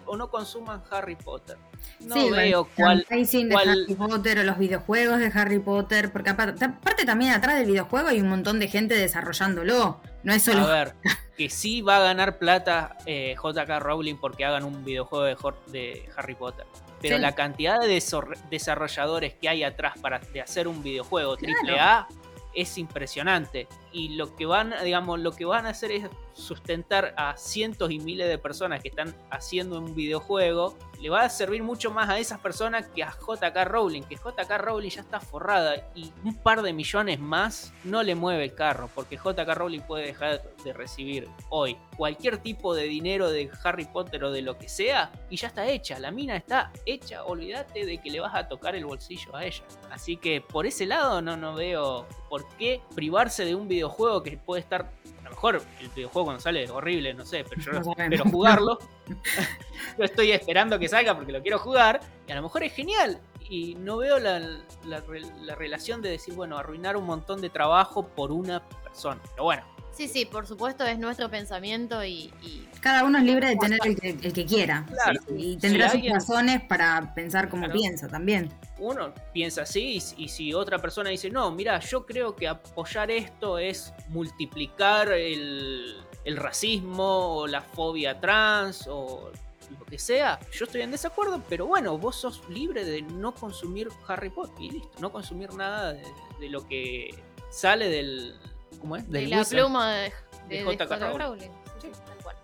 o 0.06 0.18
no 0.18 0.30
consuman 0.30 0.84
Harry 0.92 1.16
Potter. 1.16 1.58
No 2.02 2.16
Sí, 2.16 2.30
veo 2.32 2.68
cuál. 2.76 3.06
de 3.10 3.50
cuál- 3.52 3.70
Harry 3.70 3.96
Potter 3.96 4.40
o 4.40 4.44
los 4.44 4.58
videojuegos 4.58 5.20
de 5.20 5.32
Harry 5.34 5.60
Potter, 5.60 6.12
porque 6.12 6.30
aparte, 6.30 6.64
aparte 6.66 7.06
también 7.06 7.34
atrás 7.34 7.58
del 7.58 7.68
videojuego 7.68 8.08
hay 8.08 8.22
un 8.22 8.30
montón 8.30 8.60
de 8.60 8.68
gente 8.70 8.96
desarrollándolo. 8.96 10.00
No 10.24 10.34
es 10.34 10.42
solo 10.44 10.62
A 10.66 10.72
ver, 10.72 10.96
que 11.38 11.50
sí 11.50 11.82
va 11.82 11.98
a 11.98 12.00
ganar 12.02 12.38
plata 12.38 12.96
eh, 13.06 13.36
JK 13.42 13.80
Rowling 13.80 14.16
porque 14.16 14.46
hagan 14.46 14.64
un 14.64 14.84
videojuego 14.86 15.26
de, 15.26 15.36
de 15.72 16.10
Harry 16.16 16.36
Potter. 16.36 16.66
Pero 17.02 17.16
Sí. 17.16 17.22
la 17.22 17.34
cantidad 17.34 17.80
de 17.80 18.02
desarrolladores 18.50 19.34
que 19.36 19.48
hay 19.50 19.64
atrás 19.64 19.94
para 20.02 20.20
de 20.20 20.42
hacer 20.42 20.68
un 20.68 20.84
videojuego 20.84 21.38
Claro. 21.38 21.58
AAA 21.66 22.08
es 22.54 22.78
impresionante. 22.78 23.68
Y 23.92 24.10
lo 24.10 24.36
que 24.36 24.46
van, 24.46 24.74
digamos, 24.84 25.20
lo 25.20 25.32
que 25.32 25.46
van 25.46 25.66
a 25.66 25.70
hacer 25.70 25.92
es 25.92 26.10
sustentar 26.34 27.14
a 27.18 27.36
cientos 27.38 27.92
y 27.92 28.00
miles 28.00 28.28
de 28.28 28.38
personas 28.38 28.82
que 28.82 28.90
están 28.90 29.16
haciendo 29.30 29.78
un 29.80 29.94
videojuego. 29.94 30.78
Le 31.00 31.10
va 31.10 31.22
a 31.22 31.30
servir 31.30 31.64
mucho 31.64 31.92
más 31.92 32.10
a 32.10 32.20
esas 32.20 32.40
personas 32.40 32.88
que 32.88 33.04
a 33.04 33.12
JK 33.12 33.66
Rowling, 33.66 34.04
que 34.04 34.16
JK 34.16 34.50
Rowling 34.58 34.90
ya 34.90 35.02
está 35.02 35.20
forrada 35.20 35.90
y 35.96 36.12
un 36.24 36.36
par 36.36 36.62
de 36.62 36.74
millones 36.74 37.20
más 37.20 37.74
no 37.84 38.04
le 38.04 38.16
mueve 38.16 38.46
el 38.46 38.54
carro, 38.54 38.90
porque 38.94 39.18
JK 39.18 39.54
Rowling 39.56 39.82
puede 39.82 40.08
dejar 40.08 40.42
de 40.64 40.74
recibir 40.74 41.28
hoy 41.50 41.78
cualquier 41.96 42.38
tipo 42.38 42.76
de 42.76 42.84
dinero 42.84 43.30
de 43.30 43.50
Harry 43.64 43.86
Potter 43.86 44.24
o 44.26 44.32
de 44.32 44.42
lo 44.42 44.58
que 44.58 44.68
sea 44.68 45.12
y 45.30 45.38
ya 45.38 45.48
está 45.48 45.68
hecha, 45.68 46.00
la 46.00 46.12
mina 46.12 46.36
está 46.36 46.72
hecha, 46.86 47.24
olvídate 47.24 47.86
de 47.86 47.98
que 48.00 48.10
le 48.10 48.20
vas 48.20 48.36
a 48.36 48.48
tocar 48.48 48.76
el 48.76 48.86
bolsillo 48.86 49.36
a 49.36 49.46
ella. 49.46 49.64
Así 49.90 50.18
que 50.18 50.42
por 50.42 50.66
ese 50.66 50.86
lado 50.86 51.22
no, 51.22 51.38
no 51.38 51.56
veo 51.56 52.08
por 52.30 52.48
qué 52.58 52.82
privarse 52.94 53.46
de 53.46 53.56
un 53.56 53.68
videojuego 53.68 53.79
que 54.24 54.38
puede 54.38 54.62
estar... 54.62 54.90
A 55.20 55.24
lo 55.24 55.30
mejor 55.32 55.62
el 55.80 55.90
videojuego 55.90 56.26
cuando 56.26 56.42
sale 56.42 56.64
es 56.64 56.70
horrible, 56.72 57.14
no 57.14 57.26
sé, 57.26 57.46
pero 57.48 57.62
yo 57.62 57.72
No 57.74 57.92
espero 57.98 58.24
jugarlo. 58.26 58.80
yo 59.98 60.04
estoy 60.04 60.32
esperando 60.32 60.80
que 60.80 60.88
salga 60.88 61.16
porque 61.16 61.32
lo 61.32 61.42
quiero 61.42 61.60
jugar 61.60 62.00
y 62.28 62.32
a 62.32 62.36
lo 62.36 62.42
mejor 62.42 62.64
es 62.64 62.74
genial. 62.74 63.20
Y 63.50 63.76
no 63.76 63.98
veo 63.98 64.20
la, 64.20 64.40
la 64.86 65.02
re- 65.02 65.22
la 65.42 65.56
relación 65.56 66.02
de 66.02 66.10
decir, 66.10 66.34
bueno, 66.36 66.58
arruinar 66.58 66.98
un 66.98 67.06
montón 67.06 67.42
de 67.42 67.50
trabajo 67.50 68.08
por 68.08 68.32
una 68.32 68.62
persona. 68.84 69.20
Pero 69.32 69.44
bueno, 69.44 69.64
Sí, 69.92 70.08
sí, 70.08 70.26
por 70.26 70.48
supuesto 70.48 70.86
es 70.86 70.98
nuestro 70.98 71.30
pensamiento 71.30 72.04
y, 72.06 72.32
y- 72.42 72.70
Cada 72.80 73.04
uno 73.04 73.18
es 73.18 73.24
libre 73.26 73.50
de 73.50 73.58
tener 73.58 73.80
el 73.84 74.00
que, 74.00 74.10
el 74.12 74.34
que 74.34 74.46
quiera. 74.46 74.86
Claro. 74.88 75.20
Sí, 75.28 75.34
Y 75.36 75.58
tendrá 75.58 75.86
Si 75.86 75.92
sus 75.92 75.96
alguien- 75.96 76.14
razones 76.14 76.62
para 76.62 77.14
pensar 77.14 77.50
como 77.50 77.64
Claro. 77.66 77.80
piensa 77.80 78.08
también. 78.08 78.50
Uno 78.80 79.14
piensa 79.34 79.64
así 79.64 79.98
y, 80.18 80.24
y 80.24 80.28
si 80.30 80.54
otra 80.54 80.80
persona 80.80 81.10
dice, 81.10 81.30
no, 81.30 81.52
mira, 81.52 81.80
yo 81.80 82.06
creo 82.06 82.36
que 82.36 82.48
apoyar 82.48 83.12
esto 83.12 83.58
es 83.58 83.94
multiplicar 84.10 85.12
el, 85.12 85.98
el 86.26 86.38
racismo 86.38 87.38
o 87.38 87.48
la 87.48 87.62
fobia 87.62 88.20
trans 88.20 88.88
o 88.88 89.32
lo 89.78 89.86
que 89.86 90.00
sea, 90.00 90.40
yo 90.52 90.66
estoy 90.66 90.82
en 90.82 90.92
desacuerdo, 90.92 91.44
pero 91.48 91.68
bueno, 91.68 91.98
vos 91.98 92.16
sos 92.16 92.48
libre 92.50 92.84
de 92.84 93.04
no 93.04 93.34
consumir 93.36 93.90
Harry 94.08 94.30
Potter 94.30 94.56
y 94.60 94.72
listo, 94.72 95.00
no 95.00 95.12
consumir 95.12 95.54
nada 95.54 95.94
de, 95.94 96.04
de 96.40 96.50
lo 96.50 96.68
que 96.68 97.14
sale 97.52 97.90
del... 97.90 98.36
¿Cómo 98.82 98.96
es? 98.96 99.10
de 99.10 99.28
la 99.28 99.44
pluma 99.44 99.94
de, 99.94 100.14
de, 100.48 100.58
de 100.58 100.64
J.K. 100.64 100.98
Rowling. 100.98 101.20
Rowling. 101.20 101.52
Sí, 101.82 101.90
sí, 101.94 102.00
tal 102.06 102.18
cual. 102.24 102.36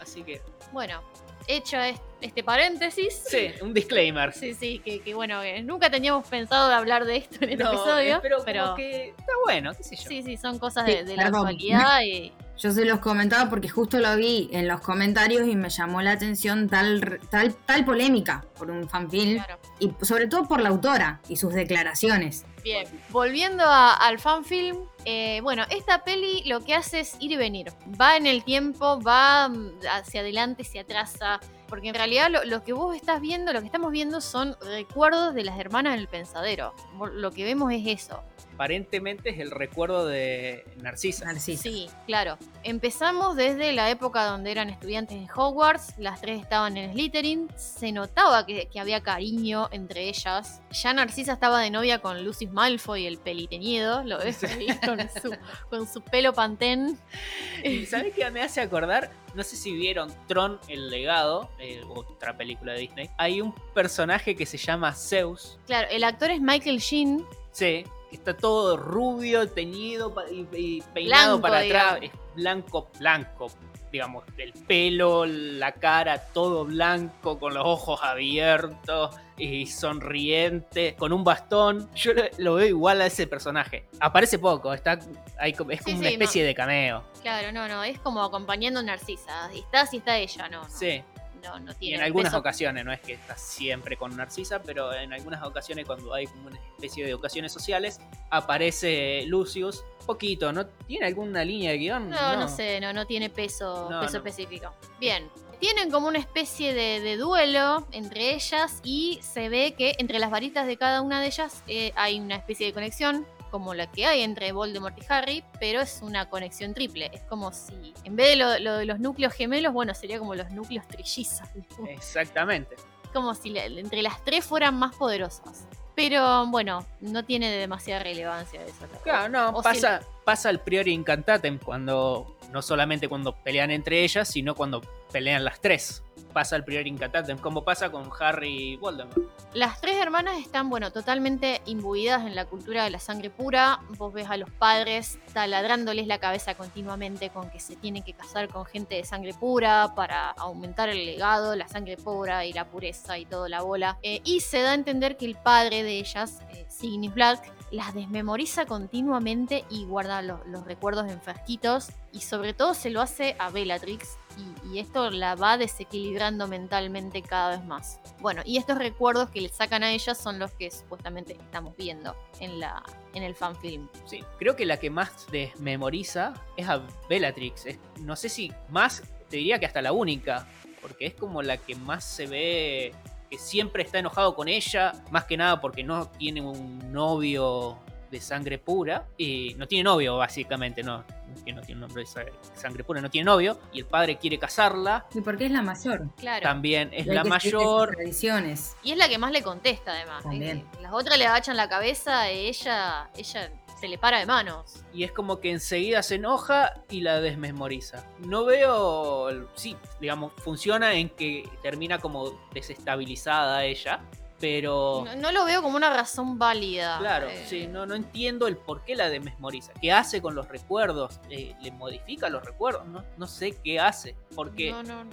Así 0.00 0.22
que, 0.22 0.42
Bueno, 0.72 1.00
hecho 1.48 1.78
es- 1.78 2.00
este 2.20 2.42
paréntesis. 2.42 3.22
sí, 3.28 3.50
un 3.60 3.74
disclaimer. 3.74 4.32
Sí, 4.32 4.54
sí, 4.54 4.78
que, 4.84 5.00
que 5.00 5.14
bueno, 5.14 5.42
que 5.42 5.62
nunca 5.62 5.90
teníamos 5.90 6.26
pensado 6.26 6.68
de 6.68 6.74
hablar 6.74 7.04
de 7.04 7.16
esto 7.16 7.38
en 7.44 7.58
No, 7.58 7.68
episodio, 7.68 8.16
eh, 8.16 8.18
pero, 8.22 8.38
pero, 8.44 8.62
como 8.64 8.74
que 8.76 9.08
está 9.10 9.32
bueno, 9.44 9.72
qué 9.76 9.82
sé 9.82 9.96
yo. 9.96 10.08
sí, 10.08 10.22
sí, 10.22 10.36
son 10.38 10.58
cosas 10.58 10.86
Sí, 10.86 10.92
de, 10.92 11.04
de 11.04 11.16
la 11.16 11.26
actualidad 11.26 12.00
y 12.02 12.32
Yo 12.58 12.70
se 12.70 12.86
los 12.86 13.00
comentaba 13.00 13.50
porque 13.50 13.68
justo 13.68 13.98
lo 13.98 14.16
vi 14.16 14.48
en 14.50 14.66
los 14.66 14.80
comentarios 14.80 15.46
y 15.46 15.54
me 15.54 15.68
llamó 15.68 16.00
la 16.00 16.12
atención 16.12 16.70
tal, 16.70 17.20
tal, 17.30 17.54
tal 17.54 17.84
polémica 17.84 18.46
por 18.56 18.70
un 18.70 18.88
fanfilm 18.88 19.34
claro. 19.44 19.58
y 19.78 19.92
sobre 20.02 20.26
todo 20.26 20.48
por 20.48 20.62
la 20.62 20.70
autora 20.70 21.20
y 21.28 21.36
sus 21.36 21.52
declaraciones. 21.52 22.46
Bien, 22.64 22.86
volviendo 23.10 23.62
a- 23.62 23.92
al 23.92 24.18
fanfilm, 24.18 24.78
eh, 25.06 25.40
bueno, 25.42 25.64
esta 25.70 26.04
peli 26.04 26.42
lo 26.44 26.60
que 26.64 26.74
hace 26.74 27.00
es 27.00 27.16
ir 27.20 27.32
y 27.32 27.36
venir. 27.36 27.72
Va 28.00 28.16
en 28.16 28.26
el 28.26 28.44
tiempo, 28.44 29.00
va 29.00 29.48
mm, 29.48 29.80
hacia 29.90 30.20
adelante, 30.20 30.62
hacia 30.62 30.82
atrás, 30.82 31.14
a- 31.22 31.40
porque 31.68 31.88
en 31.88 31.94
realidad 31.94 32.30
lo, 32.30 32.44
lo 32.44 32.62
que 32.62 32.72
vos 32.72 32.94
estás 32.96 33.20
viendo, 33.20 33.52
lo 33.52 33.60
que 33.60 33.66
estamos 33.66 33.92
viendo 33.92 34.20
son 34.20 34.56
recuerdos 34.60 35.34
de 35.34 35.44
las 35.44 35.58
hermanas 35.58 35.96
del 35.96 36.08
pensadero. 36.08 36.74
Lo 37.14 37.30
que 37.32 37.44
vemos 37.44 37.72
es 37.72 37.86
eso. 37.86 38.22
Aparentemente 38.54 39.28
es 39.28 39.38
el 39.38 39.50
recuerdo 39.50 40.06
de 40.06 40.64
Narcisa. 40.78 41.26
Narcisa. 41.26 41.62
Sí, 41.62 41.90
claro. 42.06 42.38
Empezamos 42.62 43.36
desde 43.36 43.72
la 43.74 43.90
época 43.90 44.24
donde 44.24 44.50
eran 44.50 44.70
estudiantes 44.70 45.20
de 45.20 45.26
Hogwarts, 45.30 45.98
las 45.98 46.22
tres 46.22 46.40
estaban 46.40 46.78
en 46.78 46.92
Slytherin, 46.92 47.50
se 47.56 47.92
notaba 47.92 48.46
que, 48.46 48.66
que 48.72 48.80
había 48.80 49.02
cariño 49.02 49.68
entre 49.72 50.08
ellas. 50.08 50.62
Ya 50.70 50.94
Narcisa 50.94 51.34
estaba 51.34 51.60
de 51.60 51.70
novia 51.70 51.98
con 51.98 52.24
Lucius 52.24 52.50
Malfoy, 52.50 53.06
el 53.06 53.18
peliteñido, 53.18 54.02
lo 54.04 54.16
ves 54.18 54.42
ahí 54.44 54.68
con 54.86 55.00
su, 55.22 55.36
con 55.68 55.86
su 55.86 56.00
pelo 56.00 56.32
pantén. 56.32 56.98
¿Y 57.62 57.84
sabes 57.84 58.14
qué 58.14 58.30
me 58.30 58.42
hace 58.42 58.62
acordar? 58.62 59.10
No 59.36 59.42
sé 59.44 59.54
si 59.56 59.72
vieron 59.72 60.10
Tron 60.26 60.58
el 60.66 60.88
legado, 60.88 61.50
eh, 61.58 61.82
otra 61.94 62.36
película 62.36 62.72
de 62.72 62.80
Disney. 62.80 63.10
Hay 63.18 63.40
un 63.42 63.54
personaje 63.74 64.34
que 64.34 64.46
se 64.46 64.56
llama 64.56 64.92
Zeus. 64.94 65.58
Claro, 65.66 65.88
el 65.90 66.02
actor 66.04 66.30
es 66.30 66.40
Michael 66.40 66.78
Sheen, 66.78 67.24
Sí, 67.52 67.84
que 68.10 68.16
está 68.16 68.36
todo 68.36 68.76
rubio, 68.76 69.48
teñido 69.48 70.14
y, 70.30 70.46
y 70.56 70.82
peinado 70.94 71.38
Blanco, 71.38 71.42
para 71.42 71.58
atrás. 71.58 72.00
digamos. 72.00 72.20
Es 72.28 72.34
blanco, 72.34 72.90
blanco. 72.98 73.46
Digamos, 73.92 74.24
el 74.36 74.52
pelo, 74.52 75.24
la 75.26 75.72
cara, 75.72 76.18
todo 76.32 76.64
blanco, 76.64 77.38
con 77.38 77.54
los 77.54 77.64
ojos 77.64 78.00
abiertos 78.02 79.14
y 79.38 79.66
sonriente, 79.66 80.94
con 80.98 81.12
un 81.12 81.22
bastón. 81.24 81.90
Yo 81.94 82.12
lo, 82.14 82.22
lo 82.38 82.54
veo 82.54 82.66
igual 82.66 83.00
a 83.02 83.06
ese 83.06 83.26
personaje. 83.26 83.84
Aparece 84.00 84.38
poco, 84.38 84.72
está, 84.72 84.98
hay 85.38 85.52
como- 85.52 85.70
es 85.72 85.78
Sí, 85.80 85.84
como 85.84 85.98
una 85.98 86.08
sí, 86.08 86.14
especie 86.14 86.44
de 86.44 86.54
cameo. 86.54 87.04
claro, 87.22 87.52
no, 87.52 87.68
no, 87.68 87.84
es 87.84 87.98
como 88.00 88.22
acompañando 88.22 88.80
a 88.80 88.82
Narcisa. 88.82 89.50
Y 89.54 89.60
está 89.60 89.86
si 89.86 89.98
está 89.98 90.16
ella, 90.18 90.48
no. 90.48 90.62
no, 90.62 90.68
Sí. 90.70 91.02
No, 91.44 91.60
no 91.60 91.70
Y 91.72 91.74
tiene 91.76 91.96
en 91.98 92.02
algunas 92.02 92.30
peso. 92.32 92.40
ocasiones, 92.40 92.84
no 92.84 92.92
es 92.92 92.98
que 93.00 93.12
está 93.12 93.36
siempre 93.36 93.96
con 93.96 94.16
Narcisa, 94.16 94.62
pero 94.62 94.92
en 94.92 95.12
algunas 95.12 95.44
ocasiones 95.44 95.86
cuando 95.86 96.12
hay 96.12 96.26
como 96.26 96.48
una 96.48 96.58
especie 96.58 97.06
de 97.06 97.14
ocasiones 97.14 97.52
sociales, 97.52 98.00
aparece 98.30 99.22
Lucius, 99.26 99.84
poquito, 100.06 100.52
¿no? 100.52 100.66
¿Tiene 100.66 101.06
alguna 101.06 101.44
línea 101.44 101.70
de 101.70 101.78
guion? 101.78 102.10
No, 102.10 102.36
no, 102.36 102.48
sé, 102.48 102.80
no, 102.80 102.92
no 102.92 103.06
tiene 103.06 103.30
peso, 103.30 103.88
No, 103.90 104.00
peso 104.00 104.12
no. 104.14 104.18
específico. 104.18 104.72
Bien, 104.98 105.28
tienen 105.58 105.90
como 105.90 106.08
una 106.08 106.18
especie 106.18 106.74
de, 106.74 107.00
de 107.00 107.16
duelo 107.16 107.86
entre 107.92 108.34
ellas 108.34 108.80
y 108.84 109.18
se 109.22 109.48
ve 109.48 109.74
que 109.76 109.96
entre 109.98 110.18
las 110.18 110.30
varitas 110.30 110.66
de 110.66 110.76
cada 110.76 111.00
una 111.02 111.20
de 111.20 111.26
ellas 111.26 111.62
eh, 111.66 111.92
hay 111.96 112.20
una 112.20 112.36
especie 112.36 112.66
de 112.66 112.72
conexión 112.72 113.26
como 113.50 113.74
la 113.74 113.90
que 113.90 114.06
hay 114.06 114.22
entre 114.22 114.52
Voldemort 114.52 114.98
y 114.98 115.02
Harry, 115.08 115.44
pero 115.60 115.80
es 115.80 116.00
una 116.02 116.28
conexión 116.28 116.74
triple. 116.74 117.10
Es 117.14 117.22
como 117.22 117.52
si, 117.52 117.94
en 118.04 118.16
vez 118.16 118.30
de 118.30 118.36
lo, 118.36 118.58
lo 118.58 118.76
de 118.76 118.84
los 118.84 118.98
núcleos 118.98 119.32
gemelos, 119.32 119.72
bueno, 119.72 119.94
sería 119.94 120.18
como 120.18 120.34
los 120.34 120.50
núcleos 120.50 120.86
trillizos. 120.88 121.48
Exactamente. 121.88 122.76
como 123.16 123.34
si 123.34 123.56
entre 123.56 124.02
las 124.02 124.22
tres 124.24 124.44
fueran 124.44 124.78
más 124.78 124.94
poderosas. 124.94 125.66
Pero 125.94 126.46
bueno, 126.48 126.84
no 127.00 127.24
tiene 127.24 127.50
demasiada 127.50 128.02
relevancia 128.02 128.62
eso. 128.62 128.86
Claro, 129.02 129.30
no, 129.30 129.58
O 129.58 129.62
pasa, 129.62 130.02
pasa 130.24 130.50
el 130.50 130.58
Priori 130.58 130.92
Incantatem 130.92 131.58
cuando, 131.58 132.36
no 132.52 132.60
solamente 132.60 133.08
cuando 133.08 133.34
pelean 133.34 133.70
entre 133.70 134.04
ellas, 134.04 134.28
sino 134.28 134.54
cuando 134.54 134.82
pelean 135.16 135.44
las 135.46 135.62
tres. 135.62 136.02
Pasa 136.34 136.56
el 136.56 136.64
Priori 136.64 136.90
Incantatem, 136.90 137.38
como 137.38 137.64
pasa 137.64 137.90
con 137.90 138.10
Harry 138.20 138.72
y 138.72 138.76
Voldemort. 138.76 139.16
Las 139.54 139.80
tres 139.80 139.96
hermanas 139.96 140.38
están, 140.38 140.68
bueno, 140.68 140.92
totalmente 140.92 141.62
imbuidas 141.64 142.26
en 142.26 142.34
la 142.34 142.44
cultura 142.44 142.84
de 142.84 142.90
la 142.90 142.98
sangre 142.98 143.30
pura. 143.30 143.80
Vos 143.96 144.12
ves 144.12 144.28
a 144.28 144.36
los 144.36 144.50
padres 144.50 145.18
taladrándoles 145.32 146.06
la 146.06 146.18
cabeza 146.18 146.54
continuamente 146.54 147.30
con 147.30 147.48
que 147.48 147.60
se 147.60 147.76
tienen 147.76 148.02
que 148.02 148.12
casar 148.12 148.48
con 148.48 148.66
gente 148.66 148.96
de 148.96 149.04
sangre 149.06 149.32
pura 149.32 149.94
para 149.96 150.32
aumentar 150.32 150.90
el 150.90 151.06
legado, 151.06 151.56
la 151.56 151.68
sangre 151.68 151.96
pura 151.96 152.44
y 152.44 152.52
la 152.52 152.66
pureza 152.66 153.16
y 153.16 153.24
toda 153.24 153.48
la 153.48 153.62
bola. 153.62 153.96
Eh, 154.02 154.20
y 154.24 154.40
se 154.40 154.60
da 154.60 154.72
a 154.72 154.74
entender 154.74 155.16
que 155.16 155.24
el 155.24 155.36
padre 155.36 155.82
de 155.82 155.98
ellas, 155.98 156.40
eh, 156.50 156.66
Black, 157.14 157.50
las 157.70 157.94
desmemoriza 157.94 158.66
continuamente 158.66 159.64
y 159.70 159.86
guarda 159.86 160.20
lo- 160.20 160.44
los 160.44 160.66
recuerdos 160.66 161.10
en 161.10 161.22
frasquitos. 161.22 161.88
Y 162.12 162.20
sobre 162.20 162.52
todo 162.52 162.74
se 162.74 162.90
lo 162.90 163.00
hace 163.00 163.36
a 163.38 163.48
Bellatrix. 163.48 164.18
Y, 164.36 164.74
y 164.74 164.78
esto 164.78 165.10
la 165.10 165.34
va 165.34 165.56
desequilibrando 165.56 166.46
mentalmente 166.46 167.22
cada 167.22 167.56
vez 167.56 167.64
más. 167.64 168.00
Bueno, 168.20 168.42
y 168.44 168.58
estos 168.58 168.78
recuerdos 168.78 169.30
que 169.30 169.40
le 169.40 169.48
sacan 169.48 169.82
a 169.82 169.92
ella 169.92 170.14
son 170.14 170.38
los 170.38 170.52
que 170.52 170.70
supuestamente 170.70 171.32
estamos 171.32 171.76
viendo 171.76 172.14
en, 172.40 172.60
la, 172.60 172.82
en 173.14 173.22
el 173.22 173.34
fanfilm. 173.34 173.88
Sí, 174.04 174.22
creo 174.38 174.56
que 174.56 174.66
la 174.66 174.78
que 174.78 174.90
más 174.90 175.26
desmemoriza 175.30 176.34
es 176.56 176.68
a 176.68 176.82
Bellatrix. 177.08 177.66
No 178.00 178.16
sé 178.16 178.28
si 178.28 178.52
más, 178.68 179.02
te 179.28 179.38
diría 179.38 179.58
que 179.58 179.66
hasta 179.66 179.80
la 179.80 179.92
única, 179.92 180.46
porque 180.82 181.06
es 181.06 181.14
como 181.14 181.42
la 181.42 181.56
que 181.56 181.74
más 181.74 182.04
se 182.04 182.26
ve 182.26 182.94
que 183.30 183.38
siempre 183.38 183.82
está 183.82 183.98
enojado 183.98 184.34
con 184.34 184.48
ella, 184.48 184.92
más 185.10 185.24
que 185.24 185.36
nada 185.36 185.60
porque 185.60 185.82
no 185.82 186.08
tiene 186.10 186.42
un 186.42 186.92
novio 186.92 187.78
de 188.10 188.20
sangre 188.20 188.58
pura, 188.58 189.08
y 189.16 189.54
no 189.56 189.66
tiene 189.66 189.82
novio 189.82 190.16
básicamente, 190.16 190.82
no, 190.84 191.04
que 191.46 191.52
no 191.54 191.62
tiene 191.62 191.76
un 191.76 191.86
nombre 191.88 192.02
de 192.02 192.06
sa- 192.06 192.24
sangre 192.54 192.84
pura, 192.84 193.00
no 193.00 193.08
tiene 193.08 193.24
novio, 193.24 193.58
y 193.72 193.78
el 193.78 193.86
padre 193.86 194.18
quiere 194.18 194.38
casarla, 194.38 195.06
Y 195.14 195.20
porque 195.22 195.46
es 195.46 195.50
la 195.52 195.62
mayor. 195.62 196.08
Claro. 196.16 196.42
también 196.42 196.90
es 196.92 197.06
la 197.06 197.24
mayor, 197.24 197.92
tradiciones. 197.96 198.76
Y 198.82 198.90
es 198.92 198.98
la 198.98 199.08
que 199.08 199.16
más 199.16 199.32
le 199.32 199.42
contesta 199.42 199.92
además. 199.92 200.22
También. 200.24 200.58
Eh, 200.58 200.66
Las 200.82 200.92
otras 200.92 201.16
le 201.16 201.26
agachan 201.26 201.56
la 201.56 201.68
cabeza, 201.68 202.30
y 202.30 202.48
ella, 202.48 203.08
ella 203.16 203.50
se 203.80 203.88
le 203.88 203.98
para 203.98 204.18
de 204.18 204.26
manos. 204.26 204.82
y 204.94 205.04
es 205.04 205.12
como 205.12 205.38
que 205.38 205.50
enseguida 205.50 206.02
se 206.02 206.14
enoja 206.16 206.82
y 206.90 207.02
la 207.02 207.20
desmemoriza. 207.20 208.04
No 208.20 208.44
veo, 208.46 209.48
sí, 209.54 209.76
digamos, 210.00 210.32
funciona 210.38 210.94
en 210.94 211.10
que 211.10 211.48
termina 211.62 211.98
como 211.98 212.32
desestabilizada 212.54 213.64
ella, 213.64 214.00
pero... 214.38 215.04
No, 215.06 215.16
no 215.16 215.32
lo 215.32 215.44
veo 215.44 215.62
como 215.62 215.76
una 215.76 215.90
razón 215.90 216.38
válida. 216.38 216.98
Claro, 216.98 217.28
Eh, 217.28 217.44
sí, 217.48 217.66
no, 217.66 217.86
no 217.86 217.94
entiendo 217.94 218.46
el 218.46 218.56
por 218.56 218.84
qué 218.84 218.94
la 218.94 219.08
desmemoriza. 219.08 219.72
¿Qué 219.80 219.92
hace 219.92 220.20
con 220.20 220.34
los 220.34 220.48
recuerdos? 220.48 221.20
Eh, 221.30 221.54
¿Le 221.60 221.70
modifica 221.72 222.28
los 222.28 222.44
recuerdos? 222.44 222.86
No, 222.86 223.04
no 223.16 223.26
sé 223.26 223.52
qué 223.62 223.80
hace, 223.80 224.16
porque 224.34 224.70
no, 224.72 225.04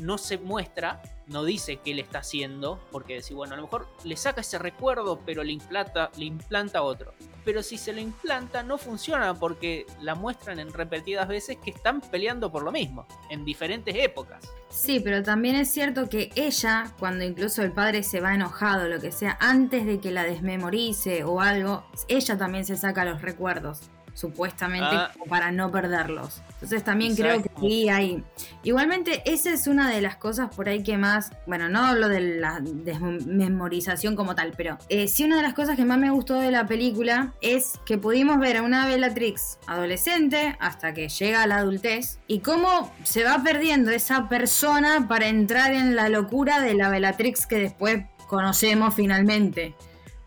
no, 0.00 0.18
se 0.18 0.38
muestra, 0.38 1.02
no 1.26 1.44
dice 1.44 1.76
qué 1.84 1.94
le 1.94 2.02
está 2.02 2.20
haciendo, 2.20 2.80
porque 2.90 3.14
decir, 3.14 3.36
bueno, 3.36 3.54
a 3.54 3.56
lo 3.56 3.64
mejor 3.64 3.88
le 4.04 4.16
saca 4.16 4.40
ese 4.40 4.58
recuerdo, 4.58 5.20
pero 5.24 5.44
le 5.44 5.52
implanta, 5.52 6.10
le 6.16 6.24
implanta 6.24 6.82
otro. 6.82 7.14
Pero 7.44 7.62
si 7.62 7.78
se 7.78 7.92
lo 7.92 8.00
implanta, 8.00 8.62
no 8.62 8.78
funciona 8.78 9.34
porque 9.34 9.86
la 10.00 10.14
muestran 10.14 10.58
en 10.58 10.72
repetidas 10.72 11.28
veces 11.28 11.56
que 11.62 11.70
están 11.70 12.00
peleando 12.00 12.50
por 12.52 12.62
lo 12.62 12.72
mismo, 12.72 13.06
en 13.30 13.44
diferentes 13.44 13.94
épocas. 13.96 14.42
Sí, 14.68 15.00
pero 15.00 15.22
también 15.22 15.56
es 15.56 15.70
cierto 15.70 16.08
que 16.08 16.30
ella, 16.36 16.92
cuando 16.98 17.24
incluso 17.24 17.62
el 17.62 17.72
padre 17.72 18.02
se 18.02 18.20
va 18.20 18.34
enojado, 18.34 18.88
lo 18.88 19.00
que 19.00 19.12
sea, 19.12 19.38
antes 19.40 19.86
de 19.86 19.98
que 19.98 20.10
la 20.10 20.24
desmemorice 20.24 21.24
o 21.24 21.40
algo, 21.40 21.84
ella 22.08 22.36
también 22.36 22.64
se 22.64 22.76
saca 22.76 23.04
los 23.04 23.22
recuerdos, 23.22 23.90
supuestamente, 24.18 24.96
Ah. 24.96 25.10
como 25.12 25.26
para 25.26 25.52
no 25.52 25.70
perderlos. 25.70 26.42
Entonces 26.54 26.82
también 26.82 27.14
creo 27.14 27.40
que 27.40 27.50
sí 27.60 27.88
hay... 27.88 28.24
Igualmente, 28.64 29.22
esa 29.24 29.52
es 29.52 29.68
una 29.68 29.88
de 29.88 30.00
las 30.00 30.16
cosas 30.16 30.52
por 30.52 30.68
ahí 30.68 30.82
que 30.82 30.98
más, 30.98 31.30
bueno, 31.46 31.68
no 31.68 31.84
hablo 31.86 32.08
de 32.08 32.20
la 32.20 32.58
desmemorización 32.60 34.16
como 34.16 34.34
tal, 34.34 34.54
pero 34.56 34.76
eh, 34.88 35.06
sí 35.06 35.22
una 35.22 35.36
de 35.36 35.42
las 35.42 35.54
cosas 35.54 35.76
que 35.76 35.84
más 35.84 35.98
me 35.98 36.10
gustó 36.10 36.34
de 36.34 36.50
la 36.50 36.66
película 36.66 37.32
es 37.40 37.78
que 37.86 37.96
pudimos 37.96 38.38
ver 38.40 38.56
a 38.56 38.62
una 38.62 38.86
Bellatrix 38.86 39.58
adolescente 39.68 40.56
hasta 40.58 40.92
que 40.94 41.08
llega 41.08 41.44
a 41.44 41.46
la 41.46 41.58
adultez 41.58 42.18
y 42.26 42.40
cómo 42.40 42.92
se 43.04 43.22
va 43.22 43.40
perdiendo 43.44 43.92
esa 43.92 44.28
persona 44.28 45.06
para 45.06 45.28
entrar 45.28 45.72
en 45.72 45.94
la 45.94 46.08
locura 46.08 46.60
de 46.60 46.74
la 46.74 46.88
Bellatrix 46.90 47.46
que 47.46 47.58
después 47.58 48.04
conocemos 48.26 48.94
finalmente. 48.94 49.76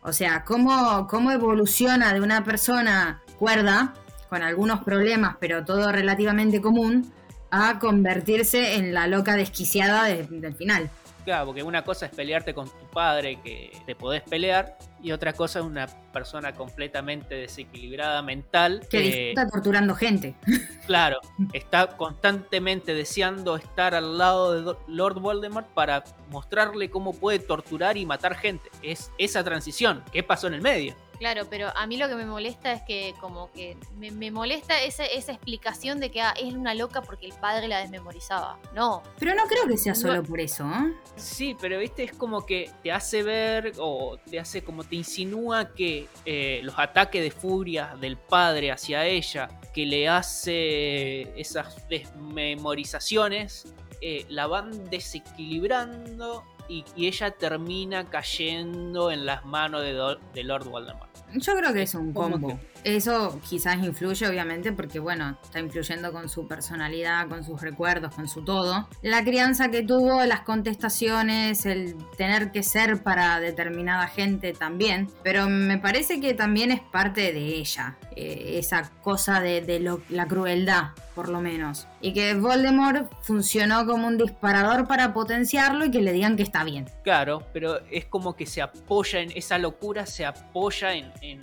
O 0.02 0.14
sea, 0.14 0.44
cómo, 0.46 1.08
cómo 1.08 1.32
evoluciona 1.32 2.14
de 2.14 2.22
una 2.22 2.44
persona 2.44 3.22
cuerda, 3.42 3.96
con 4.30 4.44
algunos 4.44 4.84
problemas, 4.84 5.36
pero 5.40 5.66
todo 5.66 5.92
relativamente 5.92 6.62
común, 6.62 7.12
a 7.50 7.80
convertirse 7.80 8.76
en 8.76 8.94
la 8.94 9.08
loca 9.08 9.36
desquiciada 9.36 10.04
de- 10.06 10.28
del 10.30 10.54
final. 10.54 10.92
Claro, 11.26 11.48
porque 11.48 11.64
una 11.64 11.84
cosa 11.84 12.06
es 12.06 12.12
pelearte 12.16 12.54
con 12.54 12.68
tu 12.68 12.86
padre, 12.94 13.40
que 13.44 13.72
te 13.88 13.96
podés 13.96 14.22
pelear, 14.22 14.78
y 15.04 15.12
otra 15.12 15.34
cosa 15.34 15.58
es 15.60 15.66
una 15.66 15.88
persona 16.14 16.54
completamente 16.54 17.34
desequilibrada 17.36 18.22
mental, 18.22 18.82
Que 18.82 18.88
que, 18.90 19.02
disfruta 19.02 19.48
torturando 19.50 19.96
gente. 19.96 20.36
claro, 20.88 21.20
está 21.54 21.88
constantemente 21.98 22.94
deseando 22.94 23.56
estar 23.56 23.96
al 23.96 24.18
lado 24.20 24.54
de 24.74 24.76
Lord 24.88 25.20
Voldemort 25.20 25.68
para 25.74 26.04
mostrarle 26.30 26.90
cómo 26.92 27.14
puede 27.14 27.40
torturar 27.40 27.98
y 27.98 28.06
matar 28.06 28.36
gente. 28.36 28.70
Es 28.84 29.12
esa 29.18 29.44
transición. 29.44 30.04
¿Qué 30.12 30.22
pasó 30.24 30.46
en 30.48 30.54
el 30.54 30.62
medio? 30.62 30.96
Claro, 31.22 31.46
pero 31.48 31.72
a 31.78 31.86
mí 31.86 31.98
lo 31.98 32.08
que 32.10 32.16
me 32.16 32.26
molesta 32.26 32.72
es 32.74 32.82
que 32.82 33.14
como 33.22 33.52
que 33.52 33.78
me, 33.96 34.10
me 34.10 34.32
molesta 34.32 34.82
esa, 34.82 35.06
esa 35.06 35.34
explicación 35.34 36.00
de 36.00 36.10
que 36.10 36.20
ah, 36.20 36.34
es 36.36 36.52
una 36.56 36.74
loca 36.74 37.04
porque 37.04 37.28
el 37.28 37.34
padre 37.34 37.68
la 37.68 37.78
desmemorizaba. 37.78 38.58
No, 38.74 39.04
Pero 39.20 39.36
no 39.36 39.44
creo 39.44 39.68
que 39.68 39.78
sea 39.78 39.94
No. 39.94 40.00
solo 40.00 40.24
por 40.24 40.40
eso. 40.40 40.66
¿eh? 40.66 40.96
Sí, 41.18 41.56
pero 41.62 41.78
viste, 41.78 42.06
es 42.06 42.14
como 42.14 42.44
que 42.44 42.72
te 42.82 42.92
hace 42.92 43.22
ver 43.22 43.74
o 43.78 44.18
te 44.32 44.40
hace 44.40 44.64
como 44.64 44.84
te 44.84 44.96
insinúa 44.96 45.76
que 45.76 46.08
eh, 46.26 46.62
los 46.64 46.74
ataques 46.80 47.22
de 47.22 47.30
furia 47.30 47.96
del 48.02 48.18
padre 48.18 48.72
hacia 48.72 49.06
ella, 49.06 49.48
que 49.76 49.86
le 49.86 50.10
hace 50.10 51.40
esas 51.40 51.88
desmemorizaciones, 51.88 53.72
eh, 54.02 54.26
la 54.28 54.48
van 54.48 54.90
desequilibrando 54.90 56.44
y, 56.72 56.86
y 56.96 57.08
ella 57.08 57.32
termina 57.32 58.10
cayendo 58.10 59.12
en 59.12 59.26
las 59.26 59.46
manos 59.46 59.82
de, 59.82 60.18
de 60.34 60.44
Lord 60.44 60.70
Voldemort. 60.70 61.21
Yo 61.34 61.56
creo 61.56 61.74
que 61.74 61.84
es 61.84 61.94
un 61.96 62.14
¿Cómo 62.14 62.32
combo. 62.40 62.60
Eso 62.84 63.40
quizás 63.48 63.78
influye, 63.78 64.28
obviamente, 64.28 64.72
porque 64.72 64.98
bueno, 65.00 65.38
está 65.44 65.60
influyendo 65.60 66.12
con 66.12 66.28
su 66.30 66.48
personalidad, 66.48 67.28
con 67.30 67.44
sus 67.44 67.62
recuerdos, 67.62 68.16
con 68.16 68.28
su 68.28 68.44
todo. 68.44 68.90
La 69.04 69.24
crianza 69.24 69.70
que 69.70 69.84
tuvo, 69.84 70.26
las 70.26 70.42
contestaciones, 70.42 71.66
el 71.66 71.96
tener 72.18 72.52
que 72.52 72.64
ser 72.64 73.04
para 73.04 73.40
determinada 73.40 74.08
gente 74.08 74.54
también. 74.54 75.08
Pero 75.24 75.48
me 75.48 75.78
parece 75.78 76.20
que 76.20 76.34
también 76.34 76.72
es 76.72 76.82
parte 76.82 77.32
de 77.34 77.56
ella, 77.60 77.98
eh, 78.16 78.58
esa 78.58 78.90
cosa 79.04 79.40
de, 79.42 79.62
de 79.62 79.80
lo- 79.80 80.02
la 80.10 80.26
crueldad, 80.28 80.90
por 81.16 81.30
lo 81.30 81.40
menos. 81.40 81.88
Y 82.02 82.14
que 82.14 82.34
Voldemort 82.34 83.12
funcionó 83.22 83.86
como 83.86 84.08
un 84.08 84.18
disparador 84.18 84.88
para 84.88 85.14
potenciarlo 85.14 85.86
y 85.86 85.92
que 85.92 86.02
le 86.02 86.14
digan 86.14 86.36
que 86.36 86.44
está 86.44 86.64
bien. 86.64 86.90
Claro, 87.04 87.44
pero 87.54 87.80
es 87.92 88.06
como 88.06 88.36
que 88.36 88.46
se 88.48 88.62
apoya 88.62 89.20
en 89.20 89.32
esa 89.36 89.58
locura, 89.60 90.06
se 90.08 90.26
apoya 90.26 90.94
en, 90.94 91.12
en 91.22 91.40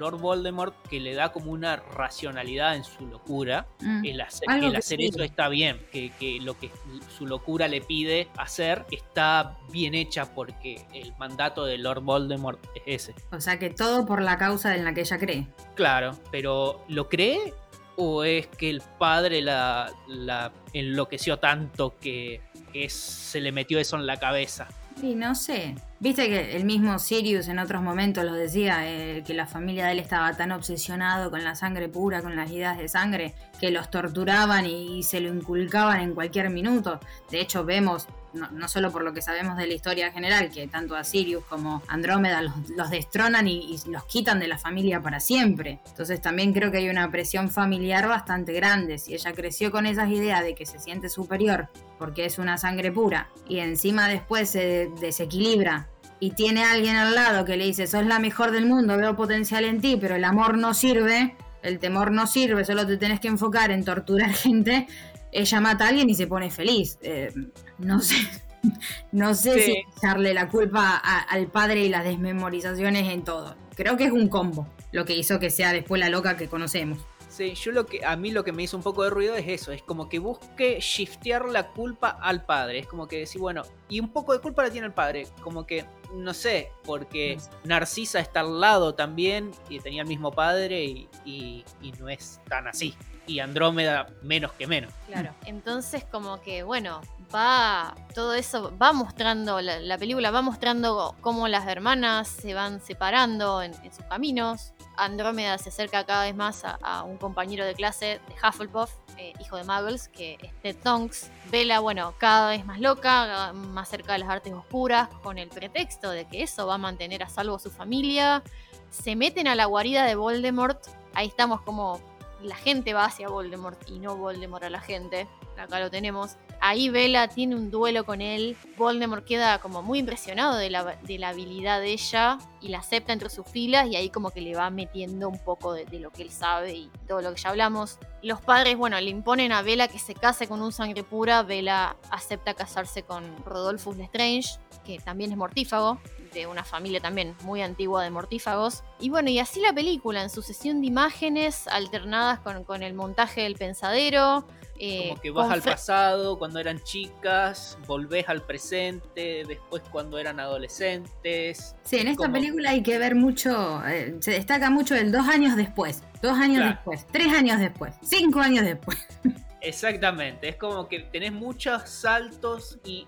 Lord 0.00 0.18
Voldemort 0.18 0.74
que 0.88 0.98
le 0.98 1.14
da 1.14 1.30
como 1.30 1.52
una 1.52 1.76
racionalidad 1.76 2.74
en 2.74 2.84
su 2.84 3.06
locura. 3.06 3.66
Mm. 3.80 4.04
El 4.04 4.20
hacer, 4.20 4.48
el 4.50 4.82
sí. 4.82 4.96
eso 4.98 5.22
está 5.22 5.48
bien, 5.48 5.80
que, 5.92 6.10
que 6.18 6.38
lo 6.40 6.58
que 6.58 6.70
su 7.16 7.26
locura 7.26 7.68
le 7.68 7.80
pide 7.80 8.28
hacer 8.36 8.86
está 8.90 9.58
bien 9.70 9.94
hecha 9.94 10.34
porque 10.34 10.86
el 10.94 11.14
mandato 11.16 11.64
de 11.64 11.78
Lord 11.78 12.02
Voldemort 12.02 12.58
es 12.86 13.08
ese. 13.08 13.14
O 13.30 13.40
sea 13.40 13.58
que 13.58 13.70
todo 13.70 14.06
por 14.06 14.22
la 14.22 14.38
causa 14.38 14.74
en 14.74 14.84
la 14.84 14.94
que 14.94 15.02
ella 15.02 15.18
cree. 15.18 15.46
Claro, 15.74 16.18
pero 16.30 16.84
¿lo 16.88 17.08
cree? 17.08 17.52
¿O 17.96 18.24
es 18.24 18.46
que 18.46 18.70
el 18.70 18.82
padre 18.98 19.42
la, 19.42 19.92
la 20.08 20.52
enloqueció 20.72 21.38
tanto 21.38 21.98
que, 21.98 22.40
que 22.72 22.88
se 22.88 23.40
le 23.40 23.52
metió 23.52 23.78
eso 23.78 23.96
en 23.96 24.06
la 24.06 24.18
cabeza? 24.18 24.68
Y 25.02 25.14
no 25.14 25.34
sé. 25.34 25.74
Viste 25.98 26.28
que 26.28 26.56
el 26.56 26.64
mismo 26.64 26.98
Sirius 26.98 27.48
en 27.48 27.58
otros 27.58 27.82
momentos 27.82 28.24
lo 28.24 28.34
decía, 28.34 28.80
eh, 28.82 29.22
que 29.26 29.34
la 29.34 29.46
familia 29.46 29.86
de 29.86 29.92
él 29.92 29.98
estaba 29.98 30.34
tan 30.34 30.52
obsesionado 30.52 31.30
con 31.30 31.42
la 31.42 31.54
sangre 31.54 31.88
pura, 31.88 32.22
con 32.22 32.36
las 32.36 32.50
ideas 32.50 32.76
de 32.76 32.88
sangre, 32.88 33.34
que 33.60 33.70
los 33.70 33.90
torturaban 33.90 34.66
y, 34.66 35.02
se 35.02 35.20
lo 35.20 35.32
inculcaban 35.32 36.00
en 36.00 36.14
cualquier 36.14 36.50
minuto. 36.50 37.00
De 37.30 37.40
hecho, 37.40 37.64
vemos, 37.64 38.08
no, 38.32 38.68
solo 38.68 38.90
por 38.90 39.02
lo 39.02 39.12
que 39.12 39.22
sabemos 39.22 39.56
de 39.56 39.66
la 39.66 39.74
historia 39.74 40.12
general, 40.12 40.50
que 40.50 40.66
tanto 40.68 40.96
a 40.96 41.04
Sirius 41.04 41.44
como 41.44 41.82
a 41.88 41.94
Andrómeda 41.94 42.42
los, 42.42 42.90
destronan 42.90 43.48
y, 43.48 43.78
los 43.86 44.04
quitan 44.04 44.40
de 44.40 44.48
la 44.48 44.58
familia 44.58 45.00
para 45.00 45.20
siempre. 45.20 45.80
Entonces 45.88 46.20
también 46.20 46.52
creo 46.52 46.70
que 46.70 46.78
hay 46.78 46.88
una 46.88 47.10
presión 47.10 47.50
familiar 47.50 48.08
bastante 48.08 48.52
grande. 48.52 48.98
Si 48.98 49.14
ella 49.14 49.32
creció 49.32 49.70
con 49.70 49.86
esas 49.86 50.10
ideas 50.10 50.42
de 50.42 50.54
que 50.54 50.66
se 50.66 50.78
siente 50.78 51.08
superior 51.08 51.68
porque 51.98 52.24
es 52.24 52.38
una 52.38 52.56
sangre 52.56 52.90
pura 52.90 53.28
y 53.48 53.58
encima 53.58 54.08
después 54.08 54.50
se 54.50 54.90
desequilibra 55.00 55.88
y 56.20 56.32
tiene 56.32 56.64
alguien 56.64 56.96
al 56.96 57.14
lado 57.14 57.44
que 57.44 57.56
le 57.56 57.64
dice, 57.64 57.86
sos 57.86 58.04
la 58.04 58.18
mejor 58.18 58.50
del 58.52 58.66
mundo, 58.66 58.96
veo 58.96 59.16
potencial 59.16 59.64
en 59.64 59.80
ti, 59.80 59.96
pero 60.00 60.16
el 60.16 60.24
amor 60.24 60.58
no 60.58 60.74
sirve, 60.74 61.34
el 61.62 61.78
temor 61.78 62.10
no 62.10 62.26
sirve, 62.26 62.64
solo 62.64 62.86
te 62.86 62.96
tenés 62.96 63.20
que 63.20 63.28
enfocar 63.28 63.70
en 63.70 63.84
torturar 63.84 64.30
gente, 64.34 64.86
ella 65.32 65.60
mata 65.60 65.84
a 65.84 65.88
alguien 65.88 66.08
y 66.10 66.14
se 66.14 66.26
pone 66.26 66.50
feliz. 66.50 66.98
Eh, 67.02 67.32
no 67.78 68.00
sé. 68.00 68.16
No 69.10 69.32
sé 69.32 69.58
si 69.58 69.84
echarle 69.96 70.34
la 70.34 70.50
culpa 70.50 70.94
al 70.98 71.46
padre 71.46 71.82
y 71.82 71.88
las 71.88 72.04
desmemorizaciones 72.04 73.08
en 73.08 73.24
todo. 73.24 73.56
Creo 73.74 73.96
que 73.96 74.04
es 74.04 74.12
un 74.12 74.28
combo 74.28 74.66
lo 74.92 75.04
que 75.04 75.16
hizo 75.16 75.38
que 75.38 75.50
sea 75.50 75.72
después 75.72 76.00
la 76.00 76.08
loca 76.10 76.36
que 76.36 76.48
conocemos. 76.48 76.98
Sí, 77.28 77.54
yo 77.54 77.70
lo 77.70 77.86
que 77.86 78.04
a 78.04 78.16
mí 78.16 78.32
lo 78.32 78.42
que 78.42 78.52
me 78.52 78.64
hizo 78.64 78.76
un 78.76 78.82
poco 78.82 79.04
de 79.04 79.10
ruido 79.10 79.36
es 79.36 79.46
eso, 79.46 79.70
es 79.70 79.82
como 79.82 80.08
que 80.08 80.18
busque 80.18 80.80
shiftear 80.80 81.48
la 81.48 81.68
culpa 81.68 82.08
al 82.08 82.44
padre, 82.44 82.80
es 82.80 82.88
como 82.88 83.06
que 83.06 83.18
decir, 83.18 83.40
bueno, 83.40 83.62
y 83.88 84.00
un 84.00 84.08
poco 84.08 84.32
de 84.32 84.40
culpa 84.40 84.64
la 84.64 84.70
tiene 84.70 84.88
el 84.88 84.92
padre, 84.92 85.28
como 85.40 85.64
que 85.64 85.84
no 86.12 86.34
sé, 86.34 86.72
porque 86.82 87.38
Narcisa 87.62 88.18
está 88.18 88.40
al 88.40 88.60
lado 88.60 88.96
también 88.96 89.52
y 89.68 89.78
tenía 89.78 90.02
el 90.02 90.08
mismo 90.08 90.32
padre 90.32 90.82
y, 90.82 91.64
y 91.80 91.92
no 92.00 92.08
es 92.08 92.40
tan 92.48 92.66
así 92.66 92.96
y 93.26 93.40
Andrómeda 93.40 94.08
menos 94.22 94.52
que 94.52 94.66
menos. 94.66 94.92
Claro, 95.06 95.34
entonces 95.46 96.04
como 96.04 96.40
que 96.40 96.62
bueno, 96.62 97.00
va 97.34 97.94
todo 98.14 98.34
eso, 98.34 98.76
va 98.80 98.92
mostrando, 98.92 99.60
la, 99.60 99.98
película 99.98 100.30
va 100.30 100.42
mostrando 100.42 101.14
cómo 101.20 101.48
las 101.48 101.66
hermanas 101.68 102.28
se 102.28 102.54
van 102.54 102.80
separando 102.80 103.62
en, 103.62 103.74
sus 103.74 104.04
caminos. 104.08 104.72
Andrómeda 104.96 105.56
se 105.58 105.70
acerca 105.70 106.04
cada 106.04 106.24
vez 106.24 106.34
más 106.34 106.62
a, 106.64 107.04
un 107.04 107.16
compañero 107.16 107.64
de 107.64 107.74
clase 107.74 108.20
de 108.28 108.34
Hufflepuff, 108.46 108.90
eh, 109.16 109.32
hijo 109.40 109.56
de 109.56 109.64
Muggles, 109.64 110.08
que 110.08 110.36
es 110.42 110.52
Ted 110.60 110.76
Tonks. 110.82 111.30
Vela, 111.50 111.80
bueno, 111.80 112.14
cada 112.18 112.50
vez 112.50 112.64
más 112.66 112.80
loca, 112.80 113.52
más 113.52 113.88
cerca 113.88 114.12
de 114.12 114.20
las 114.20 114.28
artes 114.28 114.52
oscuras, 114.52 115.08
con 115.22 115.38
el 115.38 115.48
pretexto 115.48 116.10
de 116.10 116.26
que 116.26 116.42
eso 116.42 116.66
va 116.66 116.74
a 116.74 116.78
mantener 116.78 117.22
a 117.22 117.28
salvo 117.28 117.56
a 117.56 117.58
su 117.58 117.70
familia. 117.70 118.42
Se 118.90 119.14
meten 119.16 119.46
a 119.46 119.54
la 119.54 119.66
guarida 119.66 120.04
de 120.04 120.16
Voldemort. 120.16 120.84
Ahí 121.14 121.28
estamos 121.28 121.62
como 121.62 122.00
la 122.42 122.56
gente 122.56 122.94
va 122.94 123.04
hacia 123.04 123.28
Voldemort 123.28 123.78
y 123.88 123.98
no 123.98 124.16
Voldemort 124.16 124.64
a 124.64 124.70
la 124.70 124.80
gente. 124.80 125.28
Acá 125.58 125.78
lo 125.78 125.90
tenemos. 125.90 126.36
Ahí 126.60 126.88
Bella 126.88 127.28
tiene 127.28 127.54
un 127.54 127.70
duelo 127.70 128.04
con 128.04 128.22
él. 128.22 128.56
Voldemort 128.78 129.24
queda 129.26 129.58
como 129.58 129.82
muy 129.82 129.98
impresionado 129.98 130.56
de 130.56 130.70
la, 130.70 130.96
de 131.02 131.18
la 131.18 131.28
habilidad 131.28 131.80
de 131.80 131.92
ella 131.92 132.38
y 132.62 132.68
la 132.68 132.78
acepta 132.78 133.12
entre 133.12 133.28
sus 133.28 133.46
filas 133.46 133.86
y 133.88 133.96
ahí 133.96 134.08
como 134.08 134.30
que 134.30 134.40
le 134.40 134.54
va 134.54 134.70
metiendo 134.70 135.28
un 135.28 135.38
poco 135.38 135.74
de, 135.74 135.86
lo 135.98 136.10
que 136.10 136.22
él 136.22 136.30
sabe 136.30 136.72
y 136.72 136.90
todo 137.06 137.20
lo 137.20 137.34
que 137.34 137.40
ya 137.40 137.50
hablamos. 137.50 137.98
Los 138.22 138.40
padres, 138.40 138.76
bueno, 138.76 138.98
le 139.00 139.10
imponen 139.10 139.52
a 139.52 139.60
Bella 139.60 139.88
que 139.88 139.98
se 139.98 140.14
case 140.14 140.48
con 140.48 140.62
un 140.62 140.72
sangre 140.72 141.02
pura. 141.02 141.42
Bella 141.42 141.96
acepta 142.10 142.54
casarse 142.54 143.02
con 143.02 143.24
Rodolphus 143.44 143.96
Lestrange, 143.96 144.58
que 144.84 144.98
también 144.98 145.32
es 145.32 145.36
mortífago 145.36 146.00
de 146.32 146.46
una 146.46 146.64
familia 146.64 147.00
también 147.00 147.34
muy 147.42 147.62
antigua 147.62 148.02
de 148.02 148.10
mortífagos. 148.10 148.82
Y 148.98 149.10
bueno, 149.10 149.30
y 149.30 149.38
así 149.38 149.60
la 149.60 149.72
película, 149.72 150.22
en 150.22 150.30
sucesión 150.30 150.80
de 150.80 150.86
imágenes 150.86 151.66
alternadas 151.68 152.40
con, 152.40 152.64
con 152.64 152.82
el 152.82 152.94
montaje 152.94 153.42
del 153.42 153.56
pensadero. 153.56 154.46
Eh, 154.82 155.08
Como 155.10 155.20
que 155.20 155.30
vas 155.30 155.50
al 155.50 155.60
pasado 155.60 156.38
cuando 156.38 156.58
eran 156.58 156.80
chicas, 156.82 157.76
volvés 157.86 158.28
al 158.30 158.42
presente, 158.42 159.44
después 159.46 159.82
cuando 159.92 160.16
eran 160.18 160.40
adolescentes. 160.40 161.76
Sí, 161.84 161.98
en 161.98 162.08
esta 162.08 162.32
película 162.32 162.70
hay 162.70 162.82
que 162.82 162.96
ver 162.96 163.14
mucho, 163.14 163.82
eh, 163.86 164.16
se 164.20 164.30
destaca 164.30 164.70
mucho 164.70 164.94
el 164.94 165.12
dos 165.12 165.28
años 165.28 165.54
después, 165.56 166.02
dos 166.22 166.32
años 166.38 166.64
después, 166.64 167.06
tres 167.12 167.30
años 167.32 167.60
después, 167.60 167.94
cinco 168.02 168.40
años 168.40 168.64
después. 168.64 168.96
Exactamente, 169.62 170.48
es 170.48 170.56
como 170.56 170.88
que 170.88 171.00
tenés 171.00 171.32
muchos 171.32 171.88
saltos 171.88 172.78
y, 172.84 173.06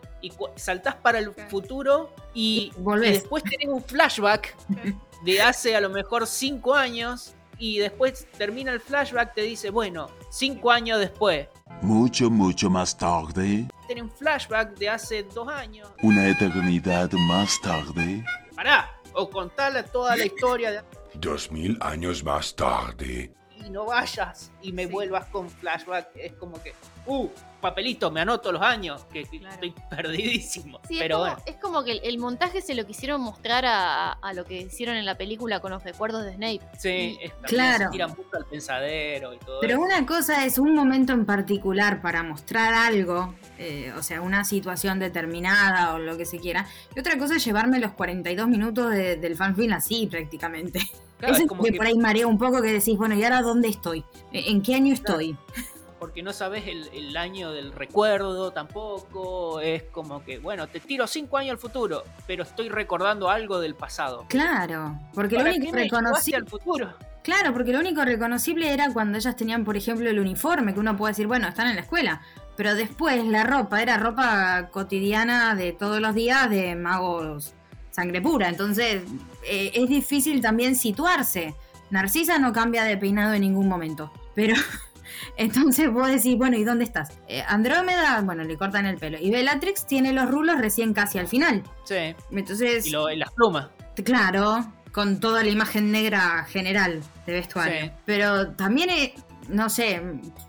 saltás 0.56 0.94
para 0.96 1.18
el 1.18 1.32
futuro 1.32 2.14
y, 2.34 2.72
después 3.00 3.42
tenés 3.42 3.68
un 3.68 3.82
flashback 3.82 4.54
de 5.24 5.40
hace 5.40 5.74
a 5.74 5.80
lo 5.80 5.88
mejor 5.88 6.26
cinco 6.26 6.74
años 6.74 7.34
y 7.58 7.78
después 7.78 8.26
termina 8.36 8.72
el 8.72 8.80
flashback, 8.80 9.34
te 9.34 9.42
dice, 9.42 9.70
bueno, 9.70 10.10
cinco 10.30 10.70
años 10.70 10.98
después. 10.98 11.48
Mucho, 11.80 12.28
mucho 12.28 12.68
más 12.68 12.96
tarde. 12.96 13.68
Tenés 13.88 14.04
un 14.04 14.10
flashback 14.10 14.76
de 14.76 14.88
hace 14.88 15.22
dos 15.22 15.48
años. 15.48 15.88
Una 16.02 16.28
eternidad 16.28 17.10
más 17.12 17.60
tarde. 17.60 18.24
Pará, 18.54 18.90
o 19.14 19.30
contale 19.30 19.84
toda 19.84 20.16
la 20.16 20.26
historia 20.26 20.72
de... 20.72 20.82
Dos 21.14 21.50
mil 21.50 21.78
años 21.80 22.24
más 22.24 22.54
tarde 22.56 23.32
y 23.64 23.70
no 23.70 23.86
vayas 23.86 24.50
y 24.62 24.72
me 24.72 24.86
vuelvas 24.86 25.26
con 25.26 25.48
flashback. 25.48 26.08
Es 26.16 26.32
como 26.34 26.62
que, 26.62 26.74
uh, 27.06 27.28
papelito, 27.60 28.10
me 28.10 28.20
anoto 28.20 28.52
los 28.52 28.62
años, 28.62 29.04
que, 29.12 29.20
estoy 29.20 29.74
perdidísimo. 29.90 30.80
Pero 30.88 31.26
es, 31.26 31.32
como, 31.32 31.42
es 31.46 31.56
como 31.56 31.84
que 31.84 31.92
el, 31.92 32.18
montaje 32.18 32.60
se 32.60 32.74
lo 32.74 32.86
quisieron 32.86 33.20
mostrar 33.20 33.64
a, 33.66 34.16
lo 34.34 34.44
que 34.44 34.62
hicieron 34.62 34.96
en 34.96 35.04
la 35.04 35.16
película 35.16 35.60
con 35.60 35.70
los 35.70 35.82
recuerdos 35.82 36.24
de 36.24 36.34
Snape. 36.34 36.60
Sí, 36.78 37.18
claro. 37.42 37.86
Se 37.86 37.90
tiran 37.90 38.10
mucho 38.10 38.36
al 38.36 38.46
pensadero 38.46 39.34
y 39.34 39.38
todo. 39.38 39.60
Pero 39.60 39.80
una 39.80 40.04
cosa 40.06 40.44
es 40.44 40.58
un 40.58 40.74
momento 40.74 41.12
en 41.12 41.24
particular 41.24 42.00
para 42.00 42.22
mostrar 42.22 42.74
algo, 42.74 43.34
eh, 43.58 43.92
o 43.96 44.02
sea, 44.02 44.20
una 44.20 44.44
situación 44.44 44.98
determinada 44.98 45.94
o 45.94 45.98
lo 45.98 46.16
que 46.16 46.24
se 46.24 46.38
quiera. 46.38 46.66
Y 46.94 47.00
otra 47.00 47.18
cosa 47.18 47.36
es 47.36 47.44
llevarme 47.44 47.78
los 47.78 47.92
42 47.92 48.48
minutos 48.48 48.90
del 48.92 49.36
fanfilm 49.36 49.72
así 49.72 50.06
prácticamente 50.06 50.80
es 51.22 51.46
como 51.46 51.62
que, 51.62 51.72
por 51.72 51.86
ahí 51.86 51.96
marea 51.96 52.26
un 52.26 52.38
poco 52.38 52.60
que 52.60 52.72
decís, 52.72 52.96
bueno, 52.96 53.14
¿y 53.14 53.24
ahora 53.24 53.42
dónde 53.42 53.68
estoy? 53.68 54.04
¿En 54.32 54.62
qué 54.62 54.74
año 54.74 54.92
estoy? 54.92 55.36
Porque 55.98 56.20
no 56.20 56.32
sabes 56.32 56.64
el, 56.66 57.16
año 57.16 57.52
del 57.52 57.70
recuerdo 57.70 58.50
tampoco. 58.50 59.60
Es 59.60 59.84
como 59.84 60.24
que, 60.24 60.40
bueno, 60.40 60.66
te 60.66 60.80
tiro 60.80 61.06
cinco 61.06 61.38
años 61.38 61.52
al 61.52 61.58
futuro, 61.58 62.02
pero 62.26 62.42
estoy 62.42 62.68
recordando 62.70 63.30
algo 63.30 63.60
del 63.60 63.76
pasado. 63.76 64.24
Claro, 64.28 64.98
porque 65.14 65.36
lo 65.36 65.44
único 65.44 65.70
reconocible. 65.70 66.38
al 66.38 66.48
futuro? 66.48 66.92
Claro, 67.22 67.52
porque 67.52 67.72
lo 67.72 67.78
único 67.78 68.04
reconocible 68.04 68.72
era 68.72 68.92
cuando 68.92 69.16
ellas 69.16 69.36
tenían, 69.36 69.64
por 69.64 69.76
ejemplo, 69.76 70.10
el 70.10 70.18
uniforme, 70.18 70.74
que 70.74 70.80
uno 70.80 70.96
puede 70.96 71.12
decir, 71.12 71.28
bueno, 71.28 71.46
están 71.46 71.68
en 71.68 71.76
la 71.76 71.82
escuela. 71.82 72.20
Pero 72.56 72.74
después 72.74 73.24
la 73.24 73.44
ropa 73.44 73.80
era 73.80 73.96
ropa 73.96 74.70
cotidiana 74.72 75.54
de 75.54 75.72
todos 75.72 76.00
los 76.00 76.16
días 76.16 76.50
de 76.50 76.74
magos 76.74 77.54
sangre 77.92 78.20
pura. 78.20 78.48
Entonces 78.48 79.02
eh, 79.44 79.72
es 79.74 79.88
difícil 79.88 80.40
también 80.40 80.76
situarse. 80.76 81.54
Narcisa 81.90 82.38
no 82.38 82.52
cambia 82.52 82.84
de 82.84 82.96
peinado 82.96 83.34
en 83.34 83.42
ningún 83.42 83.68
momento. 83.68 84.12
Pero 84.34 84.54
entonces 85.36 85.90
vos 85.90 86.08
decís, 86.08 86.36
bueno, 86.36 86.56
¿y 86.56 86.64
dónde 86.64 86.84
estás? 86.84 87.10
Eh, 87.28 87.42
Andrómeda, 87.46 88.20
bueno, 88.22 88.44
le 88.44 88.56
cortan 88.56 88.86
el 88.86 88.96
pelo. 88.96 89.18
Y 89.20 89.30
Bellatrix 89.30 89.86
tiene 89.86 90.12
los 90.12 90.28
rulos 90.30 90.58
recién 90.58 90.94
casi 90.94 91.18
al 91.18 91.28
final. 91.28 91.62
Sí. 91.84 92.14
Entonces. 92.30 92.86
Y, 92.86 92.90
lo, 92.90 93.08
las 93.10 93.30
plumas. 93.32 93.68
Claro, 94.04 94.66
con 94.92 95.20
toda 95.20 95.42
la 95.42 95.50
imagen 95.50 95.92
negra 95.92 96.44
general 96.44 97.02
de 97.26 97.32
vestuario. 97.32 97.92
Pero 98.04 98.52
también 98.52 98.90
eh, 98.90 99.14
no 99.48 99.70
sé, 99.70 100.02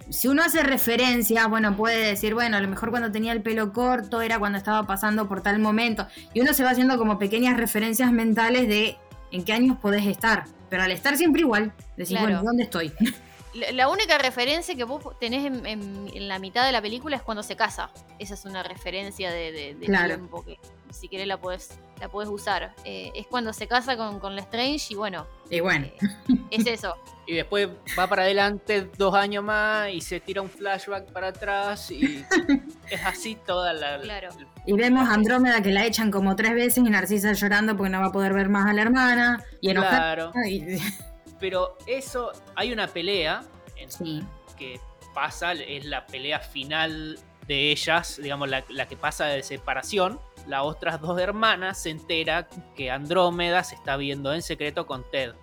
si 0.10 0.28
uno 0.28 0.44
hace 0.44 0.64
referencia, 0.64 1.48
bueno, 1.48 1.76
puede 1.76 2.06
decir, 2.06 2.34
bueno, 2.34 2.58
a 2.58 2.62
lo 2.62 2.68
mejor 2.68 2.90
cuando 2.90 3.12
tenía 3.12 3.32
el 3.32 3.42
pelo 3.42 3.74
corto 3.74 4.22
era 4.22 4.40
cuando 4.40 4.58
estaba 4.58 4.86
pasando 4.86 5.28
por 5.28 5.42
tal 5.42 5.60
momento. 5.60 6.08
Y 6.34 6.42
uno 6.42 6.54
se 6.54 6.64
va 6.64 6.72
haciendo 6.72 6.98
como 6.98 7.20
pequeñas 7.20 7.58
referencias 7.58 8.12
mentales 8.12 8.68
de 8.68 8.98
en 9.32 9.44
qué 9.44 9.54
años 9.54 9.78
podés 9.80 10.06
estar. 10.06 10.46
Pero 10.70 10.84
al 10.84 10.92
estar 10.92 11.18
siempre 11.18 11.42
igual, 11.42 11.74
decís, 11.98 12.20
bueno, 12.20 12.44
¿dónde 12.44 12.64
estoy? 12.64 12.94
La 13.72 13.88
única 13.88 14.18
referencia 14.18 14.74
que 14.74 14.84
vos 14.84 15.04
tenés 15.20 15.46
en, 15.46 16.28
la 16.28 16.40
mitad 16.40 16.66
de 16.66 16.72
la 16.72 16.82
película 16.82 17.18
es 17.18 17.22
cuando 17.22 17.44
se 17.44 17.56
casa. 17.56 17.92
Esa 18.18 18.34
es 18.34 18.46
una 18.46 18.64
referencia 18.64 19.32
de, 19.32 19.78
tiempo 19.80 20.44
que 20.44 20.58
si 20.94 21.10
querés 21.10 21.28
la 21.28 21.40
puedes 21.40 21.78
la 22.00 22.10
puedes 22.10 22.30
usar. 22.30 22.74
Eh, 22.86 23.12
es 23.16 23.28
cuando 23.28 23.54
se 23.54 23.68
casa 23.68 23.96
con, 23.96 24.20
con 24.20 24.38
Strange 24.40 24.88
y 24.94 24.96
bueno. 24.96 25.26
Y 25.50 25.60
bueno. 25.60 25.86
Eh, 25.86 26.00
es 26.52 26.68
eso. 26.68 26.96
y 27.28 27.36
después 27.36 27.70
va 27.98 28.08
para 28.08 28.24
adelante 28.24 28.90
dos 28.98 29.16
años 29.16 29.44
más 29.44 29.90
y 29.90 30.02
se 30.02 30.20
tira 30.20 30.42
un 30.42 30.50
flashback 30.50 31.12
para 31.12 31.28
atrás 31.30 31.90
y 31.92 32.26
es 32.90 33.06
así 33.06 33.36
toda 33.36 33.74
la... 33.74 34.00
Claro. 34.02 34.30
y 34.66 34.74
vemos 34.74 35.08
a 35.08 35.14
Andrómeda 35.14 35.62
que 35.62 35.72
la 35.72 35.86
echan 35.86 36.12
como 36.12 36.36
tres 36.36 36.54
veces 36.54 36.80
y 36.80 36.90
Narcisa 36.90 37.32
llorando 37.34 37.78
porque 37.78 37.90
no 37.90 38.02
va 38.02 38.08
a 38.08 38.12
poder 38.12 38.34
ver 38.34 38.50
más 38.50 38.70
a 38.70 38.74
la 38.74 38.82
hermana 38.82 39.44
y 39.62 39.70
enojada. 39.70 40.32
Claro. 40.32 40.34
Pero 41.40 41.78
eso, 41.88 42.32
hay 42.56 42.72
una 42.72 42.88
pelea 42.88 43.44
que 44.58 44.80
pasa, 45.14 45.54
es 45.54 45.86
la 45.86 46.06
pelea 46.06 46.40
final 46.40 47.20
de 47.48 47.72
ellas, 47.72 48.20
digamos, 48.22 48.50
la, 48.50 48.88
que 48.88 48.96
pasa 48.96 49.26
de 49.26 49.44
separación, 49.44 50.20
las 50.48 50.64
otras 50.64 51.00
dos 51.02 51.20
hermanas 51.20 51.78
se 51.82 51.90
entera 51.90 52.48
que 52.76 52.92
Andrómeda 52.92 53.64
se 53.64 53.76
está 53.76 53.96
viendo 53.98 54.34
en 54.34 54.42
secreto 54.42 54.86
con 54.86 55.04
Ted. 55.10 55.34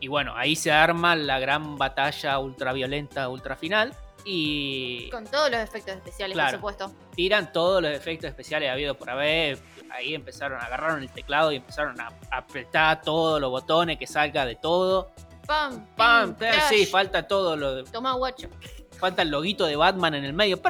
Y 0.00 0.08
bueno, 0.08 0.32
ahí 0.36 0.56
se 0.56 0.72
arma 0.72 1.14
la 1.16 1.38
gran 1.38 1.76
batalla 1.76 2.38
ultraviolenta, 2.38 3.28
ultra 3.28 3.56
final. 3.56 3.94
Y 4.24 5.08
Con 5.10 5.24
todos 5.26 5.50
los 5.50 5.60
efectos 5.60 5.94
especiales, 5.96 6.34
Claro. 6.34 6.60
por 6.60 6.72
supuesto. 6.74 6.96
tiran 7.14 7.52
todos 7.52 7.82
los 7.82 7.90
efectos 7.92 8.28
especiales 8.28 8.70
habido 8.70 8.94
por 8.94 9.08
haber. 9.10 9.58
Ahí 9.90 10.14
empezaron, 10.14 10.60
agarraron 10.60 11.02
el 11.02 11.10
teclado 11.10 11.50
y 11.52 11.56
empezaron 11.56 11.98
a 12.00 12.12
apretar 12.30 13.00
todos 13.02 13.40
los 13.40 13.50
botones 13.50 13.98
que 13.98 14.06
salga 14.06 14.44
de 14.46 14.56
todo. 14.56 15.10
¡Pam! 15.46 15.86
¡Pam! 15.96 16.34
crash. 16.34 16.62
Sí, 16.68 16.86
falta 16.86 17.26
todo 17.26 17.56
lo 17.56 17.74
de- 17.76 17.84
Toma 17.84 18.12
guacho. 18.12 18.48
falta 18.98 19.22
el 19.22 19.30
loguito 19.30 19.64
de 19.64 19.76
Batman 19.76 20.14
en 20.14 20.24
el 20.26 20.32
medio. 20.34 20.60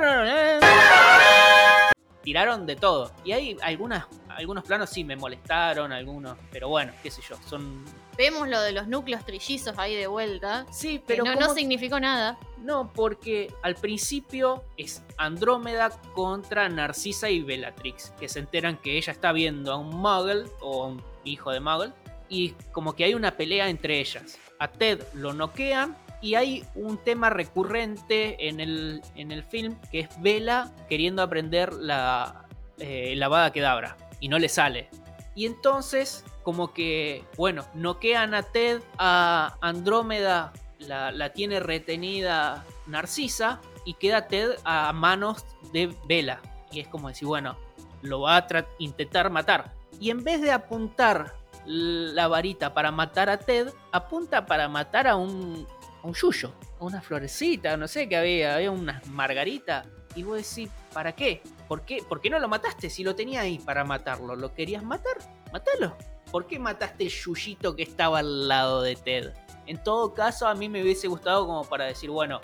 Tiraron 2.23 2.67
de 2.67 2.77
todo. 2.77 3.13
Y 3.25 3.33
hay 3.33 3.57
algunas, 3.63 4.07
algunos 4.29 4.65
planos 4.65 4.91
sí 4.91 5.05
me 5.05 5.17
molestaron, 5.17 5.93
algunos, 5.93 6.37
pero 6.51 6.69
bueno, 6.69 6.93
qué 7.03 7.11
sé 7.11 7.23
yo, 7.29 7.37
son... 7.49 7.85
Vemos 8.19 8.49
lo 8.49 8.61
de 8.61 8.73
los 8.73 8.87
núcleos 8.87 9.25
trillizos 9.25 9.79
ahí 9.79 9.95
de 9.97 10.07
vuelta. 10.07 10.67
Sí, 10.71 11.03
Pero 11.07 11.25
no, 11.25 11.35
no 11.35 11.41
¿cómo- 11.41 11.55
significó 11.55 11.99
nada. 11.99 12.39
No, 12.59 12.93
porque 12.93 13.51
al 13.63 13.75
principio 13.77 14.63
es 14.77 15.03
Andrómeda 15.17 15.89
contra 16.15 16.69
Narcisa 16.69 17.31
y 17.31 17.41
Bellatrix, 17.41 18.11
que 18.21 18.29
se 18.29 18.41
enteran 18.41 18.77
que 18.77 18.99
ella 18.99 19.13
está 19.13 19.33
viendo 19.33 19.73
a 19.73 19.77
un 19.79 19.89
Muggle 19.97 20.45
o 20.61 20.85
a 20.85 20.87
un 20.89 21.03
hijo 21.25 21.51
de 21.51 21.61
Muggle, 21.61 21.93
y 22.29 22.51
como 22.73 22.95
que 22.95 23.05
hay 23.05 23.15
una 23.15 23.31
pelea 23.39 23.71
entre 23.71 23.99
ellas. 24.01 24.39
A 24.59 24.69
Ted 24.69 25.03
lo 25.15 25.33
noquean 25.33 25.97
y 26.21 26.35
hay 26.35 26.65
un 26.75 26.99
tema 26.99 27.31
recurrente 27.31 28.49
en 28.49 28.61
el, 28.61 29.03
en 29.15 29.33
el 29.33 29.43
film 29.43 29.77
que 29.91 30.01
es 30.01 30.09
Bella 30.21 30.71
queriendo 30.89 31.23
aprender 31.23 31.73
la, 31.73 32.47
eh, 32.79 33.15
la 33.17 33.27
Avada 33.27 33.53
Kedavra 33.53 33.97
y 34.21 34.29
no 34.29 34.39
le 34.39 34.49
sale. 34.49 34.89
Y 35.35 35.47
entonces, 35.47 36.25
como 36.43 36.73
que, 36.73 37.25
bueno, 37.37 37.65
noquean 37.75 38.35
a 38.35 38.43
Ted, 38.43 38.83
a 38.99 39.57
Andrómeda 39.61 40.53
la, 40.79 41.13
la 41.13 41.33
tiene 41.33 41.61
retenida 41.61 42.65
Narcisa 42.87 43.61
y 43.85 43.95
queda 43.95 44.27
Ted 44.27 44.53
a 44.65 44.93
manos 44.93 45.45
de 45.73 45.95
Vela. 46.07 46.41
Y 46.73 46.81
es 46.81 46.89
como 46.89 47.09
decir, 47.09 47.29
bueno, 47.29 47.57
lo 48.03 48.21
va 48.21 48.37
a 48.37 48.47
intentar 48.79 49.31
matar. 49.31 49.73
Y 49.99 50.11
en 50.11 50.23
vez 50.23 50.41
de 50.41 50.53
apuntar 50.53 51.35
la 51.67 52.29
varita 52.29 52.75
para 52.75 52.91
matar 52.91 53.29
a 53.31 53.39
Ted, 53.39 53.73
apunta 53.93 54.47
para 54.47 54.69
matar 54.69 55.07
a 55.07 55.17
un, 55.17 55.67
a 56.03 56.07
un 56.07 56.15
yuyo, 56.15 56.53
a 56.79 56.85
una 56.85 57.01
florecita, 57.01 57.77
no 57.77 57.89
sé 57.89 58.09
qué 58.09 58.17
había, 58.17 58.57
había 58.57 58.71
una 58.71 59.03
margarita. 59.09 59.87
Y 60.15 60.23
vos 60.23 60.37
decís, 60.37 60.71
¿para 60.93 61.13
qué? 61.13 61.43
¿Por 61.69 61.83
qué? 61.83 62.03
¿Por 62.09 62.21
qué 62.21 62.31
no 62.31 62.39
lo 62.39 62.49
mataste 62.49 62.91
si 62.91 63.05
lo 63.05 63.15
tenía 63.15 63.43
ahí 63.43 63.59
para 63.59 63.85
matarlo? 63.85 64.35
¿Lo 64.35 64.55
querías 64.55 64.83
matar? 64.83 65.17
Mátalo. 65.53 65.97
¿Por 66.33 66.47
qué 66.47 66.59
mataste 66.59 67.05
el 67.05 67.11
yuyito 67.11 67.77
que 67.77 67.83
estaba 67.83 68.21
al 68.21 68.49
lado 68.49 68.83
de 68.83 68.97
Ted? 68.97 69.33
En 69.67 69.83
todo 69.83 70.15
caso, 70.15 70.49
a 70.49 70.55
mí 70.55 70.69
me 70.69 70.83
hubiese 70.83 71.07
gustado 71.07 71.47
como 71.47 71.65
para 71.65 71.85
decir, 71.85 72.11
bueno, 72.11 72.41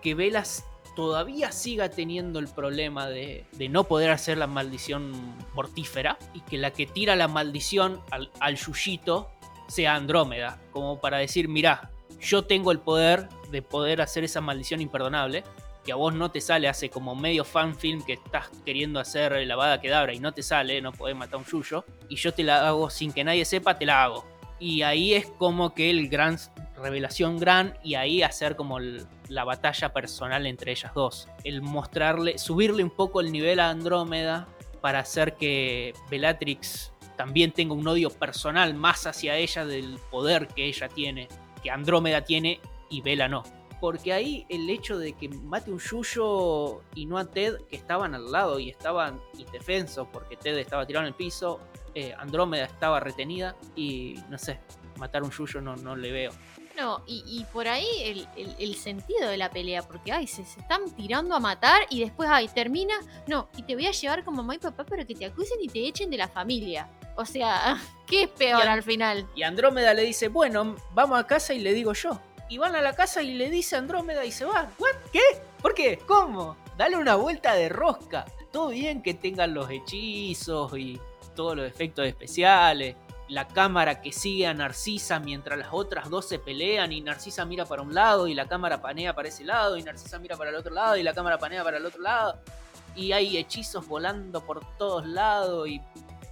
que 0.00 0.14
Velas 0.14 0.64
todavía 0.94 1.52
siga 1.52 1.88
teniendo 1.90 2.38
el 2.38 2.48
problema 2.48 3.08
de, 3.08 3.46
de 3.52 3.68
no 3.68 3.84
poder 3.84 4.10
hacer 4.10 4.38
la 4.38 4.46
maldición 4.46 5.12
mortífera 5.54 6.18
y 6.34 6.40
que 6.40 6.58
la 6.58 6.72
que 6.72 6.86
tira 6.86 7.14
la 7.16 7.28
maldición 7.28 8.00
al, 8.10 8.30
al 8.40 8.56
yuyito 8.56 9.30
sea 9.68 9.94
Andrómeda, 9.94 10.60
como 10.72 11.00
para 11.00 11.18
decir, 11.18 11.48
mirá, 11.48 11.90
yo 12.20 12.44
tengo 12.44 12.72
el 12.72 12.80
poder 12.80 13.28
de 13.50 13.62
poder 13.62 14.00
hacer 14.00 14.24
esa 14.24 14.40
maldición 14.40 14.80
imperdonable, 14.80 15.44
que 15.84 15.92
a 15.92 15.96
vos 15.96 16.14
no 16.14 16.30
te 16.30 16.40
sale, 16.40 16.68
hace 16.68 16.90
como 16.90 17.14
medio 17.14 17.44
fanfilm 17.44 18.02
que 18.02 18.14
estás 18.14 18.50
queriendo 18.64 19.00
hacer 19.00 19.32
la 19.46 19.54
Avada 19.54 19.80
Kedavra 19.80 20.12
y 20.12 20.20
no 20.20 20.32
te 20.32 20.42
sale, 20.42 20.82
no 20.82 20.92
podés 20.92 21.16
matar 21.16 21.38
un 21.38 21.46
yuyo, 21.46 21.84
y 22.08 22.16
yo 22.16 22.32
te 22.34 22.42
la 22.42 22.68
hago 22.68 22.90
sin 22.90 23.12
que 23.12 23.24
nadie 23.24 23.44
sepa, 23.44 23.78
te 23.78 23.86
la 23.86 24.04
hago. 24.04 24.26
Y 24.58 24.82
ahí 24.82 25.14
es 25.14 25.26
como 25.26 25.72
que 25.72 25.88
el 25.88 26.08
gran 26.08 26.36
revelación 26.76 27.38
gran 27.38 27.78
y 27.82 27.94
ahí 27.94 28.22
hacer 28.22 28.56
como 28.56 28.78
la 28.80 29.44
batalla 29.44 29.92
personal 29.92 30.46
entre 30.46 30.72
ellas 30.72 30.92
dos. 30.94 31.28
El 31.44 31.62
mostrarle, 31.62 32.38
subirle 32.38 32.82
un 32.82 32.90
poco 32.90 33.20
el 33.20 33.32
nivel 33.32 33.60
a 33.60 33.70
Andrómeda 33.70 34.48
para 34.80 35.00
hacer 35.00 35.36
que 35.36 35.92
Bellatrix 36.10 36.92
también 37.16 37.50
tenga 37.50 37.74
un 37.74 37.86
odio 37.86 38.10
personal 38.10 38.74
más 38.74 39.06
hacia 39.06 39.36
ella 39.36 39.64
del 39.64 39.98
poder 40.10 40.48
que 40.48 40.66
ella 40.66 40.88
tiene, 40.88 41.28
que 41.58 41.70
Andrómeda 41.70 42.22
tiene 42.24 42.60
y 42.90 43.00
Vela 43.02 43.28
no. 43.28 43.42
Porque 43.80 44.12
ahí 44.12 44.44
el 44.48 44.68
hecho 44.70 44.98
de 44.98 45.12
que 45.12 45.28
mate 45.28 45.70
un 45.70 45.78
Yuyo 45.78 46.82
y 46.96 47.06
no 47.06 47.16
a 47.16 47.24
Ted, 47.26 47.58
que 47.70 47.76
estaban 47.76 48.14
al 48.14 48.32
lado 48.32 48.58
y 48.58 48.70
estaban 48.70 49.20
indefensos 49.38 50.08
porque 50.12 50.36
Ted 50.36 50.58
estaba 50.58 50.84
tirado 50.84 51.04
en 51.06 51.08
el 51.08 51.14
piso, 51.14 51.60
eh, 51.94 52.12
Andrómeda 52.18 52.64
estaba 52.64 52.98
retenida 52.98 53.56
y 53.76 54.16
no 54.30 54.36
sé, 54.38 54.58
matar 54.98 55.22
un 55.22 55.30
Yuyo 55.30 55.60
no, 55.60 55.76
no 55.76 55.94
le 55.94 56.10
veo. 56.10 56.32
No, 56.76 57.02
y, 57.06 57.24
y 57.26 57.44
por 57.52 57.66
ahí 57.66 57.86
el, 58.04 58.28
el- 58.36 58.74
sentido 58.76 59.28
de 59.28 59.36
la 59.36 59.50
pelea, 59.50 59.82
porque 59.82 60.12
ay, 60.12 60.28
se, 60.28 60.44
se 60.44 60.60
están 60.60 60.88
tirando 60.94 61.34
a 61.34 61.40
matar 61.40 61.82
y 61.90 62.00
después 62.00 62.28
ay, 62.32 62.48
termina, 62.48 62.94
no, 63.26 63.48
y 63.56 63.62
te 63.64 63.74
voy 63.74 63.86
a 63.86 63.90
llevar 63.90 64.24
como 64.24 64.38
mamá 64.38 64.54
y 64.54 64.58
papá 64.58 64.84
para 64.84 65.04
que 65.04 65.14
te 65.16 65.24
acusen 65.26 65.58
y 65.60 65.66
te 65.68 65.86
echen 65.86 66.08
de 66.10 66.16
la 66.18 66.28
familia. 66.28 66.88
O 67.18 67.26
sea, 67.26 67.76
¿qué 68.06 68.22
es 68.22 68.28
peor 68.28 68.62
al 68.62 68.82
final? 68.82 69.26
Y 69.34 69.42
Andrómeda 69.42 69.92
le 69.92 70.02
dice, 70.02 70.28
bueno, 70.28 70.76
vamos 70.94 71.18
a 71.18 71.26
casa 71.26 71.52
y 71.52 71.58
le 71.58 71.74
digo 71.74 71.92
yo. 71.92 72.20
Y 72.48 72.58
van 72.58 72.76
a 72.76 72.80
la 72.80 72.94
casa 72.94 73.22
y 73.22 73.34
le 73.34 73.50
dice 73.50 73.76
Andrómeda 73.76 74.24
y 74.24 74.30
se. 74.30 74.46
¿What? 74.46 74.64
¿Qué? 75.12 75.20
¿Por 75.60 75.74
qué? 75.74 75.98
¿Cómo? 76.06 76.56
Dale 76.78 76.96
una 76.96 77.16
vuelta 77.16 77.54
de 77.54 77.68
rosca. 77.68 78.24
Todo 78.52 78.68
bien 78.68 79.02
que 79.02 79.14
tengan 79.14 79.52
los 79.52 79.68
hechizos 79.68 80.78
y 80.78 80.98
todos 81.34 81.56
los 81.56 81.66
efectos 81.66 82.06
especiales. 82.06 82.94
La 83.28 83.48
cámara 83.48 84.00
que 84.00 84.12
sigue 84.12 84.46
a 84.46 84.54
Narcisa 84.54 85.18
mientras 85.18 85.58
las 85.58 85.68
otras 85.72 86.08
dos 86.08 86.26
se 86.26 86.38
pelean 86.38 86.92
y 86.92 87.02
Narcisa 87.02 87.44
mira 87.44 87.66
para 87.66 87.82
un 87.82 87.94
lado 87.94 88.28
y 88.28 88.34
la 88.34 88.48
cámara 88.48 88.80
panea 88.80 89.14
para 89.14 89.28
ese 89.28 89.44
lado 89.44 89.76
y 89.76 89.82
Narcisa 89.82 90.18
mira 90.18 90.36
para 90.36 90.48
el 90.48 90.56
otro 90.56 90.72
lado 90.72 90.96
y 90.96 91.02
la 91.02 91.12
cámara 91.12 91.36
panea 91.36 91.64
para 91.64 91.76
el 91.76 91.84
otro 91.84 92.00
lado. 92.00 92.38
Y 92.94 93.12
hay 93.12 93.36
hechizos 93.36 93.86
volando 93.86 94.40
por 94.40 94.64
todos 94.78 95.06
lados 95.06 95.68
y 95.68 95.82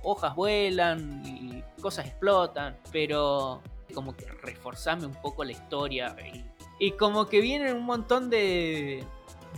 hojas 0.06 0.34
vuelan 0.36 1.22
y 1.26 1.62
cosas 1.82 2.06
explotan, 2.06 2.78
pero 2.92 3.60
como 3.92 4.16
que 4.16 4.26
reforzame 4.26 5.04
un 5.04 5.14
poco 5.14 5.44
la 5.44 5.52
historia 5.52 6.16
y, 6.32 6.44
y 6.78 6.92
como 6.92 7.26
que 7.26 7.40
vienen 7.40 7.76
un 7.76 7.84
montón 7.84 8.30
de, 8.30 9.04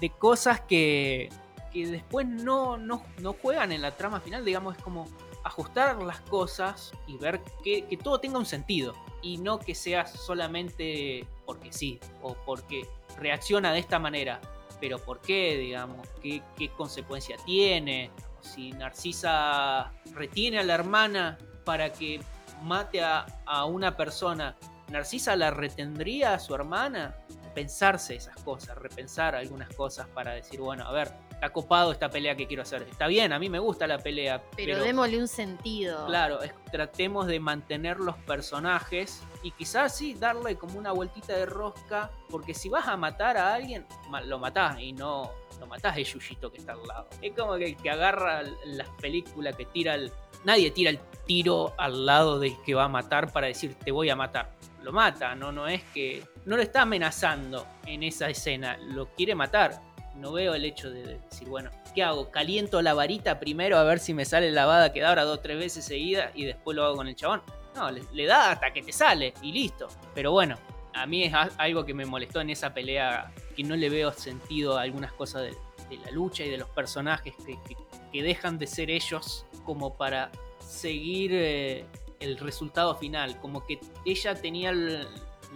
de 0.00 0.10
cosas 0.10 0.60
que, 0.62 1.28
que 1.72 1.86
después 1.86 2.26
no, 2.26 2.78
no, 2.78 3.02
no 3.18 3.34
juegan 3.34 3.72
en 3.72 3.82
la 3.82 3.92
trama 3.92 4.20
final, 4.20 4.44
digamos, 4.44 4.76
es 4.76 4.82
como 4.82 5.06
ajustar 5.44 6.02
las 6.02 6.20
cosas 6.22 6.92
y 7.06 7.16
ver 7.18 7.40
que, 7.62 7.84
que 7.86 7.96
todo 7.96 8.18
tenga 8.18 8.38
un 8.38 8.46
sentido 8.46 8.94
y 9.22 9.38
no 9.38 9.58
que 9.58 9.74
sea 9.74 10.06
solamente 10.06 11.26
porque 11.44 11.72
sí 11.72 12.00
o 12.22 12.34
porque 12.46 12.86
reacciona 13.18 13.72
de 13.72 13.80
esta 13.80 13.98
manera. 13.98 14.40
Pero 14.80 14.98
¿por 14.98 15.20
qué, 15.20 15.56
digamos? 15.56 16.06
¿Qué, 16.22 16.42
qué 16.56 16.68
consecuencia 16.70 17.36
tiene? 17.44 18.10
Si 18.54 18.72
Narcisa 18.72 19.92
retiene 20.14 20.58
a 20.58 20.62
la 20.64 20.74
hermana 20.74 21.38
para 21.64 21.92
que 21.92 22.20
mate 22.62 23.02
a, 23.02 23.26
a 23.46 23.64
una 23.66 23.96
persona, 23.96 24.56
¿Narcisa 24.90 25.36
la 25.36 25.50
retendría 25.50 26.34
a 26.34 26.38
su 26.38 26.54
hermana? 26.54 27.14
Pensarse 27.54 28.14
esas 28.16 28.36
cosas, 28.42 28.78
repensar 28.78 29.34
algunas 29.34 29.68
cosas 29.74 30.06
para 30.08 30.32
decir, 30.32 30.60
bueno, 30.60 30.86
a 30.86 30.92
ver, 30.92 31.12
está 31.30 31.50
copado 31.50 31.92
esta 31.92 32.08
pelea 32.08 32.36
que 32.36 32.46
quiero 32.46 32.62
hacer. 32.62 32.82
Está 32.82 33.06
bien, 33.06 33.32
a 33.32 33.38
mí 33.38 33.48
me 33.50 33.58
gusta 33.58 33.86
la 33.86 33.98
pelea, 33.98 34.40
Pero, 34.56 34.74
pero, 34.74 34.82
démosle 34.84 35.18
un 35.20 35.28
sentido. 35.28 36.06
claro, 36.06 36.40
es- 36.42 36.54
tratemos 36.72 37.26
de 37.26 37.38
mantener 37.40 37.98
los 37.98 38.16
personajes 38.18 39.22
y 39.42 39.50
quizás 39.50 39.94
sí 39.96 40.14
darle 40.14 40.56
como 40.56 40.78
una 40.78 40.92
vueltita 40.92 41.34
de 41.34 41.46
rosca, 41.46 42.10
porque 42.30 42.54
si 42.54 42.68
vas 42.68 42.86
a 42.88 42.96
matar 42.96 43.36
a 43.36 43.54
alguien, 43.54 43.86
lo 44.24 44.38
matás 44.38 44.78
y 44.80 44.92
no 44.92 45.30
lo 45.58 45.66
matás 45.66 45.96
el 45.96 46.04
yuyito 46.04 46.50
que 46.50 46.58
está 46.58 46.72
al 46.72 46.86
lado. 46.86 47.08
Es 47.22 47.32
como 47.36 47.56
que, 47.56 47.76
que 47.76 47.90
agarra 47.90 48.42
las 48.64 48.88
películas 49.00 49.56
que 49.56 49.64
tira 49.66 49.94
el... 49.94 50.12
Nadie 50.44 50.70
tira 50.70 50.90
el 50.90 50.98
tiro 51.26 51.74
al 51.78 52.06
lado 52.06 52.38
del 52.38 52.54
que 52.64 52.74
va 52.74 52.84
a 52.84 52.88
matar 52.88 53.32
para 53.32 53.48
decir 53.48 53.74
te 53.74 53.90
voy 53.90 54.10
a 54.10 54.16
matar. 54.16 54.52
Lo 54.82 54.92
mata, 54.92 55.34
no, 55.34 55.52
no 55.52 55.66
es 55.68 55.82
que... 55.94 56.24
No 56.44 56.56
lo 56.56 56.62
está 56.62 56.82
amenazando 56.82 57.66
en 57.86 58.02
esa 58.02 58.28
escena, 58.30 58.76
lo 58.78 59.06
quiere 59.14 59.34
matar. 59.34 59.80
No 60.16 60.32
veo 60.32 60.54
el 60.54 60.64
hecho 60.64 60.90
de 60.90 61.18
decir, 61.18 61.48
bueno, 61.48 61.70
¿qué 61.94 62.02
hago? 62.02 62.30
¿Caliento 62.30 62.82
la 62.82 62.94
varita 62.94 63.38
primero 63.38 63.76
a 63.78 63.84
ver 63.84 63.98
si 63.98 64.14
me 64.14 64.24
sale 64.24 64.50
lavada 64.50 64.92
que 64.92 65.04
ahora 65.04 65.24
dos 65.24 65.38
o 65.38 65.40
tres 65.40 65.58
veces 65.58 65.84
seguida 65.84 66.32
y 66.34 66.44
después 66.44 66.74
lo 66.74 66.84
hago 66.84 66.96
con 66.96 67.08
el 67.08 67.14
chabón? 67.14 67.42
No, 67.76 67.90
le, 67.90 68.02
le 68.12 68.26
da 68.26 68.50
hasta 68.50 68.72
que 68.72 68.82
te 68.82 68.92
sale 68.92 69.34
y 69.42 69.52
listo. 69.52 69.86
Pero 70.14 70.32
bueno, 70.32 70.56
a 70.94 71.06
mí 71.06 71.24
es 71.24 71.32
algo 71.58 71.84
que 71.84 71.94
me 71.94 72.04
molestó 72.04 72.40
en 72.40 72.50
esa 72.50 72.74
pelea, 72.74 73.32
que 73.58 73.64
no 73.64 73.74
le 73.74 73.90
veo 73.90 74.12
sentido 74.12 74.78
a 74.78 74.82
algunas 74.82 75.12
cosas 75.12 75.42
de, 75.42 75.96
la 76.04 76.12
lucha 76.12 76.44
y 76.44 76.48
de 76.48 76.58
los 76.58 76.68
personajes 76.68 77.34
que, 77.44 77.58
que- 77.66 77.76
que 78.12 78.22
dejan 78.22 78.56
de 78.56 78.68
ser 78.68 78.88
ellos 78.88 79.44
como 79.64 79.96
para 79.96 80.30
seguir 80.60 81.32
eh, 81.34 81.84
el 82.20 82.38
resultado 82.38 82.94
final. 82.94 83.40
Como 83.40 83.66
que 83.66 83.80
ella 84.06 84.34
tenía 84.36 84.70
el, 84.70 85.06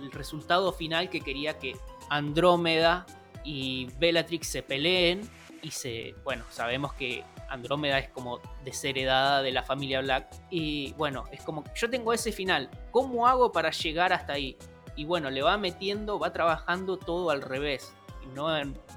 el 0.03 0.11
resultado 0.11 0.73
final 0.73 1.09
que 1.11 1.21
quería 1.21 1.59
que 1.61 1.77
Andrómeda 2.11 3.07
y 3.45 3.87
Bellatrix 4.01 4.49
se 4.49 4.63
peleen 4.65 5.21
y 5.63 5.71
se, 5.71 6.15
bueno, 6.25 6.45
sabemos 6.51 6.93
que 6.95 7.23
Andrómeda 7.49 7.99
es 8.01 8.09
como 8.09 8.41
desheredada 8.65 9.43
de 9.43 9.53
la 9.53 9.63
familia 9.63 10.01
Black. 10.01 10.27
Y 10.51 10.93
bueno, 10.95 11.25
es 11.31 11.43
como, 11.43 11.63
yo 11.77 11.89
tengo 11.89 12.13
ese 12.13 12.33
final, 12.33 12.69
¿cómo 12.91 13.29
hago 13.29 13.53
para 13.53 13.71
llegar 13.71 14.13
hasta 14.13 14.33
ahí? 14.33 14.57
Y 14.97 15.05
bueno, 15.05 15.31
le 15.31 15.43
va 15.43 15.57
metiendo, 15.57 16.19
va 16.19 16.33
trabajando 16.33 16.97
todo 16.97 17.31
al 17.31 17.43
revés. 17.43 17.95
No, 18.35 18.49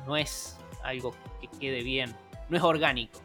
no 0.05 0.17
es 0.17 0.57
algo 0.84 1.13
que 1.41 1.47
quede 1.59 1.81
bien, 1.84 2.15
no 2.49 2.57
es 2.57 2.63
orgánico. 2.63 3.19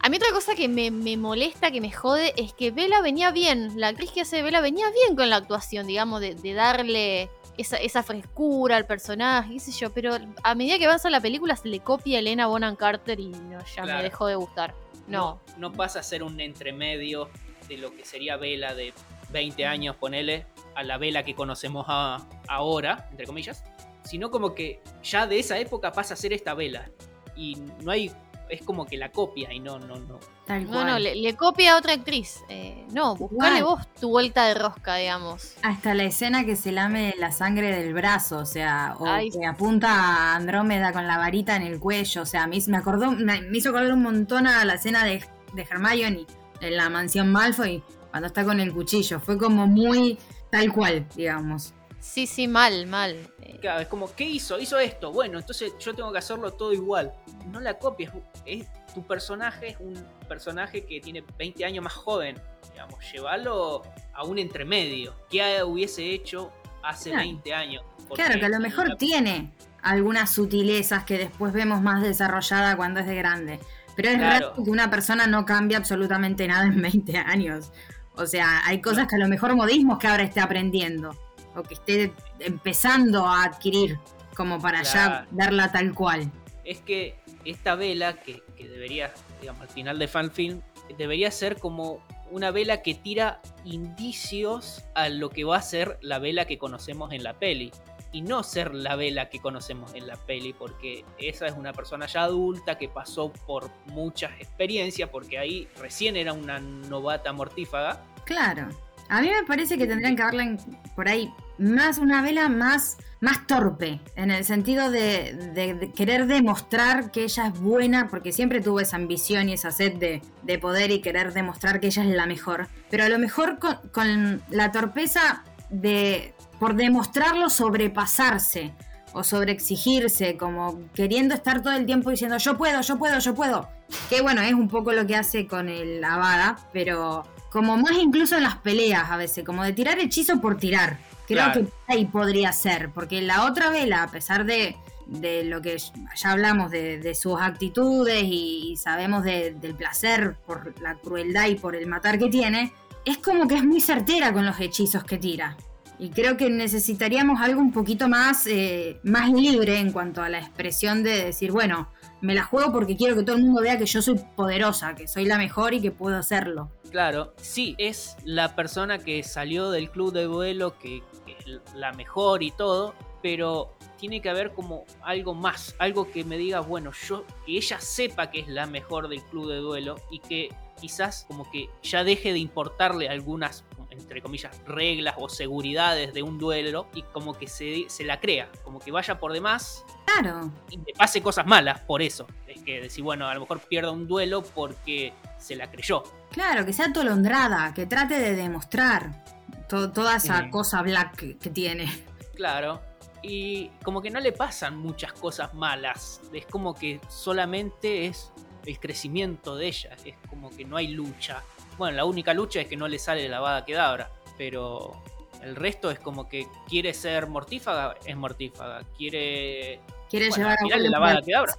A 0.00 0.08
mí 0.08 0.16
otra 0.16 0.32
cosa 0.32 0.54
que 0.54 0.66
me, 0.68 0.90
me 0.90 1.16
molesta, 1.16 1.70
que 1.70 1.80
me 1.80 1.92
jode, 1.92 2.32
es 2.36 2.52
que 2.54 2.70
Vela 2.70 3.00
venía 3.02 3.30
bien, 3.30 3.78
la 3.78 3.88
actriz 3.88 4.10
que 4.10 4.22
hace 4.22 4.42
Vela 4.42 4.60
venía 4.60 4.86
bien 4.90 5.14
con 5.14 5.30
la 5.30 5.36
actuación, 5.36 5.86
digamos, 5.86 6.20
de, 6.20 6.34
de 6.34 6.54
darle 6.54 7.30
esa, 7.58 7.76
esa 7.76 8.02
frescura 8.02 8.76
al 8.76 8.86
personaje, 8.86 9.52
qué 9.52 9.60
sé 9.60 9.70
yo, 9.72 9.92
pero 9.92 10.16
a 10.42 10.54
medida 10.54 10.78
que 10.78 10.86
avanza 10.86 11.08
la 11.10 11.20
película 11.20 11.54
se 11.54 11.68
le 11.68 11.80
copia 11.80 12.16
a 12.16 12.20
Elena 12.20 12.46
Bonham 12.48 12.74
Carter 12.74 13.20
y 13.20 13.28
no, 13.28 13.60
ya 13.60 13.82
Claro. 13.82 13.98
me 13.98 14.02
dejó 14.02 14.26
de 14.26 14.34
gustar. 14.34 14.74
No. 15.06 15.40
no. 15.58 15.68
no 15.68 15.72
pasa 15.72 16.00
a 16.00 16.02
ser 16.02 16.22
un 16.24 16.40
entremedio 16.40 17.28
de 17.68 17.76
lo 17.76 17.94
que 17.94 18.04
sería 18.04 18.36
Vela 18.36 18.74
de 18.74 18.92
20 19.32 19.66
años, 19.66 19.96
ponele, 19.96 20.46
a 20.74 20.82
la 20.82 20.98
Vela 20.98 21.24
que 21.24 21.34
conocemos 21.34 21.84
a- 21.88 22.18
ahora, 22.48 23.08
entre 23.10 23.26
comillas, 23.26 23.64
sino 24.04 24.30
como 24.30 24.54
que 24.54 24.80
ya 25.02 25.26
de 25.26 25.38
esa 25.38 25.58
época 25.58 25.92
pasa 25.92 26.14
a 26.14 26.16
ser 26.16 26.32
esta 26.32 26.54
Vela. 26.54 26.88
Y 27.36 27.56
no 27.82 27.90
hay, 27.90 28.10
es 28.48 28.62
como 28.62 28.84
que 28.86 28.96
la 28.96 29.10
copia 29.10 29.52
y 29.52 29.60
no, 29.60 29.78
no, 29.78 29.96
no. 29.96 30.18
Tal 30.46 30.64
No, 30.64 30.70
cual. 30.72 30.86
no, 30.88 30.98
le, 30.98 31.14
le 31.14 31.34
copia 31.36 31.74
a 31.74 31.78
otra 31.78 31.92
actriz. 31.94 32.40
Eh, 32.48 32.84
no, 32.92 33.14
buscale 33.16 33.58
Igual. 33.60 33.76
vos 33.78 33.86
tu 34.00 34.08
vuelta 34.10 34.46
de 34.48 34.54
rosca, 34.54 34.96
digamos. 34.96 35.54
Hasta 35.62 35.94
la 35.94 36.02
escena 36.02 36.44
que 36.44 36.56
se 36.56 36.72
lame 36.72 37.14
la 37.18 37.30
sangre 37.32 37.74
del 37.76 37.94
brazo, 37.94 38.38
o 38.38 38.44
sea, 38.46 38.96
o 38.98 39.06
Ay, 39.06 39.30
que 39.30 39.38
sí. 39.38 39.44
apunta 39.44 39.88
a 39.92 40.34
Andrómeda 40.36 40.92
con 40.92 41.06
la 41.06 41.16
varita 41.16 41.56
en 41.56 41.62
el 41.62 41.78
cuello, 41.78 42.22
o 42.22 42.26
sea, 42.26 42.42
a 42.42 42.46
mí 42.46 42.58
me 42.66 42.76
acordó, 42.76 43.12
me, 43.12 43.40
me 43.40 43.56
hizo 43.58 43.70
acordar 43.70 43.92
un 43.92 44.02
montón 44.02 44.46
a 44.46 44.64
la 44.64 44.74
escena 44.74 45.04
de, 45.04 45.24
de 45.54 45.62
Hermione 45.62 46.26
en 46.60 46.76
la 46.76 46.90
mansión 46.90 47.30
Malfoy 47.30 47.82
cuando 48.12 48.26
está 48.28 48.44
con 48.44 48.60
el 48.60 48.72
cuchillo, 48.72 49.18
fue 49.18 49.36
como 49.38 49.66
muy 49.66 50.18
tal 50.50 50.70
cual, 50.72 51.06
digamos. 51.16 51.72
Sí, 51.98 52.26
sí, 52.26 52.46
mal, 52.46 52.86
mal. 52.86 53.16
Claro, 53.60 53.80
es 53.80 53.88
como, 53.88 54.14
¿qué 54.14 54.24
hizo? 54.24 54.58
Hizo 54.60 54.78
esto. 54.78 55.12
Bueno, 55.12 55.38
entonces 55.38 55.72
yo 55.80 55.94
tengo 55.94 56.12
que 56.12 56.18
hacerlo 56.18 56.52
todo 56.52 56.72
igual. 56.72 57.12
No 57.50 57.58
la 57.58 57.78
copies. 57.78 58.10
Es, 58.44 58.66
tu 58.94 59.02
personaje 59.06 59.68
es 59.68 59.76
un 59.80 59.94
personaje 60.28 60.84
que 60.84 61.00
tiene 61.00 61.24
20 61.38 61.64
años 61.64 61.82
más 61.82 61.94
joven. 61.94 62.36
Digamos, 62.72 62.98
llévalo 63.12 63.82
a 64.12 64.24
un 64.24 64.38
entremedio. 64.38 65.14
¿Qué 65.30 65.62
hubiese 65.62 66.10
hecho 66.12 66.52
hace 66.82 67.10
Claro. 67.10 67.24
20 67.24 67.54
años? 67.54 67.82
Claro, 68.14 68.38
que 68.38 68.44
a 68.46 68.48
lo 68.50 68.60
mejor 68.60 68.96
tiene 68.96 69.52
algunas 69.80 70.30
sutilezas 70.34 71.04
que 71.04 71.16
después 71.16 71.52
vemos 71.54 71.80
más 71.80 72.02
desarrollada 72.02 72.76
cuando 72.76 73.00
es 73.00 73.06
de 73.06 73.14
grande. 73.14 73.58
Pero 73.96 74.08
es 74.10 74.16
Claro. 74.16 74.50
raro 74.50 74.64
que 74.64 74.70
una 74.70 74.90
persona 74.90 75.26
no 75.26 75.44
cambie 75.46 75.76
absolutamente 75.76 76.46
nada 76.48 76.64
en 76.64 76.82
20 76.82 77.16
años. 77.16 77.70
O 78.16 78.26
sea, 78.26 78.62
hay 78.66 78.80
cosas 78.80 79.06
que 79.08 79.16
a 79.16 79.18
lo 79.18 79.28
mejor 79.28 79.54
modismos 79.56 79.98
que 79.98 80.06
ahora 80.06 80.22
esté 80.22 80.40
aprendiendo. 80.40 81.16
O 81.54 81.62
que 81.62 81.74
esté 81.74 82.12
empezando 82.40 83.26
a 83.26 83.44
adquirir. 83.44 83.98
Como 84.34 84.60
para 84.60 84.82
ya 84.82 85.26
verla 85.30 85.70
tal 85.70 85.94
cual. 85.94 86.30
es 86.64 86.80
que 86.80 87.18
esta 87.44 87.74
vela, 87.74 88.14
que, 88.14 88.42
que 88.56 88.68
debería, 88.68 89.12
digamos, 89.40 89.62
al 89.62 89.68
final 89.68 89.98
de 89.98 90.08
fanfilm, 90.08 90.62
debería 90.96 91.30
ser 91.30 91.58
como 91.58 92.00
una 92.30 92.50
vela 92.50 92.82
que 92.82 92.94
tira 92.94 93.40
indicios 93.64 94.82
a 94.94 95.08
lo 95.08 95.28
que 95.28 95.44
va 95.44 95.58
a 95.58 95.62
ser 95.62 95.98
la 96.00 96.18
vela 96.18 96.46
que 96.46 96.58
conocemos 96.58 97.12
en 97.12 97.22
la 97.22 97.34
peli. 97.34 97.70
Y 98.12 98.22
no 98.22 98.42
ser 98.42 98.74
la 98.74 98.94
vela 98.94 99.30
que 99.30 99.40
conocemos 99.40 99.94
en 99.94 100.06
la 100.06 100.16
peli, 100.16 100.52
porque 100.52 101.04
esa 101.18 101.46
es 101.46 101.54
una 101.54 101.72
persona 101.72 102.06
ya 102.06 102.24
adulta 102.24 102.76
que 102.76 102.88
pasó 102.88 103.32
por 103.32 103.70
muchas 103.86 104.32
experiencias, 104.38 105.08
porque 105.08 105.38
ahí 105.38 105.66
recién 105.80 106.16
era 106.16 106.32
una 106.34 106.58
novata 106.58 107.32
mortífaga. 107.32 108.04
Claro. 108.24 108.68
A 109.08 109.20
mí 109.20 109.28
me 109.28 109.42
parece 109.46 109.76
que 109.76 109.86
tendrían 109.86 110.16
que 110.16 110.22
en- 110.38 110.58
por 110.94 111.08
ahí 111.08 111.30
más 111.58 111.98
una 111.98 112.22
vela 112.22 112.48
más, 112.48 112.96
más 113.20 113.46
torpe, 113.46 114.00
en 114.16 114.30
el 114.30 114.44
sentido 114.44 114.90
de, 114.90 115.90
querer 115.94 116.26
demostrar 116.26 117.10
que 117.10 117.24
ella 117.24 117.48
es 117.48 117.60
buena, 117.60 118.08
porque 118.08 118.32
siempre 118.32 118.60
tuvo 118.60 118.80
esa 118.80 118.96
ambición 118.96 119.48
y 119.48 119.52
esa 119.54 119.70
sed 119.70 119.94
de, 119.94 120.22
de 120.42 120.58
poder 120.58 120.90
y 120.90 121.00
querer 121.00 121.32
demostrar 121.32 121.78
que 121.80 121.88
ella 121.88 122.02
es 122.04 122.08
la 122.10 122.26
mejor. 122.26 122.68
Pero 122.90 123.04
a 123.04 123.08
lo 123.08 123.18
mejor 123.18 123.58
con 123.92 124.42
la 124.50 124.72
torpeza 124.72 125.44
de, 125.68 126.31
por 126.62 126.76
demostrarlo, 126.76 127.50
sobrepasarse 127.50 128.70
o 129.14 129.24
sobreexigirse, 129.24 130.36
como 130.36 130.78
queriendo 130.94 131.34
estar 131.34 131.60
todo 131.60 131.72
el 131.74 131.86
tiempo 131.86 132.10
diciendo 132.10 132.38
yo 132.38 132.56
puedo, 132.56 132.80
yo 132.82 132.98
puedo, 132.98 133.18
yo 133.18 133.34
puedo. 133.34 133.68
Que 134.08 134.22
bueno, 134.22 134.42
es 134.42 134.52
un 134.54 134.68
poco 134.68 134.92
lo 134.92 135.04
que 135.04 135.16
hace 135.16 135.48
con 135.48 135.68
el 135.68 136.02
Avada, 136.04 136.56
pero 136.72 137.24
como 137.50 137.76
más 137.76 137.94
incluso 137.98 138.36
en 138.36 138.44
las 138.44 138.58
peleas 138.58 139.10
a 139.10 139.16
veces, 139.16 139.44
como 139.44 139.64
de 139.64 139.72
tirar 139.72 139.98
hechizo 139.98 140.40
por 140.40 140.56
tirar. 140.56 140.98
Creo 141.26 141.46
Claro. 141.46 141.62
que 141.64 141.92
ahí 141.92 142.04
podría 142.04 142.52
ser, 142.52 142.90
porque 142.90 143.20
la 143.22 143.44
otra 143.44 143.70
vela, 143.70 144.04
a 144.04 144.08
pesar 144.12 144.44
de, 144.44 144.76
de 145.08 145.42
lo 145.42 145.60
que 145.62 145.78
ya 145.78 146.30
hablamos 146.30 146.70
de, 146.70 146.98
de 146.98 147.14
sus 147.16 147.40
actitudes 147.40 148.22
y, 148.22 148.70
y 148.72 148.76
sabemos 148.76 149.24
de- 149.24 149.50
del 149.60 149.74
placer 149.74 150.36
por 150.46 150.80
la 150.80 150.94
crueldad 150.94 151.48
y 151.48 151.56
por 151.56 151.74
el 151.74 151.88
matar 151.88 152.20
que 152.20 152.28
tiene, 152.28 152.72
es 153.04 153.18
como 153.18 153.48
que 153.48 153.56
es 153.56 153.64
muy 153.64 153.80
certera 153.80 154.32
con 154.32 154.46
los 154.46 154.60
hechizos 154.60 155.02
que 155.02 155.18
tira. 155.18 155.56
Y 155.98 156.10
creo 156.10 156.36
que 156.36 156.50
necesitaríamos 156.50 157.40
algo 157.40 157.60
un 157.60 157.72
poquito 157.72 158.08
más, 158.08 158.46
eh, 158.46 158.98
más 159.04 159.30
libre 159.30 159.78
en 159.78 159.92
cuanto 159.92 160.22
a 160.22 160.28
la 160.28 160.38
expresión 160.38 161.02
de 161.02 161.24
decir, 161.26 161.52
bueno, 161.52 161.88
me 162.20 162.34
la 162.34 162.44
juego 162.44 162.72
porque 162.72 162.96
quiero 162.96 163.16
que 163.16 163.22
todo 163.22 163.36
el 163.36 163.42
mundo 163.42 163.62
vea 163.62 163.78
que 163.78 163.86
yo 163.86 164.02
soy 164.02 164.20
poderosa, 164.36 164.94
que 164.94 165.06
soy 165.06 165.26
la 165.26 165.38
mejor 165.38 165.74
y 165.74 165.80
que 165.80 165.90
puedo 165.90 166.16
hacerlo. 166.16 166.70
Claro, 166.90 167.34
sí, 167.36 167.74
es 167.78 168.16
la 168.24 168.54
persona 168.54 168.98
que 168.98 169.22
salió 169.22 169.70
del 169.70 169.90
club 169.90 170.12
de 170.12 170.24
duelo, 170.24 170.78
que, 170.78 171.02
que 171.24 171.36
es 171.38 171.74
la 171.74 171.92
mejor 171.92 172.42
y 172.42 172.50
todo, 172.50 172.94
pero 173.22 173.72
tiene 173.96 174.20
que 174.20 174.28
haber 174.28 174.52
como 174.52 174.84
algo 175.02 175.32
más, 175.32 175.76
algo 175.78 176.10
que 176.10 176.24
me 176.24 176.36
diga, 176.36 176.60
bueno, 176.60 176.90
yo, 177.06 177.24
que 177.46 177.56
ella 177.56 177.80
sepa 177.80 178.30
que 178.30 178.40
es 178.40 178.48
la 178.48 178.66
mejor 178.66 179.08
del 179.08 179.22
club 179.22 179.48
de 179.48 179.58
duelo 179.58 179.96
y 180.10 180.18
que 180.18 180.48
quizás 180.80 181.24
como 181.28 181.48
que 181.50 181.70
ya 181.82 182.02
deje 182.02 182.32
de 182.32 182.40
importarle 182.40 183.08
algunas, 183.08 183.64
entre 183.92 184.20
comillas, 184.22 184.58
reglas 184.66 185.14
o 185.18 185.28
seguridades 185.28 186.12
de 186.14 186.22
un 186.22 186.38
duelo 186.38 186.88
y 186.94 187.02
como 187.02 187.34
que 187.38 187.46
se, 187.46 187.84
se 187.88 188.04
la 188.04 188.18
crea, 188.20 188.50
como 188.64 188.78
que 188.80 188.90
vaya 188.90 189.18
por 189.18 189.32
demás 189.32 189.84
Claro, 190.06 190.50
y 190.68 190.76
le 190.78 190.92
pase 190.98 191.22
cosas 191.22 191.46
malas 191.46 191.80
por 191.80 192.02
eso. 192.02 192.26
Es 192.46 192.60
que 192.62 192.80
decir, 192.80 193.02
bueno, 193.04 193.28
a 193.28 193.34
lo 193.34 193.40
mejor 193.40 193.60
pierda 193.60 193.90
un 193.92 194.06
duelo 194.08 194.42
porque 194.42 195.12
se 195.38 195.54
la 195.56 195.70
creyó. 195.70 196.02
claro, 196.30 196.66
que 196.66 196.72
sea 196.72 196.86
atolondrada, 196.86 197.72
que 197.74 197.86
trate 197.86 198.18
de 198.18 198.34
demostrar 198.34 199.24
to- 199.68 199.90
toda 199.92 200.16
esa 200.16 200.50
cosa 200.50 200.82
black 200.82 201.16
que, 201.16 201.36
que 201.38 201.50
tiene. 201.50 201.86
Claro. 202.34 202.80
Y 203.22 203.68
como 203.84 204.02
que 204.02 204.10
no 204.10 204.18
le 204.18 204.32
pasan 204.32 204.76
muchas 204.76 205.12
cosas 205.12 205.54
malas. 205.54 206.20
Es 206.32 206.44
como 206.46 206.74
que 206.74 207.00
solamente 207.08 208.06
es 208.06 208.32
el 208.66 208.80
crecimiento 208.80 209.54
de 209.56 209.68
ella. 209.68 209.90
Es 210.04 210.16
como 210.28 210.50
que 210.50 210.64
no 210.64 210.76
hay 210.76 210.88
lucha. 210.88 211.42
Bueno, 211.82 211.96
la 211.96 212.04
única 212.04 212.32
lucha 212.32 212.60
es 212.60 212.68
que 212.68 212.76
no 212.76 212.86
le 212.86 212.96
sale 213.00 213.28
la 213.28 213.40
vada 213.40 213.64
quedabra. 213.64 214.08
Pero 214.38 215.02
el 215.42 215.56
resto 215.56 215.90
es 215.90 215.98
como 215.98 216.28
que 216.28 216.46
quiere 216.68 216.94
ser 216.94 217.26
mortífaga, 217.26 217.96
es 218.04 218.16
mortífaga. 218.16 218.82
Quiere. 218.96 219.80
Quiere 220.08 220.28
Bueno, 220.28 220.36
llevar 220.44 220.58
a 220.60 220.64
tirarle 220.64 220.88
la 220.90 220.98
vada 221.00 221.22
quedabra. 221.22 221.54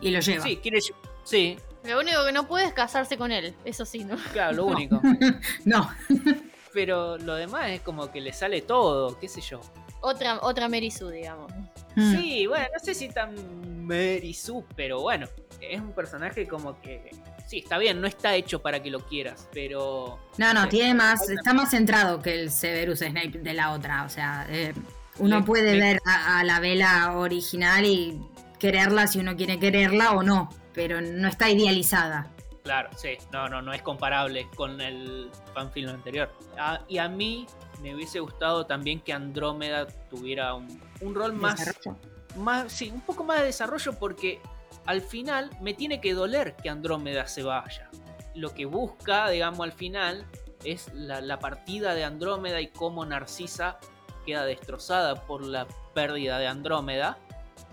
y 0.00 0.10
lo 0.10 0.20
lleva. 0.20 0.42
Sí, 0.44 0.56
quiere. 0.56 0.78
Sí, 1.24 1.58
Lo 1.84 2.00
único 2.00 2.24
que 2.24 2.32
no 2.32 2.46
puede 2.48 2.64
es 2.64 2.72
casarse 2.72 3.18
con 3.18 3.32
él, 3.32 3.54
eso 3.66 3.84
sí, 3.84 4.02
¿no? 4.02 4.16
claro, 4.32 4.52
lo 4.56 4.62
No. 4.64 4.68
único. 4.74 5.00
no, 5.66 5.90
Pero 6.72 7.18
lo 7.18 7.34
demás 7.34 7.70
es 7.70 7.82
como 7.82 8.10
que 8.10 8.22
le 8.22 8.32
sale 8.32 8.62
todo, 8.62 9.18
qué 9.18 9.28
sé 9.28 9.42
yo. 9.42 9.60
Otra, 10.00 10.38
otra 10.40 10.68
Mary 10.70 10.90
Sue, 10.90 11.12
digamos. 11.16 11.52
Mm. 11.96 12.16
Sí, 12.16 12.46
bueno, 12.46 12.66
no 12.72 12.78
sé 12.82 12.94
si 12.94 13.08
tan 13.10 13.86
Mary 13.86 14.32
Sue, 14.32 14.64
pero 14.74 15.00
bueno, 15.02 15.26
es 15.60 15.78
un 15.80 15.92
personaje 15.92 16.46
como 16.48 16.80
que. 16.80 17.10
Sí, 17.46 17.58
está 17.58 17.78
bien, 17.78 18.00
no 18.00 18.06
está 18.08 18.34
hecho 18.34 18.60
para 18.60 18.82
que 18.82 18.90
lo 18.90 19.00
quieras, 19.06 19.48
pero. 19.52 20.18
No, 20.36 20.52
no, 20.52 20.64
Sí. 20.64 20.68
tiene 20.70 20.94
más, 20.94 21.28
está 21.30 21.52
más 21.54 21.70
centrado 21.70 22.20
que 22.20 22.34
el 22.34 22.50
Severus 22.50 22.98
Snape 22.98 23.38
de 23.38 23.54
la 23.54 23.72
otra. 23.72 24.04
O 24.04 24.08
sea, 24.08 24.46
eh, 24.50 24.74
uno 25.18 25.38
Le- 25.38 25.44
puede 25.44 25.74
le- 25.74 25.80
ver 25.80 25.98
a, 26.04 26.40
a 26.40 26.44
la 26.44 26.58
vela 26.60 27.16
original 27.16 27.84
y 27.84 28.20
quererla 28.58 29.06
si 29.06 29.20
uno 29.20 29.36
quiere 29.36 29.58
quererla 29.60 30.12
o 30.12 30.22
no, 30.22 30.48
pero 30.74 31.00
no 31.00 31.28
está 31.28 31.48
idealizada. 31.48 32.26
Claro, 32.64 32.90
sí, 32.96 33.10
no, 33.32 33.48
no, 33.48 33.62
no 33.62 33.72
es 33.72 33.80
comparable 33.82 34.48
con 34.56 34.80
el 34.80 35.30
fanfilm 35.54 35.88
anterior. 35.90 36.32
Ah, 36.58 36.80
y 36.88 36.98
a 36.98 37.08
mí 37.08 37.46
me 37.80 37.94
hubiese 37.94 38.18
gustado 38.18 38.66
también 38.66 38.98
que 39.00 39.12
Andrómeda 39.12 39.86
tuviera 40.10 40.52
un, 40.54 40.80
un 41.00 41.14
rol 41.14 41.32
más, 41.32 41.60
Desarrollo. 41.60 41.96
más. 42.38 42.72
Sí, 42.72 42.90
un 42.92 43.02
poco 43.02 43.22
más 43.22 43.38
de 43.38 43.44
desarrollo 43.46 43.92
porque 43.92 44.40
al 44.86 45.00
final 45.00 45.50
me 45.60 45.74
tiene 45.74 46.00
que 46.00 46.14
doler 46.14 46.56
que 46.56 46.70
Andrómeda 46.70 47.26
se 47.26 47.42
vaya. 47.42 47.90
Lo 48.34 48.54
que 48.54 48.64
busca, 48.66 49.28
digamos, 49.28 49.60
al 49.60 49.72
final 49.72 50.26
es 50.64 50.92
la, 50.94 51.38
partida 51.38 51.94
de 51.94 52.04
Andrómeda 52.04 52.60
y 52.60 52.68
cómo 52.68 53.04
Narcisa 53.04 53.78
queda 54.24 54.44
destrozada 54.44 55.26
por 55.26 55.44
la 55.44 55.66
pérdida 55.94 56.38
de 56.38 56.46
Andrómeda. 56.46 57.18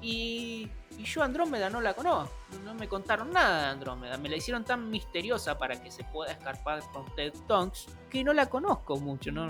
Y 0.01 0.69
yo 1.03 1.23
Andrómeda 1.23 1.69
no 1.69 1.81
la 1.81 1.93
conozco, 1.93 2.33
no 2.63 2.73
me 2.73 2.87
contaron 2.87 3.31
nada 3.31 3.63
de 3.63 3.67
Andrómeda, 3.69 4.17
me 4.17 4.29
la 4.29 4.35
hicieron 4.35 4.63
tan 4.63 4.89
misteriosa 4.89 5.57
para 5.57 5.81
que 5.81 5.91
se 5.91 6.03
pueda 6.03 6.31
escarpar 6.31 6.81
con 6.91 7.05
Ted 7.15 7.33
Tonks 7.47 7.87
que 8.09 8.23
no 8.23 8.33
la 8.33 8.47
conozco 8.47 8.97
mucho, 8.97 9.31
No, 9.31 9.47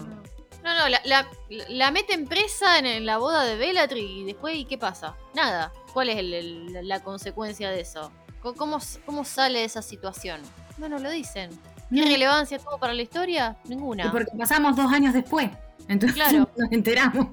no, 0.63 0.89
la, 0.89 1.01
la, 1.05 1.27
la 1.69 1.91
meten 1.91 2.27
presa 2.27 2.79
en, 2.79 2.85
en 2.85 3.05
la 3.05 3.17
boda 3.17 3.43
de 3.43 3.55
Bellatrix 3.57 4.09
y 4.09 4.23
después, 4.23 4.55
¿y 4.55 4.65
qué 4.65 4.77
pasa? 4.77 5.15
Nada. 5.35 5.71
¿Cuál 5.93 6.09
es 6.09 6.17
el- 6.17 6.33
el- 6.33 6.87
la 6.87 7.01
consecuencia 7.03 7.69
de 7.71 7.81
eso? 7.81 8.11
¿Cómo, 8.41 8.79
¿Cómo 9.05 9.23
sale 9.25 9.63
esa 9.63 9.81
situación? 9.81 10.41
No 10.77 10.89
nos 10.89 11.01
lo 11.01 11.09
dicen. 11.09 11.49
¿Qué 11.89 12.01
No. 12.01 12.05
relevancia 12.05 12.57
tuvo 12.59 12.77
para 12.79 12.93
la 12.93 13.01
historia? 13.01 13.55
Ninguna. 13.65 14.05
Y 14.07 14.09
porque 14.09 14.31
pasamos 14.37 14.75
dos 14.75 14.91
años 14.91 15.13
después. 15.13 15.49
Entonces 15.87 16.15
Claro. 16.15 16.49
nos 16.57 16.71
enteramos. 16.71 17.27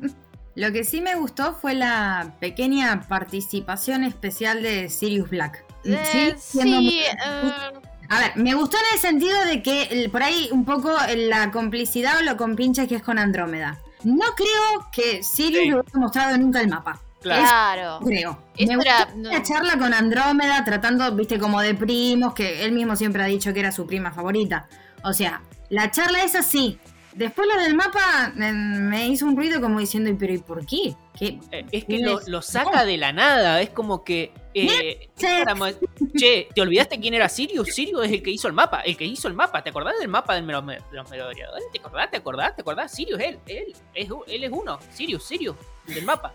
Lo 0.57 0.73
que 0.73 0.85
sí 0.85 1.01
me 1.01 1.15
gustó 1.15 1.55
fue 1.55 1.75
la 1.75 2.35
pequeña 2.41 3.03
participación 3.09 4.05
especial 4.05 4.63
de 4.63 4.89
Sirius 4.91 5.31
Black. 5.31 5.65
Eh, 5.85 5.99
Sí, 6.13 6.35
siendo 6.61 6.79
sí, 6.79 6.85
muy- 6.85 7.01
eh, 7.01 7.73
A 8.11 8.19
ver, 8.19 8.33
me 8.37 8.55
gustó 8.55 8.77
en 8.77 8.95
el 8.95 8.99
sentido 9.01 9.45
de 9.45 9.63
que 9.63 9.85
el- 9.85 10.11
por 10.11 10.23
ahí 10.23 10.49
un 10.53 10.65
poco 10.65 10.93
la 11.17 11.51
complicidad 11.51 12.19
o 12.19 12.23
lo 12.23 12.37
compinche 12.37 12.87
que 12.89 12.97
es 12.97 13.03
con 13.03 13.19
Andrómeda. 13.19 13.79
No 14.05 14.27
creo 14.37 14.91
que 14.93 15.23
Sirius 15.23 15.63
Sí. 15.63 15.69
lo 15.71 15.81
hubiera 15.81 15.99
mostrado 15.99 16.37
nunca 16.39 16.61
el 16.61 16.69
mapa. 16.69 17.01
Claro. 17.23 18.01
Creo. 18.05 18.39
Eso 18.57 18.69
me 18.73 18.77
gustó 18.77 18.91
era- 18.91 19.09
no. 19.15 19.31
la 19.31 19.43
charla 19.43 19.79
con 19.79 19.93
Andrómeda 19.95 20.65
tratando, 20.65 21.13
viste, 21.15 21.39
como 21.39 21.61
de 21.61 21.75
primos, 21.75 22.35
que 22.35 22.65
él 22.65 22.73
mismo 22.73 22.97
siempre 22.97 23.23
ha 23.23 23.27
dicho 23.27 23.53
que 23.53 23.61
era 23.61 23.73
su 23.73 23.87
prima 23.87 24.11
favorita. 24.11 24.69
O 25.05 25.13
sea, 25.13 25.43
la 25.69 25.91
charla 25.91 26.23
esa 26.25 26.43
sí. 26.43 26.79
Después 27.13 27.47
lo 27.53 27.61
del 27.63 27.75
mapa 27.75 28.33
me, 28.37 28.53
me 28.53 29.09
hizo 29.09 29.27
un 29.27 29.37
ruido 29.37 29.61
como 29.61 29.81
diciendo, 29.81 30.09
"¿Y 30.11 30.15
pero 30.15 30.33
¿y 30.33 30.39
por 30.39 30.65
qué? 30.65 30.95
¿Qué? 31.19 31.39
Eh, 31.51 31.67
Es 31.73 31.85
que 31.85 31.97
es- 31.97 32.29
lo 32.29 32.41
saca 32.41 32.85
de 32.85 32.97
la 32.97 33.13
nada, 33.13 33.61
es 33.61 33.71
como 33.71 34.03
que... 34.05 34.33
eh, 34.55 35.09
che, 35.17 36.49
¿te 36.55 36.61
olvidaste 36.61 36.99
quién 37.01 37.15
era 37.15 37.29
Sirius? 37.29 37.69
Sirius 37.75 38.05
es 38.07 38.13
el 38.13 38.23
que 38.23 38.31
hizo 38.31 38.49
el 38.49 38.55
mapa, 38.55 38.81
el 38.81 38.97
que 38.97 39.05
hizo 39.05 39.29
el 39.29 39.35
mapa, 39.35 39.63
¿te 39.63 39.71
acordás 39.71 39.99
del 39.99 40.09
mapa 40.09 40.35
de 40.35 40.43
los, 40.43 40.67
de 40.67 40.81
los 40.93 41.11
merodeadores? 41.11 41.65
¿Te 41.73 41.79
acordás? 41.79 42.11
¿Te 42.11 42.17
acordás? 42.17 42.57
¿Te 42.57 42.63
acordás? 42.63 42.93
Sirius, 42.93 43.21
él, 43.21 43.39
él, 43.47 43.75
es, 43.95 44.09
él 44.27 44.45
es 44.45 44.51
uno, 44.53 44.79
Sirius, 44.93 45.25
Sirius, 45.25 45.57
el 45.89 45.95
del 45.95 46.05
mapa. 46.05 46.35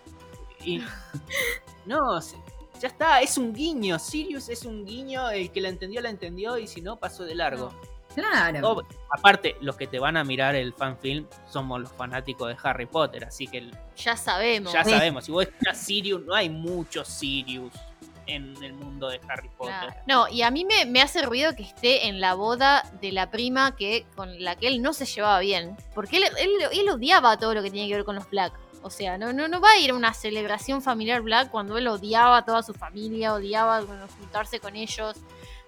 Y... 0.63 0.81
No, 1.85 2.19
ya 2.79 2.87
está, 2.87 3.21
es 3.21 3.37
un 3.37 3.53
guiño, 3.53 3.99
Sirius 3.99 4.49
es 4.49 4.65
un 4.65 4.85
guiño, 4.85 5.29
el 5.29 5.51
que 5.51 5.61
la 5.61 5.69
entendió, 5.69 6.01
la 6.01 6.09
entendió, 6.09 6.57
y 6.57 6.67
si 6.67 6.81
no, 6.81 6.97
pasó 6.97 7.23
de 7.23 7.35
largo. 7.35 7.71
Claro. 8.15 8.81
Aparte, 9.11 9.57
los 9.61 9.75
que 9.75 9.87
te 9.87 9.99
van 9.99 10.15
a 10.15 10.23
mirar 10.23 10.55
el 10.55 10.73
fanfilm 10.73 11.27
somos 11.47 11.81
los 11.81 11.91
fanáticos 11.91 12.47
de 12.47 12.55
Harry 12.63 12.85
Potter, 12.85 13.25
así 13.25 13.45
que 13.45 13.57
el- 13.59 13.77
Ya 13.97 14.15
sabemos. 14.15 14.71
ya 14.71 14.83
sabemos, 14.85 15.25
si 15.25 15.31
vos 15.31 15.43
escuchás 15.43 15.77
Sirius, 15.77 16.21
no 16.25 16.33
hay 16.33 16.49
muchos 16.49 17.07
Sirius 17.07 17.73
en 18.27 18.55
el 18.63 18.73
mundo 18.73 19.09
de 19.09 19.19
Harry 19.27 19.49
Potter. 19.57 19.93
No, 20.07 20.27
y 20.27 20.41
a 20.41 20.51
mí 20.51 20.65
me, 20.65 20.85
me 20.85 21.01
hace 21.01 21.21
ruido 21.21 21.55
que 21.55 21.63
esté 21.63 22.07
en 22.07 22.19
la 22.19 22.33
boda 22.33 22.83
de 23.01 23.11
la 23.11 23.31
prima 23.31 23.75
que 23.75 24.05
con 24.15 24.43
la 24.43 24.55
que 24.55 24.67
él 24.67 24.81
no 24.81 24.93
se 24.93 25.05
llevaba 25.05 25.39
bien. 25.39 25.75
Porque 25.93 26.17
él, 26.17 26.23
él, 26.37 26.51
él 26.71 26.89
odiaba 26.89 27.37
todo 27.37 27.53
lo 27.53 27.61
que 27.61 27.71
tiene 27.71 27.87
que 27.87 27.95
ver 27.95 28.05
con 28.05 28.15
los 28.15 28.29
Black. 28.29 28.53
O 28.85 28.91
sea, 28.91 29.17
no, 29.17 29.33
no, 29.33 29.47
no 29.47 29.61
va 29.61 29.71
a 29.71 29.79
ir 29.79 29.89
a 29.89 29.95
una 29.95 30.13
celebración 30.13 30.79
familiar 30.79 31.21
Black 31.21 31.49
cuando 31.49 31.75
él 31.75 31.87
odiaba 31.87 32.37
a 32.37 32.45
toda 32.45 32.61
su 32.61 32.75
familia, 32.75 33.33
odiaba 33.33 33.81
bueno, 33.81 34.07
juntarse 34.19 34.59
con 34.59 34.75
ellos. 34.75 35.15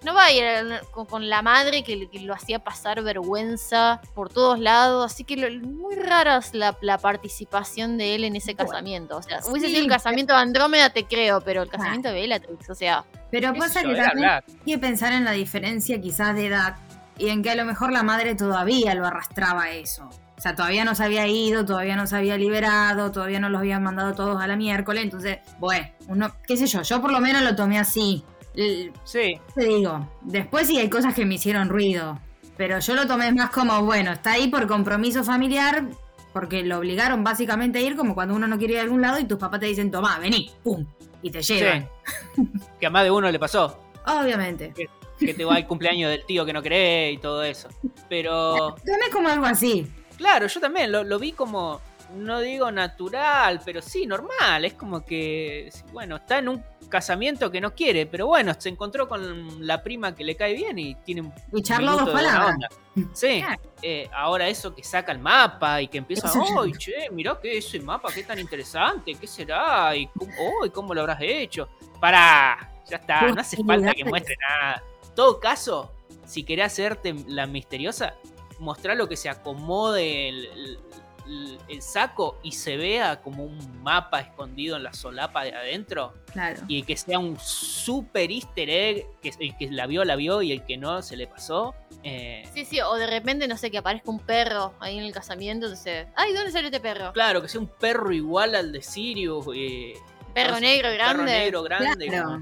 No 0.04 0.14
va 0.14 0.26
a 0.26 0.32
ir 0.32 0.44
con, 0.92 1.28
la 1.28 1.42
madre 1.42 1.84
que, 1.84 2.08
lo 2.22 2.34
hacía 2.34 2.60
pasar 2.60 3.02
vergüenza 3.02 4.00
por 4.14 4.30
todos 4.30 4.60
lados. 4.60 5.12
Así 5.12 5.24
que 5.24 5.36
lo- 5.38 5.68
muy 5.68 5.96
rara 5.96 6.38
es 6.38 6.54
la, 6.54 6.78
la 6.82 6.98
participación 6.98 7.98
de 7.98 8.16
él 8.16 8.24
en 8.24 8.36
ese 8.36 8.56
casamiento. 8.56 9.18
O 9.18 9.24
sea, 9.24 9.40
hubiese 9.50 9.68
sí, 9.68 9.74
sido 9.74 9.82
el 9.84 9.88
pero- 9.88 9.96
casamiento 9.98 10.34
de 10.34 10.40
Andrómeda, 10.40 10.90
te 10.92 11.06
creo, 11.06 11.42
pero 11.42 11.64
el 11.64 11.70
casamiento 11.70 12.10
de 12.10 12.16
Bellatrix, 12.16 12.70
o 12.70 12.76
sea, 12.76 13.06
Pero 13.32 13.54
pasa 13.56 13.82
que 13.82 13.96
también 13.96 14.30
hay 14.30 14.42
que 14.66 14.78
pensar 14.78 15.14
en 15.14 15.26
la 15.26 15.32
diferencia 15.32 16.00
quizás 16.00 16.36
de 16.36 16.48
edad 16.48 16.76
y 17.18 17.30
en 17.30 17.42
que 17.42 17.50
a 17.50 17.56
lo 17.56 17.66
mejor 17.66 17.92
la 17.92 18.04
madre 18.04 18.36
todavía 18.36 18.94
lo 18.94 19.06
arrastraba 19.06 19.64
a 19.64 19.72
eso. 19.72 20.08
O 20.38 20.40
sea, 20.42 20.54
todavía 20.54 20.86
no 20.86 20.94
se 20.94 21.04
había 21.04 21.26
ido, 21.26 21.66
todavía 21.66 21.96
no 21.96 22.06
se 22.06 22.16
había 22.16 22.38
liberado, 22.38 23.12
todavía 23.12 23.40
no 23.40 23.50
los 23.50 23.58
habían 23.60 23.82
mandado 23.82 24.14
todos 24.14 24.40
a 24.40 24.46
la 24.46 24.56
miércoles. 24.56 25.04
Entonces, 25.04 25.40
bueno, 25.58 25.88
uno, 26.08 26.32
qué 26.46 26.56
sé 26.58 26.68
yo, 26.68 26.84
yo 26.84 27.02
por 27.02 27.12
lo 27.12 27.20
menos 27.20 27.42
lo 27.42 27.56
tomé 27.56 27.80
así. 27.80 28.24
Sí, 29.04 29.40
Te 29.54 29.66
digo, 29.66 30.08
después 30.22 30.68
sí 30.68 30.80
hay 30.80 30.90
cosas 30.90 31.14
que 31.14 31.26
me 31.26 31.36
hicieron 31.36 31.70
ruido, 31.70 32.20
pero 32.58 32.80
yo 32.80 32.96
lo 32.96 33.06
tomé 33.06 33.32
más 33.32 33.52
como, 33.52 33.84
bueno, 33.84 34.12
está 34.14 34.32
ahí 34.34 34.48
por 34.48 34.66
compromiso 34.68 35.24
familiar, 35.24 35.86
porque 36.34 36.64
lo 36.64 36.80
obligaron 36.80 37.24
básicamente 37.24 37.78
a 37.80 37.82
ir 37.82 37.96
como 37.96 38.16
cuando 38.16 38.34
uno 38.36 38.48
no 38.48 38.58
quiere 38.58 38.74
ir 38.74 38.80
a 38.80 38.84
algún 38.84 39.02
lado 39.02 39.20
y 39.20 39.26
tus 39.26 39.38
papás 39.38 39.60
te 39.60 39.68
dicen, 39.68 39.92
tomá, 39.92 40.18
vení, 40.18 40.52
pum, 40.64 40.86
y 41.22 41.30
te 41.30 41.42
llevan. 41.42 41.88
que 42.80 42.86
a 42.88 42.90
más 42.90 43.04
de 43.04 43.12
uno 43.12 43.30
le 43.32 43.38
pasó. 43.40 43.80
Obviamente. 44.06 44.74
que 45.20 45.34
te 45.34 45.46
va 45.46 45.56
al 45.56 45.68
cumpleaños 45.68 46.10
del 46.10 46.26
tío 46.26 46.46
que 46.46 46.54
no 46.54 46.62
querés 46.64 47.14
y 47.14 47.18
todo 47.18 47.44
eso. 47.44 47.70
Pero, 48.10 48.76
Tomé 48.86 49.10
como 49.12 49.30
algo 49.30 49.46
así. 49.46 49.86
claro, 50.18 50.48
yo 50.48 50.60
también 50.60 50.92
lo, 50.92 51.04
lo 51.04 51.20
vi 51.20 51.32
como, 51.32 51.80
no 52.16 52.40
digo 52.40 52.72
natural, 52.72 53.62
pero 53.64 53.82
sí, 53.82 54.06
normal. 54.06 54.66
Es 54.66 54.74
como 54.74 55.04
que, 55.06 55.70
bueno, 55.92 56.18
está 56.18 56.40
en 56.40 56.50
un 56.50 56.64
casamiento 56.90 57.52
que 57.52 57.60
no 57.60 57.74
quiere, 57.76 58.06
pero 58.06 58.28
bueno, 58.28 58.54
se 58.58 58.70
encontró 58.70 59.08
con 59.10 59.66
la 59.68 59.84
prima 59.84 60.16
que 60.16 60.24
le 60.24 60.36
cae 60.36 60.54
bien 60.54 60.80
y 60.80 60.96
tiene 60.96 61.22
un 61.22 61.34
Y 61.54 61.62
charló 61.62 61.98
dos 61.98 62.10
palabras. 62.10 62.56
Sí, 63.14 63.44
eh, 63.82 64.10
ahora 64.14 64.48
eso 64.48 64.74
que 64.74 64.84
saca 64.84 65.12
el 65.12 65.20
mapa 65.20 65.82
y 65.82 65.88
que 65.88 65.98
empieza, 66.00 66.32
¡ay, 66.64 66.72
che, 66.78 67.10
mirá 67.12 67.38
que 67.40 67.58
ese 67.58 67.80
mapa, 67.80 68.10
qué 68.14 68.24
tan 68.24 68.40
interesante! 68.40 69.14
¿Qué 69.16 69.28
será? 69.28 69.96
¿Y 69.96 70.08
cómo, 70.08 70.32
oh, 70.40 70.66
¿y 70.66 70.70
cómo 70.70 70.94
lo 70.94 71.02
habrás 71.02 71.20
hecho? 71.22 71.68
Pará, 72.00 72.72
ya 72.90 72.98
está, 72.98 73.32
no 73.32 73.42
hace 73.42 73.58
falta 73.64 73.92
que 73.94 74.06
muestre 74.06 74.36
nada. 74.50 74.82
En 75.10 75.14
todo 75.16 75.40
caso, 75.40 75.92
si 76.26 76.44
querés 76.44 76.68
hacerte 76.68 77.14
la 77.28 77.46
misteriosa, 77.46 78.16
mostrar 78.60 78.98
lo 78.98 79.08
que 79.08 79.18
se 79.18 79.30
acomode 79.30 80.30
el, 80.30 80.46
el- 80.46 80.80
el- 81.28 81.82
saco 81.82 82.40
y 82.44 82.54
se 82.54 82.76
vea 82.78 83.22
como 83.22 83.44
un 83.44 83.84
mapa 83.84 84.20
escondido 84.22 84.78
en 84.78 84.84
la 84.84 84.94
solapa 84.94 85.44
de 85.44 85.54
adentro 85.54 86.14
Claro. 86.34 86.62
y 86.68 86.82
que 86.84 86.98
sea 86.98 87.20
un 87.20 87.38
super 87.40 88.32
easter 88.32 88.70
egg, 88.70 89.06
que 89.22 89.32
el 89.40 89.56
que 89.58 89.70
la 89.72 89.86
vio, 89.88 90.04
la 90.06 90.16
vio 90.16 90.42
y 90.42 90.52
el 90.52 90.64
que 90.66 90.78
no 90.78 91.02
se 91.02 91.16
le 91.18 91.28
pasó. 91.28 91.76
eh, 92.04 92.48
Sí, 92.54 92.64
sí, 92.66 92.80
o 92.82 92.96
de 92.96 93.08
repente, 93.08 93.48
no 93.48 93.58
sé, 93.58 93.70
que 93.72 93.78
aparezca 93.80 94.10
un 94.12 94.20
perro 94.20 94.74
ahí 94.80 94.98
en 94.98 95.04
el 95.04 95.12
casamiento, 95.14 95.66
entonces, 95.68 96.08
ay, 96.16 96.34
¿dónde 96.34 96.52
salió 96.52 96.68
este 96.68 96.80
perro? 96.80 97.12
Claro, 97.14 97.42
que 97.42 97.48
sea 97.50 97.60
un 97.62 97.68
perro 97.68 98.12
igual 98.12 98.56
al 98.56 98.72
de 98.72 98.82
Sirius. 98.82 99.46
eh, 99.56 99.94
Perro 100.34 100.60
negro 100.60 100.90
Perro 100.90 100.94
grande. 100.96 101.24
negro 101.32 101.64
grande, 101.64 102.08
Claro. 102.08 102.42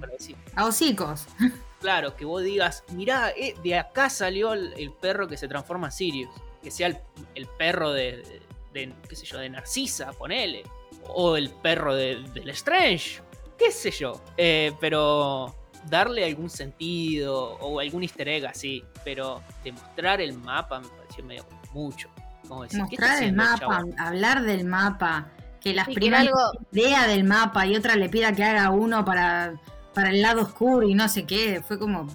A 0.55 0.65
hocicos. 0.65 1.25
Claro, 1.79 2.15
que 2.15 2.25
vos 2.25 2.41
digas, 2.41 2.83
mirá, 2.93 3.29
eh, 3.31 3.53
de 3.63 3.77
acá 3.77 4.09
salió 4.09 4.53
el, 4.53 4.73
el 4.75 4.91
perro 4.91 5.27
que 5.27 5.37
se 5.37 5.47
transforma 5.47 5.87
en 5.87 5.91
Sirius. 5.91 6.29
Que 6.63 6.71
sea 6.71 6.87
el, 6.87 6.97
el 7.35 7.45
perro 7.45 7.91
de, 7.91 8.41
de- 8.75 8.93
qué 9.09 9.15
sé 9.15 9.25
yo, 9.25 9.39
de 9.39 9.49
Narcisa, 9.49 10.11
ponele. 10.11 10.63
O 11.07 11.37
el 11.37 11.49
perro 11.49 11.95
de, 11.95 12.21
del 12.33 12.49
Strange. 12.49 13.21
Qué 13.57 13.71
sé 13.71 13.89
yo. 13.91 14.21
Eh, 14.37 14.73
pero 14.79 15.55
darle 15.89 16.25
algún 16.25 16.49
sentido 16.49 17.53
o 17.59 17.79
algún 17.79 18.03
easter 18.03 18.27
egg 18.27 18.45
así. 18.45 18.83
Pero 19.03 19.41
demostrar 19.63 20.19
el 20.21 20.33
mapa 20.37 20.79
me 20.79 20.87
pareció 20.89 21.23
medio 21.23 21.45
mucho. 21.73 22.09
Como 22.47 22.63
decir, 22.63 22.81
¿qué 22.89 22.95
está 22.95 23.07
Mostrar 23.07 23.23
el 23.23 23.33
mapa, 23.35 23.59
chabón? 23.59 23.99
hablar 23.99 24.41
del 24.43 24.65
mapa, 24.65 25.29
que 25.61 25.73
las 25.73 25.87
Sí, 25.87 25.93
primas 25.93 26.21
algo- 26.21 26.51
idea 26.71 27.07
del 27.07 27.23
mapa 27.23 27.65
y 27.65 27.75
otra 27.75 27.95
le 27.95 28.09
pida 28.09 28.33
que 28.33 28.43
haga 28.43 28.69
uno 28.69 29.03
para, 29.05 29.59
para 29.93 30.09
el 30.09 30.21
lado 30.21 30.41
oscuro 30.43 30.87
y 30.87 30.93
no 30.93 31.07
sé 31.09 31.25
qué. 31.25 31.61
Fue 31.67 31.79
como 31.79 32.07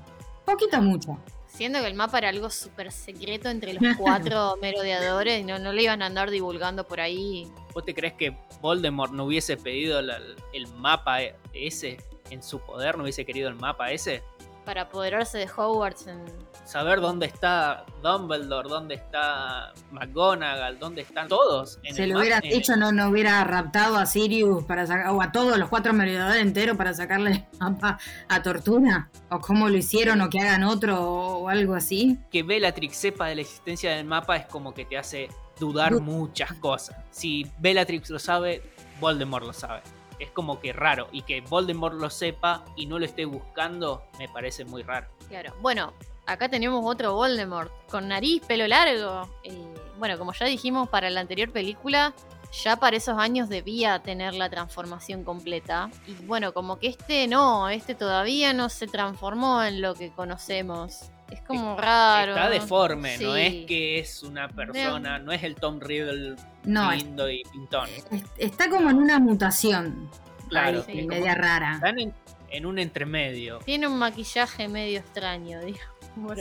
poquito 0.44 0.80
mucho. 0.82 1.18
Siendo 1.52 1.80
que 1.80 1.86
el 1.88 1.94
mapa 1.94 2.18
era 2.18 2.28
algo 2.30 2.48
súper 2.48 2.90
secreto 2.92 3.48
entre 3.50 3.74
los 3.74 3.82
cuatro 3.98 4.56
merodeadores, 4.62 5.44
no, 5.44 5.58
no 5.58 5.72
le 5.72 5.82
iban 5.82 6.00
a 6.02 6.06
andar 6.06 6.30
divulgando 6.30 6.86
por 6.86 7.00
ahí. 7.00 7.46
¿Vos 7.74 7.84
te 7.84 7.94
crees 7.94 8.14
que 8.14 8.36
Voldemort 8.60 9.12
no 9.12 9.24
hubiese 9.24 9.56
pedido 9.56 10.00
la- 10.00 10.20
el 10.52 10.66
mapa 10.74 11.22
e- 11.22 11.34
ese 11.52 11.98
en 12.30 12.42
su 12.42 12.60
poder? 12.60 12.96
¿No 12.96 13.02
hubiese 13.02 13.24
querido 13.26 13.48
el 13.48 13.56
mapa 13.56 13.90
ese? 13.92 14.22
Para 14.64 14.82
apoderarse 14.82 15.38
de 15.38 15.48
Hogwarts 15.54 16.06
en... 16.06 16.22
Saber 16.64 17.00
dónde 17.00 17.26
está 17.26 17.84
Dumbledore, 18.02 18.68
dónde 18.68 18.94
está 18.94 19.72
McGonagall, 19.90 20.78
dónde 20.78 21.00
están 21.02 21.26
todos. 21.26 21.80
en 21.82 21.94
Se 21.96 22.04
el 22.04 22.10
lo 22.10 22.20
hubiera 22.20 22.38
hecho, 22.44 22.76
no, 22.76 22.92
no 22.92 23.08
hubiera 23.08 23.42
raptado 23.44 23.96
a 23.96 24.06
Sirius 24.06 24.62
para 24.64 24.86
sacar, 24.86 25.08
o 25.10 25.20
a 25.22 25.32
todos 25.32 25.58
los 25.58 25.68
cuatro 25.68 25.92
merodeadores 25.92 26.42
enteros 26.42 26.76
para 26.76 26.94
sacarle 26.94 27.30
el 27.32 27.58
mapa 27.58 27.98
a 28.28 28.42
Tortura. 28.42 29.10
O 29.30 29.40
cómo 29.40 29.68
lo 29.68 29.76
hicieron, 29.76 30.20
o 30.20 30.28
que 30.28 30.38
hagan 30.38 30.62
otro 30.62 31.00
o 31.02 31.48
algo 31.48 31.74
así. 31.74 32.18
Que 32.30 32.42
Bellatrix 32.44 32.96
sepa 32.96 33.26
de 33.26 33.36
la 33.36 33.40
existencia 33.40 33.96
del 33.96 34.04
mapa 34.06 34.36
es 34.36 34.46
como 34.46 34.72
que 34.72 34.84
te 34.84 34.96
hace 34.98 35.28
dudar 35.58 35.92
Du- 35.92 36.00
muchas 36.02 36.52
cosas. 36.54 36.96
Si 37.10 37.50
Bellatrix 37.58 38.10
lo 38.10 38.18
sabe, 38.20 38.62
Voldemort 39.00 39.46
lo 39.46 39.52
sabe. 39.52 39.80
Es 40.20 40.30
como 40.30 40.60
que 40.60 40.72
raro. 40.72 41.08
Y 41.10 41.22
que 41.22 41.40
Voldemort 41.40 41.94
lo 41.94 42.10
sepa 42.10 42.64
y 42.76 42.86
no 42.86 42.98
lo 42.98 43.04
esté 43.04 43.24
buscando, 43.24 44.04
me 44.18 44.28
parece 44.28 44.64
muy 44.64 44.82
raro. 44.82 45.08
Claro. 45.28 45.54
Bueno, 45.60 45.92
acá 46.26 46.48
tenemos 46.48 46.82
otro 46.84 47.14
Voldemort, 47.14 47.72
con 47.88 48.08
nariz, 48.08 48.42
pelo 48.46 48.68
largo. 48.68 49.28
Eh, 49.42 49.74
bueno, 49.98 50.18
como 50.18 50.32
ya 50.32 50.46
dijimos 50.46 50.88
para 50.88 51.10
la 51.10 51.20
anterior 51.20 51.50
película, 51.50 52.14
ya 52.52 52.76
para 52.76 52.96
esos 52.96 53.18
años 53.18 53.48
debía 53.48 54.00
tener 54.00 54.34
la 54.34 54.50
transformación 54.50 55.24
completa. 55.24 55.90
Y 56.06 56.14
bueno, 56.26 56.52
como 56.52 56.78
que 56.78 56.88
este 56.88 57.26
no, 57.26 57.68
este 57.68 57.94
todavía 57.94 58.52
no 58.52 58.68
se 58.68 58.86
transformó 58.86 59.62
en 59.62 59.80
lo 59.80 59.94
que 59.94 60.10
conocemos. 60.10 61.10
Es 61.30 61.40
como 61.42 61.76
raro. 61.76 62.32
Está 62.32 62.48
deforme, 62.50 63.16
no 63.18 63.36
es 63.36 63.66
que 63.66 63.98
es 63.98 64.22
una 64.22 64.48
persona, 64.48 65.18
no 65.18 65.32
es 65.32 65.42
el 65.42 65.54
Tom 65.54 65.80
Riddle 65.80 66.36
No, 66.64 66.90
es- 66.92 67.02
lindo 67.04 67.30
y 67.30 67.42
pintón. 67.44 67.88
es- 67.88 68.06
está 68.38 68.68
como 68.68 68.90
en 68.90 68.96
una 68.98 69.18
mutación. 69.18 70.10
Claro, 70.48 70.84
ahí, 70.88 71.00
sí. 71.00 71.06
media 71.06 71.34
rara. 71.34 71.74
Están 71.74 71.98
en, 72.00 72.12
en 72.50 72.66
un 72.66 72.78
entremedio. 72.80 73.60
Tiene 73.64 73.86
un 73.86 73.98
maquillaje 73.98 74.66
medio 74.68 74.98
extraño, 74.98 75.60
ahí. 75.64 75.76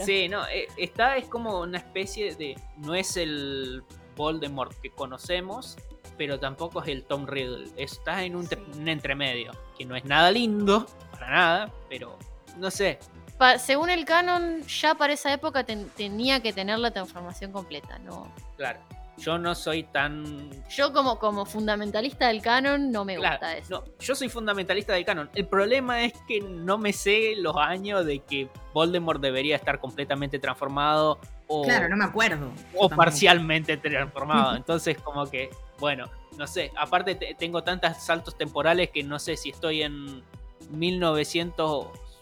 Sí, 0.04 0.28
no, 0.28 0.46
eh, 0.48 0.66
está 0.76 1.16
es 1.16 1.26
como 1.26 1.60
una 1.60 1.78
especie 1.78 2.34
de. 2.34 2.56
No 2.78 2.94
es 2.96 3.16
el 3.16 3.84
Voldemort 4.16 4.74
que 4.80 4.90
conocemos, 4.90 5.76
pero 6.18 6.40
tampoco 6.40 6.82
es 6.82 6.88
el 6.88 7.04
Tom 7.04 7.26
Riddle. 7.26 7.68
Está 7.76 8.24
en 8.24 8.34
un, 8.34 8.46
tre- 8.46 8.64
Sí. 8.72 8.78
un 8.80 8.88
entremedio, 8.88 9.52
que 9.78 9.84
no 9.84 9.94
es 9.94 10.04
nada 10.04 10.32
lindo, 10.32 10.86
para 11.12 11.30
nada, 11.30 11.72
pero 11.88 12.18
no 12.58 12.70
sé. 12.72 12.98
Pa- 13.40 13.58
según 13.58 13.88
el 13.88 14.04
canon, 14.04 14.62
ya 14.66 14.94
para 14.94 15.14
esa 15.14 15.32
época 15.32 15.64
ten- 15.64 15.88
tenía 15.96 16.40
que 16.40 16.52
tener 16.52 16.78
la 16.78 16.90
transformación 16.90 17.52
completa, 17.52 17.98
¿no? 18.00 18.30
Claro, 18.58 18.80
yo 19.16 19.38
no 19.38 19.54
soy 19.54 19.84
tan. 19.84 20.50
Yo 20.68 20.92
como, 20.92 21.18
como 21.18 21.46
fundamentalista 21.46 22.28
del 22.28 22.42
canon 22.42 22.92
no 22.92 23.06
me 23.06 23.16
Claro, 23.16 23.36
gusta 23.38 23.56
eso. 23.56 23.82
no, 23.86 23.92
yo 23.98 24.14
soy 24.14 24.28
fundamentalista 24.28 24.92
del 24.92 25.06
canon. 25.06 25.30
El 25.34 25.46
problema 25.48 26.04
es 26.04 26.12
que 26.28 26.42
no 26.42 26.76
me 26.76 26.92
sé 26.92 27.32
los 27.38 27.56
años 27.56 28.04
de 28.04 28.18
que 28.18 28.50
Voldemort 28.74 29.22
debería 29.22 29.56
estar 29.56 29.80
completamente 29.80 30.38
transformado 30.38 31.18
o, 31.46 31.62
Claro, 31.62 31.88
no 31.88 31.96
me 31.96 32.04
acuerdo. 32.04 32.52
o 32.76 32.90
parcialmente 32.90 33.78
transformado. 33.78 34.54
Entonces, 34.56 34.98
como 34.98 35.24
que, 35.30 35.48
bueno, 35.78 36.04
no 36.36 36.46
sé. 36.46 36.72
Aparte, 36.76 37.14
te- 37.14 37.34
tengo 37.36 37.64
tantos 37.64 37.96
saltos 37.96 38.36
temporales 38.36 38.90
que 38.90 39.02
no 39.02 39.18
sé 39.18 39.38
si 39.38 39.48
estoy 39.48 39.82
en 39.82 40.22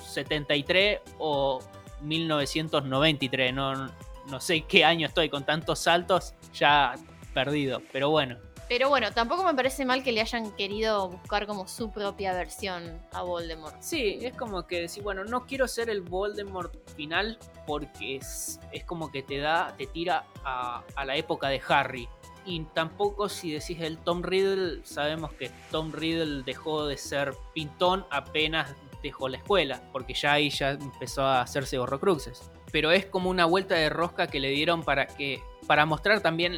1973 0.08 1.00
o 1.18 1.60
1993. 2.00 3.54
No, 3.54 3.86
no 4.28 4.40
sé 4.40 4.62
qué 4.62 4.84
año 4.84 5.06
estoy 5.06 5.28
con 5.28 5.44
tantos 5.44 5.78
saltos, 5.80 6.34
ya 6.54 6.94
perdido. 7.34 7.82
Pero 7.92 8.10
bueno, 8.10 8.36
Pero 8.68 8.90
bueno, 8.90 9.10
tampoco 9.12 9.44
me 9.44 9.54
parece 9.54 9.86
mal 9.86 10.02
que 10.02 10.12
le 10.12 10.20
hayan 10.20 10.50
querido 10.52 11.08
buscar 11.08 11.46
como 11.46 11.66
su 11.66 11.90
propia 11.90 12.34
versión 12.34 13.00
a 13.12 13.22
Voldemort. 13.22 13.80
Sí, 13.80 14.18
es 14.20 14.36
como 14.36 14.66
que 14.66 14.82
decir, 14.82 15.02
bueno, 15.02 15.24
no 15.24 15.46
quiero 15.46 15.66
ser 15.66 15.88
el 15.88 16.02
Voldemort 16.02 16.74
final 16.94 17.38
porque 17.66 18.16
es, 18.16 18.60
es 18.72 18.84
como 18.84 19.10
que 19.10 19.22
te 19.22 19.38
da, 19.38 19.74
te 19.78 19.86
tira 19.86 20.26
a, 20.44 20.82
a 20.96 21.04
la 21.06 21.16
época 21.16 21.48
de 21.48 21.62
Harry. 21.68 22.08
Y 22.44 22.62
tampoco 22.74 23.28
si 23.28 23.52
decís 23.52 23.78
el 23.80 23.98
Tom 23.98 24.22
Riddle, 24.22 24.80
sabemos 24.84 25.32
que 25.34 25.50
Tom 25.70 25.92
Riddle 25.92 26.42
dejó 26.44 26.86
de 26.86 26.96
ser 26.96 27.34
pintón 27.54 28.06
apenas 28.10 28.74
dejó 29.02 29.28
la 29.28 29.38
escuela, 29.38 29.82
porque 29.92 30.14
ya 30.14 30.32
ahí 30.32 30.50
ya 30.50 30.70
empezó 30.70 31.22
a 31.22 31.40
hacerse 31.40 31.78
horrocruxes. 31.78 32.50
Pero 32.72 32.90
es 32.90 33.06
como 33.06 33.30
una 33.30 33.46
vuelta 33.46 33.74
de 33.74 33.88
rosca 33.88 34.26
que 34.26 34.40
le 34.40 34.50
dieron 34.50 34.82
para 34.82 35.06
que 35.06 35.40
para 35.66 35.84
mostrar 35.86 36.20
también 36.20 36.54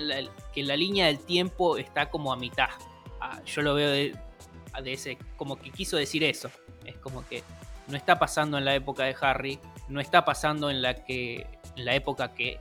que 0.53 0.62
la 0.62 0.77
línea 0.77 1.07
del 1.07 1.19
tiempo 1.19 1.77
está 1.77 2.11
como 2.11 2.33
a 2.33 2.37
mitad. 2.37 2.69
Ah, 3.21 3.41
yo 3.45 3.62
lo 3.62 3.75
veo 3.75 3.91
de, 3.91 4.17
de 4.83 4.93
ese, 4.93 5.19
como 5.37 5.57
que 5.57 5.71
quiso 5.71 5.97
decir 5.97 6.25
eso. 6.25 6.51
Es 6.85 6.97
como 6.97 7.27
que 7.27 7.43
no 7.89 7.97
está 7.97 8.19
pasando 8.19 8.57
en 8.57 8.65
la 8.65 8.75
época 8.75 9.05
de 9.05 9.17
Harry, 9.21 9.59
no 9.89 10.01
está 10.01 10.25
pasando 10.25 10.71
en 10.71 10.81
la 10.81 11.05
que 11.05 11.47
en 11.77 11.85
la 11.85 11.95
época 11.95 12.35
que 12.35 12.61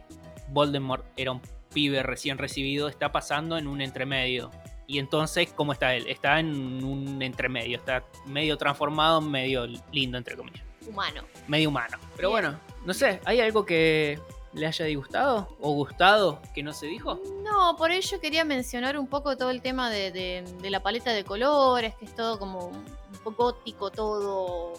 Voldemort 0.49 1.05
era 1.17 1.31
un 1.31 1.41
pibe 1.73 2.03
recién 2.03 2.37
recibido, 2.37 2.87
está 2.87 3.11
pasando 3.11 3.57
en 3.57 3.67
un 3.67 3.81
entremedio. 3.81 4.51
Y 4.89 4.97
entonces, 4.97 5.53
¿cómo 5.55 5.71
está 5.71 5.93
él? 5.93 6.07
Está 6.07 6.39
en 6.39 6.83
un 6.83 7.21
entremedio, 7.21 7.77
está 7.77 8.03
medio 8.25 8.57
transformado, 8.57 9.21
medio 9.21 9.67
lindo, 9.91 10.17
entre 10.17 10.35
comillas. 10.35 10.63
Humano. 10.87 11.21
Medio 11.47 11.69
humano. 11.69 11.99
Pero 12.15 12.29
Bien. 12.29 12.41
bueno, 12.41 12.59
no 12.87 12.93
sé, 12.95 13.21
¿hay 13.23 13.39
algo 13.39 13.63
que 13.67 14.19
le 14.53 14.65
haya 14.65 14.85
disgustado 14.85 15.55
o 15.61 15.73
gustado 15.73 16.41
que 16.55 16.63
no 16.63 16.73
se 16.73 16.87
dijo? 16.87 17.19
No, 17.43 17.75
por 17.77 17.91
ello 17.91 18.19
quería 18.19 18.43
mencionar 18.45 18.97
un 18.97 19.05
poco 19.05 19.37
todo 19.37 19.51
el 19.51 19.61
tema 19.61 19.91
de, 19.91 20.09
de- 20.11 20.41
de 20.59 20.69
la 20.71 20.81
paleta 20.81 21.11
de 21.13 21.23
colores, 21.23 21.93
que 21.93 22.05
es 22.05 22.15
todo 22.15 22.39
como 22.39 22.69
un 22.69 23.19
poco 23.23 23.43
gótico, 23.53 23.91
todo. 23.91 24.73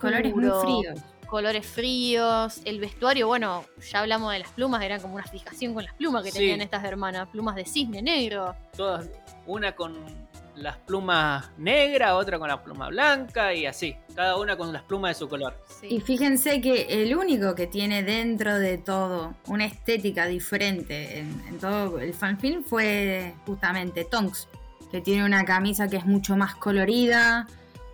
Colores 0.00 0.32
muy 0.32 0.44
fríos. 0.44 1.00
Colores 1.30 1.64
fríos. 1.66 2.60
El 2.64 2.80
vestuario, 2.80 3.28
bueno, 3.28 3.64
ya 3.90 4.00
hablamos 4.00 4.32
de 4.32 4.40
las 4.40 4.50
plumas, 4.50 4.82
era 4.82 4.98
como 4.98 5.14
una 5.14 5.24
fijación 5.24 5.74
con 5.74 5.84
las 5.84 5.94
plumas 5.94 6.24
que 6.24 6.32
Sí. 6.32 6.38
tenían 6.38 6.60
estas 6.60 6.84
hermanas. 6.84 7.28
Plumas 7.28 7.54
de 7.54 7.64
cisne 7.64 8.02
negro. 8.02 8.54
Todas, 8.76 9.08
una 9.46 9.72
con 9.76 9.94
las 10.56 10.76
plumas 10.78 11.48
negras, 11.56 12.12
otra 12.12 12.38
con 12.38 12.48
la 12.48 12.62
pluma 12.62 12.88
blanca 12.88 13.54
y 13.54 13.64
así, 13.64 13.94
cada 14.14 14.36
una 14.36 14.56
con 14.56 14.72
las 14.72 14.82
plumas 14.82 15.10
de 15.12 15.14
su 15.20 15.28
color. 15.28 15.56
Sí. 15.80 15.86
Y 15.88 16.00
fíjense 16.00 16.60
que 16.60 17.02
el 17.02 17.16
único 17.16 17.54
que 17.54 17.66
tiene 17.68 18.02
dentro 18.02 18.58
de 18.58 18.76
todo 18.76 19.34
una 19.46 19.64
estética 19.64 20.26
diferente 20.26 21.20
en, 21.20 21.42
en 21.48 21.58
todo 21.58 21.98
el 22.00 22.12
fanfilm 22.12 22.62
fue 22.64 23.34
justamente 23.46 24.04
Tonks, 24.04 24.48
que 24.90 25.00
tiene 25.00 25.24
una 25.24 25.44
camisa 25.44 25.88
que 25.88 25.96
es 25.96 26.04
mucho 26.04 26.36
más 26.36 26.56
colorida, 26.56 27.46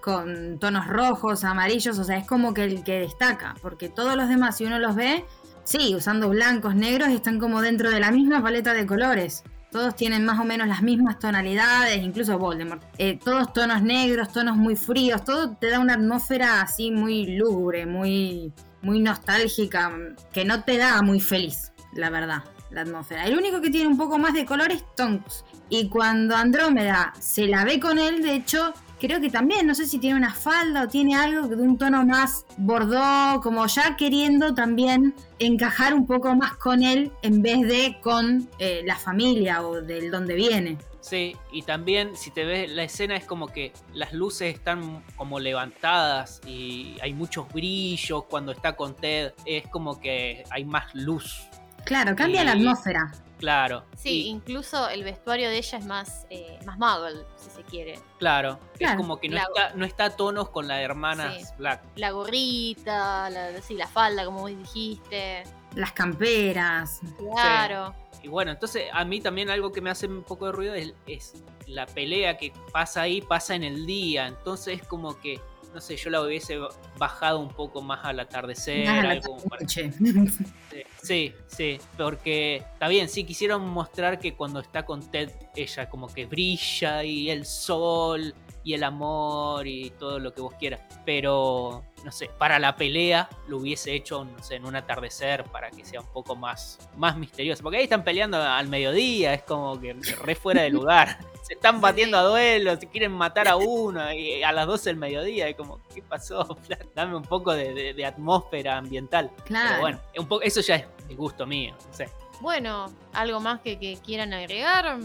con 0.06 0.60
tonos 0.60 0.86
rojos, 0.86 1.42
amarillos, 1.42 1.98
o 1.98 2.04
sea, 2.04 2.18
es 2.18 2.28
como 2.28 2.54
que 2.54 2.62
el 2.62 2.84
que 2.84 3.00
destaca, 3.00 3.56
porque 3.60 3.88
todos 3.88 4.14
los 4.14 4.28
demás, 4.28 4.56
si 4.56 4.64
uno 4.64 4.78
los 4.78 4.94
ve, 4.94 5.24
sí, 5.64 5.96
usando 5.96 6.28
blancos, 6.28 6.76
negros, 6.76 7.08
están 7.08 7.40
como 7.40 7.60
dentro 7.60 7.90
de 7.90 7.98
la 7.98 8.12
misma 8.12 8.40
paleta 8.40 8.72
de 8.72 8.86
colores. 8.86 9.42
Todos 9.72 9.96
tienen 9.96 10.24
más 10.24 10.38
o 10.38 10.44
menos 10.44 10.68
las 10.68 10.80
mismas 10.80 11.18
tonalidades, 11.18 12.04
incluso 12.04 12.38
Voldemort. 12.38 12.84
Eh, 12.98 13.18
todos 13.18 13.52
tonos 13.52 13.82
negros, 13.82 14.32
tonos 14.32 14.56
muy 14.56 14.76
fríos, 14.76 15.24
todo 15.24 15.56
te 15.56 15.70
da 15.70 15.80
una 15.80 15.94
atmósfera 15.94 16.60
así 16.62 16.92
muy 16.92 17.36
lúgubre, 17.36 17.84
muy, 17.84 18.52
muy 18.82 19.00
nostálgica, 19.00 19.90
que 20.32 20.44
no 20.44 20.62
te 20.62 20.78
da 20.78 21.02
muy 21.02 21.18
feliz, 21.18 21.72
la 21.94 22.10
verdad, 22.10 22.44
la 22.70 22.82
atmósfera. 22.82 23.26
El 23.26 23.36
único 23.36 23.60
que 23.60 23.70
tiene 23.70 23.88
un 23.88 23.98
poco 23.98 24.18
más 24.18 24.34
de 24.34 24.46
color 24.46 24.70
es 24.70 24.84
Tonks. 24.94 25.44
Y 25.68 25.88
cuando 25.88 26.36
Andrómeda 26.36 27.12
se 27.18 27.48
la 27.48 27.64
ve 27.64 27.80
con 27.80 27.98
él, 27.98 28.22
de 28.22 28.36
hecho, 28.36 28.72
creo 28.98 29.20
que 29.20 29.31
también, 29.31 29.66
no 29.66 29.74
sé 29.74 29.86
si 29.86 29.98
tiene 29.98 30.16
una 30.16 30.35
falda 30.35 30.82
o 30.82 30.89
tiene 30.89 31.14
algo 31.14 31.48
de 31.48 31.56
un 31.56 31.78
tono 31.78 32.05
más 32.05 32.47
bordó, 32.56 33.40
como 33.40 33.66
ya 33.66 33.97
queriendo 33.97 34.55
también 34.55 35.14
encajar 35.39 35.94
un 35.94 36.06
poco 36.06 36.35
más 36.35 36.56
con 36.56 36.82
él 36.82 37.12
en 37.23 37.43
vez 37.43 37.60
de 37.62 37.98
con 38.02 38.48
eh, 38.59 38.82
la 38.85 38.97
familia 38.97 39.66
o 39.66 39.81
del 39.81 40.10
donde 40.10 40.35
viene. 40.35 40.78
Sí, 41.01 41.36
y 41.52 41.62
también 41.62 42.16
si 42.16 42.32
te 42.32 42.44
ves 42.44 42.70
la 42.70 42.82
escena 42.82 43.14
es 43.16 43.24
como 43.24 43.47
que 43.47 43.73
las 43.94 44.12
luces 44.12 44.52
están 44.52 45.05
como 45.14 45.39
levantadas 45.39 46.40
y 46.44 46.97
hay 47.01 47.12
muchos 47.12 47.48
brillos 47.52 48.24
cuando 48.24 48.51
está 48.51 48.74
con 48.74 48.97
Ted, 48.97 49.32
es 49.44 49.68
como 49.68 50.01
que 50.01 50.43
hay 50.51 50.64
más 50.64 50.93
luz, 50.94 51.47
Claro, 51.86 52.16
cambia 52.16 52.43
la 52.43 52.52
atmósfera. 52.52 53.12
Claro. 53.38 53.84
Sí, 53.96 54.22
Y- 54.22 54.28
incluso 54.28 54.88
el 54.88 55.04
vestuario 55.04 55.48
de 55.48 55.58
ella 55.58 55.78
es 55.78 55.84
más, 55.86 56.26
eh, 56.30 56.58
más 56.64 56.78
muggle, 56.78 57.24
si 57.36 57.50
se 57.50 57.62
quiere. 57.62 57.98
claro, 58.18 58.58
es 58.78 58.94
como 58.96 59.18
que 59.18 59.28
no 59.28 59.36
La- 59.36 59.42
está, 59.42 59.74
no 59.74 59.84
está 59.84 60.04
a 60.06 60.10
tonos 60.16 60.48
con 60.50 60.66
las 60.68 60.80
hermanas 60.80 61.34
Sí. 61.36 61.44
Black. 61.58 61.82
La 61.96 62.10
gorrita, 62.12 63.30
la, 63.30 63.60
sí, 63.62 63.74
la 63.74 63.86
falda, 63.88 64.24
como 64.24 64.40
vos 64.40 64.50
dijiste. 64.56 65.42
Las 65.74 65.92
camperas. 65.92 67.00
Claro. 67.34 67.94
Y 68.22 68.28
bueno, 68.28 68.50
entonces 68.50 68.84
a 68.92 69.04
mí 69.04 69.20
también 69.20 69.50
algo 69.50 69.70
que 69.72 69.80
me 69.80 69.90
hace 69.90 70.06
un 70.06 70.22
poco 70.22 70.46
de 70.46 70.52
ruido 70.52 70.74
es, 70.74 70.94
es 71.06 71.44
la 71.66 71.86
pelea 71.86 72.36
que 72.38 72.52
pasa 72.72 73.02
ahí, 73.02 73.20
pasa 73.20 73.54
en 73.54 73.62
el 73.62 73.86
día. 73.86 74.26
Entonces 74.26 74.80
es 74.80 74.88
como 74.88 75.20
que, 75.20 75.40
no 75.77 75.82
sé, 75.82 75.94
yo 75.94 76.09
la 76.09 76.23
hubiese 76.23 76.59
bajado 76.97 77.39
un 77.39 77.51
poco 77.51 77.82
más 77.82 78.03
al 78.03 78.19
atardecer, 78.19 78.89
Ah, 78.89 79.11
algo 79.11 79.36
para-. 79.47 79.66
Sí, 81.03 81.35
sí, 81.48 81.78
porque 81.98 82.57
está 82.57 82.89
bien, 82.89 83.11
sí, 83.11 83.24
quisieron 83.24 83.69
mostrar 83.69 84.19
que 84.19 84.35
cuando 84.35 84.61
está 84.61 84.86
con 84.86 85.11
Ted, 85.11 85.31
ella 85.55 85.90
como 85.90 86.09
que 86.09 86.24
brilla 86.24 87.05
y 87.05 87.28
el 87.28 87.44
sol 87.44 88.35
y 88.65 88.73
el 88.73 88.85
amor 88.85 89.66
y 89.66 89.90
todo 89.90 90.19
lo 90.19 90.32
que 90.32 90.40
vos 90.40 90.55
quieras. 90.59 90.81
Pero, 91.05 91.85
no 92.03 92.11
sé, 92.11 92.31
para 92.39 92.59
la 92.59 92.74
pelea 92.74 93.28
lo 93.48 93.59
hubiese 93.59 93.94
hecho, 93.94 94.24
no 94.24 94.43
sé, 94.43 94.57
en 94.57 94.65
un 94.65 94.77
atardecer 94.77 95.44
para 95.44 95.70
que 95.70 95.85
sea 95.85 96.01
un 96.01 96.11
poco 96.11 96.35
más, 96.36 96.78
más 96.97 97.19
misterioso. 97.19 97.62
Porque 97.62 97.77
ahí 97.77 97.85
están 97.85 98.03
peleando 98.03 98.43
al 98.43 98.69
mediodía, 98.69 99.35
es 99.35 99.43
como 99.43 99.78
que 99.78 99.93
re 99.93 100.35
fuera 100.35 100.62
de 100.62 100.70
lugar. 100.70 101.19
Se 101.47 101.55
están 101.55 101.81
batiendo 101.81 102.18
a 102.18 102.23
duelos, 102.23 102.81
se 102.81 102.89
quieren 102.89 103.12
matar 103.12 103.47
a 103.47 103.55
uno 103.56 104.12
y 104.12 104.43
a 104.43 104.51
las 104.51 104.66
12 104.66 104.90
del 104.90 104.97
mediodía. 104.97 105.47
Es 105.48 105.55
como, 105.56 105.81
¿qué 105.94 106.02
pasó? 106.02 106.59
Dame 106.94 107.14
un 107.16 107.23
poco 107.23 107.52
de, 107.52 107.73
de- 107.73 107.94
de 107.94 108.05
atmósfera 108.06 108.78
ambiental. 108.78 109.31
Claro. 109.44 109.68
Pero 109.68 109.81
bueno, 109.81 110.01
un 110.18 110.27
poco, 110.27 110.43
eso 110.43 110.60
ya 110.60 110.74
es 110.77 111.16
gusto 111.16 111.47
mío. 111.47 111.77
No 111.86 111.93
sé. 111.94 112.09
Bueno, 112.40 112.86
¿algo 113.12 113.39
más 113.40 113.60
que, 113.60 113.78
que 113.78 113.97
quieran 114.05 114.32
agregar? 114.32 114.98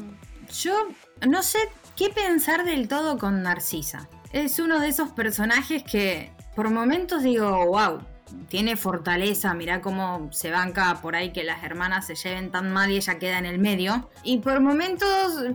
Yo 0.52 0.88
no 1.28 1.44
sé 1.44 1.60
qué 1.96 2.10
pensar 2.10 2.66
del 2.66 2.88
todo 2.88 3.18
con 3.20 3.44
Narcisa. 3.44 4.10
Es 4.34 4.58
uno 4.60 4.80
de 4.80 4.88
esos 4.88 5.12
personajes 5.12 5.84
que 5.84 6.32
por 6.56 6.70
momentos 6.72 7.22
digo, 7.24 7.68
wow, 7.68 8.00
tiene 8.50 8.76
fortaleza, 8.76 9.54
mirá 9.54 9.82
cómo 9.82 10.30
se 10.32 10.52
banca 10.52 11.00
por 11.02 11.16
ahí 11.16 11.32
que 11.32 11.44
las 11.44 11.64
hermanas 11.64 12.06
se 12.08 12.16
lleven 12.16 12.52
tan 12.52 12.72
mal 12.72 12.92
y 12.92 12.98
ella 12.98 13.20
queda 13.20 13.38
en 13.40 13.46
el 13.46 13.60
medio. 13.60 14.10
Y 14.24 14.40
por 14.40 14.60
momentos 14.60 15.08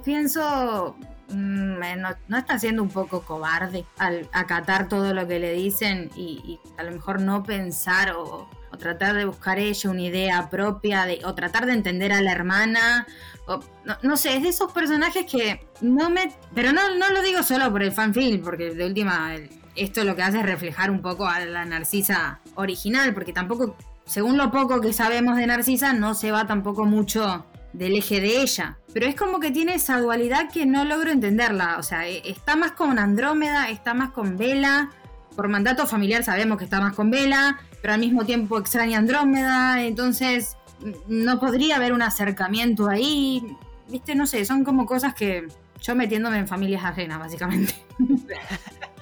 pienso, 0.05 0.97
mm, 1.29 1.83
eh, 1.83 1.97
no, 1.97 2.11
no 2.29 2.39
está 2.39 2.59
siendo 2.59 2.83
un 2.83 2.89
poco 2.89 3.23
cobarde 3.23 3.85
al 3.99 4.29
acatar 4.33 4.89
todo 4.89 5.13
lo 5.15 5.27
que 5.29 5.39
le 5.39 5.53
dicen 5.53 6.11
y, 6.17 6.59
a 6.79 6.83
lo 6.85 6.93
mejor 6.93 7.21
no 7.21 7.43
pensar 7.43 8.13
o, 8.13 8.49
tratar 8.79 9.17
de 9.17 9.25
buscar 9.25 9.59
ella 9.59 9.89
una 9.89 10.03
idea 10.03 10.51
propia 10.51 11.07
o 11.25 11.35
tratar 11.35 11.65
de 11.65 11.73
entender 11.73 12.13
a 12.13 12.21
la 12.21 12.33
hermana. 12.33 13.07
No, 14.03 14.17
sé, 14.19 14.37
es 14.37 14.43
de 14.43 14.51
esos 14.51 14.71
personajes 14.71 15.25
que 15.25 15.67
no 15.81 16.11
me... 16.11 16.31
Pero 16.55 16.75
no, 16.75 16.95
no 16.97 17.11
lo 17.11 17.23
digo 17.23 17.43
solo 17.43 17.73
por 17.73 17.83
el 17.83 17.93
fanfilm, 17.93 18.43
porque 18.43 18.75
de 18.75 18.85
última 18.85 19.35
el- 19.35 19.49
esto 19.77 20.05
lo 20.05 20.17
que 20.17 20.23
hace 20.23 20.39
es 20.39 20.47
reflejar 20.47 20.91
un 20.91 21.01
poco 21.03 21.27
a 21.27 21.41
la 21.41 21.65
Narcisa 21.65 22.41
original, 22.55 23.15
porque 23.15 23.33
tampoco, 23.33 23.77
según 24.05 24.37
lo 24.37 24.51
poco 24.51 24.81
que 24.81 24.93
sabemos 24.93 25.37
de 25.37 25.47
Narcisa, 25.47 25.93
no 25.93 26.15
se 26.15 26.33
va 26.33 26.47
tampoco 26.47 26.85
mucho 26.85 27.45
del 27.73 27.95
eje 27.97 28.21
de 28.21 28.41
ella. 28.41 28.79
Pero 28.95 29.07
es 29.07 29.15
como 29.15 29.39
que 29.39 29.51
tiene 29.51 29.75
esa 29.75 30.01
dualidad 30.01 30.51
que 30.51 30.65
no 30.65 30.85
logro 30.85 31.11
entenderla. 31.11 31.77
O 31.79 31.83
sea, 31.83 32.09
e- 32.09 32.23
está 32.25 32.57
más 32.57 32.73
con 32.73 32.99
Andrómeda, 32.99 33.69
está 33.69 33.93
más 33.93 34.11
con 34.11 34.37
Vela. 34.39 34.91
Por 35.35 35.49
mandato 35.49 35.87
familiar 35.87 36.25
sabemos 36.25 36.57
que 36.57 36.65
está 36.65 36.81
más 36.81 36.95
con 36.95 37.11
Vela, 37.11 37.59
pero 37.83 37.93
al 37.93 38.01
mismo 38.01 38.25
tiempo 38.25 38.59
extraña 38.59 38.99
Andrómeda. 38.99 39.83
Entonces, 39.85 40.57
no 41.09 41.39
podría 41.39 41.77
haber 41.77 41.93
un 41.93 42.01
acercamiento 42.01 42.89
ahí. 42.89 43.57
Viste, 43.89 44.15
no 44.15 44.27
sé, 44.27 44.45
son 44.47 44.65
como 44.65 44.87
cosas 44.87 45.15
que 45.15 45.47
yo 45.83 45.95
metiéndome 45.95 46.39
en 46.39 46.49
familias 46.49 46.85
ajenas, 46.85 47.19
básicamente. 47.19 47.75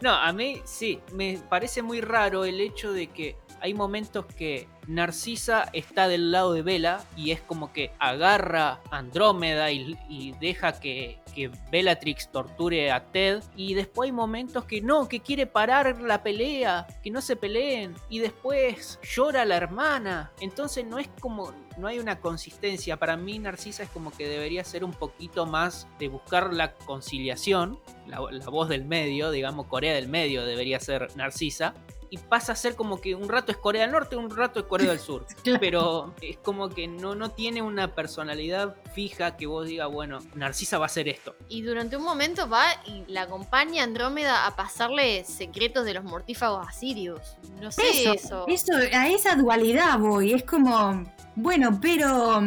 No, 0.00 0.12
a 0.12 0.32
mí 0.32 0.60
sí, 0.64 1.00
me 1.12 1.38
parece 1.48 1.82
muy 1.82 2.00
raro 2.00 2.44
el 2.44 2.60
hecho 2.60 2.92
de 2.92 3.06
que 3.08 3.36
hay 3.60 3.72
momentos 3.72 4.26
que 4.26 4.68
Narcisa 4.86 5.68
está 5.72 6.08
del 6.08 6.30
lado 6.30 6.52
de 6.52 6.62
Vela 6.62 7.04
y 7.16 7.30
es 7.30 7.40
como 7.40 7.72
que 7.72 7.90
agarra 7.98 8.80
Andrómeda 8.90 9.70
y, 9.72 9.98
y 10.08 10.32
deja 10.32 10.78
que, 10.78 11.18
que 11.36 11.50
Bellatrix 11.70 12.32
torture 12.32 12.90
a 12.90 13.04
Ted. 13.12 13.42
Y 13.54 13.74
después 13.74 14.08
hay 14.08 14.12
momentos 14.12 14.64
que 14.64 14.80
no, 14.80 15.06
que 15.06 15.20
quiere 15.20 15.46
parar 15.46 16.00
la 16.00 16.22
pelea, 16.22 16.86
que 17.02 17.10
no 17.10 17.20
se 17.20 17.36
peleen. 17.36 17.94
Y 18.08 18.20
después 18.20 18.98
llora 19.02 19.44
la 19.44 19.56
hermana. 19.56 20.32
Entonces 20.40 20.86
no 20.86 20.98
es 20.98 21.08
como, 21.20 21.52
no 21.76 21.86
hay 21.86 21.98
una 21.98 22.18
consistencia. 22.20 22.96
Para 22.96 23.18
mí 23.18 23.38
Narcisa 23.38 23.82
es 23.82 23.90
como 23.90 24.10
que 24.10 24.26
debería 24.26 24.64
ser 24.64 24.82
un 24.82 24.92
poquito 24.92 25.44
más 25.44 25.86
de 25.98 26.08
buscar 26.08 26.54
la 26.54 26.72
conciliación. 26.72 27.78
La, 28.06 28.20
la 28.30 28.48
voz 28.48 28.70
del 28.70 28.86
medio, 28.86 29.30
digamos, 29.30 29.66
Corea 29.66 29.94
del 29.94 30.08
medio 30.08 30.46
debería 30.46 30.80
ser 30.80 31.14
Narcisa 31.16 31.74
y 32.10 32.18
pasa 32.18 32.52
a 32.52 32.56
ser 32.56 32.76
como 32.76 33.00
que 33.00 33.14
un 33.14 33.28
rato 33.28 33.52
es 33.52 33.58
Corea 33.58 33.82
del 33.82 33.92
Norte, 33.92 34.16
un 34.16 34.34
rato 34.34 34.60
es 34.60 34.66
Corea 34.66 34.90
del 34.90 35.00
Sur. 35.00 35.26
Pero 35.60 36.14
es 36.20 36.36
como 36.38 36.68
que 36.68 36.86
no, 36.88 37.14
no 37.14 37.30
tiene 37.30 37.62
una 37.62 37.94
personalidad 37.94 38.76
fija 38.94 39.36
que 39.36 39.46
vos 39.46 39.66
digas, 39.66 39.90
bueno, 39.90 40.18
Narcisa 40.34 40.78
va 40.78 40.84
a 40.84 40.86
hacer 40.86 41.08
esto. 41.08 41.34
Y 41.48 41.62
durante 41.62 41.96
un 41.96 42.02
momento 42.02 42.48
va 42.48 42.66
y 42.86 43.04
la 43.10 43.22
acompaña 43.22 43.82
Andrómeda 43.84 44.46
a 44.46 44.56
pasarle 44.56 45.24
secretos 45.24 45.84
de 45.84 45.94
los 45.94 46.04
mortífagos 46.04 46.66
a 46.66 46.72
Sirius. 46.72 47.36
No 47.60 47.70
sé 47.72 47.82
Eso, 47.90 48.12
eso. 48.12 48.44
eso, 48.48 48.72
a 48.92 49.08
esa 49.08 49.34
dualidad 49.36 49.98
voy. 49.98 50.34
Es 50.34 50.44
como, 50.44 51.04
bueno, 51.34 51.78
pero, 51.80 52.40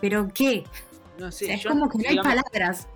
pero 0.00 0.28
¿qué? 0.32 0.64
No 1.18 1.26
O 1.26 1.32
sé, 1.32 1.46
sea, 1.46 1.54
es 1.54 1.62
yo, 1.62 1.68
como 1.70 1.88
que 1.88 1.98
no 1.98 2.08
hay 2.08 2.16
palabras. 2.18 2.88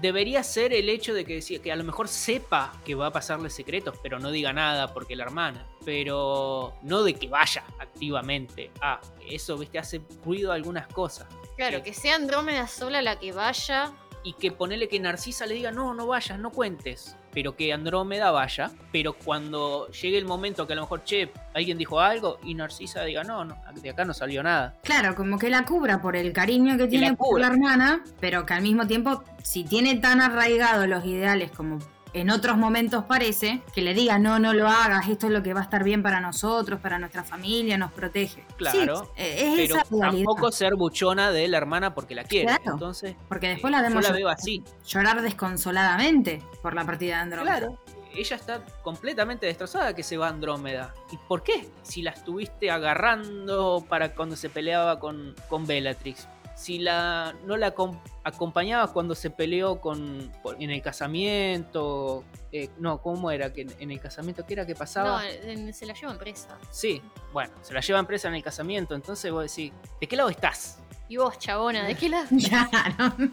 debería 0.00 0.42
ser 0.42 0.72
el 0.72 0.88
hecho 0.88 1.12
de 1.14 1.24
que, 1.24 1.40
que 1.40 1.72
a 1.72 1.76
lo 1.76 1.84
mejor 1.84 2.08
sepa 2.08 2.72
que 2.84 2.94
va 2.94 3.08
a 3.08 3.10
pasarle 3.12 3.50
secretos, 3.50 3.96
pero 4.02 4.18
no 4.18 4.30
diga 4.30 4.52
nada 4.52 4.92
porque 4.94 5.14
la 5.16 5.24
hermana. 5.24 5.66
Pero 5.84 6.74
no 6.82 7.02
de 7.02 7.14
que 7.14 7.28
vaya 7.28 7.64
activamente. 7.78 8.70
Ah, 8.80 9.00
eso, 9.28 9.58
viste, 9.58 9.78
hace 9.78 10.00
ruido 10.24 10.52
a 10.52 10.54
algunas 10.54 10.86
cosas. 10.88 11.26
Claro, 11.56 11.82
que 11.82 11.92
sea 11.94 12.16
Andrómeda 12.16 12.66
sola 12.66 13.02
la 13.02 13.18
que 13.18 13.32
vaya. 13.32 13.92
Y 14.24 14.32
que 14.32 14.50
ponele 14.50 14.88
que 14.88 14.98
Narcisa 14.98 15.46
le 15.46 15.54
diga, 15.54 15.70
no, 15.70 15.94
no 15.94 16.06
vayas, 16.06 16.38
no 16.38 16.50
cuentes. 16.50 17.16
Pero 17.32 17.54
que 17.54 17.72
Andrómeda 17.72 18.30
vaya. 18.30 18.70
Pero 18.90 19.12
cuando 19.12 19.88
llegue 19.90 20.18
el 20.18 20.24
momento 20.24 20.66
que 20.66 20.72
a 20.72 20.76
lo 20.76 20.82
mejor, 20.82 21.04
che, 21.04 21.30
alguien 21.52 21.78
dijo 21.78 22.00
algo 22.00 22.38
y 22.42 22.54
Narcisa 22.54 23.02
diga, 23.04 23.22
no, 23.22 23.44
no, 23.44 23.56
de 23.80 23.90
acá 23.90 24.04
no 24.04 24.14
salió 24.14 24.42
nada. 24.42 24.74
Claro, 24.82 25.14
como 25.14 25.38
que 25.38 25.50
la 25.50 25.64
cubra 25.64 26.00
por 26.00 26.16
el 26.16 26.32
cariño 26.32 26.76
que 26.78 26.86
tiene 26.86 27.10
la 27.10 27.16
por 27.16 27.38
la 27.40 27.48
hermana, 27.48 28.02
pero 28.18 28.46
que 28.46 28.54
al 28.54 28.62
mismo 28.62 28.86
tiempo, 28.86 29.22
si 29.42 29.64
tiene 29.64 29.96
tan 29.96 30.20
arraigados 30.20 30.88
los 30.88 31.04
ideales 31.04 31.50
como 31.50 31.78
en 32.14 32.30
otros 32.30 32.56
momentos 32.56 33.04
parece, 33.04 33.60
que 33.74 33.82
le 33.82 33.92
diga, 33.92 34.18
no, 34.18 34.38
no 34.38 34.52
lo 34.54 34.68
hagas, 34.68 35.08
esto 35.08 35.26
es 35.26 35.32
lo 35.32 35.42
que 35.42 35.52
va 35.52 35.60
a 35.60 35.64
estar 35.64 35.84
bien 35.84 36.02
para 36.02 36.20
nosotros, 36.20 36.80
para 36.80 36.98
nuestra 36.98 37.24
familia, 37.24 37.76
nos 37.76 37.92
protege. 37.92 38.44
Claro, 38.56 39.04
Sí, 39.16 39.22
es 39.22 39.54
Pero 39.68 39.74
esa 39.80 39.84
tampoco 40.00 40.50
ser 40.52 40.74
buchona 40.76 41.30
de 41.30 41.46
la 41.48 41.58
hermana 41.58 41.94
porque 41.94 42.14
la 42.14 42.24
quiere. 42.24 42.46
Claro. 42.46 42.72
Entonces, 42.72 43.16
Porque 43.28 43.48
después 43.48 43.70
eh, 43.72 43.76
la 43.76 43.82
yo 43.82 43.88
vemos 43.88 44.02
la 44.04 44.10
llor- 44.10 44.14
veo 44.16 44.28
así. 44.28 44.62
llorar 44.86 45.20
desconsoladamente 45.22 46.42
por 46.62 46.74
la 46.74 46.84
partida 46.84 47.16
de 47.16 47.22
Andrómeda. 47.22 47.58
Claro. 47.58 47.78
Ella 48.16 48.36
está 48.36 48.62
completamente 48.82 49.46
destrozada 49.46 49.92
que 49.94 50.04
se 50.04 50.16
va 50.16 50.28
Andrómeda. 50.28 50.94
¿Y 51.10 51.16
por 51.16 51.42
qué? 51.42 51.68
Si 51.82 52.00
la 52.00 52.12
estuviste 52.12 52.70
agarrando 52.70 53.84
para 53.88 54.14
cuando 54.14 54.36
se 54.36 54.48
peleaba 54.48 55.00
con, 55.00 55.34
con 55.48 55.66
Bellatrix. 55.66 56.28
Si 56.54 56.78
la 56.78 57.34
no 57.44 57.56
la 57.56 57.74
acom- 57.74 58.00
acompañabas 58.22 58.90
cuando 58.92 59.14
se 59.14 59.30
peleó 59.30 59.80
con 59.80 60.30
en 60.58 60.70
el 60.70 60.80
casamiento. 60.82 62.24
eh, 62.52 62.70
no, 62.78 63.02
¿cómo 63.02 63.32
era? 63.32 63.52
que 63.52 63.66
En 63.80 63.90
el 63.90 63.98
casamiento, 64.00 64.46
¿qué 64.46 64.54
era 64.54 64.64
que 64.64 64.74
No, 64.74 64.78
pasaba? 64.78 65.28
en- 65.28 65.74
se 65.74 65.86
la 65.86 65.94
llevan 65.94 66.18
presa. 66.18 66.56
Sí, 66.70 67.02
bueno, 67.32 67.52
se 67.62 67.74
la 67.74 67.80
llevan 67.80 68.06
presa 68.06 68.28
en 68.28 68.34
el 68.36 68.42
casamiento. 68.44 68.94
Entonces 68.94 69.32
vos 69.32 69.42
decís, 69.42 69.72
¿de 70.00 70.06
qué 70.06 70.14
lado 70.16 70.28
estás? 70.28 70.78
Y 71.08 71.16
vos, 71.18 71.38
chabona, 71.38 71.84
¿de 71.86 71.94
qué 71.96 72.08
lado? 72.08 72.26
Claro. 72.48 73.14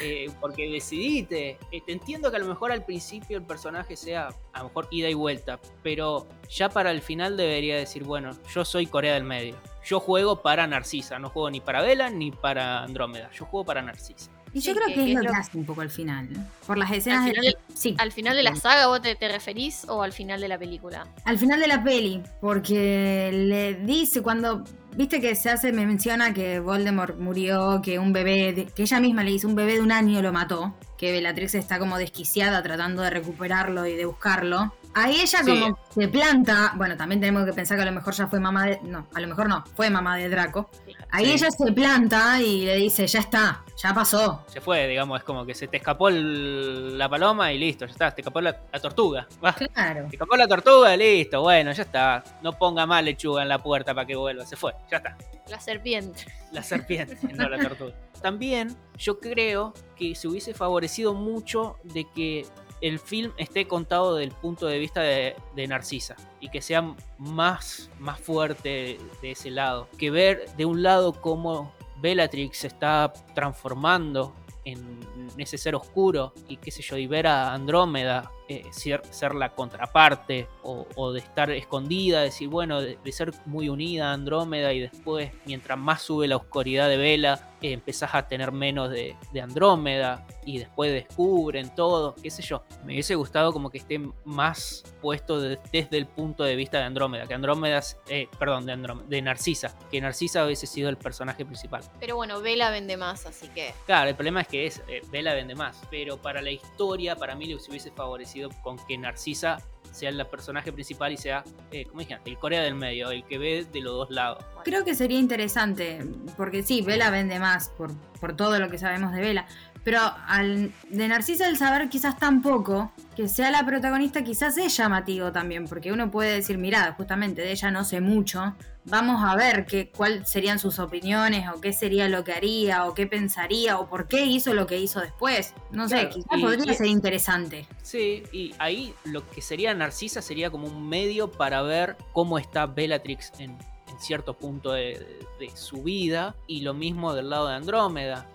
Eh, 0.00 0.30
porque 0.40 0.70
decidiste. 0.70 1.58
Eh, 1.72 1.80
te 1.84 1.92
entiendo 1.92 2.30
que 2.30 2.36
a 2.36 2.40
lo 2.40 2.46
mejor 2.46 2.70
al 2.70 2.84
principio 2.84 3.36
el 3.36 3.42
personaje 3.44 3.96
sea 3.96 4.28
a 4.52 4.58
lo 4.60 4.66
mejor 4.68 4.86
ida 4.92 5.08
y 5.10 5.14
vuelta, 5.14 5.58
pero 5.82 6.28
ya 6.48 6.68
para 6.68 6.92
el 6.92 7.02
final 7.02 7.36
debería 7.36 7.76
decir, 7.76 8.04
bueno, 8.04 8.30
yo 8.54 8.64
soy 8.64 8.86
Corea 8.86 9.14
del 9.14 9.24
Medio. 9.24 9.56
Yo 9.84 9.98
juego 9.98 10.42
para 10.42 10.66
Narcisa, 10.68 11.18
no 11.18 11.28
juego 11.28 11.50
ni 11.50 11.60
para 11.60 11.82
Vela 11.82 12.08
ni 12.08 12.30
para 12.30 12.84
Andrómeda, 12.84 13.30
yo 13.32 13.44
juego 13.46 13.64
para 13.66 13.82
Narcisa. 13.82 14.30
Y 14.52 14.60
yo 14.60 14.72
Sí, 14.72 14.78
creo 14.78 14.86
que- 14.88 14.94
que, 14.94 15.04
es 15.12 15.18
es 15.18 15.24
lo 15.24 15.30
que 15.32 15.36
hace 15.36 15.58
un 15.58 15.64
poco 15.66 15.80
al 15.80 15.90
final. 15.90 16.32
¿no? 16.32 16.46
Por 16.66 16.78
las 16.78 16.92
escenas 16.92 17.20
Al 17.26 17.32
de- 17.32 17.34
final 17.40 17.56
Sí. 17.74 17.94
¿Al 17.98 18.12
final 18.12 18.36
de 18.36 18.42
la 18.44 18.54
saga 18.54 18.86
vos 18.86 19.02
te, 19.02 19.16
te 19.16 19.28
referís 19.28 19.88
o 19.88 20.02
al 20.02 20.12
final 20.12 20.40
de 20.40 20.48
la 20.48 20.58
película? 20.58 21.06
Al 21.24 21.36
final 21.38 21.58
de 21.58 21.66
la 21.66 21.82
peli, 21.82 22.22
porque 22.40 23.30
le 23.32 23.74
dice 23.74 24.22
cuando, 24.22 24.62
viste 24.94 25.20
que 25.20 25.34
se 25.34 25.50
hace, 25.50 25.72
me 25.72 25.86
menciona 25.86 26.34
que 26.34 26.60
Voldemort 26.60 27.18
murió, 27.18 27.80
que 27.82 27.98
un 27.98 28.12
bebé, 28.12 28.52
de- 28.52 28.66
que 28.66 28.82
ella 28.82 29.00
misma 29.00 29.24
le 29.24 29.30
dice, 29.30 29.46
un 29.46 29.54
bebé 29.54 29.74
de 29.74 29.80
un 29.82 29.92
año 29.92 30.20
lo 30.22 30.32
mató, 30.32 30.74
que 30.98 31.12
Bellatrix 31.12 31.54
está 31.54 31.78
como 31.78 31.98
desquiciada 31.98 32.62
tratando 32.62 33.02
de 33.02 33.10
recuperarlo 33.10 33.86
y 33.86 33.94
de 33.94 34.04
buscarlo. 34.04 34.72
Ahí 34.94 35.20
ella 35.22 35.38
Sí. 35.42 35.60
como 35.60 35.78
se 35.90 36.08
planta, 36.08 36.72
bueno, 36.76 36.96
también 36.96 37.20
tenemos 37.20 37.44
que 37.46 37.52
pensar 37.52 37.76
que 37.78 37.82
a 37.82 37.86
lo 37.86 37.92
mejor 37.92 38.12
ya 38.14 38.26
fue 38.26 38.40
mamá 38.40 38.66
de, 38.66 38.80
no, 38.82 39.06
a 39.14 39.20
lo 39.20 39.28
mejor 39.28 39.48
no, 39.48 39.64
fue 39.74 39.88
mamá 39.90 40.16
de 40.16 40.28
Draco. 40.28 40.70
Ahí 41.10 41.26
Sí. 41.26 41.32
ella 41.32 41.50
se 41.50 41.72
planta 41.72 42.40
y 42.42 42.64
le 42.66 42.76
dice, 42.76 43.06
ya 43.06 43.20
está, 43.20 43.62
ya 43.82 43.94
pasó. 43.94 44.44
Se 44.48 44.60
fue, 44.60 44.86
digamos, 44.88 45.18
es 45.18 45.24
como 45.24 45.44
que 45.46 45.54
se 45.54 45.66
te 45.68 45.78
escapó 45.78 46.08
el- 46.08 46.96
la 46.98 47.08
paloma 47.08 47.52
y 47.52 47.58
listo, 47.58 47.86
ya 47.86 47.92
está, 47.92 48.10
te 48.14 48.20
escapó 48.20 48.40
la, 48.40 48.56
la 48.72 48.80
tortuga. 48.80 49.26
Va, 49.44 49.52
Claro. 49.54 50.06
te 50.08 50.16
escapó 50.16 50.36
la 50.36 50.46
tortuga, 50.46 50.96
listo, 50.96 51.40
bueno, 51.40 51.72
ya 51.72 51.82
está. 51.82 52.22
No 52.42 52.52
ponga 52.52 52.84
más 52.86 53.02
lechuga 53.02 53.42
en 53.42 53.48
la 53.48 53.58
puerta 53.58 53.94
para 53.94 54.06
que 54.06 54.14
vuelva, 54.16 54.44
se 54.46 54.56
fue, 54.56 54.72
ya 54.90 54.98
está. 54.98 55.16
La 55.48 55.58
serpiente. 55.60 56.26
La 56.52 56.62
serpiente, 56.62 57.16
no 57.34 57.48
la 57.48 57.58
tortuga. 57.58 57.92
También 58.22 58.76
yo 58.96 59.18
creo 59.18 59.74
que 59.96 60.14
se 60.14 60.28
hubiese 60.28 60.54
favorecido 60.54 61.12
mucho 61.12 61.76
de 61.82 62.06
que 62.14 62.46
el 62.82 62.98
film 62.98 63.32
esté 63.38 63.66
contado 63.66 64.16
del 64.16 64.32
punto 64.32 64.66
de 64.66 64.78
vista 64.78 65.00
de, 65.00 65.36
de 65.54 65.66
Narcisa 65.68 66.16
y 66.40 66.50
que 66.50 66.60
sea 66.60 66.94
más, 67.16 67.90
más 67.98 68.20
fuerte 68.20 68.98
de 69.22 69.30
ese 69.30 69.50
lado. 69.50 69.88
Que 69.96 70.10
ver 70.10 70.54
de 70.56 70.66
un 70.66 70.82
lado 70.82 71.12
cómo 71.12 71.72
Bellatrix 72.00 72.58
se 72.58 72.66
está 72.66 73.12
transformando 73.34 74.34
en 74.64 74.98
ese 75.38 75.58
ser 75.58 75.74
oscuro 75.74 76.34
y 76.48 76.56
qué 76.56 76.70
sé 76.70 76.82
yo, 76.82 76.96
y 76.96 77.06
ver 77.06 77.26
a 77.26 77.52
Andrómeda 77.54 78.30
eh, 78.48 78.64
ser, 78.70 79.02
ser 79.10 79.34
la 79.34 79.54
contraparte 79.54 80.48
o, 80.62 80.86
o 80.96 81.12
de 81.12 81.20
estar 81.20 81.50
escondida, 81.50 82.20
decir, 82.22 82.48
bueno, 82.48 82.80
de, 82.80 82.98
de 83.02 83.12
ser 83.12 83.32
muy 83.46 83.68
unida 83.68 84.10
a 84.10 84.12
Andrómeda 84.12 84.72
y 84.72 84.80
después, 84.80 85.30
mientras 85.46 85.78
más 85.78 86.02
sube 86.02 86.26
la 86.28 86.36
oscuridad 86.36 86.88
de 86.88 86.96
Vela, 86.96 87.48
eh, 87.62 87.72
empezás 87.72 88.14
a 88.14 88.26
tener 88.26 88.50
menos 88.50 88.90
de, 88.90 89.16
de 89.32 89.40
Andrómeda 89.40 90.26
y 90.44 90.58
después 90.58 90.90
descubren 90.92 91.72
todo, 91.74 92.14
qué 92.20 92.30
sé 92.30 92.42
yo. 92.42 92.62
Me 92.84 92.94
hubiese 92.94 93.14
gustado 93.14 93.52
como 93.52 93.70
que 93.70 93.78
esté 93.78 94.00
más 94.24 94.82
puesto 95.00 95.40
de- 95.40 95.58
desde 95.72 95.96
el 95.98 96.06
punto 96.06 96.42
de 96.42 96.56
vista 96.56 96.78
de 96.78 96.84
Andrómeda, 96.84 97.26
que 97.26 97.34
Andrómeda, 97.34 97.80
eh, 98.08 98.26
perdón, 98.38 98.66
de, 98.66 98.72
Andrómeda, 98.72 99.06
de 99.08 99.22
Narcisa, 99.22 99.76
que 99.90 100.00
Narcisa 100.00 100.44
hubiese 100.44 100.66
sido 100.66 100.88
el 100.88 100.96
personaje 100.96 101.44
principal. 101.44 101.82
Pero 102.00 102.16
bueno, 102.16 102.40
Vela 102.40 102.70
vende 102.70 102.96
más, 102.96 103.26
así 103.26 103.46
que. 103.48 103.72
Claro, 103.86 104.08
el 104.10 104.16
problema 104.16 104.40
es 104.40 104.48
que 104.48 104.66
es 104.66 104.82
eh, 104.88 105.00
Vela 105.12 105.32
vende 105.34 105.54
más, 105.54 105.80
pero 105.90 106.16
para 106.20 106.42
la 106.42 106.50
historia, 106.50 107.14
para 107.14 107.36
mí 107.36 107.46
le 107.46 107.54
hubiese 107.54 107.90
favorecido 107.92 108.31
con 108.62 108.78
que 108.86 108.98
Narcisa 108.98 109.58
sea 109.90 110.08
el 110.08 110.26
personaje 110.26 110.72
principal 110.72 111.12
y 111.12 111.16
sea, 111.16 111.44
eh, 111.70 111.84
como 111.84 112.00
dije, 112.00 112.18
el 112.24 112.38
Corea 112.38 112.62
del 112.62 112.74
medio, 112.74 113.10
el 113.10 113.24
que 113.24 113.38
ve 113.38 113.66
de 113.70 113.80
los 113.80 113.92
dos 113.92 114.10
lados. 114.10 114.44
Creo 114.64 114.84
que 114.84 114.94
sería 114.94 115.18
interesante, 115.18 116.00
porque 116.36 116.62
sí, 116.62 116.82
Vela 116.82 117.10
vende 117.10 117.38
más 117.38 117.68
por, 117.70 117.94
por 118.20 118.34
todo 118.34 118.58
lo 118.58 118.70
que 118.70 118.78
sabemos 118.78 119.12
de 119.12 119.20
Vela, 119.20 119.46
pero 119.84 120.00
al, 120.26 120.72
de 120.90 121.08
Narcisa 121.08 121.48
el 121.48 121.56
saber 121.56 121.88
quizás 121.88 122.18
tan 122.18 122.42
poco, 122.42 122.92
que 123.16 123.28
sea 123.28 123.50
la 123.50 123.64
protagonista 123.66 124.22
quizás 124.24 124.56
es 124.58 124.76
llamativo 124.76 125.32
también, 125.32 125.66
porque 125.66 125.92
uno 125.92 126.10
puede 126.10 126.34
decir, 126.34 126.58
mira, 126.58 126.92
justamente 126.96 127.42
de 127.42 127.52
ella 127.52 127.70
no 127.70 127.84
sé 127.84 128.00
mucho, 128.00 128.54
vamos 128.84 129.22
a 129.24 129.36
ver 129.36 129.64
qué, 129.66 129.90
cuáles 129.90 130.28
serían 130.28 130.58
sus 130.58 130.78
opiniones, 130.78 131.48
o 131.54 131.60
qué 131.60 131.72
sería 131.72 132.08
lo 132.08 132.24
que 132.24 132.32
haría, 132.32 132.84
o 132.86 132.94
qué 132.94 133.06
pensaría, 133.06 133.78
o 133.78 133.88
por 133.88 134.08
qué 134.08 134.24
hizo 134.24 134.54
lo 134.54 134.66
que 134.66 134.78
hizo 134.78 135.00
después. 135.00 135.54
No 135.70 135.88
sé, 135.88 136.08
quizás 136.08 136.38
y- 136.38 136.42
podría 136.42 136.72
y- 136.72 136.76
ser 136.76 136.86
interesante. 136.86 137.66
Sí, 137.82 138.22
y 138.32 138.54
ahí 138.58 138.94
lo 139.04 139.28
que 139.30 139.40
sería 139.42 139.72
Narcisa 139.74 140.22
sería 140.22 140.50
como 140.50 140.66
un 140.66 140.88
medio 140.88 141.30
para 141.30 141.62
ver 141.62 141.96
cómo 142.12 142.38
está 142.38 142.66
Bellatrix 142.66 143.32
en, 143.38 143.50
en 143.50 144.00
cierto 144.00 144.34
punto 144.34 144.72
de, 144.72 144.98
de- 145.38 145.46
de 145.46 145.56
su 145.56 145.82
vida, 145.82 146.34
y 146.46 146.60
lo 146.62 146.72
mismo 146.74 147.14
del 147.14 147.30
lado 147.30 147.48
de 147.48 147.54
Andrómeda. 147.56 148.26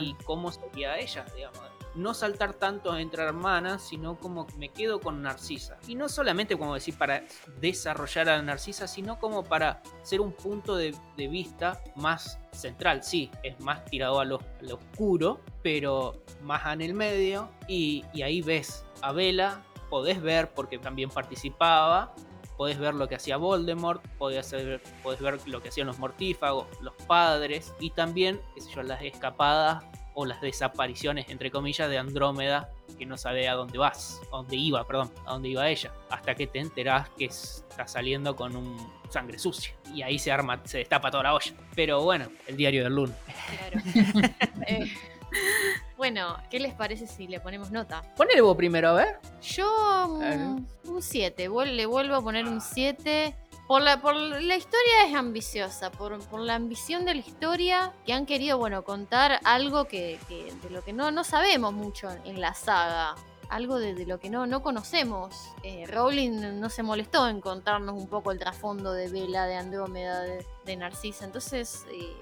Y 0.00 0.14
cómo 0.24 0.50
sería 0.52 0.98
ella, 0.98 1.24
digamos. 1.34 1.60
No 1.94 2.12
saltar 2.12 2.52
tanto 2.52 2.96
entre 2.98 3.22
hermanas, 3.22 3.82
sino 3.82 4.18
como 4.18 4.46
me 4.58 4.68
quedo 4.68 5.00
con 5.00 5.22
Narcisa. 5.22 5.78
Y 5.88 5.94
no 5.94 6.10
solamente, 6.10 6.58
como 6.58 6.74
decir, 6.74 6.96
para 6.98 7.24
desarrollar 7.58 8.28
a 8.28 8.42
Narcisa, 8.42 8.86
sino 8.86 9.18
como 9.18 9.44
para 9.44 9.82
ser 10.02 10.20
un 10.20 10.32
punto 10.32 10.76
de, 10.76 10.94
vista 11.16 11.82
más 11.94 12.38
central. 12.52 13.02
Sí, 13.02 13.30
es 13.42 13.58
más 13.60 13.84
tirado 13.86 14.20
a 14.20 14.26
lo, 14.26 14.36
a 14.36 14.74
oscuro, 14.74 15.40
pero 15.62 16.22
más 16.42 16.66
en 16.70 16.82
el 16.82 16.92
medio. 16.92 17.48
Y, 17.66 18.04
y 18.12 18.20
ahí 18.20 18.42
ves 18.42 18.84
a 19.00 19.12
Bella, 19.12 19.62
podés 19.88 20.20
ver, 20.20 20.52
porque 20.52 20.78
también 20.78 21.08
participaba, 21.08 22.14
podés 22.56 22.78
ver 22.78 22.94
lo 22.94 23.08
que 23.08 23.16
hacía 23.16 23.36
Voldemort, 23.36 24.02
podés 24.18 24.50
ver, 24.50 24.80
podés 25.02 25.20
ver 25.20 25.46
lo 25.46 25.60
que 25.60 25.68
hacían 25.68 25.86
los 25.86 25.98
mortífagos, 25.98 26.66
los 26.80 26.94
padres, 27.06 27.74
y 27.80 27.90
también, 27.90 28.40
qué 28.54 28.60
sé 28.60 28.70
yo, 28.74 28.82
las 28.82 29.02
escapadas 29.02 29.84
o 30.14 30.24
las 30.24 30.40
desapariciones, 30.40 31.28
entre 31.28 31.50
comillas, 31.50 31.90
de 31.90 31.98
Andrómeda, 31.98 32.70
que 32.98 33.04
no 33.04 33.18
sabe 33.18 33.48
a 33.48 33.54
dónde 33.54 33.76
vas, 33.76 34.20
a 34.32 34.36
dónde 34.36 34.56
iba, 34.56 34.82
perdón, 34.86 35.12
a 35.26 35.32
dónde 35.32 35.50
iba 35.50 35.68
ella, 35.68 35.92
hasta 36.08 36.34
que 36.34 36.46
te 36.46 36.58
enterás 36.58 37.10
que 37.10 37.26
está 37.26 37.86
saliendo 37.86 38.34
con 38.34 38.56
un 38.56 38.76
sangre 39.10 39.38
sucia. 39.38 39.74
Y 39.94 40.00
ahí 40.00 40.18
se 40.18 40.32
arma, 40.32 40.62
se 40.64 40.78
destapa 40.78 41.10
toda 41.10 41.24
la 41.24 41.34
olla. 41.34 41.52
Pero 41.74 42.02
bueno, 42.02 42.28
el 42.46 42.56
diario 42.56 42.84
del 42.84 42.94
lunes. 42.94 43.16
Claro. 43.50 44.26
Eh, 44.68 44.90
bueno, 45.96 46.36
¿qué 46.50 46.60
les 46.60 46.74
parece 46.74 47.06
si 47.06 47.26
le 47.26 47.40
ponemos 47.40 47.70
nota? 47.70 48.02
Ponele 48.16 48.40
vos 48.42 48.56
primero, 48.56 48.88
a 48.90 48.92
ver. 48.92 49.18
Yo 49.42 50.08
mm, 50.08 50.66
un 50.90 51.02
7, 51.02 51.48
le 51.66 51.86
vuelvo 51.86 52.14
a 52.16 52.22
poner 52.22 52.46
un 52.46 52.60
7. 52.60 53.34
Por 53.66 53.82
la, 53.82 54.00
por 54.00 54.14
la 54.14 54.54
historia 54.56 55.06
es 55.08 55.14
ambiciosa, 55.16 55.90
por, 55.90 56.20
por 56.28 56.38
la 56.40 56.54
ambición 56.54 57.04
de 57.04 57.14
la 57.14 57.20
historia 57.20 57.92
que 58.04 58.12
han 58.12 58.24
querido, 58.24 58.58
bueno, 58.58 58.84
contar 58.84 59.40
algo 59.42 59.86
que, 59.86 60.20
que- 60.28 60.52
de 60.62 60.70
lo 60.70 60.84
que 60.84 60.92
no, 60.92 61.10
no 61.10 61.24
sabemos 61.24 61.72
mucho 61.72 62.08
en 62.24 62.40
la 62.40 62.54
saga. 62.54 63.16
Algo 63.48 63.78
de, 63.78 63.94
de 63.94 64.06
lo 64.06 64.18
que 64.20 64.28
no, 64.30 64.46
no 64.46 64.60
conocemos. 64.62 65.50
Eh, 65.64 65.84
Rowling 65.88 66.58
no 66.60 66.68
se 66.68 66.82
molestó 66.82 67.28
en 67.28 67.40
contarnos 67.40 67.94
un 67.96 68.08
poco 68.08 68.30
el 68.32 68.38
trasfondo 68.40 68.92
de 68.92 69.08
Vela, 69.08 69.46
de 69.46 69.56
Andrómeda, 69.56 70.20
de, 70.20 70.44
de 70.64 70.76
Narcisa. 70.76 71.24
Entonces, 71.24 71.86
eh, 71.92 72.12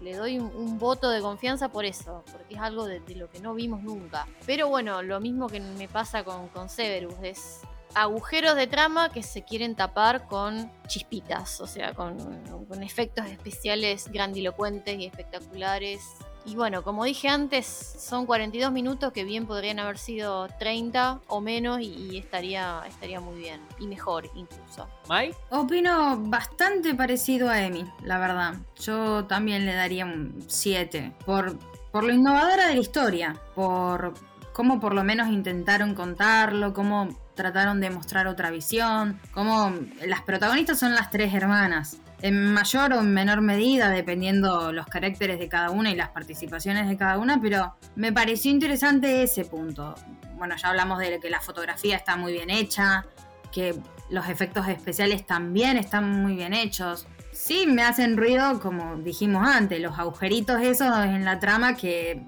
le 0.00 0.14
doy 0.14 0.38
un, 0.38 0.78
voto 0.78 1.10
de 1.10 1.20
confianza 1.20 1.70
por 1.70 1.84
eso, 1.84 2.22
porque 2.30 2.54
es 2.54 2.60
algo 2.60 2.86
de, 2.86 3.00
de 3.00 3.14
lo 3.16 3.28
que 3.28 3.40
no 3.40 3.54
vimos 3.54 3.82
nunca. 3.82 4.26
Pero 4.46 4.68
bueno, 4.68 5.02
lo 5.02 5.20
mismo 5.20 5.48
que 5.48 5.60
me 5.60 5.88
pasa 5.88 6.24
con, 6.24 6.48
con 6.48 6.68
Severus, 6.68 7.14
es 7.22 7.60
agujeros 7.94 8.56
de 8.56 8.66
trama 8.66 9.10
que 9.10 9.22
se 9.22 9.42
quieren 9.42 9.74
tapar 9.74 10.26
con 10.26 10.70
chispitas, 10.86 11.60
o 11.60 11.66
sea, 11.66 11.94
con, 11.94 12.18
con 12.66 12.82
efectos 12.82 13.26
especiales 13.26 14.08
grandilocuentes 14.10 14.98
y 14.98 15.06
espectaculares. 15.06 16.02
Y 16.44 16.56
bueno, 16.56 16.82
como 16.82 17.04
dije 17.04 17.28
antes, 17.28 17.66
son 17.66 18.24
42 18.24 18.72
minutos 18.72 19.12
que 19.12 19.24
bien 19.24 19.46
podrían 19.46 19.78
haber 19.80 19.98
sido 19.98 20.48
30 20.58 21.20
o 21.26 21.40
menos 21.42 21.80
y, 21.80 21.88
y 22.10 22.16
estaría, 22.16 22.82
estaría 22.88 23.20
muy 23.20 23.38
bien. 23.38 23.60
Y 23.78 23.86
mejor 23.86 24.30
incluso. 24.34 24.88
Mai, 25.08 25.34
Opino 25.50 26.16
bastante 26.16 26.94
parecido 26.94 27.50
a 27.50 27.60
Emi, 27.60 27.84
la 28.02 28.18
verdad. 28.18 28.54
Yo 28.80 29.26
también 29.26 29.66
le 29.66 29.74
daría 29.74 30.06
un 30.06 30.42
7. 30.46 31.12
Por, 31.26 31.58
por 31.90 32.04
lo 32.04 32.14
innovadora 32.14 32.68
de 32.68 32.76
la 32.76 32.80
historia, 32.80 33.36
por 33.54 34.14
cómo 34.54 34.80
por 34.80 34.94
lo 34.94 35.04
menos 35.04 35.28
intentaron 35.28 35.94
contarlo, 35.94 36.72
cómo 36.72 37.08
trataron 37.38 37.80
de 37.80 37.88
mostrar 37.88 38.26
otra 38.26 38.50
visión, 38.50 39.20
cómo 39.30 39.72
las 40.04 40.22
protagonistas 40.22 40.80
son 40.80 40.94
las 40.96 41.08
tres 41.10 41.32
hermanas. 41.32 41.98
En 42.20 42.52
mayor 42.52 42.92
o 42.94 42.98
en 42.98 43.14
menor 43.14 43.42
medida, 43.42 43.90
dependiendo 43.90 44.72
los 44.72 44.86
caracteres 44.86 45.38
de 45.38 45.48
cada 45.48 45.70
una 45.70 45.92
y 45.92 45.94
las 45.94 46.08
participaciones 46.08 46.88
de 46.88 46.96
cada 46.96 47.16
una, 47.16 47.40
pero 47.40 47.76
me 47.94 48.12
pareció 48.12 48.50
interesante 48.50 49.22
ese 49.22 49.44
punto. 49.44 49.94
Bueno, 50.36 50.56
ya 50.56 50.70
hablamos 50.70 50.98
de 50.98 51.20
que 51.20 51.30
la 51.30 51.40
fotografía 51.40 51.96
está 51.96 52.16
muy 52.16 52.32
bien 52.32 52.50
hecha, 52.50 53.06
que 53.52 53.80
los 54.10 54.28
efectos 54.28 54.66
especiales 54.66 55.24
también 55.24 55.76
están 55.76 56.10
muy 56.10 56.34
bien 56.34 56.54
hechos. 56.54 57.06
Sí, 57.32 57.68
me 57.68 57.82
hacen 57.82 58.16
ruido, 58.16 58.58
como 58.58 58.96
dijimos 58.96 59.46
antes, 59.46 59.80
los 59.80 59.96
agujeritos 59.96 60.60
esos 60.60 60.92
en 61.04 61.24
la 61.24 61.38
trama 61.38 61.76
que... 61.76 62.26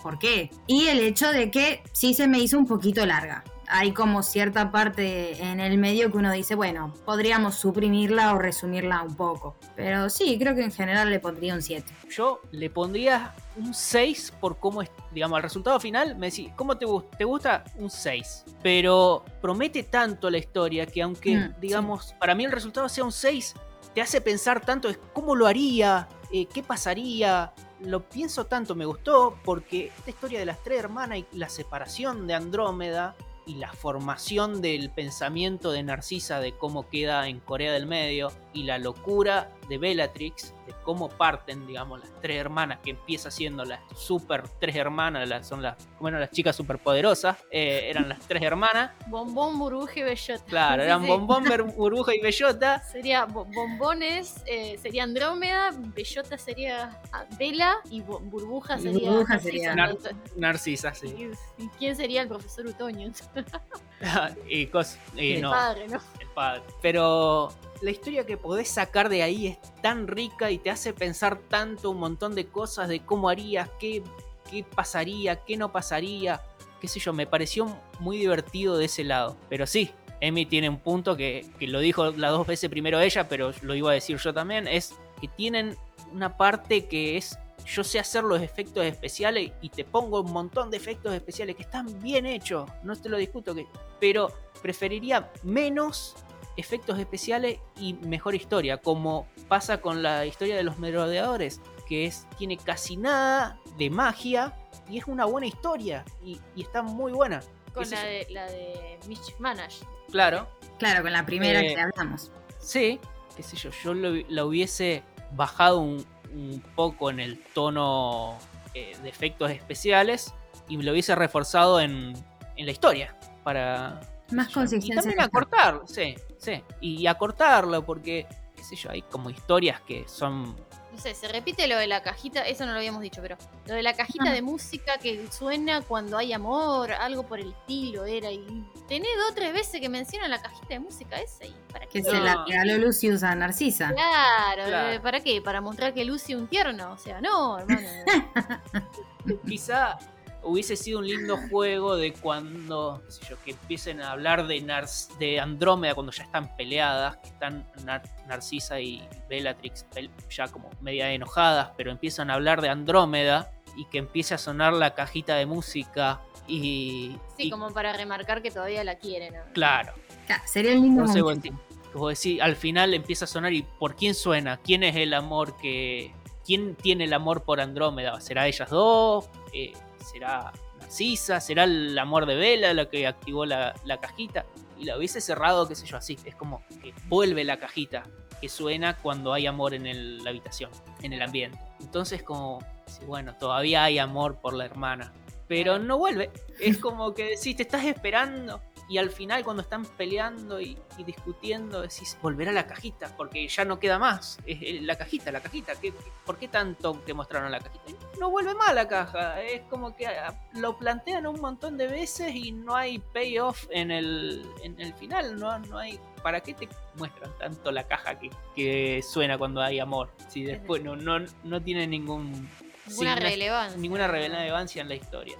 ¿Por 0.00 0.18
qué? 0.18 0.50
Y 0.66 0.86
el 0.88 1.00
hecho 1.00 1.32
de 1.32 1.50
que 1.50 1.82
sí 1.92 2.12
se 2.12 2.28
me 2.28 2.38
hizo 2.38 2.58
un 2.58 2.66
poquito 2.66 3.04
larga. 3.06 3.42
Hay 3.68 3.92
como 3.92 4.22
cierta 4.22 4.70
parte 4.70 5.42
en 5.42 5.60
el 5.60 5.78
medio 5.78 6.10
que 6.10 6.18
uno 6.18 6.32
dice, 6.32 6.54
bueno, 6.54 6.92
podríamos 7.04 7.54
suprimirla 7.56 8.34
o 8.34 8.38
resumirla 8.38 9.02
un 9.02 9.16
poco. 9.16 9.56
Pero 9.76 10.10
sí, 10.10 10.38
creo 10.38 10.54
que 10.54 10.62
en 10.64 10.72
general 10.72 11.10
le 11.10 11.20
pondría 11.20 11.54
un 11.54 11.62
7. 11.62 11.90
yo 12.10 12.40
le 12.50 12.70
pondría 12.70 13.34
un 13.56 13.72
6 13.74 14.34
por 14.40 14.58
cómo 14.58 14.82
es, 14.82 14.90
digamos, 15.12 15.36
el 15.38 15.42
resultado 15.42 15.80
final. 15.80 16.16
Me 16.16 16.30
decís, 16.30 16.50
¿cómo 16.56 16.76
te 16.76 16.84
gusta? 16.86 17.16
¿Te 17.16 17.24
gusta? 17.24 17.64
Un 17.76 17.90
6. 17.90 18.44
Pero 18.62 19.24
promete 19.40 19.82
tanto 19.84 20.30
la 20.30 20.38
historia 20.38 20.86
que 20.86 21.02
aunque, 21.02 21.36
Mm, 21.36 21.54
digamos, 21.60 22.14
para 22.18 22.34
mí 22.34 22.44
el 22.44 22.52
resultado 22.52 22.88
sea 22.88 23.04
un 23.04 23.12
6, 23.12 23.54
te 23.94 24.00
hace 24.02 24.20
pensar 24.20 24.60
tanto, 24.60 24.88
es 24.88 24.98
cómo 25.12 25.34
lo 25.34 25.46
haría, 25.46 26.08
Eh, 26.32 26.46
qué 26.52 26.64
pasaría. 26.64 27.52
Lo 27.78 28.08
pienso 28.08 28.46
tanto, 28.46 28.74
me 28.74 28.84
gustó, 28.86 29.38
porque 29.44 29.92
esta 29.96 30.10
historia 30.10 30.40
de 30.40 30.46
las 30.46 30.60
tres 30.64 30.80
hermanas 30.80 31.18
y 31.18 31.38
la 31.38 31.48
separación 31.48 32.26
de 32.26 32.34
Andrómeda 32.34 33.14
y 33.46 33.56
la 33.56 33.72
formación 33.72 34.62
del 34.62 34.90
pensamiento 34.90 35.72
de 35.72 35.82
Narcisa 35.82 36.40
de 36.40 36.52
cómo 36.52 36.88
queda 36.88 37.28
en 37.28 37.40
Corea 37.40 37.72
del 37.72 37.86
Medio 37.86 38.32
y 38.54 38.62
la 38.62 38.78
locura 38.78 39.50
de 39.68 39.78
Bellatrix, 39.78 40.54
de 40.66 40.74
cómo 40.84 41.08
parten, 41.08 41.66
digamos, 41.66 42.00
las 42.00 42.10
tres 42.20 42.36
hermanas, 42.38 42.78
que 42.82 42.90
empieza 42.90 43.30
siendo 43.30 43.64
las 43.64 43.80
super 43.96 44.44
tres 44.60 44.76
hermanas, 44.76 45.28
las, 45.28 45.46
son 45.46 45.60
las, 45.62 45.76
bueno, 46.00 46.18
las 46.18 46.30
chicas 46.30 46.54
superpoderosas, 46.54 47.36
eh, 47.50 47.86
eran 47.90 48.08
las 48.08 48.20
tres 48.20 48.42
hermanas, 48.42 48.92
Bombón, 49.08 49.58
burbuja 49.58 50.00
y 50.00 50.02
bellota. 50.02 50.44
claro, 50.44 50.82
eran 50.82 51.02
sí. 51.02 51.08
Bombón, 51.08 51.44
Burbuja 51.76 52.14
y 52.14 52.20
Bellota, 52.20 52.80
Sería 52.92 53.24
bo- 53.24 53.44
bombones, 53.46 54.42
eh, 54.46 54.78
sería 54.80 55.02
Andrómeda, 55.04 55.70
bellota 55.94 56.38
sería 56.38 57.00
Vela 57.38 57.76
y 57.90 58.00
burbuja 58.02 58.78
sería. 58.78 59.10
burbuja 59.10 59.34
Narcisa, 59.34 59.50
sería- 59.50 59.74
¿no? 59.74 59.82
Nar- 59.94 60.14
Narcisa, 60.36 60.94
sí. 60.94 61.32
¿Y, 61.58 61.64
y 61.64 61.68
quién 61.78 61.96
sería 61.96 62.22
el 62.22 62.28
profesor 62.28 62.66
Utoño? 62.66 63.10
y 64.48 64.66
cos- 64.66 64.96
y 65.16 65.34
el 65.34 65.42
no, 65.42 65.50
padre, 65.50 65.88
¿no? 65.88 66.00
el 66.20 66.26
padre. 66.28 66.62
Pero 66.82 67.52
la 67.82 67.90
historia 67.90 68.24
que 68.26 68.36
podés 68.36 68.68
sacar 68.68 69.08
de 69.08 69.22
ahí 69.22 69.46
es 69.48 69.58
tan 69.82 70.06
rica 70.06 70.50
y 70.50 70.58
te 70.58 70.70
hace 70.70 70.92
pensar 70.92 71.38
tanto 71.48 71.90
un 71.90 71.98
montón 71.98 72.34
de 72.34 72.46
cosas 72.46 72.88
de 72.88 73.00
cómo 73.00 73.28
harías, 73.28 73.68
qué, 73.78 74.02
qué 74.50 74.64
pasaría, 74.64 75.36
qué 75.44 75.56
no 75.56 75.72
pasaría, 75.72 76.40
qué 76.80 76.88
sé 76.88 77.00
yo, 77.00 77.12
me 77.12 77.26
pareció 77.26 77.76
muy 78.00 78.18
divertido 78.18 78.76
de 78.76 78.86
ese 78.86 79.04
lado. 79.04 79.36
Pero 79.48 79.66
sí, 79.66 79.90
Emi 80.20 80.46
tiene 80.46 80.68
un 80.68 80.78
punto 80.78 81.16
que, 81.16 81.46
que 81.58 81.66
lo 81.66 81.80
dijo 81.80 82.10
las 82.12 82.30
dos 82.30 82.46
veces 82.46 82.70
primero 82.70 83.00
ella, 83.00 83.28
pero 83.28 83.52
lo 83.62 83.74
iba 83.74 83.90
a 83.90 83.94
decir 83.94 84.16
yo 84.18 84.32
también, 84.32 84.66
es 84.68 84.94
que 85.20 85.28
tienen 85.28 85.76
una 86.12 86.36
parte 86.36 86.86
que 86.86 87.16
es... 87.16 87.38
Yo 87.66 87.82
sé 87.82 87.98
hacer 87.98 88.24
los 88.24 88.42
efectos 88.42 88.84
especiales 88.84 89.52
y 89.62 89.68
te 89.70 89.84
pongo 89.84 90.20
un 90.20 90.32
montón 90.32 90.70
de 90.70 90.76
efectos 90.76 91.14
especiales 91.14 91.56
que 91.56 91.62
están 91.62 91.98
bien 92.00 92.26
hechos, 92.26 92.68
no 92.82 92.94
te 92.94 93.08
lo 93.08 93.16
discuto, 93.16 93.54
que, 93.54 93.66
pero 94.00 94.30
preferiría 94.62 95.30
menos 95.42 96.14
efectos 96.56 96.98
especiales 96.98 97.58
y 97.80 97.94
mejor 97.94 98.34
historia, 98.34 98.76
como 98.78 99.26
pasa 99.48 99.80
con 99.80 100.02
la 100.02 100.24
historia 100.26 100.56
de 100.56 100.62
los 100.62 100.78
merodeadores, 100.78 101.60
que 101.88 102.04
es, 102.06 102.26
tiene 102.38 102.56
casi 102.58 102.96
nada 102.96 103.58
de 103.78 103.90
magia 103.90 104.54
y 104.88 104.98
es 104.98 105.06
una 105.06 105.24
buena 105.24 105.46
historia 105.46 106.04
y, 106.22 106.40
y 106.54 106.62
está 106.62 106.82
muy 106.82 107.12
buena. 107.12 107.40
Con 107.72 107.82
¿Qué 107.84 107.88
sé 107.90 107.96
la 107.96 108.04
de, 108.04 108.26
la 108.30 108.46
de 108.52 108.98
Mitch 109.08 109.34
Manage. 109.38 109.84
Claro, 110.10 110.46
Claro, 110.78 111.02
con 111.02 111.12
la 111.12 111.24
primera 111.26 111.60
Eh, 111.60 111.74
que 111.74 111.80
hablamos. 111.80 112.30
sí, 112.58 113.00
qué 113.36 113.42
sé 113.42 113.56
yo, 113.56 113.70
yo 113.82 113.94
lo- 113.94 114.24
la 114.28 114.44
hubiese 114.44 115.02
bajado 115.32 115.78
un, 115.80 116.04
un 116.34 116.62
poco 116.74 117.10
en 117.10 117.20
el 117.20 117.38
tono 117.54 118.36
eh, 118.74 118.96
de 119.02 119.08
efectos 119.08 119.50
especiales 119.50 120.34
y 120.68 120.76
lo 120.82 120.92
hubiese 120.92 121.14
reforzado 121.14 121.80
en, 121.80 122.12
en 122.56 122.66
la 122.66 122.72
historia 122.72 123.16
para, 123.42 124.00
Más 124.32 124.50
Y 124.50 124.52
consistencia. 124.54 124.96
también 124.96 125.18
en 125.20 125.24
esto. 125.26 125.36
acortarlo, 125.38 125.86
sí, 125.86 126.14
sí. 126.38 126.62
Y 126.80 127.06
acortarlo, 127.06 127.84
porque, 127.84 128.26
qué 128.56 128.64
sé 128.64 128.76
yo, 128.76 128.90
hay 128.90 129.02
como 129.02 129.30
historias 129.30 129.80
que 129.82 130.04
son. 130.08 130.56
No 130.94 131.00
sé, 131.00 131.14
se 131.14 131.26
repite 131.26 131.66
lo 131.66 131.76
de 131.76 131.88
la 131.88 132.02
cajita, 132.04 132.42
eso 132.46 132.64
no 132.66 132.72
lo 132.72 132.78
habíamos 132.78 133.02
dicho, 133.02 133.20
pero 133.20 133.36
lo 133.66 133.74
de 133.74 133.82
la 133.82 133.94
cajita 133.94 134.30
de 134.32 134.42
música 134.42 134.96
que 134.98 135.26
suena 135.32 135.80
cuando 135.82 136.16
hay 136.16 136.32
amor, 136.32 136.92
algo 136.92 137.24
por 137.26 137.40
el 137.40 137.48
estilo 137.50 138.04
era. 138.04 138.30
Y 138.30 138.64
tenés 138.86 139.08
dos 139.16 139.32
o 139.32 139.34
tres 139.34 139.52
veces 139.52 139.80
que 139.80 139.88
menciona 139.88 140.28
la 140.28 140.40
cajita 140.40 140.68
de 140.68 140.78
música 140.78 141.16
esa 141.20 141.44
y 141.46 141.54
para 141.72 141.86
qué. 141.86 142.00
Que 142.00 142.04
se 142.04 142.20
la 142.20 142.44
regaló 142.46 142.78
Lucius 142.78 143.24
a 143.24 143.34
Narcisa. 143.34 143.92
Claro, 143.92 144.64
Claro. 144.68 144.88
eh, 144.90 145.00
¿para 145.00 145.18
qué? 145.20 145.42
¿Para 145.42 145.60
mostrar 145.60 145.92
que 145.94 146.04
Lucy 146.04 146.32
es 146.34 146.38
un 146.38 146.46
tierno? 146.46 146.92
O 146.92 146.98
sea, 146.98 147.20
no, 147.20 147.58
hermano. 147.58 147.88
Quizá 149.48 149.98
hubiese 150.44 150.76
sido 150.76 150.98
un 151.00 151.06
lindo 151.06 151.36
juego 151.50 151.96
de 151.96 152.12
cuando, 152.12 153.02
qué 153.06 153.12
sé 153.12 153.20
yo, 153.30 153.36
que 153.44 153.50
empiecen 153.52 154.00
a 154.00 154.12
hablar 154.12 154.46
de, 154.46 154.60
Nar- 154.62 154.88
de 155.18 155.40
Andrómeda 155.40 155.94
cuando 155.94 156.12
ya 156.12 156.24
están 156.24 156.54
peleadas, 156.56 157.16
que 157.18 157.28
están 157.28 157.66
Nar- 157.84 158.02
Narcisa 158.28 158.80
y 158.80 159.06
Bellatrix 159.28 159.86
ya 160.30 160.48
como 160.48 160.70
media 160.80 161.10
enojadas, 161.12 161.70
pero 161.76 161.90
empiezan 161.90 162.30
a 162.30 162.34
hablar 162.34 162.60
de 162.60 162.68
Andrómeda 162.68 163.50
y 163.76 163.86
que 163.86 163.98
empiece 163.98 164.34
a 164.34 164.38
sonar 164.38 164.72
la 164.72 164.94
cajita 164.94 165.34
de 165.36 165.46
música 165.46 166.20
y... 166.46 167.16
Sí, 167.36 167.44
y- 167.44 167.50
como 167.50 167.70
para 167.72 167.92
remarcar 167.92 168.42
que 168.42 168.50
todavía 168.50 168.84
la 168.84 168.96
quieren. 168.96 169.34
¿no? 169.34 169.40
Claro. 169.52 169.92
Claro, 170.26 170.42
sería 170.46 170.72
el 170.72 170.82
lindo 170.82 171.02
No 171.02 171.12
sé, 171.12 171.22
momento. 171.22 171.50
vos 171.50 171.58
decís- 171.60 171.92
vos 171.94 172.22
decís, 172.22 172.40
al 172.40 172.56
final 172.56 172.92
empieza 172.94 173.24
a 173.24 173.28
sonar 173.28 173.52
y 173.52 173.62
¿por 173.62 173.94
quién 173.96 174.14
suena? 174.14 174.58
¿Quién 174.58 174.82
es 174.82 174.96
el 174.96 175.14
amor 175.14 175.56
que... 175.56 176.12
¿Quién 176.46 176.74
tiene 176.74 177.04
el 177.04 177.14
amor 177.14 177.42
por 177.44 177.58
Andrómeda? 177.58 178.20
¿Será 178.20 178.46
ellas 178.46 178.68
dos? 178.68 179.30
Eh, 179.54 179.72
¿Será 180.04 180.52
Narcisa? 180.80 181.40
¿Será 181.40 181.64
el 181.64 181.98
amor 181.98 182.26
de 182.26 182.34
Vela 182.36 182.72
la 182.74 182.88
que 182.88 183.06
activó 183.06 183.46
la, 183.46 183.74
la 183.84 184.00
cajita? 184.00 184.44
Y 184.78 184.84
la 184.84 184.96
hubiese 184.98 185.20
cerrado, 185.20 185.66
qué 185.68 185.74
sé 185.74 185.86
yo, 185.86 185.96
así. 185.96 186.18
Es 186.24 186.34
como 186.36 186.62
que 186.82 186.92
vuelve 187.06 187.44
la 187.44 187.58
cajita 187.58 188.04
que 188.40 188.48
suena 188.48 188.96
cuando 188.98 189.32
hay 189.32 189.46
amor 189.46 189.72
en 189.74 189.86
el- 189.86 190.22
la 190.22 190.30
habitación, 190.30 190.70
en 191.02 191.12
el 191.12 191.22
ambiente. 191.22 191.58
Entonces 191.80 192.22
como, 192.22 192.58
bueno, 193.06 193.36
todavía 193.36 193.84
hay 193.84 193.98
amor 193.98 194.40
por 194.40 194.54
la 194.54 194.64
hermana. 194.64 195.12
Pero 195.46 195.78
no 195.78 195.98
vuelve. 195.98 196.30
Es 196.58 196.78
como 196.78 197.14
que 197.14 197.24
decís, 197.36 197.56
te 197.56 197.62
estás 197.62 197.84
esperando. 197.84 198.60
Y 198.94 198.98
al 198.98 199.10
final 199.10 199.42
cuando 199.42 199.60
están 199.64 199.84
peleando 199.84 200.60
y, 200.60 200.78
y 200.96 201.02
discutiendo 201.02 201.82
decís, 201.82 202.16
volverá 202.22 202.52
la 202.52 202.64
cajita, 202.68 203.08
porque 203.16 203.48
ya 203.48 203.64
no 203.64 203.80
queda 203.80 203.98
más. 203.98 204.38
Es 204.46 204.58
es 204.62 204.82
la 204.82 204.94
cajita, 204.96 205.32
la 205.32 205.40
cajita. 205.40 205.72
¿Qué, 205.74 205.90
qué- 205.90 206.12
por 206.24 206.36
qué 206.38 206.46
tanto 206.46 206.94
te 207.04 207.12
mostraron 207.12 207.50
la 207.50 207.58
cajita? 207.58 207.86
No 208.20 208.30
vuelve 208.30 208.54
más 208.54 208.72
la 208.72 208.86
caja. 208.86 209.42
Es 209.42 209.62
como 209.62 209.96
que 209.96 210.06
ah, 210.06 210.32
lo 210.54 210.78
plantean 210.78 211.26
un 211.26 211.40
montón 211.40 211.76
de 211.76 211.88
veces 211.88 212.36
y 212.36 212.52
no 212.52 212.76
hay 212.76 213.00
payoff 213.00 213.66
en 213.70 213.90
el, 213.90 214.46
en 214.62 214.80
el 214.80 214.94
final. 214.94 215.40
No, 215.40 215.58
no 215.58 215.78
hay... 215.78 215.98
¿Para 216.22 216.40
qué 216.40 216.54
te 216.54 216.68
muestran 216.94 217.36
tanto 217.36 217.72
la 217.72 217.88
caja 217.88 218.16
que, 218.16 218.30
que 218.54 219.02
suena 219.02 219.36
cuando 219.36 219.60
hay 219.60 219.80
amor? 219.80 220.12
Si 220.28 220.44
después 220.44 220.84
no, 220.84 220.94
no, 220.94 221.18
no 221.42 221.60
tiene 221.60 221.88
ningún... 221.88 222.48
Ninguna 222.86 223.16
relevancia. 223.16 223.76
Ninguna 223.80 224.06
relevancia 224.06 224.82
en 224.82 224.88
la 224.88 224.94
historia. 224.94 225.36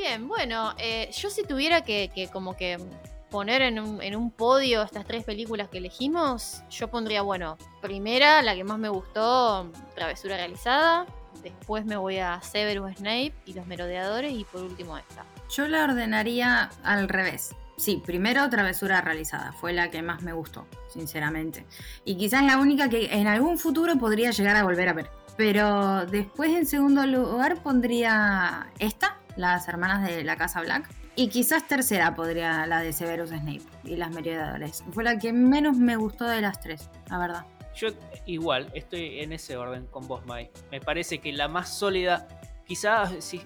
Bien, 0.00 0.28
bueno, 0.28 0.74
eh, 0.78 1.10
yo 1.12 1.28
si 1.28 1.42
tuviera 1.42 1.80
que, 1.80 2.30
como 2.32 2.56
que 2.56 2.78
poner 3.30 3.62
en 3.62 3.80
un, 3.80 4.00
en 4.00 4.14
un 4.14 4.30
podio 4.30 4.84
estas 4.84 5.04
tres 5.04 5.24
películas 5.24 5.68
que 5.70 5.78
elegimos, 5.78 6.62
yo 6.70 6.86
pondría, 6.86 7.22
bueno, 7.22 7.58
primera, 7.82 8.40
la 8.42 8.54
que 8.54 8.62
más 8.62 8.78
me 8.78 8.88
gustó, 8.90 9.72
Travesura 9.96 10.36
Realizada, 10.36 11.04
después 11.42 11.84
me 11.84 11.96
voy 11.96 12.18
a 12.18 12.40
Severus 12.42 12.94
Snape 12.98 13.34
y 13.44 13.54
Los 13.54 13.66
Merodeadores 13.66 14.32
y 14.32 14.44
por 14.44 14.62
último 14.62 14.96
esta. 14.96 15.24
Yo 15.50 15.66
la 15.66 15.82
ordenaría 15.82 16.70
al 16.84 17.08
revés. 17.08 17.56
Sí, 17.76 18.00
primero 18.06 18.48
Travesura 18.48 19.00
Realizada, 19.00 19.50
fue 19.50 19.72
la 19.72 19.90
que 19.90 20.00
más 20.02 20.22
me 20.22 20.32
gustó, 20.32 20.68
sinceramente. 20.92 21.66
Y 22.04 22.16
quizás 22.16 22.44
la 22.44 22.58
única 22.58 22.88
que 22.88 23.12
en 23.16 23.26
algún 23.26 23.58
futuro 23.58 23.98
podría 23.98 24.30
llegar 24.30 24.54
a 24.54 24.62
volver 24.62 24.90
a 24.90 24.92
ver. 24.92 25.10
Pero 25.36 26.06
después 26.06 26.50
en 26.50 26.66
segundo 26.66 27.04
lugar 27.04 27.60
pondría 27.62 28.68
esta, 28.78 29.18
Las 29.38 29.68
Hermanas 29.68 30.06
de 30.06 30.24
la 30.24 30.36
Casa 30.36 30.60
Black. 30.60 30.88
Y 31.14 31.28
quizás 31.28 31.66
tercera 31.66 32.14
podría 32.14 32.66
la 32.66 32.80
de 32.80 32.92
Severus 32.92 33.30
Snape 33.30 33.62
y 33.84 33.96
Las 33.96 34.10
Merodeadores. 34.10 34.84
Fue 34.92 35.04
la 35.04 35.18
que 35.18 35.32
menos 35.32 35.76
me 35.76 35.96
gustó 35.96 36.26
de 36.26 36.40
las 36.40 36.60
tres, 36.60 36.90
la 37.08 37.18
verdad. 37.18 37.46
Yo 37.74 37.88
igual, 38.26 38.68
estoy 38.74 39.20
en 39.20 39.32
ese 39.32 39.56
orden 39.56 39.86
con 39.86 40.06
vos, 40.08 40.26
Mai. 40.26 40.50
Me 40.72 40.80
parece 40.80 41.18
que 41.18 41.32
la 41.32 41.46
más 41.46 41.72
sólida, 41.72 42.26
quizás 42.66 43.12
sí, 43.20 43.40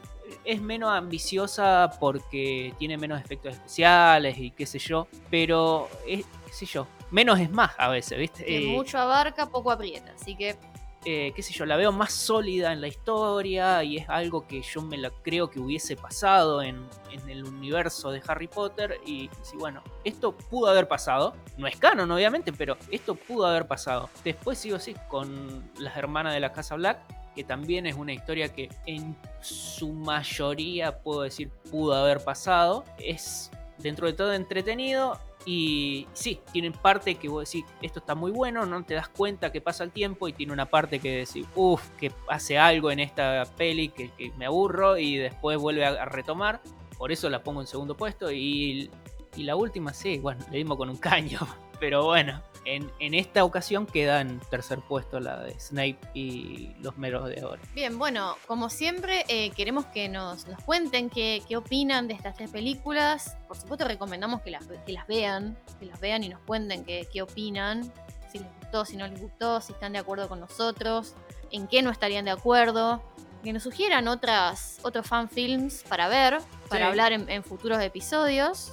es 0.44 0.62
menos 0.62 0.90
ambiciosa 0.90 1.90
porque 2.00 2.72
tiene 2.78 2.96
menos 2.96 3.20
efectos 3.20 3.54
especiales 3.54 4.38
y 4.38 4.50
qué 4.50 4.64
sé 4.64 4.78
yo, 4.78 5.06
pero 5.30 5.90
es, 6.06 6.24
qué 6.46 6.52
sé 6.52 6.66
yo, 6.66 6.86
menos 7.10 7.38
es 7.38 7.50
más 7.50 7.72
a 7.76 7.88
veces, 7.88 8.18
¿viste? 8.18 8.44
Que 8.44 8.64
Eh, 8.64 8.74
mucho 8.74 8.98
abarca, 8.98 9.50
poco 9.50 9.70
aprieta, 9.70 10.12
así 10.18 10.34
que 10.36 10.56
eh, 11.04 11.32
qué 11.34 11.42
sé 11.42 11.52
yo, 11.52 11.66
la 11.66 11.76
veo 11.76 11.90
más 11.90 12.12
sólida 12.12 12.72
en 12.72 12.80
la 12.80 12.86
historia 12.86 13.82
y 13.82 13.96
es 13.96 14.08
algo 14.08 14.46
que 14.46 14.62
yo 14.62 14.82
me 14.82 14.96
la 14.96 15.10
creo 15.10 15.50
que 15.50 15.58
hubiese 15.58 15.96
pasado 15.96 16.62
en, 16.62 16.86
el 17.28 17.44
universo 17.44 18.10
de 18.10 18.22
Harry 18.26 18.46
Potter 18.46 18.98
y 19.04 19.28
sí, 19.42 19.56
bueno, 19.56 19.82
esto 20.04 20.32
pudo 20.32 20.68
haber 20.68 20.88
pasado, 20.88 21.34
no 21.58 21.66
es 21.66 21.76
canon 21.76 22.10
obviamente, 22.10 22.52
pero 22.52 22.76
esto 22.90 23.14
pudo 23.14 23.46
haber 23.46 23.66
pasado. 23.66 24.08
Después 24.24 24.58
sigo 24.58 24.76
así 24.76 24.94
con 25.08 25.70
las 25.78 25.96
hermanas 25.96 26.32
de 26.34 26.40
la 26.40 26.52
Casa 26.52 26.76
Black, 26.76 27.00
que 27.34 27.44
también 27.44 27.86
es 27.86 27.96
una 27.96 28.12
historia 28.12 28.52
que 28.52 28.70
en 28.86 29.16
su 29.40 29.92
mayoría 29.92 30.98
puedo 31.02 31.22
decir 31.22 31.50
pudo 31.70 31.94
haber 31.94 32.22
pasado, 32.22 32.84
es 32.98 33.50
dentro 33.78 34.06
de 34.06 34.12
todo 34.12 34.32
entretenido 34.32 35.18
y 35.44 36.06
sí, 36.12 36.40
tienen 36.52 36.72
parte 36.72 37.16
que 37.16 37.28
vos 37.28 37.50
decís, 37.50 37.64
esto 37.80 37.98
está 37.98 38.14
muy 38.14 38.30
bueno, 38.30 38.66
no 38.66 38.84
te 38.84 38.94
das 38.94 39.08
cuenta 39.08 39.52
que 39.52 39.60
pasa 39.60 39.84
el 39.84 39.90
tiempo 39.90 40.28
y 40.28 40.32
tiene 40.32 40.52
una 40.52 40.66
parte 40.66 40.98
que 40.98 41.18
decís, 41.18 41.46
uff, 41.54 41.88
que 41.90 42.12
hace 42.28 42.58
algo 42.58 42.90
en 42.90 43.00
esta 43.00 43.44
peli 43.56 43.88
que, 43.88 44.10
me 44.36 44.46
aburro 44.46 44.96
y 44.98 45.16
después 45.16 45.58
vuelve 45.58 45.84
a, 45.84 45.90
a 45.90 46.04
retomar. 46.04 46.60
Por 46.96 47.10
eso 47.10 47.28
la 47.28 47.42
pongo 47.42 47.60
en 47.60 47.66
segundo 47.66 47.96
puesto 47.96 48.30
y, 48.30 48.90
y 49.36 49.42
la 49.42 49.56
última, 49.56 49.92
sí, 49.92 50.18
bueno, 50.18 50.44
le 50.50 50.58
dimos 50.58 50.76
con 50.76 50.88
un 50.88 50.96
caño. 50.96 51.40
Pero 51.80 52.04
bueno, 52.04 52.42
en, 52.64 52.90
en 53.00 53.14
esta 53.14 53.44
ocasión 53.44 53.86
queda 53.86 54.20
en 54.20 54.40
tercer 54.50 54.78
puesto 54.80 55.18
la 55.20 55.40
de 55.40 55.58
Snape 55.58 55.98
y 56.14 56.74
los 56.80 56.96
meros 56.96 57.28
de 57.28 57.44
oro. 57.44 57.60
Bien, 57.74 57.98
bueno, 57.98 58.36
como 58.46 58.70
siempre, 58.70 59.24
eh, 59.28 59.50
queremos 59.50 59.86
que 59.86 60.08
nos, 60.08 60.46
nos 60.46 60.62
cuenten 60.62 61.10
qué, 61.10 61.42
qué 61.48 61.56
opinan 61.56 62.08
de 62.08 62.14
estas 62.14 62.34
tres 62.36 62.50
películas. 62.50 63.36
Por 63.48 63.56
supuesto, 63.56 63.86
recomendamos 63.86 64.42
que 64.42 64.50
las, 64.50 64.64
que 64.86 64.92
las 64.92 65.06
vean, 65.06 65.56
que 65.80 65.86
las 65.86 66.00
vean 66.00 66.22
y 66.24 66.28
nos 66.28 66.40
cuenten 66.40 66.84
qué, 66.84 67.08
qué 67.12 67.22
opinan, 67.22 67.92
si 68.30 68.38
les 68.38 68.48
gustó, 68.60 68.84
si 68.84 68.96
no 68.96 69.06
les 69.06 69.20
gustó, 69.20 69.60
si 69.60 69.72
están 69.72 69.92
de 69.92 69.98
acuerdo 69.98 70.28
con 70.28 70.40
nosotros, 70.40 71.14
en 71.50 71.66
qué 71.68 71.82
no 71.82 71.90
estarían 71.90 72.24
de 72.24 72.30
acuerdo. 72.30 73.02
Que 73.42 73.52
nos 73.52 73.64
sugieran 73.64 74.06
otras, 74.06 74.78
otros 74.84 75.04
fanfilms 75.04 75.82
para 75.88 76.06
ver, 76.06 76.38
para 76.68 76.84
Sí. 76.84 76.88
hablar 76.90 77.12
en, 77.12 77.28
en 77.28 77.42
futuros 77.42 77.80
episodios. 77.82 78.72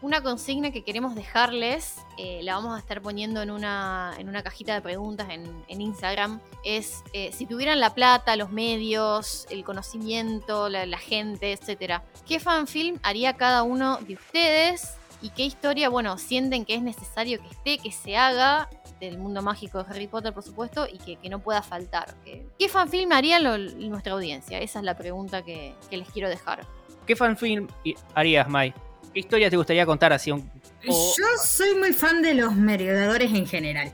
Una 0.00 0.22
consigna 0.22 0.70
que 0.70 0.84
queremos 0.84 1.16
dejarles, 1.16 1.96
eh, 2.18 2.40
la 2.44 2.54
vamos 2.54 2.76
a 2.76 2.78
estar 2.78 3.02
poniendo 3.02 3.42
en 3.42 3.50
una, 3.50 4.14
en 4.16 4.28
una 4.28 4.44
cajita 4.44 4.74
de 4.74 4.80
preguntas 4.80 5.28
en, 5.30 5.64
en 5.66 5.80
Instagram, 5.80 6.40
es 6.64 7.02
eh, 7.12 7.32
si 7.32 7.46
tuvieran 7.46 7.80
la 7.80 7.94
plata, 7.94 8.36
los 8.36 8.52
medios, 8.52 9.48
el 9.50 9.64
conocimiento, 9.64 10.68
la, 10.68 10.98
gente, 10.98 11.50
etcétera, 11.52 12.04
¿qué 12.28 12.38
fanfilm 12.38 13.00
haría 13.02 13.32
cada 13.32 13.64
uno 13.64 13.98
de 13.98 14.14
ustedes? 14.14 14.94
¿Y 15.20 15.30
qué 15.30 15.42
historia, 15.42 15.88
bueno, 15.88 16.16
sienten 16.16 16.64
que 16.64 16.76
es 16.76 16.82
necesario 16.82 17.40
que 17.42 17.48
esté, 17.48 17.78
que 17.78 17.90
se 17.90 18.16
haga 18.16 18.68
del 19.00 19.18
mundo 19.18 19.42
mágico 19.42 19.82
de 19.82 19.90
Harry 19.90 20.06
Potter, 20.06 20.32
por 20.32 20.44
supuesto, 20.44 20.86
y 20.86 20.98
que, 20.98 21.28
no 21.28 21.40
pueda 21.40 21.60
faltar? 21.60 22.14
¿Qué, 22.24 22.46
qué 22.56 22.68
fanfilm 22.68 23.10
haría 23.10 23.40
lo- 23.40 23.58
nuestra 23.58 24.12
audiencia? 24.12 24.60
Esa 24.60 24.78
es 24.78 24.84
la 24.84 24.96
pregunta 24.96 25.42
que, 25.42 25.74
que 25.90 25.96
les 25.96 26.08
quiero 26.10 26.28
dejar. 26.28 26.64
¿Qué 27.04 27.16
fanfilm 27.16 27.66
harías, 28.14 28.48
Mai? 28.48 28.72
¿Qué 29.18 29.22
historia 29.22 29.50
te 29.50 29.56
gustaría 29.56 29.84
contar 29.84 30.12
así? 30.12 30.30
un- 30.30 30.48
o- 30.86 31.14
Yo 31.16 31.24
soy 31.44 31.74
muy 31.74 31.92
fan 31.92 32.22
de 32.22 32.34
los 32.34 32.54
merodeadores 32.54 33.32
en 33.32 33.46
general. 33.46 33.92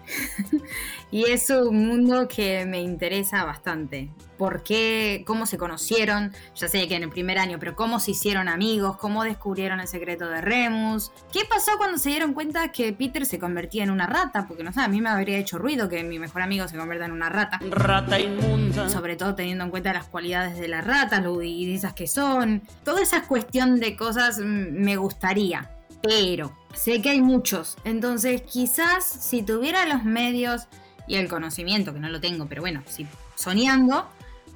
y 1.11 1.25
es 1.31 1.49
un 1.51 1.87
mundo 1.87 2.29
que 2.29 2.67
me 2.67 2.81
interesa 2.83 3.45
bastante. 3.45 4.11
¿Por 4.37 4.65
qué? 4.65 5.23
¿Cómo 5.27 5.47
se 5.47 5.59
conocieron? 5.59 6.33
Ya 6.57 6.67
sé 6.67 6.89
que 6.89 6.97
en 6.97 7.05
el 7.05 7.09
primer 7.09 7.39
año, 7.39 7.59
pero 7.61 7.77
¿cómo 7.77 8.01
se 8.01 8.11
hicieron 8.11 8.49
amigos? 8.49 8.97
¿Cómo 8.97 9.23
descubrieron 9.23 9.79
el 9.79 9.87
secreto 9.87 10.27
de 10.29 10.41
Remus? 10.41 11.13
¿Qué 11.33 11.43
pasó 11.49 11.71
cuando 11.79 11.99
se 11.99 12.09
dieron 12.11 12.35
cuenta 12.35 12.73
que 12.73 12.93
Peter 12.93 13.27
se 13.27 13.39
convertía 13.39 13.85
en 13.85 13.91
una 13.91 14.07
rata? 14.07 14.47
Porque 14.49 14.65
no 14.65 14.73
sé, 14.73 14.81
a 14.81 14.89
mí 14.89 15.01
me 15.01 15.09
habría 15.09 15.39
hecho 15.39 15.57
ruido 15.59 15.89
que 15.89 16.03
mi 16.03 16.19
mejor 16.19 16.43
amigo 16.43 16.67
se 16.67 16.77
convierta 16.77 17.07
en 17.07 17.13
una 17.13 17.29
rata. 17.29 17.61
Rata 17.71 18.19
inmunda. 18.19 18.89
Sobre 18.89 19.15
todo 19.15 19.37
teniendo 19.37 19.63
en 19.65 19.71
cuenta 19.71 19.93
las 19.93 20.07
cualidades 20.07 20.59
de 20.59 20.67
las 20.67 20.85
ratas, 20.85 21.23
lo 21.23 21.41
esas 21.41 21.95
que 21.95 22.09
son. 22.09 22.63
Toda 22.83 23.01
esa 23.03 23.23
cuestión 23.23 23.79
de 23.79 23.97
cosas 23.97 24.41
mm, 24.41 24.43
me 24.83 24.97
gustaría. 24.97 25.71
Pero 26.05 26.53
sé 26.75 27.01
que 27.01 27.11
hay 27.11 27.21
muchos. 27.23 27.77
Entonces 27.85 28.43
quizás 28.43 29.05
si 29.05 29.43
tuviera 29.43 29.87
los 29.87 30.05
medios 30.05 30.69
y 31.09 31.17
el 31.17 31.29
conocimiento, 31.29 31.93
que 31.95 32.01
no 32.01 32.09
lo 32.11 32.21
tengo, 32.21 32.47
pero 32.47 32.61
bueno, 32.63 32.83
si 32.87 33.07
soñando, 33.35 34.07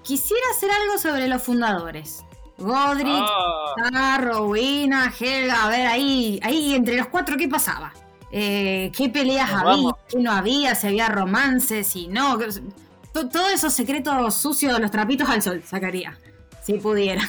quisiera 0.03 0.43
hacer 0.55 0.71
algo 0.71 0.99
sobre 0.99 1.27
los 1.27 1.43
fundadores. 1.43 2.25
Godric, 2.59 3.25
Ah, 3.95 5.13
Helga, 5.21 5.65
a 5.65 5.69
ver, 5.69 5.87
ahí, 5.87 6.41
ahí 6.43 6.75
entre 6.75 6.97
los 6.97 7.07
cuatro, 7.07 7.37
¿qué 7.37 7.49
pasaba? 7.49 7.93
Eh, 8.31 8.91
¿Qué 8.97 9.09
peleas 9.09 9.49
Nos 9.51 9.61
había? 9.61 9.71
vamos. 9.73 9.93
¿Qué 10.09 10.19
no 10.19 10.33
había? 10.33 10.75
¿Si 10.75 10.87
había 10.89 11.09
romances? 11.09 11.87
Si 11.87 12.09
no. 12.09 12.37
Todos 13.13 13.53
esos 13.53 13.73
secretos 13.73 14.35
sucios 14.35 14.75
de 14.75 14.81
los 14.81 14.91
trapitos 14.91 15.29
al 15.29 15.41
sol 15.43 15.63
sacaría. 15.65 16.19
Si 16.63 16.75
pudiera. 16.75 17.23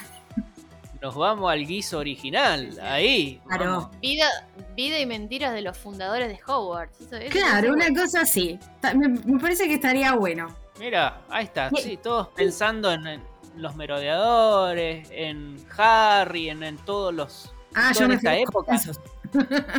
Nos 1.01 1.15
vamos 1.15 1.51
al 1.51 1.65
guiso 1.65 1.97
original. 1.99 2.77
Ahí. 2.81 3.41
Claro. 3.47 3.89
Vida, 4.01 4.27
vida 4.76 4.99
y 4.99 5.05
mentiras 5.05 5.53
de 5.53 5.61
los 5.61 5.77
fundadores 5.77 6.27
de 6.27 6.39
Hogwarts. 6.45 7.01
Eso- 7.01 7.15
eso- 7.15 7.31
Claro, 7.31 7.73
una 7.73 7.88
cosa 7.93 8.21
así. 8.21 8.59
Me, 8.95 9.07
me 9.09 9.39
parece 9.39 9.67
que 9.67 9.76
estaría 9.76 10.13
bueno. 10.13 10.47
Mira, 10.80 11.21
ahí 11.30 11.45
está. 11.45 11.69
Sí, 11.71 11.97
todos 12.01 12.27
pensando 12.30 12.91
en, 12.91 13.05
en 13.07 13.23
los 13.57 13.76
merodeadores, 13.76 15.07
en 15.11 15.57
Harry, 15.77 16.49
en, 16.49 16.63
en 16.63 16.77
todos 16.77 17.13
los. 17.13 17.53
Ah, 17.76 17.91
yo 17.97 18.07
me 18.07 18.15
esta 18.15 18.35
época. 18.35 18.76
esos. 18.76 18.99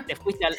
Te 0.06 0.14
fuiste 0.16 0.44
al- 0.46 0.56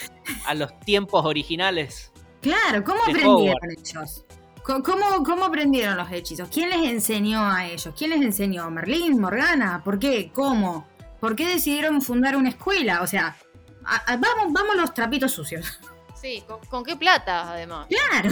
a 0.48 0.54
los 0.54 0.78
tiempos 0.82 1.24
originales. 1.26 2.12
Claro, 2.42 2.84
¿cómo 2.84 3.00
aprendieron 3.02 3.36
Hogwarts. 3.36 3.90
ellos? 3.92 4.26
¿Cómo, 4.64 5.24
¿Cómo 5.26 5.46
aprendieron 5.46 5.98
los 5.98 6.12
hechizos? 6.12 6.48
¿Quién 6.50 6.70
les 6.70 6.84
enseñó 6.90 7.44
a 7.50 7.66
ellos? 7.68 7.94
¿Quién 7.98 8.12
les 8.12 8.22
enseñó? 8.22 8.70
¿Merlín? 8.70 9.20
¿Morgana? 9.20 9.82
¿Por 9.84 9.98
qué? 10.00 10.32
¿Cómo? 10.34 10.88
¿Por 11.20 11.36
qué 11.36 11.48
decidieron 11.48 12.02
fundar 12.02 12.36
una 12.36 12.50
escuela? 12.50 13.02
O 13.02 13.08
sea, 13.08 13.36
a- 13.84 13.96
a- 14.14 14.18
vamos, 14.18 14.54
vamos 14.54 14.76
los 14.76 14.94
trapitos 14.94 15.32
sucios. 15.32 15.80
Sí, 16.16 16.44
¿con, 16.48 16.60
con 16.66 16.84
qué 16.84 16.96
plata 16.96 17.52
además? 17.52 17.88
Claro. 17.90 18.30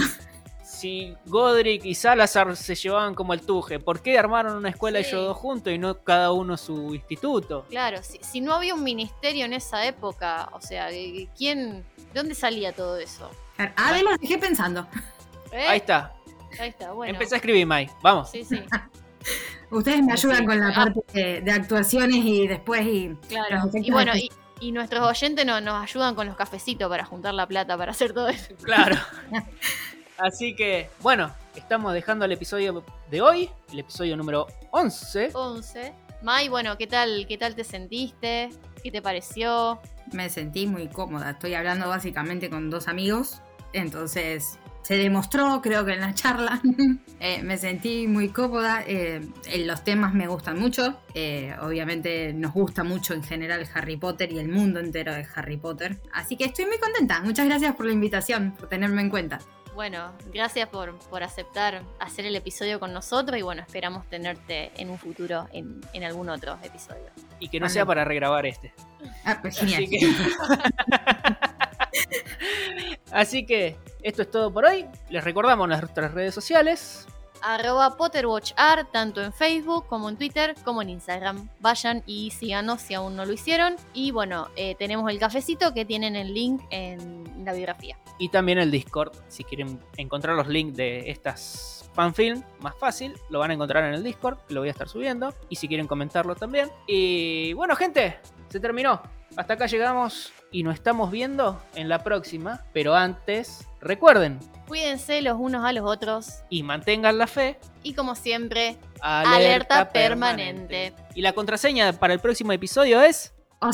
Si 0.62 1.14
Godric 1.26 1.84
y 1.84 1.94
Salazar 1.96 2.56
se 2.56 2.76
llevaban 2.76 3.14
como 3.16 3.34
el 3.34 3.40
tuje, 3.42 3.80
¿por 3.80 4.00
qué 4.00 4.16
armaron 4.16 4.56
una 4.56 4.68
escuela 4.70 5.00
Sí. 5.02 5.08
ellos 5.08 5.26
dos 5.26 5.36
juntos 5.36 5.72
y 5.72 5.78
no 5.78 5.98
cada 6.04 6.30
uno 6.30 6.56
su 6.56 6.94
instituto? 6.94 7.66
Claro, 7.68 8.02
si, 8.04 8.18
si 8.22 8.40
no 8.40 8.54
había 8.54 8.74
un 8.74 8.84
ministerio 8.84 9.44
en 9.44 9.52
esa 9.52 9.84
época, 9.84 10.48
o 10.52 10.60
sea, 10.60 10.88
¿quién, 11.36 11.84
¿de 11.96 12.14
dónde 12.14 12.34
salía 12.36 12.72
todo 12.72 12.96
eso? 12.98 13.28
De 13.58 14.02
los 14.04 14.18
dejé 14.20 14.38
pensando. 14.38 14.86
¿Eh? 15.52 15.66
Ahí 15.66 15.78
está. 15.78 16.14
Ahí 16.58 16.70
está, 16.70 16.92
bueno. 16.92 17.12
Empecé 17.12 17.34
a 17.34 17.38
escribir, 17.38 17.66
Mai. 17.66 17.88
Vamos. 18.02 18.30
Sí, 18.30 18.44
sí, 18.44 18.60
Ustedes 19.70 20.02
me 20.02 20.12
ayudan 20.12 20.38
Sí. 20.38 20.46
con 20.46 20.58
la 20.60 20.68
Ah. 20.68 20.74
parte 20.74 21.00
de, 21.12 21.40
de 21.42 21.52
actuaciones 21.52 22.16
y 22.16 22.48
después 22.48 22.82
y 22.86 23.14
claro. 23.28 23.70
Y 23.74 23.90
bueno, 23.92 24.16
y, 24.16 24.28
y 24.60 24.72
nuestros 24.72 25.06
oyentes 25.06 25.46
no- 25.46 25.60
nos 25.60 25.82
ayudan 25.82 26.14
con 26.14 26.26
los 26.26 26.36
cafecitos 26.36 26.88
para 26.88 27.04
juntar 27.04 27.34
la 27.34 27.46
plata 27.46 27.76
para 27.78 27.92
hacer 27.92 28.12
todo 28.12 28.28
eso. 28.28 28.54
Claro. 28.62 28.96
Así 30.18 30.54
que, 30.54 30.90
bueno, 31.00 31.32
estamos 31.54 31.92
dejando 31.94 32.24
el 32.26 32.32
episodio 32.32 32.84
de 33.10 33.22
hoy, 33.22 33.48
el 33.72 33.78
episodio 33.78 34.16
número 34.16 34.46
11. 34.70 35.30
11. 35.32 35.94
Mai, 36.22 36.48
bueno, 36.50 36.76
¿qué 36.76 36.86
tal, 36.86 37.24
¿qué 37.26 37.38
tal 37.38 37.54
te 37.54 37.64
sentiste? 37.64 38.50
¿Qué 38.82 38.90
te 38.90 39.00
pareció? 39.02 39.80
me 40.12 40.28
sentí 40.28 40.66
muy 40.66 40.88
cómoda. 40.88 41.30
Estoy 41.30 41.54
hablando 41.54 41.88
básicamente 41.88 42.50
con 42.50 42.68
dos 42.68 42.88
amigos. 42.88 43.40
Entonces 43.72 44.58
se 44.90 44.96
demostró, 44.96 45.62
creo 45.62 45.84
que 45.84 45.92
en 45.92 46.00
la 46.00 46.14
charla, 46.14 46.60
eh, 47.20 47.40
me 47.44 47.56
sentí 47.58 48.08
muy 48.08 48.30
cómoda. 48.30 48.82
eh, 48.84 49.20
los 49.64 49.84
temas 49.84 50.12
me 50.14 50.26
gustan 50.26 50.58
mucho. 50.58 50.98
eh, 51.14 51.54
obviamente 51.62 52.32
nos 52.32 52.52
gusta 52.52 52.82
mucho 52.82 53.14
en 53.14 53.22
general 53.22 53.64
Harry 53.72 53.96
Potter 53.96 54.32
y 54.32 54.40
el 54.40 54.48
mundo 54.48 54.80
entero 54.80 55.14
de 55.14 55.24
Harry 55.36 55.58
Potter. 55.58 55.96
Así 56.12 56.36
que 56.36 56.46
estoy 56.46 56.66
muy 56.66 56.78
contenta. 56.78 57.20
Muchas 57.20 57.46
gracias 57.46 57.76
por 57.76 57.86
la 57.86 57.92
invitación, 57.92 58.50
por 58.58 58.68
tenerme 58.68 59.02
en 59.02 59.10
cuenta. 59.10 59.38
Bueno, 59.76 60.10
gracias 60.34 60.68
por, 60.68 60.98
por 61.08 61.22
aceptar 61.22 61.84
hacer 62.00 62.26
el 62.26 62.34
episodio 62.34 62.80
con 62.80 62.92
nosotros 62.92 63.38
y 63.38 63.42
bueno, 63.42 63.62
esperamos 63.62 64.08
tenerte 64.10 64.72
en 64.76 64.90
un 64.90 64.98
futuro 64.98 65.46
en, 65.52 65.80
en 65.92 66.02
algún 66.02 66.28
otro 66.30 66.58
episodio. 66.64 67.06
Y 67.38 67.48
que 67.48 67.60
no 67.60 67.66
Vale. 67.66 67.74
sea 67.74 67.86
para 67.86 68.04
regrabar 68.04 68.44
este. 68.44 68.74
Ah, 69.24 69.38
pues 69.40 69.56
genial. 69.56 69.84
Así 69.84 69.90
que... 70.00 70.12
Así 73.12 73.46
que 73.46 73.76
esto 74.02 74.22
es 74.22 74.30
todo 74.30 74.52
por 74.52 74.64
hoy. 74.64 74.86
Les 75.08 75.22
recordamos 75.22 75.68
nuestras 75.68 76.12
redes 76.12 76.34
sociales. 76.34 77.06
Arroba 77.42 77.96
PotterWatchArt, 77.96 78.90
tanto 78.92 79.22
en 79.22 79.32
Facebook 79.32 79.86
como 79.86 80.08
en 80.08 80.16
Twitter 80.16 80.54
como 80.64 80.82
en 80.82 80.90
Instagram. 80.90 81.48
Vayan 81.60 82.02
y 82.06 82.30
síganos 82.30 82.82
si 82.82 82.94
aún 82.94 83.16
no 83.16 83.24
lo 83.24 83.32
hicieron. 83.32 83.76
Y 83.94 84.10
bueno, 84.10 84.48
eh, 84.56 84.74
tenemos 84.78 85.10
el 85.10 85.18
cafecito 85.18 85.72
que 85.72 85.84
tienen 85.84 86.16
el 86.16 86.34
link 86.34 86.62
en 86.70 87.44
la 87.44 87.52
biografía. 87.52 87.98
Y 88.18 88.28
también 88.28 88.58
el 88.58 88.70
Discord. 88.70 89.12
Si 89.28 89.44
quieren 89.44 89.80
encontrar 89.96 90.36
los 90.36 90.48
links 90.48 90.76
de 90.76 91.10
estas 91.10 91.90
fanfilm, 91.94 92.42
más 92.60 92.76
fácil, 92.78 93.14
lo 93.30 93.38
van 93.38 93.50
a 93.50 93.54
encontrar 93.54 93.84
en 93.84 93.94
el 93.94 94.02
Discord. 94.02 94.38
Lo 94.48 94.60
voy 94.60 94.68
a 94.68 94.72
estar 94.72 94.88
subiendo. 94.88 95.34
Y 95.48 95.56
si 95.56 95.68
quieren 95.68 95.86
comentarlo 95.86 96.34
también. 96.34 96.70
Y 96.86 97.52
bueno, 97.54 97.74
gente, 97.76 98.18
se 98.48 98.60
terminó. 98.60 99.02
Hasta 99.36 99.54
acá 99.54 99.66
llegamos 99.66 100.32
y 100.50 100.62
nos 100.62 100.74
estamos 100.74 101.10
viendo 101.10 101.62
en 101.74 101.88
la 101.88 102.02
próxima. 102.02 102.64
Pero 102.72 102.94
antes, 102.94 103.66
recuerden 103.80 104.38
Cuídense 104.68 105.20
los 105.20 105.36
unos 105.38 105.64
a 105.64 105.72
los 105.72 105.84
otros 105.84 106.42
y 106.48 106.62
mantengan 106.62 107.18
la 107.18 107.26
fe. 107.26 107.58
y 107.82 107.94
como 107.94 108.14
siempre, 108.14 108.76
Alerta, 109.00 109.34
Alerta 109.36 109.88
permanente. 109.92 110.92
permanente. 110.92 111.12
Y 111.16 111.22
la 111.22 111.32
contraseña 111.32 111.92
para 111.94 112.14
el 112.14 112.20
próximo 112.20 112.52
episodio 112.52 113.02
es. 113.02 113.32
O 113.58 113.72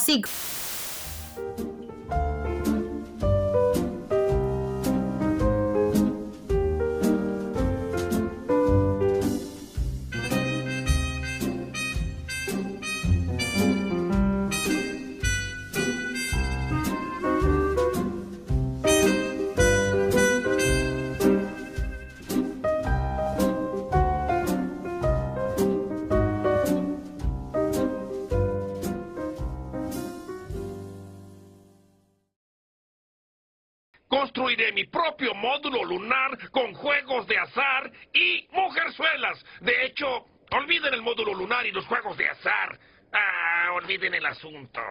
Construiré 34.36 34.70
mi 34.72 34.84
propio 34.84 35.34
módulo 35.34 35.82
lunar 35.82 36.36
con 36.50 36.74
juegos 36.74 37.26
de 37.26 37.38
azar 37.38 37.90
y 38.12 38.46
mujerzuelas. 38.52 39.42
De 39.62 39.86
hecho, 39.86 40.26
olviden 40.50 40.92
el 40.92 41.00
módulo 41.00 41.32
lunar 41.32 41.64
y 41.64 41.72
los 41.72 41.86
juegos 41.86 42.18
de 42.18 42.28
azar. 42.28 42.78
Ah, 43.14 43.70
olviden 43.72 44.12
el 44.12 44.26
asunto. 44.26 44.82